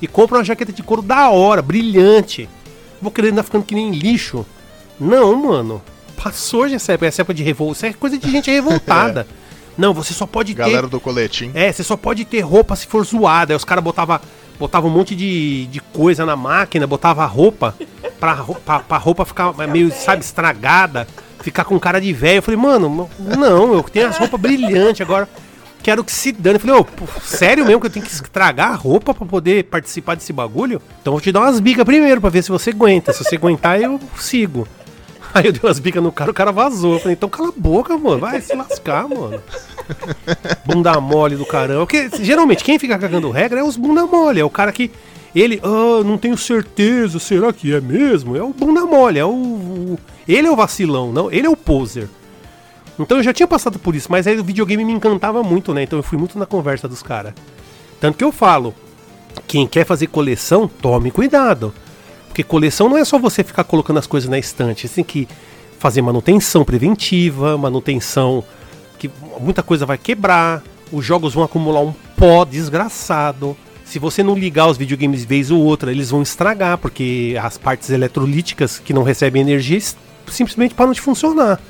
e 0.00 0.06
compro 0.06 0.36
uma 0.38 0.44
jaqueta 0.44 0.72
de 0.72 0.82
couro 0.82 1.02
da 1.02 1.30
hora, 1.30 1.62
brilhante. 1.62 2.48
Vou 3.02 3.10
querer 3.10 3.32
andar 3.32 3.42
ficando 3.42 3.64
que 3.64 3.74
nem 3.74 3.90
lixo. 3.90 4.46
Não, 5.00 5.34
mano. 5.34 5.82
Passou 6.22 6.68
já 6.68 6.76
essa 6.76 6.92
época, 6.92 7.06
essa 7.06 7.22
época 7.22 7.34
de 7.34 7.42
revolta. 7.42 7.74
Isso 7.74 7.86
é 7.86 7.92
coisa 7.92 8.16
de 8.16 8.30
gente 8.30 8.50
revoltada. 8.50 9.26
Não, 9.76 9.92
você 9.92 10.12
só 10.12 10.26
pode 10.26 10.54
ter. 10.54 10.62
Galera 10.62 10.86
do 10.86 11.00
coletinho. 11.00 11.52
É, 11.54 11.72
você 11.72 11.82
só 11.82 11.96
pode 11.96 12.24
ter 12.24 12.40
roupa 12.40 12.76
se 12.76 12.86
for 12.86 13.04
zoada. 13.04 13.52
Aí 13.52 13.56
os 13.56 13.64
caras 13.64 13.82
botavam 13.82 14.20
botava 14.58 14.86
um 14.86 14.90
monte 14.90 15.14
de, 15.14 15.66
de 15.66 15.80
coisa 15.80 16.24
na 16.24 16.36
máquina, 16.36 16.86
botava 16.86 17.24
roupa 17.26 17.74
pra, 18.20 18.36
pra, 18.64 18.80
pra 18.80 18.96
roupa 18.96 19.24
ficar 19.24 19.52
meio, 19.68 19.90
sabe, 19.92 20.22
estragada, 20.22 21.06
ficar 21.40 21.64
com 21.64 21.78
cara 21.78 22.00
de 22.00 22.12
velho. 22.12 22.38
Eu 22.38 22.42
falei, 22.42 22.60
mano, 22.60 23.10
não, 23.18 23.74
eu 23.74 23.82
tenho 23.82 24.08
as 24.08 24.16
roupas 24.16 24.40
brilhantes 24.40 25.00
agora. 25.00 25.28
Quero 25.82 26.02
que 26.02 26.12
se 26.12 26.32
dane. 26.32 26.56
Eu 26.56 26.60
falei, 26.60 26.76
ô, 26.76 26.84
pô, 26.84 27.04
sério 27.22 27.66
mesmo 27.66 27.78
que 27.78 27.86
eu 27.86 27.90
tenho 27.90 28.06
que 28.06 28.10
estragar 28.10 28.72
a 28.72 28.74
roupa 28.74 29.12
pra 29.12 29.26
poder 29.26 29.64
participar 29.64 30.14
desse 30.14 30.32
bagulho? 30.32 30.80
Então 31.02 31.12
eu 31.12 31.16
vou 31.16 31.20
te 31.20 31.30
dar 31.30 31.40
umas 31.40 31.60
bicas 31.60 31.84
primeiro 31.84 32.22
pra 32.22 32.30
ver 32.30 32.42
se 32.42 32.48
você 32.48 32.70
aguenta. 32.70 33.12
Se 33.12 33.22
você 33.22 33.36
aguentar, 33.36 33.78
eu 33.78 34.00
sigo. 34.16 34.66
Aí 35.34 35.46
eu 35.46 35.52
dei 35.52 35.60
umas 35.64 35.78
bicas 35.80 36.02
no 36.02 36.12
cara, 36.12 36.30
o 36.30 36.34
cara 36.34 36.52
vazou. 36.52 36.94
Eu 36.94 36.98
falei, 37.00 37.14
então 37.14 37.28
cala 37.28 37.48
a 37.48 37.52
boca, 37.54 37.98
mano. 37.98 38.20
Vai 38.20 38.40
se 38.40 38.54
lascar, 38.54 39.08
mano. 39.08 39.42
Bunda 40.64 41.00
mole 41.00 41.36
do 41.36 41.44
caramba. 41.44 41.80
Porque 41.86 42.08
geralmente 42.22 42.62
quem 42.62 42.78
fica 42.78 42.96
cagando 42.98 43.30
regra 43.30 43.60
é 43.60 43.62
os 43.64 43.76
bunda 43.76 44.06
mole. 44.06 44.40
É 44.40 44.44
o 44.44 44.50
cara 44.50 44.72
que. 44.72 44.90
Ele, 45.34 45.60
ah, 45.64 46.04
não 46.04 46.16
tenho 46.16 46.36
certeza, 46.36 47.18
será 47.18 47.52
que 47.52 47.74
é 47.74 47.80
mesmo? 47.80 48.36
É 48.36 48.42
o 48.42 48.52
bunda 48.52 48.86
mole, 48.86 49.18
é 49.18 49.24
o. 49.24 49.30
o- 49.30 49.98
ele 50.28 50.46
é 50.46 50.50
o 50.50 50.54
vacilão, 50.56 51.12
não? 51.12 51.30
Ele 51.30 51.46
é 51.46 51.50
o 51.50 51.56
poser. 51.56 52.08
Então 52.98 53.16
eu 53.18 53.22
já 53.24 53.32
tinha 53.32 53.46
passado 53.48 53.76
por 53.78 53.96
isso, 53.96 54.06
mas 54.08 54.26
aí 54.28 54.38
o 54.38 54.44
videogame 54.44 54.84
me 54.84 54.92
encantava 54.92 55.42
muito, 55.42 55.74
né? 55.74 55.82
Então 55.82 55.98
eu 55.98 56.02
fui 56.04 56.16
muito 56.16 56.38
na 56.38 56.46
conversa 56.46 56.86
dos 56.86 57.02
caras. 57.02 57.34
Tanto 58.00 58.16
que 58.16 58.22
eu 58.22 58.30
falo, 58.30 58.72
quem 59.48 59.66
quer 59.66 59.84
fazer 59.84 60.06
coleção, 60.06 60.68
tome 60.68 61.10
cuidado. 61.10 61.74
Porque 62.34 62.42
coleção 62.42 62.88
não 62.88 62.98
é 62.98 63.04
só 63.04 63.16
você 63.16 63.44
ficar 63.44 63.62
colocando 63.62 64.00
as 64.00 64.08
coisas 64.08 64.28
na 64.28 64.36
estante, 64.36 64.88
você 64.88 64.96
tem 64.96 65.04
que 65.04 65.28
fazer 65.78 66.02
manutenção 66.02 66.64
preventiva, 66.64 67.56
manutenção 67.56 68.42
que 68.98 69.08
muita 69.38 69.62
coisa 69.62 69.86
vai 69.86 69.96
quebrar, 69.96 70.60
os 70.90 71.04
jogos 71.04 71.32
vão 71.32 71.44
acumular 71.44 71.80
um 71.80 71.92
pó 72.16 72.44
desgraçado. 72.44 73.56
Se 73.84 74.00
você 74.00 74.20
não 74.24 74.36
ligar 74.36 74.66
os 74.66 74.76
videogames 74.76 75.24
vez 75.24 75.52
ou 75.52 75.62
outra, 75.62 75.92
eles 75.92 76.10
vão 76.10 76.22
estragar, 76.22 76.76
porque 76.78 77.38
as 77.40 77.56
partes 77.56 77.88
eletrolíticas 77.90 78.80
que 78.80 78.92
não 78.92 79.04
recebem 79.04 79.40
energia 79.40 79.80
simplesmente 80.26 80.74
param 80.74 80.90
de 80.90 81.00
funcionar. 81.00 81.60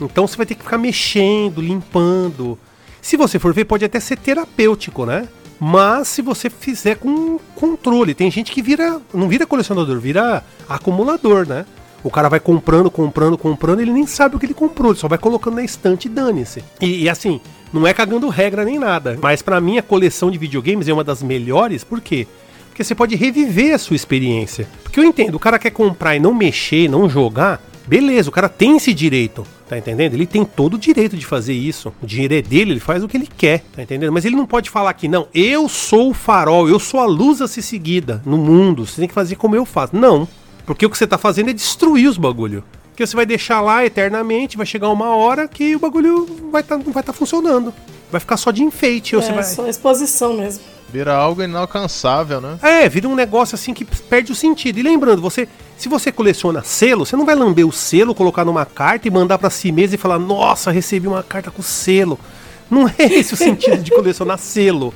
Então 0.00 0.26
você 0.26 0.36
vai 0.36 0.44
ter 0.44 0.56
que 0.56 0.64
ficar 0.64 0.78
mexendo, 0.78 1.60
limpando. 1.60 2.58
Se 3.00 3.16
você 3.16 3.38
for 3.38 3.54
ver, 3.54 3.64
pode 3.64 3.84
até 3.84 4.00
ser 4.00 4.16
terapêutico, 4.16 5.06
né? 5.06 5.28
Mas 5.60 6.08
se 6.08 6.22
você 6.22 6.48
fizer 6.48 6.96
com 6.96 7.38
controle, 7.54 8.14
tem 8.14 8.30
gente 8.30 8.52
que 8.52 8.62
vira, 8.62 9.00
não 9.12 9.28
vira 9.28 9.46
colecionador, 9.46 9.98
vira 9.98 10.44
acumulador, 10.68 11.46
né? 11.46 11.66
O 12.02 12.10
cara 12.10 12.28
vai 12.28 12.38
comprando, 12.38 12.90
comprando, 12.90 13.36
comprando, 13.36 13.80
ele 13.80 13.92
nem 13.92 14.06
sabe 14.06 14.36
o 14.36 14.38
que 14.38 14.46
ele 14.46 14.54
comprou, 14.54 14.92
ele 14.92 15.00
só 15.00 15.08
vai 15.08 15.18
colocando 15.18 15.56
na 15.56 15.64
estante 15.64 16.06
e 16.06 16.08
dane-se. 16.08 16.62
E, 16.80 17.02
e, 17.02 17.08
assim, 17.08 17.40
não 17.72 17.86
é 17.86 17.92
cagando 17.92 18.28
regra 18.28 18.64
nem 18.64 18.78
nada, 18.78 19.18
mas 19.20 19.42
para 19.42 19.60
mim 19.60 19.78
a 19.78 19.82
coleção 19.82 20.30
de 20.30 20.38
videogames 20.38 20.86
é 20.86 20.92
uma 20.92 21.02
das 21.02 21.22
melhores, 21.22 21.82
por 21.82 22.00
quê? 22.00 22.26
Porque 22.68 22.84
você 22.84 22.94
pode 22.94 23.16
reviver 23.16 23.74
a 23.74 23.78
sua 23.78 23.96
experiência. 23.96 24.68
Porque 24.84 25.00
eu 25.00 25.04
entendo, 25.04 25.34
o 25.34 25.40
cara 25.40 25.58
quer 25.58 25.70
comprar 25.70 26.14
e 26.14 26.20
não 26.20 26.32
mexer, 26.32 26.88
não 26.88 27.08
jogar, 27.08 27.60
beleza, 27.88 28.28
o 28.28 28.32
cara 28.32 28.48
tem 28.48 28.76
esse 28.76 28.92
direito, 28.92 29.46
tá 29.68 29.78
entendendo? 29.78 30.14
Ele 30.14 30.26
tem 30.26 30.44
todo 30.44 30.74
o 30.74 30.78
direito 30.78 31.16
de 31.16 31.24
fazer 31.24 31.54
isso. 31.54 31.92
O 32.02 32.06
dinheiro 32.06 32.34
é 32.34 32.42
dele, 32.42 32.72
ele 32.72 32.80
faz 32.80 33.02
o 33.02 33.08
que 33.08 33.16
ele 33.16 33.26
quer, 33.26 33.64
tá 33.74 33.82
entendendo? 33.82 34.12
Mas 34.12 34.24
ele 34.24 34.36
não 34.36 34.46
pode 34.46 34.68
falar 34.68 34.92
que 34.92 35.08
não, 35.08 35.26
eu 35.34 35.68
sou 35.68 36.10
o 36.10 36.14
farol, 36.14 36.68
eu 36.68 36.78
sou 36.78 37.00
a 37.00 37.06
luz 37.06 37.40
a 37.40 37.48
ser 37.48 37.62
seguida 37.62 38.22
no 38.26 38.36
mundo, 38.36 38.86
você 38.86 39.00
tem 39.00 39.08
que 39.08 39.14
fazer 39.14 39.36
como 39.36 39.56
eu 39.56 39.64
faço. 39.64 39.96
Não. 39.96 40.28
Porque 40.66 40.84
o 40.84 40.90
que 40.90 40.98
você 40.98 41.06
tá 41.06 41.16
fazendo 41.16 41.48
é 41.48 41.52
destruir 41.54 42.08
os 42.08 42.18
bagulho. 42.18 42.62
Que 42.94 43.06
você 43.06 43.16
vai 43.16 43.24
deixar 43.24 43.60
lá 43.62 43.86
eternamente, 43.86 44.56
vai 44.56 44.66
chegar 44.66 44.90
uma 44.90 45.16
hora 45.16 45.48
que 45.48 45.74
o 45.74 45.78
bagulho 45.78 46.26
vai 46.52 46.62
tá, 46.62 46.76
não 46.76 46.92
vai 46.92 47.00
estar 47.00 47.04
tá 47.04 47.12
funcionando. 47.12 47.72
Vai 48.10 48.20
ficar 48.20 48.36
só 48.36 48.50
de 48.50 48.62
enfeite. 48.62 49.16
É, 49.16 49.20
você 49.20 49.32
vai... 49.32 49.44
só 49.44 49.66
exposição 49.66 50.34
mesmo. 50.34 50.62
Vira 50.90 51.14
algo 51.14 51.42
inalcançável, 51.42 52.40
né? 52.40 52.58
É, 52.62 52.88
vira 52.88 53.08
um 53.08 53.14
negócio 53.14 53.54
assim 53.54 53.74
que 53.74 53.84
perde 53.84 54.32
o 54.32 54.34
sentido. 54.34 54.78
E 54.78 54.82
lembrando, 54.82 55.20
você, 55.20 55.46
se 55.76 55.88
você 55.88 56.10
coleciona 56.10 56.62
selo, 56.62 57.04
você 57.04 57.14
não 57.14 57.26
vai 57.26 57.34
lamber 57.34 57.66
o 57.66 57.72
selo, 57.72 58.14
colocar 58.14 58.44
numa 58.44 58.64
carta 58.64 59.06
e 59.06 59.10
mandar 59.10 59.38
para 59.38 59.50
si 59.50 59.70
mesmo 59.70 59.94
e 59.94 59.98
falar: 59.98 60.18
"Nossa, 60.18 60.70
recebi 60.70 61.06
uma 61.06 61.22
carta 61.22 61.50
com 61.50 61.62
selo". 61.62 62.18
Não 62.70 62.88
é 62.88 62.94
esse 63.12 63.34
o 63.34 63.36
sentido 63.36 63.82
de 63.82 63.90
colecionar 63.90 64.38
selo. 64.38 64.94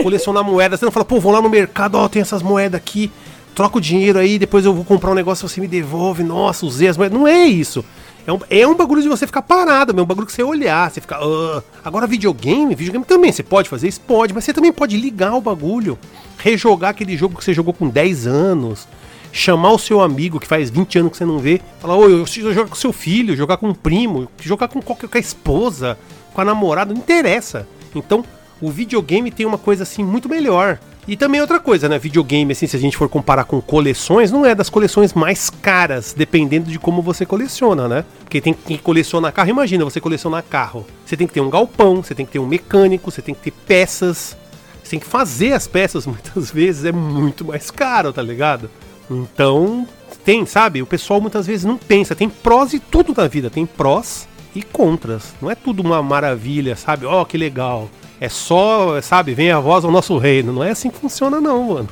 Colecionar 0.00 0.44
moedas, 0.44 0.78
você 0.78 0.84
não 0.84 0.92
fala: 0.92 1.04
"Pô, 1.04 1.18
vou 1.18 1.32
lá 1.32 1.42
no 1.42 1.50
mercado, 1.50 1.96
ó, 1.96 2.08
tem 2.08 2.22
essas 2.22 2.42
moedas 2.42 2.78
aqui" 2.78 3.10
troca 3.56 3.78
o 3.78 3.80
dinheiro 3.80 4.18
aí, 4.18 4.38
depois 4.38 4.66
eu 4.66 4.74
vou 4.74 4.84
comprar 4.84 5.10
um 5.10 5.14
negócio, 5.14 5.48
você 5.48 5.62
me 5.62 5.66
devolve, 5.66 6.22
nossa, 6.22 6.66
usei 6.66 6.88
as 6.88 6.96
moedas. 6.98 7.18
Não 7.18 7.26
é 7.26 7.46
isso. 7.46 7.82
É 8.26 8.32
um, 8.32 8.38
é 8.50 8.66
um 8.66 8.74
bagulho 8.74 9.00
de 9.00 9.08
você 9.08 9.24
ficar 9.26 9.42
parado, 9.42 9.96
é 9.96 10.02
um 10.02 10.06
bagulho 10.06 10.26
que 10.26 10.32
você 10.32 10.42
olhar, 10.42 10.90
você 10.90 11.00
ficar. 11.00 11.24
Uh. 11.24 11.62
Agora, 11.84 12.06
videogame, 12.08 12.74
videogame 12.74 13.04
também, 13.04 13.30
você 13.30 13.42
pode 13.42 13.68
fazer 13.68 13.86
isso? 13.86 14.00
Pode, 14.00 14.34
mas 14.34 14.44
você 14.44 14.52
também 14.52 14.72
pode 14.72 14.96
ligar 14.96 15.34
o 15.34 15.40
bagulho, 15.40 15.96
rejogar 16.36 16.90
aquele 16.90 17.16
jogo 17.16 17.36
que 17.36 17.44
você 17.44 17.54
jogou 17.54 17.72
com 17.72 17.88
10 17.88 18.26
anos, 18.26 18.88
chamar 19.32 19.70
o 19.70 19.78
seu 19.78 20.00
amigo 20.00 20.40
que 20.40 20.46
faz 20.46 20.70
20 20.70 20.98
anos 20.98 21.12
que 21.12 21.18
você 21.18 21.24
não 21.24 21.38
vê, 21.38 21.60
falar, 21.78 21.94
oi, 21.94 22.12
eu 22.12 22.26
jogar 22.26 22.68
com 22.68 22.74
seu 22.74 22.92
filho, 22.92 23.36
jogar 23.36 23.58
com 23.58 23.68
um 23.68 23.74
primo, 23.74 24.28
jogar 24.42 24.66
com 24.66 24.82
qualquer 24.82 25.08
com 25.08 25.16
a 25.16 25.20
esposa, 25.20 25.96
com 26.34 26.40
a 26.40 26.44
namorada, 26.44 26.92
não 26.92 27.00
interessa. 27.00 27.68
Então, 27.94 28.24
o 28.60 28.70
videogame 28.70 29.30
tem 29.30 29.46
uma 29.46 29.58
coisa 29.58 29.82
assim 29.82 30.04
muito 30.04 30.28
melhor. 30.28 30.78
E 31.08 31.16
também 31.16 31.40
outra 31.40 31.60
coisa, 31.60 31.88
né? 31.88 32.00
Videogame, 32.00 32.50
assim, 32.50 32.66
se 32.66 32.76
a 32.76 32.80
gente 32.80 32.96
for 32.96 33.08
comparar 33.08 33.44
com 33.44 33.60
coleções, 33.60 34.32
não 34.32 34.44
é 34.44 34.56
das 34.56 34.68
coleções 34.68 35.14
mais 35.14 35.48
caras, 35.48 36.12
dependendo 36.16 36.68
de 36.68 36.80
como 36.80 37.00
você 37.00 37.24
coleciona, 37.24 37.86
né? 37.86 38.04
Porque 38.20 38.40
tem 38.40 38.52
quem 38.52 38.76
coleciona 38.76 39.30
carro, 39.30 39.50
imagina 39.50 39.84
você 39.84 40.00
colecionar 40.00 40.42
carro. 40.42 40.84
Você 41.04 41.16
tem 41.16 41.28
que 41.28 41.32
ter 41.32 41.40
um 41.40 41.48
galpão, 41.48 42.02
você 42.02 42.12
tem 42.12 42.26
que 42.26 42.32
ter 42.32 42.38
um 42.40 42.46
mecânico, 42.46 43.08
você 43.08 43.22
tem 43.22 43.34
que 43.36 43.40
ter 43.40 43.52
peças. 43.52 44.36
Você 44.82 44.90
tem 44.90 44.98
que 44.98 45.06
fazer 45.06 45.52
as 45.52 45.68
peças, 45.68 46.06
muitas 46.06 46.50
vezes 46.50 46.84
é 46.84 46.92
muito 46.92 47.44
mais 47.44 47.70
caro, 47.70 48.12
tá 48.12 48.22
ligado? 48.22 48.68
Então, 49.08 49.86
tem, 50.24 50.44
sabe? 50.44 50.82
O 50.82 50.86
pessoal 50.86 51.20
muitas 51.20 51.46
vezes 51.46 51.64
não 51.64 51.76
pensa. 51.76 52.16
Tem 52.16 52.28
prós 52.28 52.72
e 52.72 52.80
tudo 52.80 53.14
na 53.16 53.28
vida. 53.28 53.48
Tem 53.48 53.64
prós 53.64 54.26
e 54.56 54.62
contras. 54.62 55.34
Não 55.40 55.48
é 55.48 55.54
tudo 55.54 55.82
uma 55.82 56.02
maravilha, 56.02 56.74
sabe? 56.74 57.06
Ó, 57.06 57.22
oh, 57.22 57.24
que 57.24 57.38
legal. 57.38 57.88
É 58.18 58.28
só, 58.30 59.00
sabe, 59.02 59.34
vem 59.34 59.50
a 59.50 59.60
voz 59.60 59.84
ao 59.84 59.90
nosso 59.90 60.16
reino. 60.16 60.52
Não 60.52 60.64
é 60.64 60.70
assim 60.70 60.88
que 60.88 60.98
funciona, 60.98 61.40
não, 61.40 61.74
mano. 61.74 61.88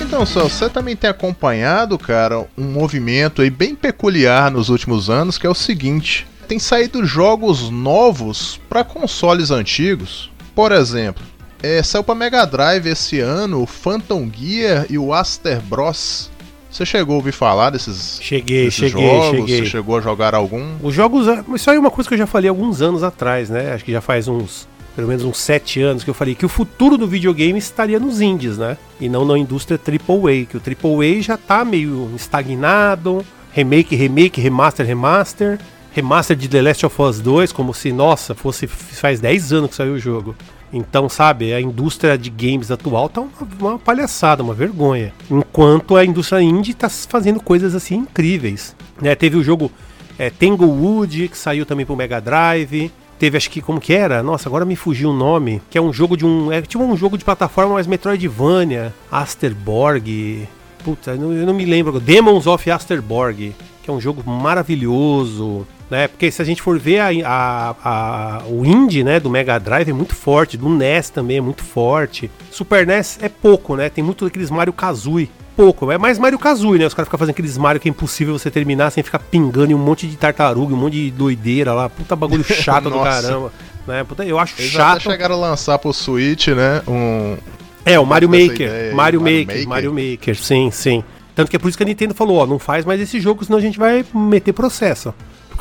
Então, 0.00 0.26
só 0.26 0.42
você 0.44 0.70
também 0.70 0.96
tem 0.96 1.10
acompanhado, 1.10 1.98
cara, 1.98 2.46
um 2.56 2.64
movimento 2.64 3.42
aí 3.42 3.50
bem 3.50 3.74
peculiar 3.74 4.50
nos 4.50 4.68
últimos 4.68 5.10
anos, 5.10 5.36
que 5.36 5.46
é 5.46 5.50
o 5.50 5.54
seguinte: 5.54 6.26
tem 6.48 6.58
saído 6.58 7.04
jogos 7.04 7.68
novos 7.70 8.60
para 8.68 8.84
consoles 8.84 9.50
antigos. 9.50 10.31
Por 10.54 10.72
exemplo, 10.72 11.24
é, 11.62 11.82
saiu 11.82 12.02
para 12.02 12.14
Mega 12.14 12.44
Drive 12.44 12.86
esse 12.86 13.20
ano 13.20 13.62
o 13.62 13.66
Phantom 13.66 14.28
Gear 14.32 14.86
e 14.90 14.98
o 14.98 15.14
Aster 15.14 15.60
Bros. 15.60 16.30
Você 16.68 16.84
chegou 16.86 17.14
a 17.14 17.16
ouvir 17.18 17.32
falar 17.32 17.70
desses, 17.70 18.18
cheguei, 18.20 18.64
desses 18.64 18.90
cheguei, 18.90 19.06
jogos? 19.06 19.30
cheguei. 19.30 19.58
Você 19.58 19.66
chegou 19.66 19.98
a 19.98 20.00
jogar 20.00 20.34
algum? 20.34 20.74
Os 20.82 20.94
jogos. 20.94 21.26
Isso 21.54 21.70
aí 21.70 21.76
é 21.76 21.80
uma 21.80 21.90
coisa 21.90 22.08
que 22.08 22.14
eu 22.14 22.18
já 22.18 22.26
falei 22.26 22.48
alguns 22.48 22.80
anos 22.80 23.02
atrás, 23.02 23.50
né? 23.50 23.72
Acho 23.74 23.84
que 23.84 23.92
já 23.92 24.00
faz 24.00 24.26
uns. 24.26 24.66
Pelo 24.96 25.08
menos 25.08 25.24
uns 25.24 25.38
sete 25.38 25.80
anos 25.80 26.04
que 26.04 26.10
eu 26.10 26.14
falei 26.14 26.34
que 26.34 26.44
o 26.44 26.50
futuro 26.50 26.98
do 26.98 27.06
videogame 27.06 27.58
estaria 27.58 27.98
nos 27.98 28.20
indies, 28.20 28.58
né? 28.58 28.76
E 29.00 29.08
não 29.08 29.24
na 29.24 29.38
indústria 29.38 29.78
AAA, 29.78 30.46
que 30.46 30.56
o 30.56 30.60
AAA 30.60 31.22
já 31.22 31.36
tá 31.36 31.64
meio 31.64 32.10
estagnado. 32.16 33.24
Remake, 33.52 33.94
remake, 33.94 34.40
remaster, 34.40 34.84
remaster 34.84 35.58
remaster 35.94 36.36
de 36.36 36.48
The 36.48 36.62
Last 36.62 36.86
of 36.86 37.02
Us 37.02 37.20
2, 37.20 37.52
como 37.52 37.74
se, 37.74 37.92
nossa, 37.92 38.34
fosse 38.34 38.66
faz 38.66 39.20
10 39.20 39.52
anos 39.52 39.70
que 39.70 39.76
saiu 39.76 39.94
o 39.94 39.98
jogo. 39.98 40.34
Então, 40.72 41.08
sabe, 41.08 41.52
a 41.52 41.60
indústria 41.60 42.16
de 42.16 42.30
games 42.30 42.70
atual 42.70 43.08
tá 43.08 43.20
uma, 43.20 43.30
uma 43.60 43.78
palhaçada, 43.78 44.42
uma 44.42 44.54
vergonha. 44.54 45.12
Enquanto 45.30 45.96
a 45.96 46.04
indústria 46.04 46.40
indie 46.40 46.72
tá 46.72 46.88
fazendo 46.88 47.40
coisas 47.40 47.74
assim 47.74 47.96
incríveis. 47.96 48.74
Né, 49.00 49.14
teve 49.14 49.36
o 49.36 49.44
jogo 49.44 49.70
é, 50.18 50.30
Tanglewood, 50.30 51.28
que 51.28 51.36
saiu 51.36 51.66
também 51.66 51.84
pro 51.84 51.94
Mega 51.94 52.20
Drive. 52.20 52.90
Teve, 53.18 53.36
acho 53.36 53.50
que, 53.50 53.60
como 53.60 53.80
que 53.80 53.92
era? 53.92 54.22
Nossa, 54.22 54.48
agora 54.48 54.64
me 54.64 54.74
fugiu 54.74 55.10
o 55.10 55.12
nome. 55.12 55.60
Que 55.68 55.76
é 55.76 55.80
um 55.80 55.92
jogo 55.92 56.16
de 56.16 56.24
um. 56.24 56.50
É 56.50 56.62
tipo 56.62 56.82
um 56.82 56.96
jogo 56.96 57.18
de 57.18 57.24
plataforma, 57.24 57.74
mas 57.74 57.86
Metroidvania. 57.86 58.94
Asterborg. 59.10 60.48
Puta, 60.82 61.12
eu 61.12 61.18
não, 61.18 61.32
eu 61.32 61.46
não 61.46 61.54
me 61.54 61.64
lembro. 61.64 62.00
Demons 62.00 62.46
of 62.46 62.68
Asterborg. 62.70 63.54
Que 63.82 63.90
é 63.90 63.92
um 63.92 64.00
jogo 64.00 64.28
maravilhoso 64.28 65.66
né? 65.92 66.08
Porque 66.08 66.30
se 66.30 66.40
a 66.40 66.44
gente 66.44 66.62
for 66.62 66.78
ver 66.78 67.00
a, 67.00 67.10
a, 67.28 67.74
a, 67.84 68.42
o 68.48 68.64
indie, 68.64 69.04
né, 69.04 69.20
do 69.20 69.28
Mega 69.28 69.58
Drive 69.58 69.90
é 69.90 69.92
muito 69.92 70.14
forte, 70.14 70.56
do 70.56 70.70
NES 70.70 71.10
também 71.10 71.36
é 71.36 71.40
muito 71.42 71.62
forte. 71.62 72.30
Super 72.50 72.86
NES 72.86 73.18
é 73.20 73.28
pouco, 73.28 73.76
né? 73.76 73.90
Tem 73.90 74.02
muito 74.02 74.24
daqueles 74.24 74.50
Mario 74.50 74.72
Kazooie. 74.72 75.30
Pouco, 75.54 75.92
é 75.92 75.98
mais 75.98 76.18
Mario 76.18 76.38
Kazooie, 76.38 76.78
né? 76.78 76.86
Os 76.86 76.94
caras 76.94 77.08
ficam 77.08 77.18
fazendo 77.18 77.34
aqueles 77.34 77.58
Mario 77.58 77.78
que 77.78 77.90
é 77.90 77.90
impossível 77.90 78.38
você 78.38 78.50
terminar 78.50 78.90
sem 78.90 79.02
ficar 79.02 79.18
pingando 79.18 79.70
em 79.70 79.74
um 79.74 79.78
monte 79.78 80.06
de 80.06 80.16
tartaruga, 80.16 80.72
um 80.72 80.78
monte 80.78 80.94
de 80.94 81.10
doideira 81.10 81.74
lá. 81.74 81.90
Puta 81.90 82.16
bagulho 82.16 82.42
chato 82.48 82.88
do 82.88 82.98
caramba. 82.98 83.52
Né? 83.86 84.02
Puta, 84.02 84.24
eu 84.24 84.38
acho 84.38 84.54
Eles 84.58 84.70
chato. 84.70 84.96
Até 85.02 85.10
chegaram 85.10 85.34
a 85.34 85.38
lançar 85.50 85.78
pro 85.78 85.92
Switch, 85.92 86.48
né? 86.48 86.80
Um. 86.88 87.36
É, 87.84 88.00
o 88.00 88.06
Mario 88.06 88.30
Maker. 88.30 88.94
Mario, 88.94 88.96
Mario 88.96 89.20
Maker, 89.20 89.46
Maker. 89.46 89.68
Mario 89.68 89.92
Maker, 89.92 90.36
sim, 90.36 90.70
sim. 90.70 91.04
Tanto 91.34 91.50
que 91.50 91.56
é 91.56 91.58
por 91.58 91.68
isso 91.68 91.76
que 91.76 91.84
a 91.84 91.86
Nintendo 91.86 92.14
falou, 92.14 92.38
ó, 92.38 92.46
não 92.46 92.58
faz 92.58 92.86
mais 92.86 92.98
esse 92.98 93.20
jogo, 93.20 93.44
senão 93.44 93.58
a 93.58 93.62
gente 93.62 93.78
vai 93.78 94.02
meter 94.14 94.54
processo 94.54 95.12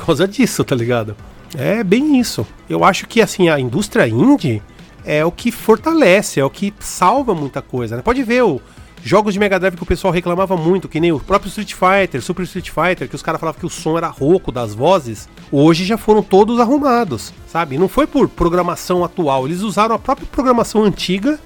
causa 0.06 0.28
disso, 0.28 0.64
tá 0.64 0.76
ligado? 0.76 1.16
É 1.58 1.84
bem 1.84 2.20
isso. 2.20 2.46
Eu 2.70 2.84
acho 2.84 3.08
que 3.08 3.22
assim 3.22 3.50
a 3.50 3.60
indústria 3.60 4.08
indie 4.08 4.62
é 5.04 5.26
o 5.26 5.32
que 5.32 5.52
fortalece, 5.52 6.40
é 6.40 6.46
o 6.46 6.50
que 6.50 6.74
salva 6.80 7.34
muita 7.34 7.62
coisa. 7.62 7.96
Né? 7.96 8.02
Pode 8.02 8.24
ver 8.24 8.44
o 8.44 8.62
jogos 9.04 9.34
de 9.34 9.40
Mega 9.40 9.60
Drive 9.60 9.76
que 9.76 9.84
o 9.84 9.86
pessoal 9.86 10.14
reclamava 10.14 10.56
muito, 10.56 10.88
que 10.88 11.00
nem 11.00 11.12
o 11.12 11.20
próprio 11.20 11.50
Street 11.50 11.74
Fighter, 11.74 12.22
Super 12.22 12.44
Street 12.44 12.70
Fighter, 12.70 13.10
que 13.10 13.16
os 13.16 13.22
caras 13.22 13.40
falavam 13.40 13.60
que 13.60 13.66
o 13.66 13.70
som 13.70 13.98
era 13.98 14.08
rouco 14.08 14.52
das 14.52 14.74
vozes, 14.74 15.28
hoje 15.52 15.86
já 15.86 15.98
foram 15.98 16.22
todos 16.22 16.60
arrumados, 16.60 17.34
sabe? 17.48 17.78
Não 17.78 17.88
foi 17.88 18.06
por 18.08 18.30
programação 18.30 19.04
atual, 19.04 19.48
eles 19.48 19.62
usaram 19.62 19.96
a 19.96 20.00
própria 20.00 20.28
programação 20.32 20.84
antiga, 20.84 21.40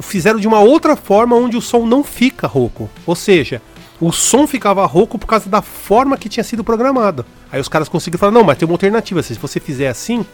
fizeram 0.00 0.38
de 0.38 0.48
uma 0.48 0.60
outra 0.60 0.96
forma 0.96 1.36
onde 1.36 1.56
o 1.56 1.60
som 1.60 1.86
não 1.86 2.04
fica 2.04 2.46
rouco. 2.46 2.88
Ou 3.06 3.14
seja, 3.14 3.62
O 4.00 4.10
som 4.10 4.46
ficava 4.46 4.86
rouco 4.86 5.18
por 5.18 5.26
causa 5.26 5.50
da 5.50 5.60
forma 5.60 6.16
que 6.16 6.28
tinha 6.28 6.42
sido 6.42 6.64
programado. 6.64 7.26
Aí 7.52 7.60
os 7.60 7.68
caras 7.68 7.88
conseguiram 7.88 8.18
falar, 8.18 8.32
não, 8.32 8.42
mas 8.42 8.56
tem 8.56 8.66
uma 8.66 8.74
alternativa. 8.74 9.22
Se 9.22 9.34
você 9.34 9.60
fizer 9.60 9.88
assim, 9.88 10.24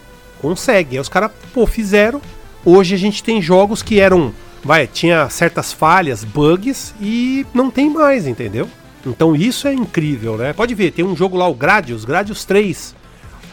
consegue. 0.41 0.95
Aí 0.95 1.01
os 1.01 1.09
caras, 1.09 1.31
pô, 1.53 1.67
fizeram. 1.67 2.21
Hoje 2.63 2.95
a 2.95 2.97
gente 2.97 3.21
tem 3.21 3.41
jogos 3.41 3.83
que 3.83 3.99
eram. 3.99 4.33
Vai, 4.63 4.87
tinha 4.87 5.29
certas 5.29 5.73
falhas, 5.73 6.23
bugs, 6.23 6.93
e 6.99 7.45
não 7.53 7.69
tem 7.69 7.89
mais, 7.89 8.25
entendeu? 8.25 8.69
Então 9.05 9.35
isso 9.35 9.67
é 9.67 9.73
incrível, 9.73 10.37
né? 10.37 10.53
Pode 10.53 10.73
ver, 10.73 10.91
tem 10.91 11.05
um 11.05 11.15
jogo 11.15 11.37
lá, 11.37 11.47
o 11.47 11.53
Gradius, 11.53 12.05
Gradius 12.05 12.43
3. 12.45 12.95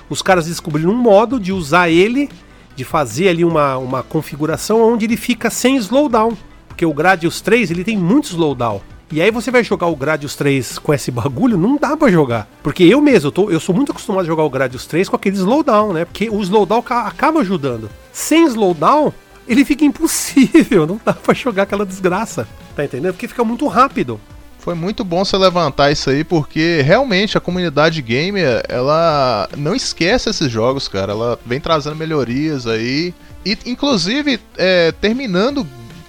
Os 0.09 0.23
caras 0.23 0.47
descobriram 0.47 0.91
um 0.91 0.97
modo 0.97 1.39
de 1.39 1.53
usar 1.53 1.89
ele, 1.89 2.29
de 2.75 2.85
fazer 2.85 3.29
ali 3.29 3.45
uma, 3.45 3.77
uma 3.79 4.03
configuração 4.03 4.81
onde 4.81 5.07
ele 5.07 5.17
fica 5.17 5.51
sem 5.51 5.77
slowdown. 5.77 6.37
Porque 6.69 6.87
o 6.87 6.95
Gradius 6.95 7.41
3 7.41 7.71
ele 7.71 7.85
tem 7.85 7.97
muito 7.97 8.31
slowdown. 8.31 8.81
E 9.13 9.21
aí 9.23 9.31
você 9.31 9.51
vai 9.51 9.63
jogar 9.63 9.87
o 9.87 9.95
Gradius 9.97 10.35
3 10.35 10.79
com 10.79 10.93
esse 10.93 11.11
bagulho, 11.11 11.57
não 11.57 11.77
dá 11.77 11.97
pra 11.97 12.11
jogar. 12.11 12.49
Porque 12.63 12.83
eu 12.85 13.01
mesmo, 13.01 13.29
eu, 13.29 13.33
tô, 13.33 13.51
eu 13.51 13.61
sou 13.61 13.75
muito 13.75 13.93
acostumado 13.93 14.25
a 14.25 14.27
jogar 14.27 14.43
o 14.43 14.51
Gradius 14.51 14.87
3 14.87 15.09
com 15.09 15.17
aquele 15.17 15.37
slowdown, 15.37 15.93
né? 15.93 16.05
Porque 16.05 16.29
o 16.29 16.41
slowdown 16.41 16.83
ca- 16.83 17.07
acaba 17.07 17.41
ajudando. 17.41 17.89
Sem 18.13 18.45
slowdown, 18.47 19.13
ele 19.47 19.65
fica 19.65 19.85
impossível, 19.85 20.87
não 20.89 20.99
dá 21.05 21.13
pra 21.13 21.35
jogar 21.35 21.65
aquela 21.65 21.87
desgraça. 21.87 22.49
Tá 22.75 22.85
entendendo? 22.85 23.13
Porque 23.13 23.29
fica 23.29 23.45
muito 23.45 23.67
rápido. 23.69 24.21
Foi 24.59 24.75
muito 24.75 25.05
bom 25.05 25.23
você 25.23 25.37
levantar 25.37 25.93
isso 25.93 26.09
aí, 26.09 26.25
porque 26.25 26.81
realmente 26.83 27.37
a 27.37 27.41
comunidade 27.41 28.01
gamer, 28.01 28.63
ela 28.67 29.47
não 29.59 29.75
esquece 29.75 30.31
esses 30.31 30.51
jogos, 30.51 30.89
cara. 30.89 31.13
Ela 31.13 31.39
vem 31.45 31.61
trazendo 31.61 31.95
melhorias 31.97 32.67
aí. 32.67 33.13
E, 33.45 33.59
inclusive, 33.67 34.41
é, 34.57 34.91
terminando 34.93 35.67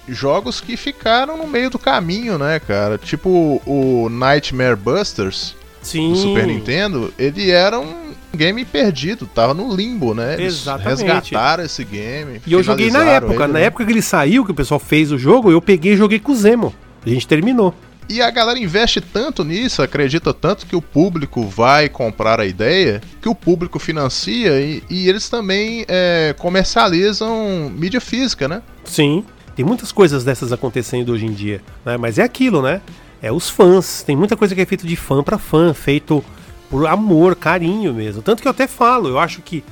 jogos 0.08 0.60
que 0.60 0.76
ficaram 0.76 1.36
no 1.36 1.46
meio 1.46 1.70
do 1.70 1.78
caminho, 1.78 2.38
né, 2.38 2.60
cara? 2.60 2.98
Tipo 2.98 3.60
o 3.66 4.08
Nightmare 4.08 4.76
Busters 4.76 5.54
Sim. 5.82 6.10
do 6.10 6.16
Super 6.16 6.46
Nintendo, 6.46 7.12
ele 7.18 7.50
era 7.50 7.78
um 7.78 8.06
game 8.34 8.64
perdido, 8.64 9.26
tava 9.26 9.54
no 9.54 9.74
limbo, 9.74 10.14
né? 10.14 10.34
Eles 10.34 10.62
Exatamente. 10.62 10.88
resgataram 10.88 11.64
esse 11.64 11.84
game. 11.84 12.40
E 12.46 12.52
eu 12.52 12.62
joguei 12.62 12.90
na 12.90 13.04
época. 13.04 13.32
ele, 13.34 13.52
Na 13.52 13.58
né? 13.60 13.62
época 13.64 13.84
que 13.84 13.92
ele 13.92 14.02
saiu, 14.02 14.44
que 14.44 14.50
o 14.50 14.54
pessoal 14.54 14.78
fez 14.78 15.10
o 15.10 15.18
jogo, 15.18 15.50
eu 15.50 15.60
peguei 15.60 15.94
e 15.94 15.96
joguei 15.96 16.18
com 16.18 16.32
o 16.32 16.36
Zemo. 16.36 16.74
A 17.04 17.08
gente 17.08 17.26
terminou. 17.26 17.74
E 18.08 18.22
a 18.22 18.30
galera 18.30 18.58
investe 18.58 19.00
tanto 19.00 19.42
nisso, 19.42 19.82
acredita 19.82 20.32
tanto 20.32 20.64
que 20.66 20.76
o 20.76 20.82
público 20.82 21.42
vai 21.44 21.88
comprar 21.88 22.40
a 22.40 22.46
ideia, 22.46 23.00
que 23.20 23.28
o 23.28 23.34
público 23.34 23.80
financia 23.80 24.60
e, 24.60 24.82
e 24.88 25.08
eles 25.08 25.28
também 25.28 25.84
é, 25.88 26.32
comercializam 26.38 27.68
mídia 27.74 28.00
física, 28.00 28.46
né? 28.46 28.62
Sim. 28.84 29.24
Tem 29.56 29.64
muitas 29.64 29.90
coisas 29.90 30.22
dessas 30.22 30.52
acontecendo 30.52 31.10
hoje 31.10 31.24
em 31.24 31.32
dia, 31.32 31.62
né? 31.82 31.96
Mas 31.96 32.18
é 32.18 32.22
aquilo, 32.22 32.60
né? 32.60 32.82
É 33.22 33.32
os 33.32 33.48
fãs. 33.48 34.02
Tem 34.02 34.14
muita 34.14 34.36
coisa 34.36 34.54
que 34.54 34.60
é 34.60 34.66
feito 34.66 34.86
de 34.86 34.96
fã 34.96 35.22
pra 35.22 35.38
fã, 35.38 35.72
feito 35.72 36.22
por 36.68 36.86
amor, 36.86 37.34
carinho 37.34 37.94
mesmo. 37.94 38.20
Tanto 38.20 38.42
que 38.42 38.48
eu 38.48 38.50
até 38.50 38.66
falo, 38.66 39.08
eu 39.08 39.18
acho 39.18 39.40
que 39.40 39.64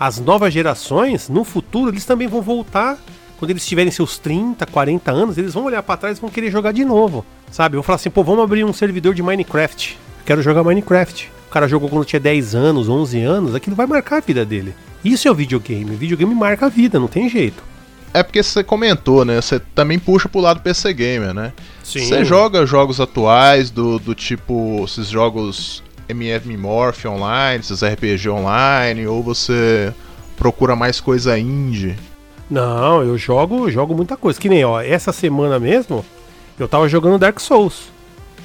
as 0.00 0.18
novas 0.18 0.54
gerações, 0.54 1.28
no 1.28 1.44
futuro, 1.44 1.90
eles 1.90 2.06
também 2.06 2.26
vão 2.26 2.40
voltar. 2.40 2.98
Quando 3.38 3.50
eles 3.50 3.66
tiverem 3.66 3.90
seus 3.90 4.16
30, 4.16 4.64
40 4.64 5.12
anos, 5.12 5.36
eles 5.36 5.52
vão 5.52 5.64
olhar 5.64 5.82
pra 5.82 5.98
trás 5.98 6.16
e 6.16 6.20
vão 6.22 6.30
querer 6.30 6.50
jogar 6.50 6.72
de 6.72 6.82
novo. 6.82 7.22
Sabe? 7.50 7.76
Vão 7.76 7.82
falar 7.82 7.96
assim, 7.96 8.08
pô, 8.08 8.24
vamos 8.24 8.42
abrir 8.42 8.64
um 8.64 8.72
servidor 8.72 9.14
de 9.14 9.22
Minecraft. 9.22 9.98
Quero 10.24 10.40
jogar 10.40 10.64
Minecraft. 10.64 11.30
O 11.46 11.50
cara 11.50 11.68
jogou 11.68 11.90
quando 11.90 12.06
tinha 12.06 12.18
10 12.18 12.54
anos, 12.54 12.88
11 12.88 13.20
anos, 13.20 13.54
aquilo 13.54 13.76
vai 13.76 13.86
marcar 13.86 14.16
a 14.16 14.20
vida 14.20 14.46
dele. 14.46 14.74
Isso 15.04 15.28
é 15.28 15.30
o 15.30 15.34
videogame. 15.34 15.94
O 15.94 15.98
videogame 15.98 16.34
marca 16.34 16.64
a 16.64 16.70
vida, 16.70 16.98
não 16.98 17.06
tem 17.06 17.28
jeito. 17.28 17.62
É 18.14 18.22
porque 18.22 18.42
você 18.42 18.64
comentou, 18.64 19.24
né? 19.24 19.40
Você 19.40 19.58
também 19.58 19.98
puxa 19.98 20.28
pro 20.28 20.40
lado 20.40 20.60
PC 20.60 20.92
Gamer, 20.94 21.34
né? 21.34 21.52
Sim. 21.84 22.00
Você 22.00 22.24
joga 22.24 22.64
jogos 22.64 23.00
atuais 23.00 23.70
do, 23.70 23.98
do 23.98 24.14
tipo 24.14 24.84
esses 24.84 25.08
jogos 25.08 25.82
MF 26.08 26.56
Morph 26.56 27.04
online, 27.06 27.60
esses 27.60 27.82
RPG 27.82 28.28
online, 28.28 29.06
ou 29.06 29.22
você 29.22 29.92
procura 30.36 30.74
mais 30.74 31.00
coisa 31.00 31.38
indie? 31.38 31.96
Não, 32.50 33.02
eu 33.02 33.18
jogo, 33.18 33.70
jogo 33.70 33.94
muita 33.94 34.16
coisa. 34.16 34.40
Que 34.40 34.48
nem, 34.48 34.64
ó, 34.64 34.80
essa 34.80 35.12
semana 35.12 35.58
mesmo, 35.58 36.04
eu 36.58 36.68
tava 36.68 36.88
jogando 36.88 37.18
Dark 37.18 37.40
Souls. 37.40 37.90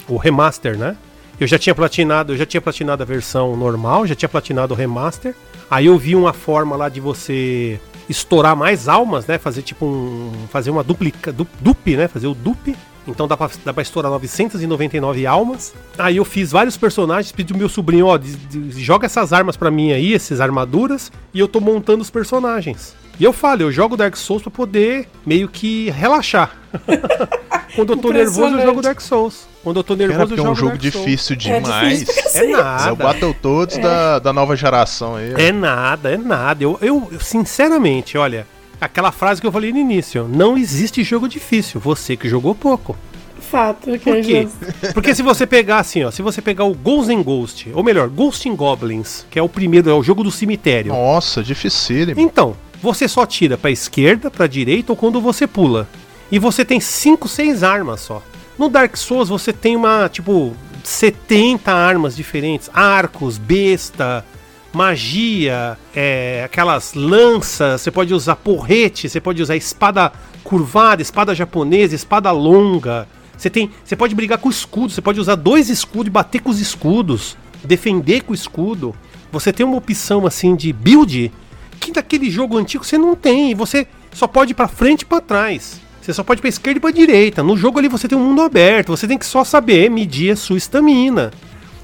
O 0.08 0.16
remaster, 0.16 0.76
né? 0.76 0.96
Eu 1.38 1.46
já 1.46 1.58
tinha 1.58 1.74
platinado, 1.74 2.32
eu 2.32 2.36
já 2.36 2.44
tinha 2.44 2.60
platinado 2.60 3.02
a 3.02 3.06
versão 3.06 3.56
normal, 3.56 4.06
já 4.06 4.14
tinha 4.14 4.28
platinado 4.28 4.74
o 4.74 4.76
remaster. 4.76 5.34
Aí 5.70 5.86
eu 5.86 5.96
vi 5.96 6.14
uma 6.14 6.32
forma 6.32 6.76
lá 6.76 6.88
de 6.88 7.00
você 7.00 7.80
estourar 8.12 8.54
mais 8.56 8.88
almas, 8.88 9.26
né? 9.26 9.38
Fazer 9.38 9.62
tipo 9.62 9.84
um. 9.84 10.30
Fazer 10.50 10.70
uma 10.70 10.84
duplica. 10.84 11.32
Du, 11.32 11.46
dupe, 11.60 11.96
né? 11.96 12.06
Fazer 12.06 12.28
o 12.28 12.34
dupe. 12.34 12.76
Então 13.08 13.26
dá 13.26 13.36
pra, 13.36 13.50
dá 13.64 13.72
pra 13.74 13.82
estourar 13.82 14.12
999 14.12 15.26
almas. 15.26 15.74
Aí 15.98 16.18
eu 16.18 16.24
fiz 16.24 16.52
vários 16.52 16.76
personagens, 16.76 17.32
pedi 17.32 17.48
pro 17.52 17.58
meu 17.58 17.68
sobrinho, 17.68 18.06
ó, 18.06 18.16
de- 18.16 18.36
de- 18.36 18.80
joga 18.80 19.06
essas 19.06 19.32
armas 19.32 19.56
pra 19.56 19.72
mim 19.72 19.90
aí, 19.90 20.14
essas 20.14 20.40
armaduras, 20.40 21.10
e 21.34 21.40
eu 21.40 21.48
tô 21.48 21.60
montando 21.60 22.00
os 22.00 22.10
personagens. 22.10 22.94
E 23.18 23.24
eu 23.24 23.32
falo, 23.32 23.62
eu 23.62 23.72
jogo 23.72 23.96
Dark 23.96 24.16
Souls 24.16 24.40
pra 24.42 24.52
poder 24.52 25.08
meio 25.26 25.48
que 25.48 25.90
relaxar. 25.90 26.56
Quando 27.74 27.92
eu 27.92 27.96
tô 27.96 28.12
nervoso, 28.12 28.56
eu 28.56 28.62
jogo 28.66 28.82
Dark 28.82 29.00
Souls. 29.00 29.46
Quando 29.62 29.76
eu 29.78 29.84
tô 29.84 29.96
Cara, 29.96 30.08
nervoso, 30.08 30.28
porque 30.28 30.40
eu 30.40 30.46
é 30.46 30.50
um 30.50 30.54
jogo 30.54 30.70
jogo 30.72 30.82
Dark 30.82 30.92
Souls. 30.92 31.06
difícil 31.06 31.34
É 31.34 31.60
demais. 31.60 31.98
difícil 32.00 32.06
pra 32.14 32.20
É 32.20 32.22
cacete. 32.24 32.52
É 32.52 32.56
o 32.56 32.62
nada. 32.62 32.94
Battletoads 32.96 33.78
da, 33.78 34.18
da 34.18 34.32
nova 34.32 34.56
geração 34.56 35.16
aí. 35.16 35.32
É 35.36 35.52
nada, 35.52 36.10
é 36.12 36.16
nada. 36.16 36.62
Eu, 36.62 36.78
eu, 36.82 37.08
sinceramente, 37.20 38.16
olha, 38.18 38.46
aquela 38.80 39.12
frase 39.12 39.40
que 39.40 39.46
eu 39.46 39.52
falei 39.52 39.72
no 39.72 39.78
início: 39.78 40.26
não 40.28 40.56
existe 40.58 41.02
jogo 41.04 41.28
difícil, 41.28 41.80
você 41.80 42.16
que 42.16 42.28
jogou 42.28 42.54
pouco. 42.54 42.96
Fato, 43.40 43.84
Por 44.02 44.16
é 44.16 44.20
quê? 44.22 44.42
justo. 44.42 44.94
Porque 44.94 45.14
se 45.14 45.22
você 45.22 45.46
pegar 45.46 45.78
assim, 45.78 46.02
ó, 46.04 46.10
se 46.10 46.22
você 46.22 46.40
pegar 46.40 46.64
o 46.64 46.72
Ghosts 46.74 47.10
and 47.14 47.22
Ghost, 47.22 47.70
ou 47.74 47.82
melhor, 47.82 48.08
Ghost 48.08 48.48
and 48.48 48.54
Goblins, 48.56 49.26
que 49.30 49.38
é 49.38 49.42
o 49.42 49.48
primeiro, 49.48 49.90
é 49.90 49.92
o 49.94 50.02
jogo 50.02 50.24
do 50.24 50.30
cemitério. 50.30 50.90
Nossa, 50.92 51.42
dificílimo. 51.42 52.18
Então, 52.18 52.56
você 52.82 53.06
só 53.06 53.26
tira 53.26 53.58
pra 53.58 53.70
esquerda, 53.70 54.30
pra 54.30 54.46
direita 54.46 54.92
ou 54.92 54.96
quando 54.96 55.20
você 55.20 55.46
pula. 55.46 55.86
E 56.32 56.38
você 56.38 56.64
tem 56.64 56.80
5, 56.80 57.28
6 57.28 57.62
armas 57.62 58.00
só. 58.00 58.22
No 58.58 58.70
Dark 58.70 58.96
Souls 58.96 59.28
você 59.28 59.52
tem 59.52 59.76
uma, 59.76 60.08
tipo, 60.08 60.56
70 60.82 61.70
armas 61.70 62.16
diferentes, 62.16 62.70
arcos, 62.72 63.36
besta, 63.36 64.24
magia, 64.72 65.76
é, 65.94 66.42
aquelas 66.42 66.94
lanças, 66.94 67.82
você 67.82 67.90
pode 67.90 68.14
usar 68.14 68.36
porrete, 68.36 69.10
você 69.10 69.20
pode 69.20 69.42
usar 69.42 69.56
espada 69.56 70.10
curvada, 70.42 71.02
espada 71.02 71.34
japonesa, 71.34 71.94
espada 71.94 72.32
longa. 72.32 73.06
Você 73.36 73.50
tem, 73.50 73.70
você 73.84 73.94
pode 73.94 74.14
brigar 74.14 74.38
com 74.38 74.48
escudo, 74.48 74.90
você 74.90 75.02
pode 75.02 75.20
usar 75.20 75.34
dois 75.34 75.68
escudos 75.68 76.06
e 76.06 76.10
bater 76.10 76.40
com 76.40 76.48
os 76.48 76.60
escudos, 76.60 77.36
defender 77.62 78.22
com 78.22 78.32
o 78.32 78.34
escudo. 78.34 78.94
Você 79.30 79.52
tem 79.52 79.66
uma 79.66 79.76
opção 79.76 80.26
assim 80.26 80.56
de 80.56 80.72
build 80.72 81.30
que 81.78 81.92
daquele 81.92 82.30
jogo 82.30 82.56
antigo 82.56 82.84
você 82.84 82.96
não 82.96 83.14
tem, 83.14 83.54
você 83.54 83.86
só 84.14 84.26
pode 84.26 84.52
ir 84.52 84.54
pra 84.54 84.66
frente 84.66 85.02
e 85.02 85.06
pra 85.06 85.20
trás. 85.20 85.91
Você 86.02 86.12
só 86.12 86.24
pode 86.24 86.40
ir 86.40 86.42
pra 86.42 86.48
esquerda 86.48 86.78
e 86.78 86.80
pra 86.80 86.90
direita. 86.90 87.44
No 87.44 87.56
jogo 87.56 87.78
ali 87.78 87.86
você 87.86 88.08
tem 88.08 88.18
um 88.18 88.24
mundo 88.24 88.42
aberto, 88.42 88.88
você 88.88 89.06
tem 89.06 89.16
que 89.16 89.24
só 89.24 89.44
saber 89.44 89.88
medir 89.88 90.32
a 90.32 90.36
sua 90.36 90.56
estamina. 90.58 91.30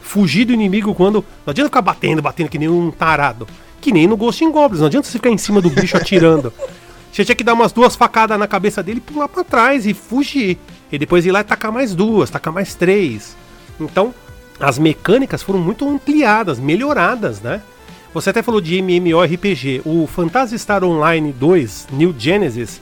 Fugir 0.02 0.44
do 0.44 0.52
inimigo 0.52 0.92
quando. 0.92 1.24
Não 1.46 1.52
adianta 1.52 1.68
ficar 1.68 1.82
batendo, 1.82 2.20
batendo 2.20 2.48
que 2.48 2.58
nem 2.58 2.68
um 2.68 2.90
tarado. 2.90 3.46
Que 3.80 3.92
nem 3.92 4.08
no 4.08 4.16
Ghost 4.16 4.44
in 4.44 4.50
Goblins. 4.50 4.80
Não 4.80 4.88
adianta 4.88 5.06
você 5.06 5.12
ficar 5.12 5.30
em 5.30 5.38
cima 5.38 5.60
do 5.60 5.70
bicho 5.70 5.96
atirando. 5.96 6.52
Você 7.10 7.24
tinha 7.24 7.34
que 7.34 7.42
dar 7.42 7.54
umas 7.54 7.72
duas 7.72 7.96
facadas 7.96 8.38
na 8.38 8.46
cabeça 8.46 8.82
dele 8.82 8.98
e 8.98 9.12
pular 9.12 9.28
pra 9.28 9.42
trás 9.42 9.86
e 9.86 9.94
fugir. 9.94 10.58
E 10.92 10.98
depois 10.98 11.24
ir 11.24 11.32
lá 11.32 11.40
e 11.40 11.44
tacar 11.44 11.72
mais 11.72 11.94
duas, 11.94 12.28
tacar 12.28 12.52
mais 12.52 12.74
três. 12.74 13.34
Então, 13.80 14.14
as 14.60 14.78
mecânicas 14.78 15.42
foram 15.42 15.58
muito 15.58 15.88
ampliadas, 15.88 16.60
melhoradas, 16.60 17.40
né? 17.40 17.62
Você 18.12 18.30
até 18.30 18.42
falou 18.42 18.60
de 18.60 18.80
MMORPG. 18.80 19.82
O 19.84 20.06
Phantasy 20.06 20.58
Star 20.58 20.84
Online 20.84 21.32
2, 21.32 21.88
New 21.92 22.14
Genesis, 22.16 22.80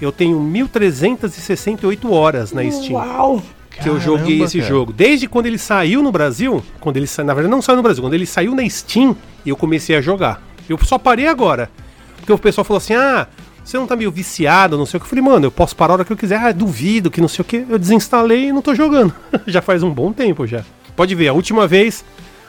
eu 0.00 0.12
tenho 0.12 0.40
1368 0.40 2.12
horas 2.12 2.52
na 2.52 2.68
Steam 2.70 2.94
Uau! 2.94 3.42
que 3.70 3.88
eu 3.88 4.00
joguei 4.00 4.38
Caramba, 4.38 4.44
esse 4.44 4.58
cara. 4.58 4.68
jogo. 4.68 4.92
Desde 4.92 5.28
quando 5.28 5.46
ele 5.46 5.58
saiu 5.58 6.02
no 6.02 6.10
Brasil, 6.10 6.62
quando 6.80 6.96
ele 6.96 7.06
sa... 7.06 7.22
na 7.22 7.32
verdade 7.32 7.50
não 7.50 7.62
saiu 7.62 7.76
no 7.76 7.82
Brasil, 7.82 8.02
quando 8.02 8.14
ele 8.14 8.26
saiu 8.26 8.54
na 8.54 8.68
Steam, 8.68 9.16
eu 9.46 9.56
comecei 9.56 9.96
a 9.96 10.00
jogar. 10.00 10.42
Eu 10.68 10.78
só 10.84 10.98
parei 10.98 11.26
agora. 11.28 11.70
Porque 12.16 12.32
o 12.32 12.38
pessoal 12.38 12.64
falou 12.64 12.78
assim: 12.78 12.94
"Ah, 12.94 13.26
você 13.64 13.78
não 13.78 13.86
tá 13.86 13.94
meio 13.96 14.10
viciado, 14.10 14.76
não 14.76 14.84
sei 14.84 14.98
o 14.98 15.00
que". 15.00 15.06
Eu 15.06 15.10
falei: 15.10 15.24
"Mano, 15.24 15.46
eu 15.46 15.50
posso 15.50 15.76
parar 15.76 15.92
a 15.92 15.94
hora 15.94 16.04
que 16.04 16.12
eu 16.12 16.16
quiser". 16.16 16.36
Ah, 16.36 16.52
duvido 16.52 17.10
que 17.10 17.20
não 17.20 17.28
sei 17.28 17.42
o 17.42 17.44
que. 17.44 17.64
Eu 17.68 17.78
desinstalei 17.78 18.48
e 18.48 18.52
não 18.52 18.62
tô 18.62 18.74
jogando. 18.74 19.14
já 19.46 19.62
faz 19.62 19.82
um 19.82 19.90
bom 19.90 20.12
tempo 20.12 20.46
já. 20.46 20.64
Pode 20.96 21.14
ver, 21.14 21.28
a 21.28 21.32
última 21.32 21.66
vez, 21.66 22.04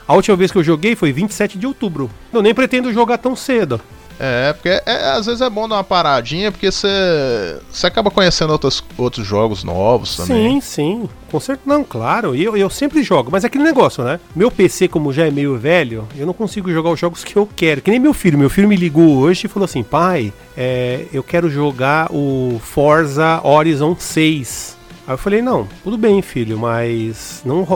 a 0.06 0.14
última 0.14 0.36
vez 0.36 0.50
que 0.50 0.58
eu 0.58 0.64
joguei 0.64 0.96
foi 0.96 1.12
27 1.12 1.56
de 1.56 1.66
outubro. 1.66 2.10
Eu 2.32 2.42
nem 2.42 2.52
pretendo 2.52 2.92
jogar 2.92 3.18
tão 3.18 3.36
cedo. 3.36 3.80
É, 4.22 4.52
porque 4.52 4.68
é- 4.68 5.12
às 5.16 5.24
vezes 5.24 5.40
é 5.40 5.48
bom 5.48 5.66
dar 5.66 5.76
uma 5.76 5.84
paradinha, 5.84 6.52
porque 6.52 6.70
você 6.70 7.86
acaba 7.86 8.10
conhecendo 8.10 8.50
outros, 8.50 8.84
outros 8.98 9.26
jogos 9.26 9.64
novos 9.64 10.14
também. 10.16 10.60
Sim, 10.60 10.60
sim. 10.60 11.08
Com 11.30 11.40
certeza. 11.40 11.66
Não, 11.66 11.82
claro. 11.82 12.34
Eu, 12.34 12.54
eu 12.56 12.68
sempre 12.68 13.02
jogo. 13.02 13.30
Mas 13.32 13.44
é 13.44 13.46
aquele 13.46 13.64
negócio, 13.64 14.04
né? 14.04 14.20
Meu 14.36 14.50
PC, 14.50 14.88
como 14.88 15.10
já 15.12 15.26
é 15.26 15.30
meio 15.30 15.56
velho, 15.56 16.06
eu 16.18 16.26
não 16.26 16.34
consigo 16.34 16.70
jogar 16.70 16.90
os 16.90 17.00
jogos 17.00 17.24
que 17.24 17.34
eu 17.34 17.48
quero. 17.56 17.80
Que 17.80 17.90
nem 17.90 17.98
meu 18.00 18.12
filho. 18.12 18.36
Meu 18.38 18.50
filho 18.50 18.68
me 18.68 18.76
ligou 18.76 19.16
hoje 19.16 19.46
e 19.46 19.48
falou 19.48 19.64
assim: 19.64 19.82
pai, 19.82 20.32
é, 20.54 21.06
eu 21.12 21.22
quero 21.22 21.48
jogar 21.48 22.08
o 22.12 22.60
Forza 22.62 23.40
Horizon 23.42 23.96
6. 23.98 24.76
Aí 25.10 25.14
eu 25.14 25.18
falei, 25.18 25.42
não, 25.42 25.66
tudo 25.82 25.98
bem, 25.98 26.22
filho, 26.22 26.56
mas 26.56 27.42
não. 27.44 27.66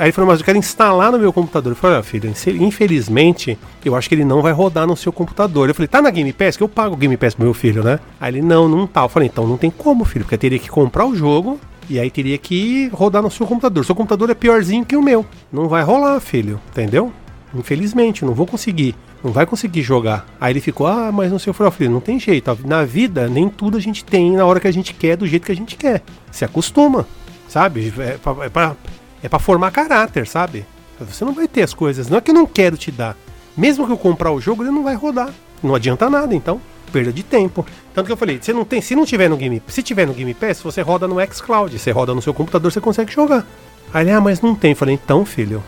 Aí 0.00 0.06
ele 0.06 0.12
falou, 0.12 0.28
mas 0.28 0.40
eu 0.40 0.44
quero 0.44 0.58
instalar 0.58 1.12
no 1.12 1.18
meu 1.20 1.32
computador. 1.32 1.70
Eu 1.70 1.76
falei, 1.76 1.98
ah, 1.98 2.02
filho, 2.02 2.28
infelizmente, 2.58 3.56
eu 3.84 3.94
acho 3.94 4.08
que 4.08 4.16
ele 4.16 4.24
não 4.24 4.42
vai 4.42 4.52
rodar 4.52 4.84
no 4.84 4.96
seu 4.96 5.12
computador. 5.12 5.68
Eu 5.68 5.76
falei, 5.76 5.86
tá 5.86 6.02
na 6.02 6.10
Game 6.10 6.32
Pass? 6.32 6.56
Que 6.56 6.62
eu 6.64 6.68
pago 6.68 6.96
o 6.96 6.98
Game 6.98 7.16
Pass 7.16 7.36
pro 7.36 7.44
meu 7.44 7.54
filho, 7.54 7.84
né? 7.84 8.00
Aí 8.20 8.32
ele, 8.32 8.42
não, 8.42 8.68
não 8.68 8.84
tá. 8.84 9.02
Eu 9.02 9.08
falei, 9.08 9.28
então 9.28 9.46
não 9.46 9.56
tem 9.56 9.70
como, 9.70 10.04
filho, 10.04 10.24
porque 10.24 10.34
eu 10.34 10.38
teria 10.40 10.58
que 10.58 10.68
comprar 10.68 11.06
o 11.06 11.14
jogo 11.14 11.60
e 11.88 12.00
aí 12.00 12.10
teria 12.10 12.36
que 12.36 12.88
rodar 12.92 13.22
no 13.22 13.30
seu 13.30 13.46
computador. 13.46 13.84
Seu 13.84 13.94
computador 13.94 14.30
é 14.30 14.34
piorzinho 14.34 14.84
que 14.84 14.96
o 14.96 15.02
meu. 15.02 15.24
Não 15.52 15.68
vai 15.68 15.84
rolar, 15.84 16.18
filho, 16.18 16.60
entendeu? 16.70 17.12
Infelizmente, 17.54 18.24
não 18.24 18.34
vou 18.34 18.46
conseguir. 18.46 18.94
Não 19.22 19.32
vai 19.32 19.46
conseguir 19.46 19.82
jogar. 19.82 20.26
Aí 20.40 20.52
ele 20.52 20.60
ficou, 20.60 20.86
ah, 20.86 21.12
mas 21.12 21.30
não 21.30 21.38
sei, 21.38 21.50
eu 21.50 21.54
falei, 21.54 21.68
ó, 21.68 21.70
filho, 21.70 21.90
não 21.90 22.00
tem 22.00 22.18
jeito. 22.18 22.58
Na 22.64 22.84
vida, 22.84 23.28
nem 23.28 23.48
tudo 23.48 23.76
a 23.76 23.80
gente 23.80 24.04
tem 24.04 24.32
na 24.32 24.44
hora 24.44 24.58
que 24.58 24.68
a 24.68 24.72
gente 24.72 24.94
quer, 24.94 25.16
do 25.16 25.26
jeito 25.26 25.46
que 25.46 25.52
a 25.52 25.56
gente 25.56 25.76
quer. 25.76 26.02
Se 26.30 26.44
acostuma, 26.44 27.06
sabe? 27.48 27.92
É 27.98 28.48
pra, 28.48 28.76
é 29.22 29.26
é 29.26 29.38
formar 29.38 29.70
caráter, 29.70 30.26
sabe? 30.26 30.66
Você 30.98 31.24
não 31.24 31.32
vai 31.32 31.46
ter 31.46 31.62
as 31.62 31.74
coisas. 31.74 32.08
Não 32.08 32.18
é 32.18 32.20
que 32.20 32.30
eu 32.30 32.34
não 32.34 32.46
quero 32.46 32.76
te 32.76 32.90
dar. 32.90 33.16
Mesmo 33.56 33.86
que 33.86 33.92
eu 33.92 33.98
comprar 33.98 34.32
o 34.32 34.40
jogo, 34.40 34.62
ele 34.62 34.70
não 34.70 34.82
vai 34.82 34.94
rodar. 34.94 35.30
Não 35.62 35.74
adianta 35.74 36.08
nada, 36.08 36.34
então. 36.34 36.60
Perda 36.90 37.12
de 37.12 37.22
tempo. 37.22 37.64
Tanto 37.94 38.06
que 38.06 38.12
eu 38.12 38.16
falei, 38.16 38.38
você 38.40 38.52
não 38.52 38.64
tem, 38.64 38.80
se 38.80 38.94
não 38.94 39.04
tiver 39.04 39.28
no 39.28 39.36
Game, 39.36 39.62
se 39.66 39.82
tiver 39.82 40.06
no 40.06 40.12
Game 40.12 40.34
Pass, 40.34 40.60
você 40.60 40.82
roda 40.82 41.08
no 41.08 41.16
xCloud, 41.32 41.78
você 41.78 41.90
roda 41.90 42.14
no 42.14 42.20
seu 42.20 42.34
computador, 42.34 42.70
você 42.70 42.80
consegue 42.80 43.12
jogar. 43.12 43.46
Aí 43.92 44.04
ele, 44.04 44.10
ah, 44.10 44.20
mas 44.20 44.40
não 44.40 44.54
tem. 44.54 44.72
Eu 44.72 44.76
falei, 44.76 44.94
então, 44.94 45.24
filho, 45.24 45.62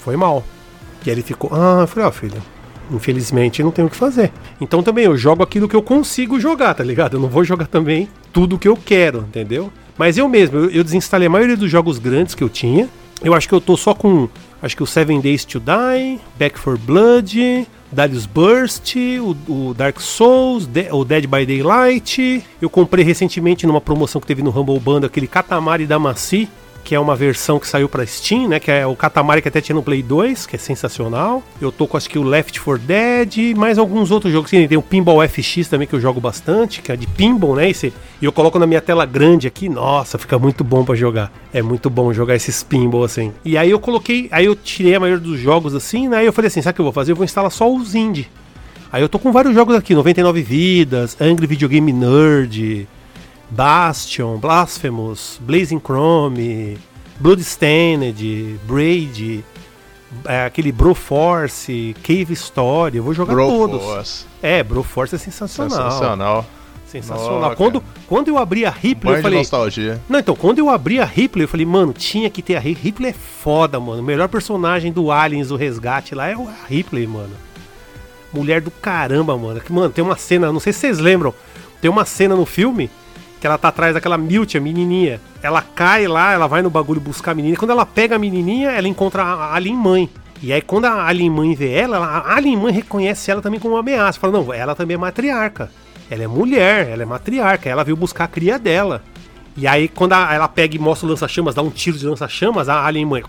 foi 0.00 0.16
mal. 0.16 0.42
E 1.06 1.10
aí 1.10 1.14
ele 1.14 1.22
ficou, 1.22 1.50
ah, 1.52 1.80
eu 1.82 1.86
falei, 1.86 2.08
ó, 2.08 2.10
filho, 2.12 2.42
infelizmente 2.90 3.62
não 3.62 3.70
tenho 3.70 3.88
o 3.88 3.90
que 3.90 3.96
fazer. 3.96 4.32
Então 4.60 4.82
também 4.82 5.04
eu 5.04 5.16
jogo 5.16 5.42
aquilo 5.42 5.68
que 5.68 5.76
eu 5.76 5.82
consigo 5.82 6.38
jogar, 6.40 6.74
tá 6.74 6.84
ligado? 6.84 7.14
Eu 7.16 7.20
não 7.20 7.28
vou 7.28 7.44
jogar 7.44 7.66
também 7.66 8.08
tudo 8.32 8.58
que 8.58 8.68
eu 8.68 8.76
quero, 8.76 9.20
entendeu? 9.28 9.72
Mas 9.98 10.18
eu 10.18 10.28
mesmo, 10.28 10.58
eu, 10.58 10.70
eu 10.70 10.84
desinstalei 10.84 11.26
a 11.26 11.30
maioria 11.30 11.56
dos 11.56 11.70
jogos 11.70 11.98
grandes 11.98 12.34
que 12.34 12.44
eu 12.44 12.48
tinha. 12.48 12.88
Eu 13.22 13.34
acho 13.34 13.48
que 13.48 13.54
eu 13.54 13.60
tô 13.60 13.76
só 13.76 13.94
com, 13.94 14.28
acho 14.62 14.76
que 14.76 14.82
o 14.82 14.86
Seven 14.86 15.20
Days 15.20 15.44
to 15.44 15.58
Die, 15.58 16.20
Back 16.38 16.58
for 16.58 16.76
Blood, 16.76 17.66
Darius 17.90 18.26
Burst, 18.26 18.94
o, 18.96 19.36
o 19.70 19.74
Dark 19.74 19.98
Souls, 20.00 20.66
De- 20.66 20.88
o 20.92 21.02
Dead 21.04 21.26
by 21.26 21.46
Daylight. 21.46 22.44
Eu 22.60 22.68
comprei 22.68 23.02
recentemente 23.04 23.66
numa 23.66 23.80
promoção 23.80 24.20
que 24.20 24.26
teve 24.26 24.42
no 24.42 24.50
Humble 24.50 24.78
Bundle 24.78 25.06
aquele 25.06 25.26
Katamari 25.26 25.86
Damacy, 25.86 26.46
que 26.86 26.94
é 26.94 27.00
uma 27.00 27.16
versão 27.16 27.58
que 27.58 27.66
saiu 27.66 27.88
pra 27.88 28.06
Steam, 28.06 28.46
né? 28.46 28.60
Que 28.60 28.70
é 28.70 28.86
o 28.86 28.94
Katamari 28.94 29.42
que 29.42 29.48
até 29.48 29.60
tinha 29.60 29.74
no 29.74 29.82
Play 29.82 30.04
2, 30.04 30.46
que 30.46 30.54
é 30.54 30.58
sensacional. 30.58 31.42
Eu 31.60 31.72
tô 31.72 31.84
com 31.84 31.96
acho 31.96 32.08
que 32.08 32.16
o 32.16 32.22
Left 32.22 32.60
4 32.60 32.80
Dead, 32.86 33.56
mais 33.56 33.76
alguns 33.76 34.12
outros 34.12 34.32
jogos. 34.32 34.50
Sim, 34.50 34.68
tem 34.68 34.78
o 34.78 34.82
Pinball 34.82 35.28
FX 35.28 35.66
também 35.66 35.88
que 35.88 35.94
eu 35.94 36.00
jogo 36.00 36.20
bastante, 36.20 36.80
que 36.80 36.92
é 36.92 36.96
de 36.96 37.08
pinball, 37.08 37.56
né? 37.56 37.68
E 37.68 38.24
eu 38.24 38.30
coloco 38.30 38.56
na 38.56 38.68
minha 38.68 38.80
tela 38.80 39.04
grande 39.04 39.48
aqui, 39.48 39.68
nossa, 39.68 40.16
fica 40.16 40.38
muito 40.38 40.62
bom 40.62 40.84
pra 40.84 40.94
jogar. 40.94 41.32
É 41.52 41.60
muito 41.60 41.90
bom 41.90 42.12
jogar 42.12 42.36
esses 42.36 42.62
pinball 42.62 43.02
assim. 43.02 43.32
E 43.44 43.58
aí 43.58 43.68
eu 43.68 43.80
coloquei, 43.80 44.28
aí 44.30 44.44
eu 44.44 44.54
tirei 44.54 44.94
a 44.94 45.00
maioria 45.00 45.20
dos 45.20 45.40
jogos 45.40 45.74
assim, 45.74 46.06
né? 46.08 46.22
E 46.22 46.26
eu 46.26 46.32
falei 46.32 46.46
assim, 46.46 46.62
sabe 46.62 46.70
o 46.70 46.74
que 46.76 46.80
eu 46.82 46.84
vou 46.84 46.92
fazer? 46.92 47.10
Eu 47.10 47.16
vou 47.16 47.24
instalar 47.24 47.50
só 47.50 47.68
os 47.68 47.96
indie. 47.96 48.28
Aí 48.92 49.02
eu 49.02 49.08
tô 49.08 49.18
com 49.18 49.32
vários 49.32 49.52
jogos 49.52 49.74
aqui, 49.74 49.92
99 49.92 50.40
Vidas, 50.40 51.16
Angry 51.20 51.48
Video 51.48 51.68
Game 51.68 51.92
Nerd, 51.92 52.86
Bastion, 53.50 54.38
Blasphemous, 54.38 55.38
Blazing 55.40 55.80
Chrome, 55.80 56.78
Bloodstained, 57.20 58.58
Braid, 58.66 59.44
é, 60.24 60.44
aquele 60.44 60.72
Broforce, 60.72 61.94
Cave 62.02 62.32
Story, 62.32 62.96
eu 62.98 63.04
vou 63.04 63.14
jogar 63.14 63.34
todos. 63.34 63.78
Broforce. 63.78 64.24
É, 64.42 64.62
Broforce 64.62 65.14
é 65.14 65.18
sensacional. 65.18 65.90
Sensacional. 65.90 66.46
Sensacional. 66.86 67.50
Ó, 67.50 67.54
quando, 67.56 67.82
quando 68.06 68.28
eu 68.28 68.38
abri 68.38 68.64
a 68.64 68.70
Ripley, 68.70 68.94
Banho 69.14 69.16
eu 69.18 69.22
falei. 69.22 69.38
nostalgia. 69.38 70.00
Não, 70.08 70.18
então, 70.20 70.36
quando 70.36 70.58
eu 70.60 70.70
abri 70.70 71.00
a 71.00 71.04
Ripley, 71.04 71.44
eu 71.44 71.48
falei, 71.48 71.66
mano, 71.66 71.92
tinha 71.92 72.30
que 72.30 72.40
ter 72.42 72.56
a 72.56 72.60
Ripley. 72.60 72.84
Ripley 72.84 73.10
é 73.10 73.14
foda, 73.14 73.78
mano. 73.80 74.00
O 74.00 74.04
melhor 74.04 74.28
personagem 74.28 74.92
do 74.92 75.10
Aliens, 75.10 75.48
do 75.48 75.56
Resgate 75.56 76.14
lá 76.14 76.28
é 76.28 76.34
a 76.34 76.54
Ripley, 76.68 77.06
mano. 77.06 77.34
Mulher 78.32 78.60
do 78.60 78.70
caramba, 78.70 79.36
mano. 79.36 79.60
Que, 79.60 79.72
Mano, 79.72 79.90
tem 79.90 80.04
uma 80.04 80.16
cena, 80.16 80.52
não 80.52 80.60
sei 80.60 80.72
se 80.72 80.80
vocês 80.80 80.98
lembram, 80.98 81.34
tem 81.80 81.90
uma 81.90 82.04
cena 82.04 82.36
no 82.36 82.44
filme 82.46 82.90
que 83.40 83.46
ela 83.46 83.58
tá 83.58 83.68
atrás 83.68 83.94
daquela 83.94 84.16
Milt, 84.18 84.54
a 84.54 84.60
menininha. 84.60 85.20
Ela 85.42 85.60
cai 85.62 86.06
lá, 86.06 86.32
ela 86.32 86.46
vai 86.46 86.62
no 86.62 86.70
bagulho 86.70 87.00
buscar 87.00 87.32
a 87.32 87.34
menininha. 87.34 87.58
Quando 87.58 87.70
ela 87.72 87.84
pega 87.86 88.16
a 88.16 88.18
menininha, 88.18 88.70
ela 88.70 88.88
encontra 88.88 89.22
a 89.22 89.54
Alien 89.54 89.76
Mãe. 89.76 90.10
E 90.42 90.52
aí, 90.52 90.60
quando 90.60 90.84
a 90.86 91.06
Alien 91.06 91.30
Mãe 91.30 91.54
vê 91.54 91.72
ela, 91.72 91.98
a 91.98 92.34
Alien 92.36 92.56
Mãe 92.56 92.72
reconhece 92.72 93.30
ela 93.30 93.40
também 93.42 93.58
como 93.60 93.74
uma 93.74 93.80
ameaça. 93.80 94.18
Fala, 94.20 94.32
não, 94.32 94.52
ela 94.52 94.74
também 94.74 94.94
é 94.94 94.98
matriarca. 94.98 95.70
Ela 96.10 96.24
é 96.24 96.26
mulher, 96.26 96.88
ela 96.90 97.02
é 97.02 97.06
matriarca. 97.06 97.68
Ela 97.68 97.84
veio 97.84 97.96
buscar 97.96 98.24
a 98.24 98.28
cria 98.28 98.58
dela. 98.58 99.02
E 99.56 99.66
aí, 99.66 99.88
quando 99.88 100.12
a- 100.12 100.34
ela 100.34 100.46
pega 100.48 100.76
e 100.76 100.78
mostra 100.78 101.06
o 101.06 101.10
lança-chamas, 101.10 101.54
dá 101.54 101.62
um 101.62 101.70
tiro 101.70 101.96
de 101.96 102.06
lança-chamas, 102.06 102.68
a 102.68 102.84
alien 102.84 103.06
mãe 103.06 103.22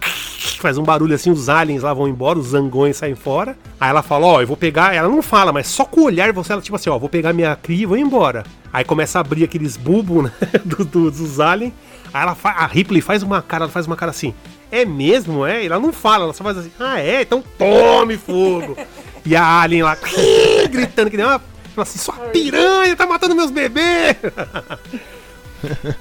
faz 0.59 0.77
um 0.77 0.83
barulho 0.83 1.15
assim, 1.15 1.31
os 1.31 1.47
aliens 1.47 1.83
lá 1.83 1.93
vão 1.93 2.05
embora, 2.07 2.37
os 2.37 2.47
zangões 2.47 2.97
saem 2.97 3.15
fora. 3.15 3.57
Aí 3.79 3.89
ela 3.89 4.01
fala, 4.03 4.25
ó, 4.25 4.41
eu 4.41 4.47
vou 4.47 4.57
pegar. 4.57 4.93
Ela 4.93 5.07
não 5.07 5.21
fala, 5.21 5.53
mas 5.53 5.67
só 5.67 5.85
com 5.85 6.01
o 6.01 6.03
olhar 6.03 6.33
você, 6.33 6.51
ela 6.51 6.61
tipo 6.61 6.75
assim, 6.75 6.89
ó, 6.89 6.97
vou 6.99 7.07
pegar 7.07 7.31
minha 7.31 7.55
cria 7.55 7.83
e 7.83 7.85
vou 7.85 7.95
embora. 7.97 8.43
Aí 8.77 8.83
começa 8.85 9.17
a 9.17 9.21
abrir 9.21 9.43
aqueles 9.43 9.75
bulbos, 9.75 10.25
né, 10.25 10.31
do- 10.63 10.85
do- 10.85 11.09
dos 11.09 11.39
aliens. 11.39 11.73
Aí 12.13 12.21
ela 12.21 12.35
fa- 12.35 12.51
a 12.51 12.67
Ripley 12.67 13.01
faz 13.01 13.23
uma 13.23 13.41
cara, 13.41 13.63
ela 13.63 13.71
faz 13.71 13.87
uma 13.87 13.95
cara 13.95 14.11
assim, 14.11 14.35
é 14.71 14.85
mesmo, 14.85 15.43
é? 15.45 15.63
E 15.63 15.65
ela 15.65 15.79
não 15.79 15.91
fala, 15.91 16.25
ela 16.25 16.33
só 16.33 16.43
faz 16.43 16.59
assim, 16.59 16.71
ah, 16.79 16.99
é? 16.99 17.23
Então 17.23 17.43
tome 17.57 18.17
fogo. 18.17 18.77
e 19.25 19.35
a 19.35 19.61
alien 19.61 19.81
lá, 19.81 19.97
gritando 20.69 21.09
que 21.09 21.17
nem 21.17 21.25
uma. 21.25 21.39
Fala 21.39 21.87
assim, 21.87 21.97
sua 21.97 22.13
piranha, 22.31 22.95
tá 22.95 23.07
matando 23.07 23.35
meus 23.35 23.49
bebês! 23.49 24.15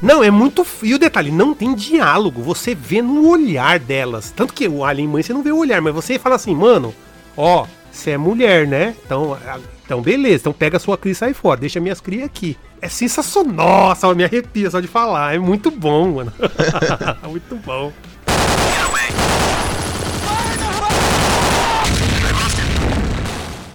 Não, 0.02 0.22
é 0.22 0.30
muito. 0.30 0.66
E 0.82 0.94
o 0.94 0.98
detalhe, 0.98 1.30
não 1.30 1.54
tem 1.54 1.74
diálogo. 1.74 2.42
Você 2.42 2.74
vê 2.74 3.00
no 3.00 3.26
olhar 3.28 3.78
delas. 3.78 4.30
Tanto 4.30 4.52
que 4.52 4.68
o 4.68 4.84
Alien 4.84 5.08
Mãe 5.08 5.22
você 5.22 5.32
não 5.32 5.42
vê 5.42 5.50
o 5.50 5.56
olhar, 5.58 5.80
mas 5.80 5.94
você 5.94 6.18
fala 6.18 6.34
assim, 6.36 6.54
mano, 6.54 6.94
ó, 7.36 7.66
você 7.90 8.10
é 8.12 8.18
mulher, 8.18 8.66
né? 8.66 8.94
Então, 9.04 9.36
então 9.86 10.02
beleza. 10.02 10.42
Então 10.42 10.52
pega 10.52 10.76
a 10.76 10.80
sua 10.80 10.98
cria 10.98 11.12
e 11.12 11.14
sai 11.14 11.32
fora. 11.32 11.60
Deixa 11.60 11.80
minhas 11.80 12.00
crias 12.00 12.26
aqui. 12.26 12.58
É 12.82 12.88
sensacional. 12.88 13.54
Nossa, 13.54 14.12
me 14.14 14.24
arrepia 14.24 14.70
só 14.70 14.80
de 14.80 14.88
falar. 14.88 15.34
É 15.34 15.38
muito 15.38 15.70
bom, 15.70 16.16
mano. 16.16 16.32
muito 17.30 17.56
bom. 17.64 17.92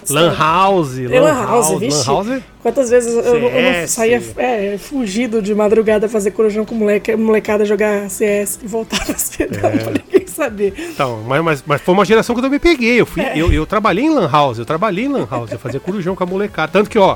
Lan 0.10 0.36
House, 0.36 0.98
Lan 0.98 1.46
House, 1.46 1.80
vixe. 1.80 1.98
Lan 2.10 2.16
House. 2.16 2.42
Quantas 2.62 2.90
vezes 2.90 3.14
eu, 3.14 3.36
eu 3.36 3.88
saía 3.88 4.22
é, 4.38 4.78
fugido 4.78 5.42
de 5.42 5.54
madrugada 5.56 6.08
fazer 6.10 6.32
corujão 6.32 6.66
com 6.66 6.76
moleque, 6.76 7.16
molecada 7.16 7.66
jogar 7.66 8.10
CS 8.10 8.60
e 8.64 8.68
voltava 8.68 9.14
cedo 9.18 9.56
É. 9.58 9.60
pra 9.60 9.92
ninguém 9.92 10.28
saber. 10.28 10.74
Então, 10.78 11.24
mas, 11.28 11.44
mas, 11.44 11.64
mas 11.66 11.82
foi 11.82 11.94
uma 11.94 12.06
geração 12.06 12.36
que 12.36 12.40
eu 12.40 12.44
também 12.44 12.60
peguei. 12.60 13.00
Eu, 13.02 13.06
fui, 13.06 13.22
É. 13.22 13.38
eu, 13.38 13.52
eu 13.52 13.66
trabalhei 13.66 14.06
em 14.06 14.10
Lan 14.10 14.30
House, 14.30 14.58
eu 14.60 14.66
trabalhei 14.66 15.06
em 15.06 15.10
Lan 15.10 15.28
House, 15.30 15.52
eu 15.52 15.60
fazia 15.60 15.80
corujão 15.80 16.16
com 16.16 16.24
a 16.24 16.28
molecada. 16.28 16.72
Tanto 16.72 16.90
que, 16.90 16.98
ó, 17.00 17.16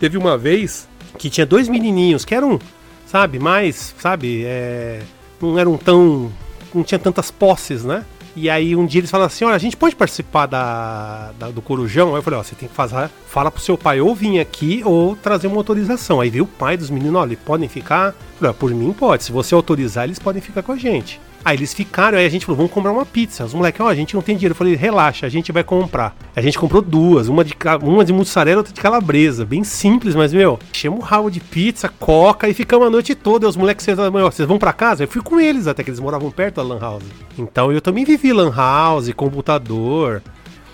teve 0.00 0.16
uma 0.18 0.36
vez 0.38 0.88
que 1.18 1.30
tinha 1.30 1.46
dois 1.46 1.68
menininhos 1.68 2.24
que 2.24 2.34
eram, 2.34 2.58
sabe, 3.06 3.38
mais, 3.38 3.94
sabe, 3.98 4.42
é, 4.44 5.00
não 5.40 5.58
eram 5.58 5.76
tão. 5.76 6.30
não 6.74 6.82
tinha 6.82 6.98
tantas 6.98 7.30
posses, 7.30 7.84
né? 7.84 8.04
E 8.36 8.50
aí 8.50 8.74
um 8.74 8.84
dia 8.84 9.00
eles 9.00 9.10
falaram 9.10 9.26
assim, 9.28 9.44
olha, 9.44 9.54
a 9.54 9.58
gente 9.58 9.76
pode 9.76 9.94
participar 9.94 10.46
da, 10.46 11.30
da- 11.38 11.50
do 11.50 11.62
Corujão? 11.62 12.10
Aí 12.10 12.16
eu 12.16 12.22
falei, 12.22 12.38
ó, 12.40 12.42
você 12.42 12.54
tem 12.56 12.68
que 12.68 12.74
fazer, 12.74 13.08
fala 13.28 13.50
pro 13.50 13.62
seu 13.62 13.78
pai 13.78 14.00
ou 14.00 14.12
vir 14.14 14.40
aqui 14.40 14.82
ou 14.84 15.14
trazer 15.14 15.46
uma 15.46 15.56
autorização. 15.56 16.20
Aí 16.20 16.30
veio 16.30 16.44
o 16.44 16.48
pai 16.48 16.76
dos 16.76 16.90
meninos, 16.90 17.14
olha, 17.20 17.36
podem 17.44 17.68
ficar? 17.68 18.08
Eu 18.08 18.14
falei, 18.40 18.54
por 18.54 18.70
mim 18.72 18.92
pode, 18.92 19.22
se 19.22 19.30
você 19.32 19.54
autorizar, 19.54 20.04
eles 20.04 20.18
podem 20.18 20.42
ficar 20.42 20.62
com 20.62 20.72
a 20.72 20.76
gente. 20.76 21.20
Aí 21.44 21.56
eles 21.58 21.74
ficaram, 21.74 22.16
aí 22.16 22.24
a 22.24 22.28
gente 22.28 22.46
falou, 22.46 22.56
vamos 22.56 22.72
comprar 22.72 22.90
uma 22.90 23.04
pizza. 23.04 23.44
Os 23.44 23.52
moleques, 23.52 23.78
ó, 23.80 23.88
a 23.88 23.94
gente 23.94 24.14
não 24.14 24.22
tem 24.22 24.34
dinheiro. 24.34 24.52
Eu 24.52 24.56
falei, 24.56 24.74
relaxa, 24.74 25.26
a 25.26 25.28
gente 25.28 25.52
vai 25.52 25.62
comprar. 25.62 26.16
A 26.34 26.40
gente 26.40 26.58
comprou 26.58 26.80
duas, 26.80 27.28
uma 27.28 27.44
de, 27.44 27.54
uma 27.82 28.02
de 28.02 28.14
mussarela 28.14 28.58
outra 28.60 28.72
de 28.72 28.80
calabresa. 28.80 29.44
Bem 29.44 29.62
simples, 29.62 30.14
mas, 30.14 30.32
meu, 30.32 30.58
chama 30.72 30.96
o 30.96 31.00
rabo 31.00 31.30
de 31.30 31.40
pizza, 31.40 31.88
coca 31.88 32.48
e 32.48 32.54
ficamos 32.54 32.86
a 32.86 32.90
noite 32.90 33.14
toda. 33.14 33.46
Os 33.46 33.56
moleques, 33.56 33.84
vocês 33.84 33.98
"Meu, 33.98 34.30
vocês 34.30 34.48
vão 34.48 34.58
pra 34.58 34.72
casa? 34.72 35.04
Eu 35.04 35.08
fui 35.08 35.20
com 35.20 35.38
eles 35.38 35.66
até 35.66 35.82
que 35.84 35.90
eles 35.90 36.00
moravam 36.00 36.30
perto 36.30 36.56
da 36.56 36.62
Lan 36.62 36.80
House. 36.80 37.04
Então 37.38 37.70
eu 37.70 37.80
também 37.82 38.06
vivi 38.06 38.32
Lan 38.32 38.50
House, 38.54 39.12
computador. 39.12 40.22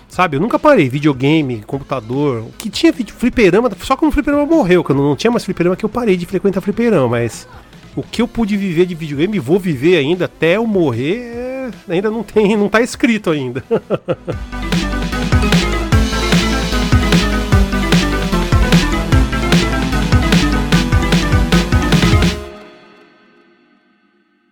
Sabe, 0.07 0.35
eu 0.35 0.41
nunca 0.41 0.59
parei, 0.59 0.89
videogame, 0.89 1.63
computador. 1.65 2.39
O 2.41 2.51
que 2.57 2.69
tinha 2.69 2.93
fliperama, 2.93 3.71
só 3.81 3.95
quando 3.95 4.11
o 4.11 4.13
fliperama 4.13 4.45
morreu, 4.45 4.83
que 4.83 4.91
eu 4.91 4.95
não, 4.95 5.03
não 5.03 5.15
tinha 5.15 5.31
mais 5.31 5.45
fliperama 5.45 5.75
que 5.75 5.85
eu 5.85 5.89
parei 5.89 6.17
de 6.17 6.25
frequentar 6.25 6.59
fliperama, 6.59 7.07
mas 7.07 7.47
o 7.95 8.03
que 8.03 8.21
eu 8.21 8.27
pude 8.27 8.55
viver 8.57 8.85
de 8.85 8.95
videogame, 8.95 9.39
vou 9.39 9.59
viver 9.59 9.97
ainda 9.97 10.25
até 10.25 10.57
eu 10.57 10.65
morrer, 10.65 11.19
é, 11.35 11.69
ainda 11.89 12.09
não 12.09 12.23
tem, 12.23 12.55
não 12.55 12.69
tá 12.69 12.81
escrito 12.81 13.29
ainda. 13.29 13.63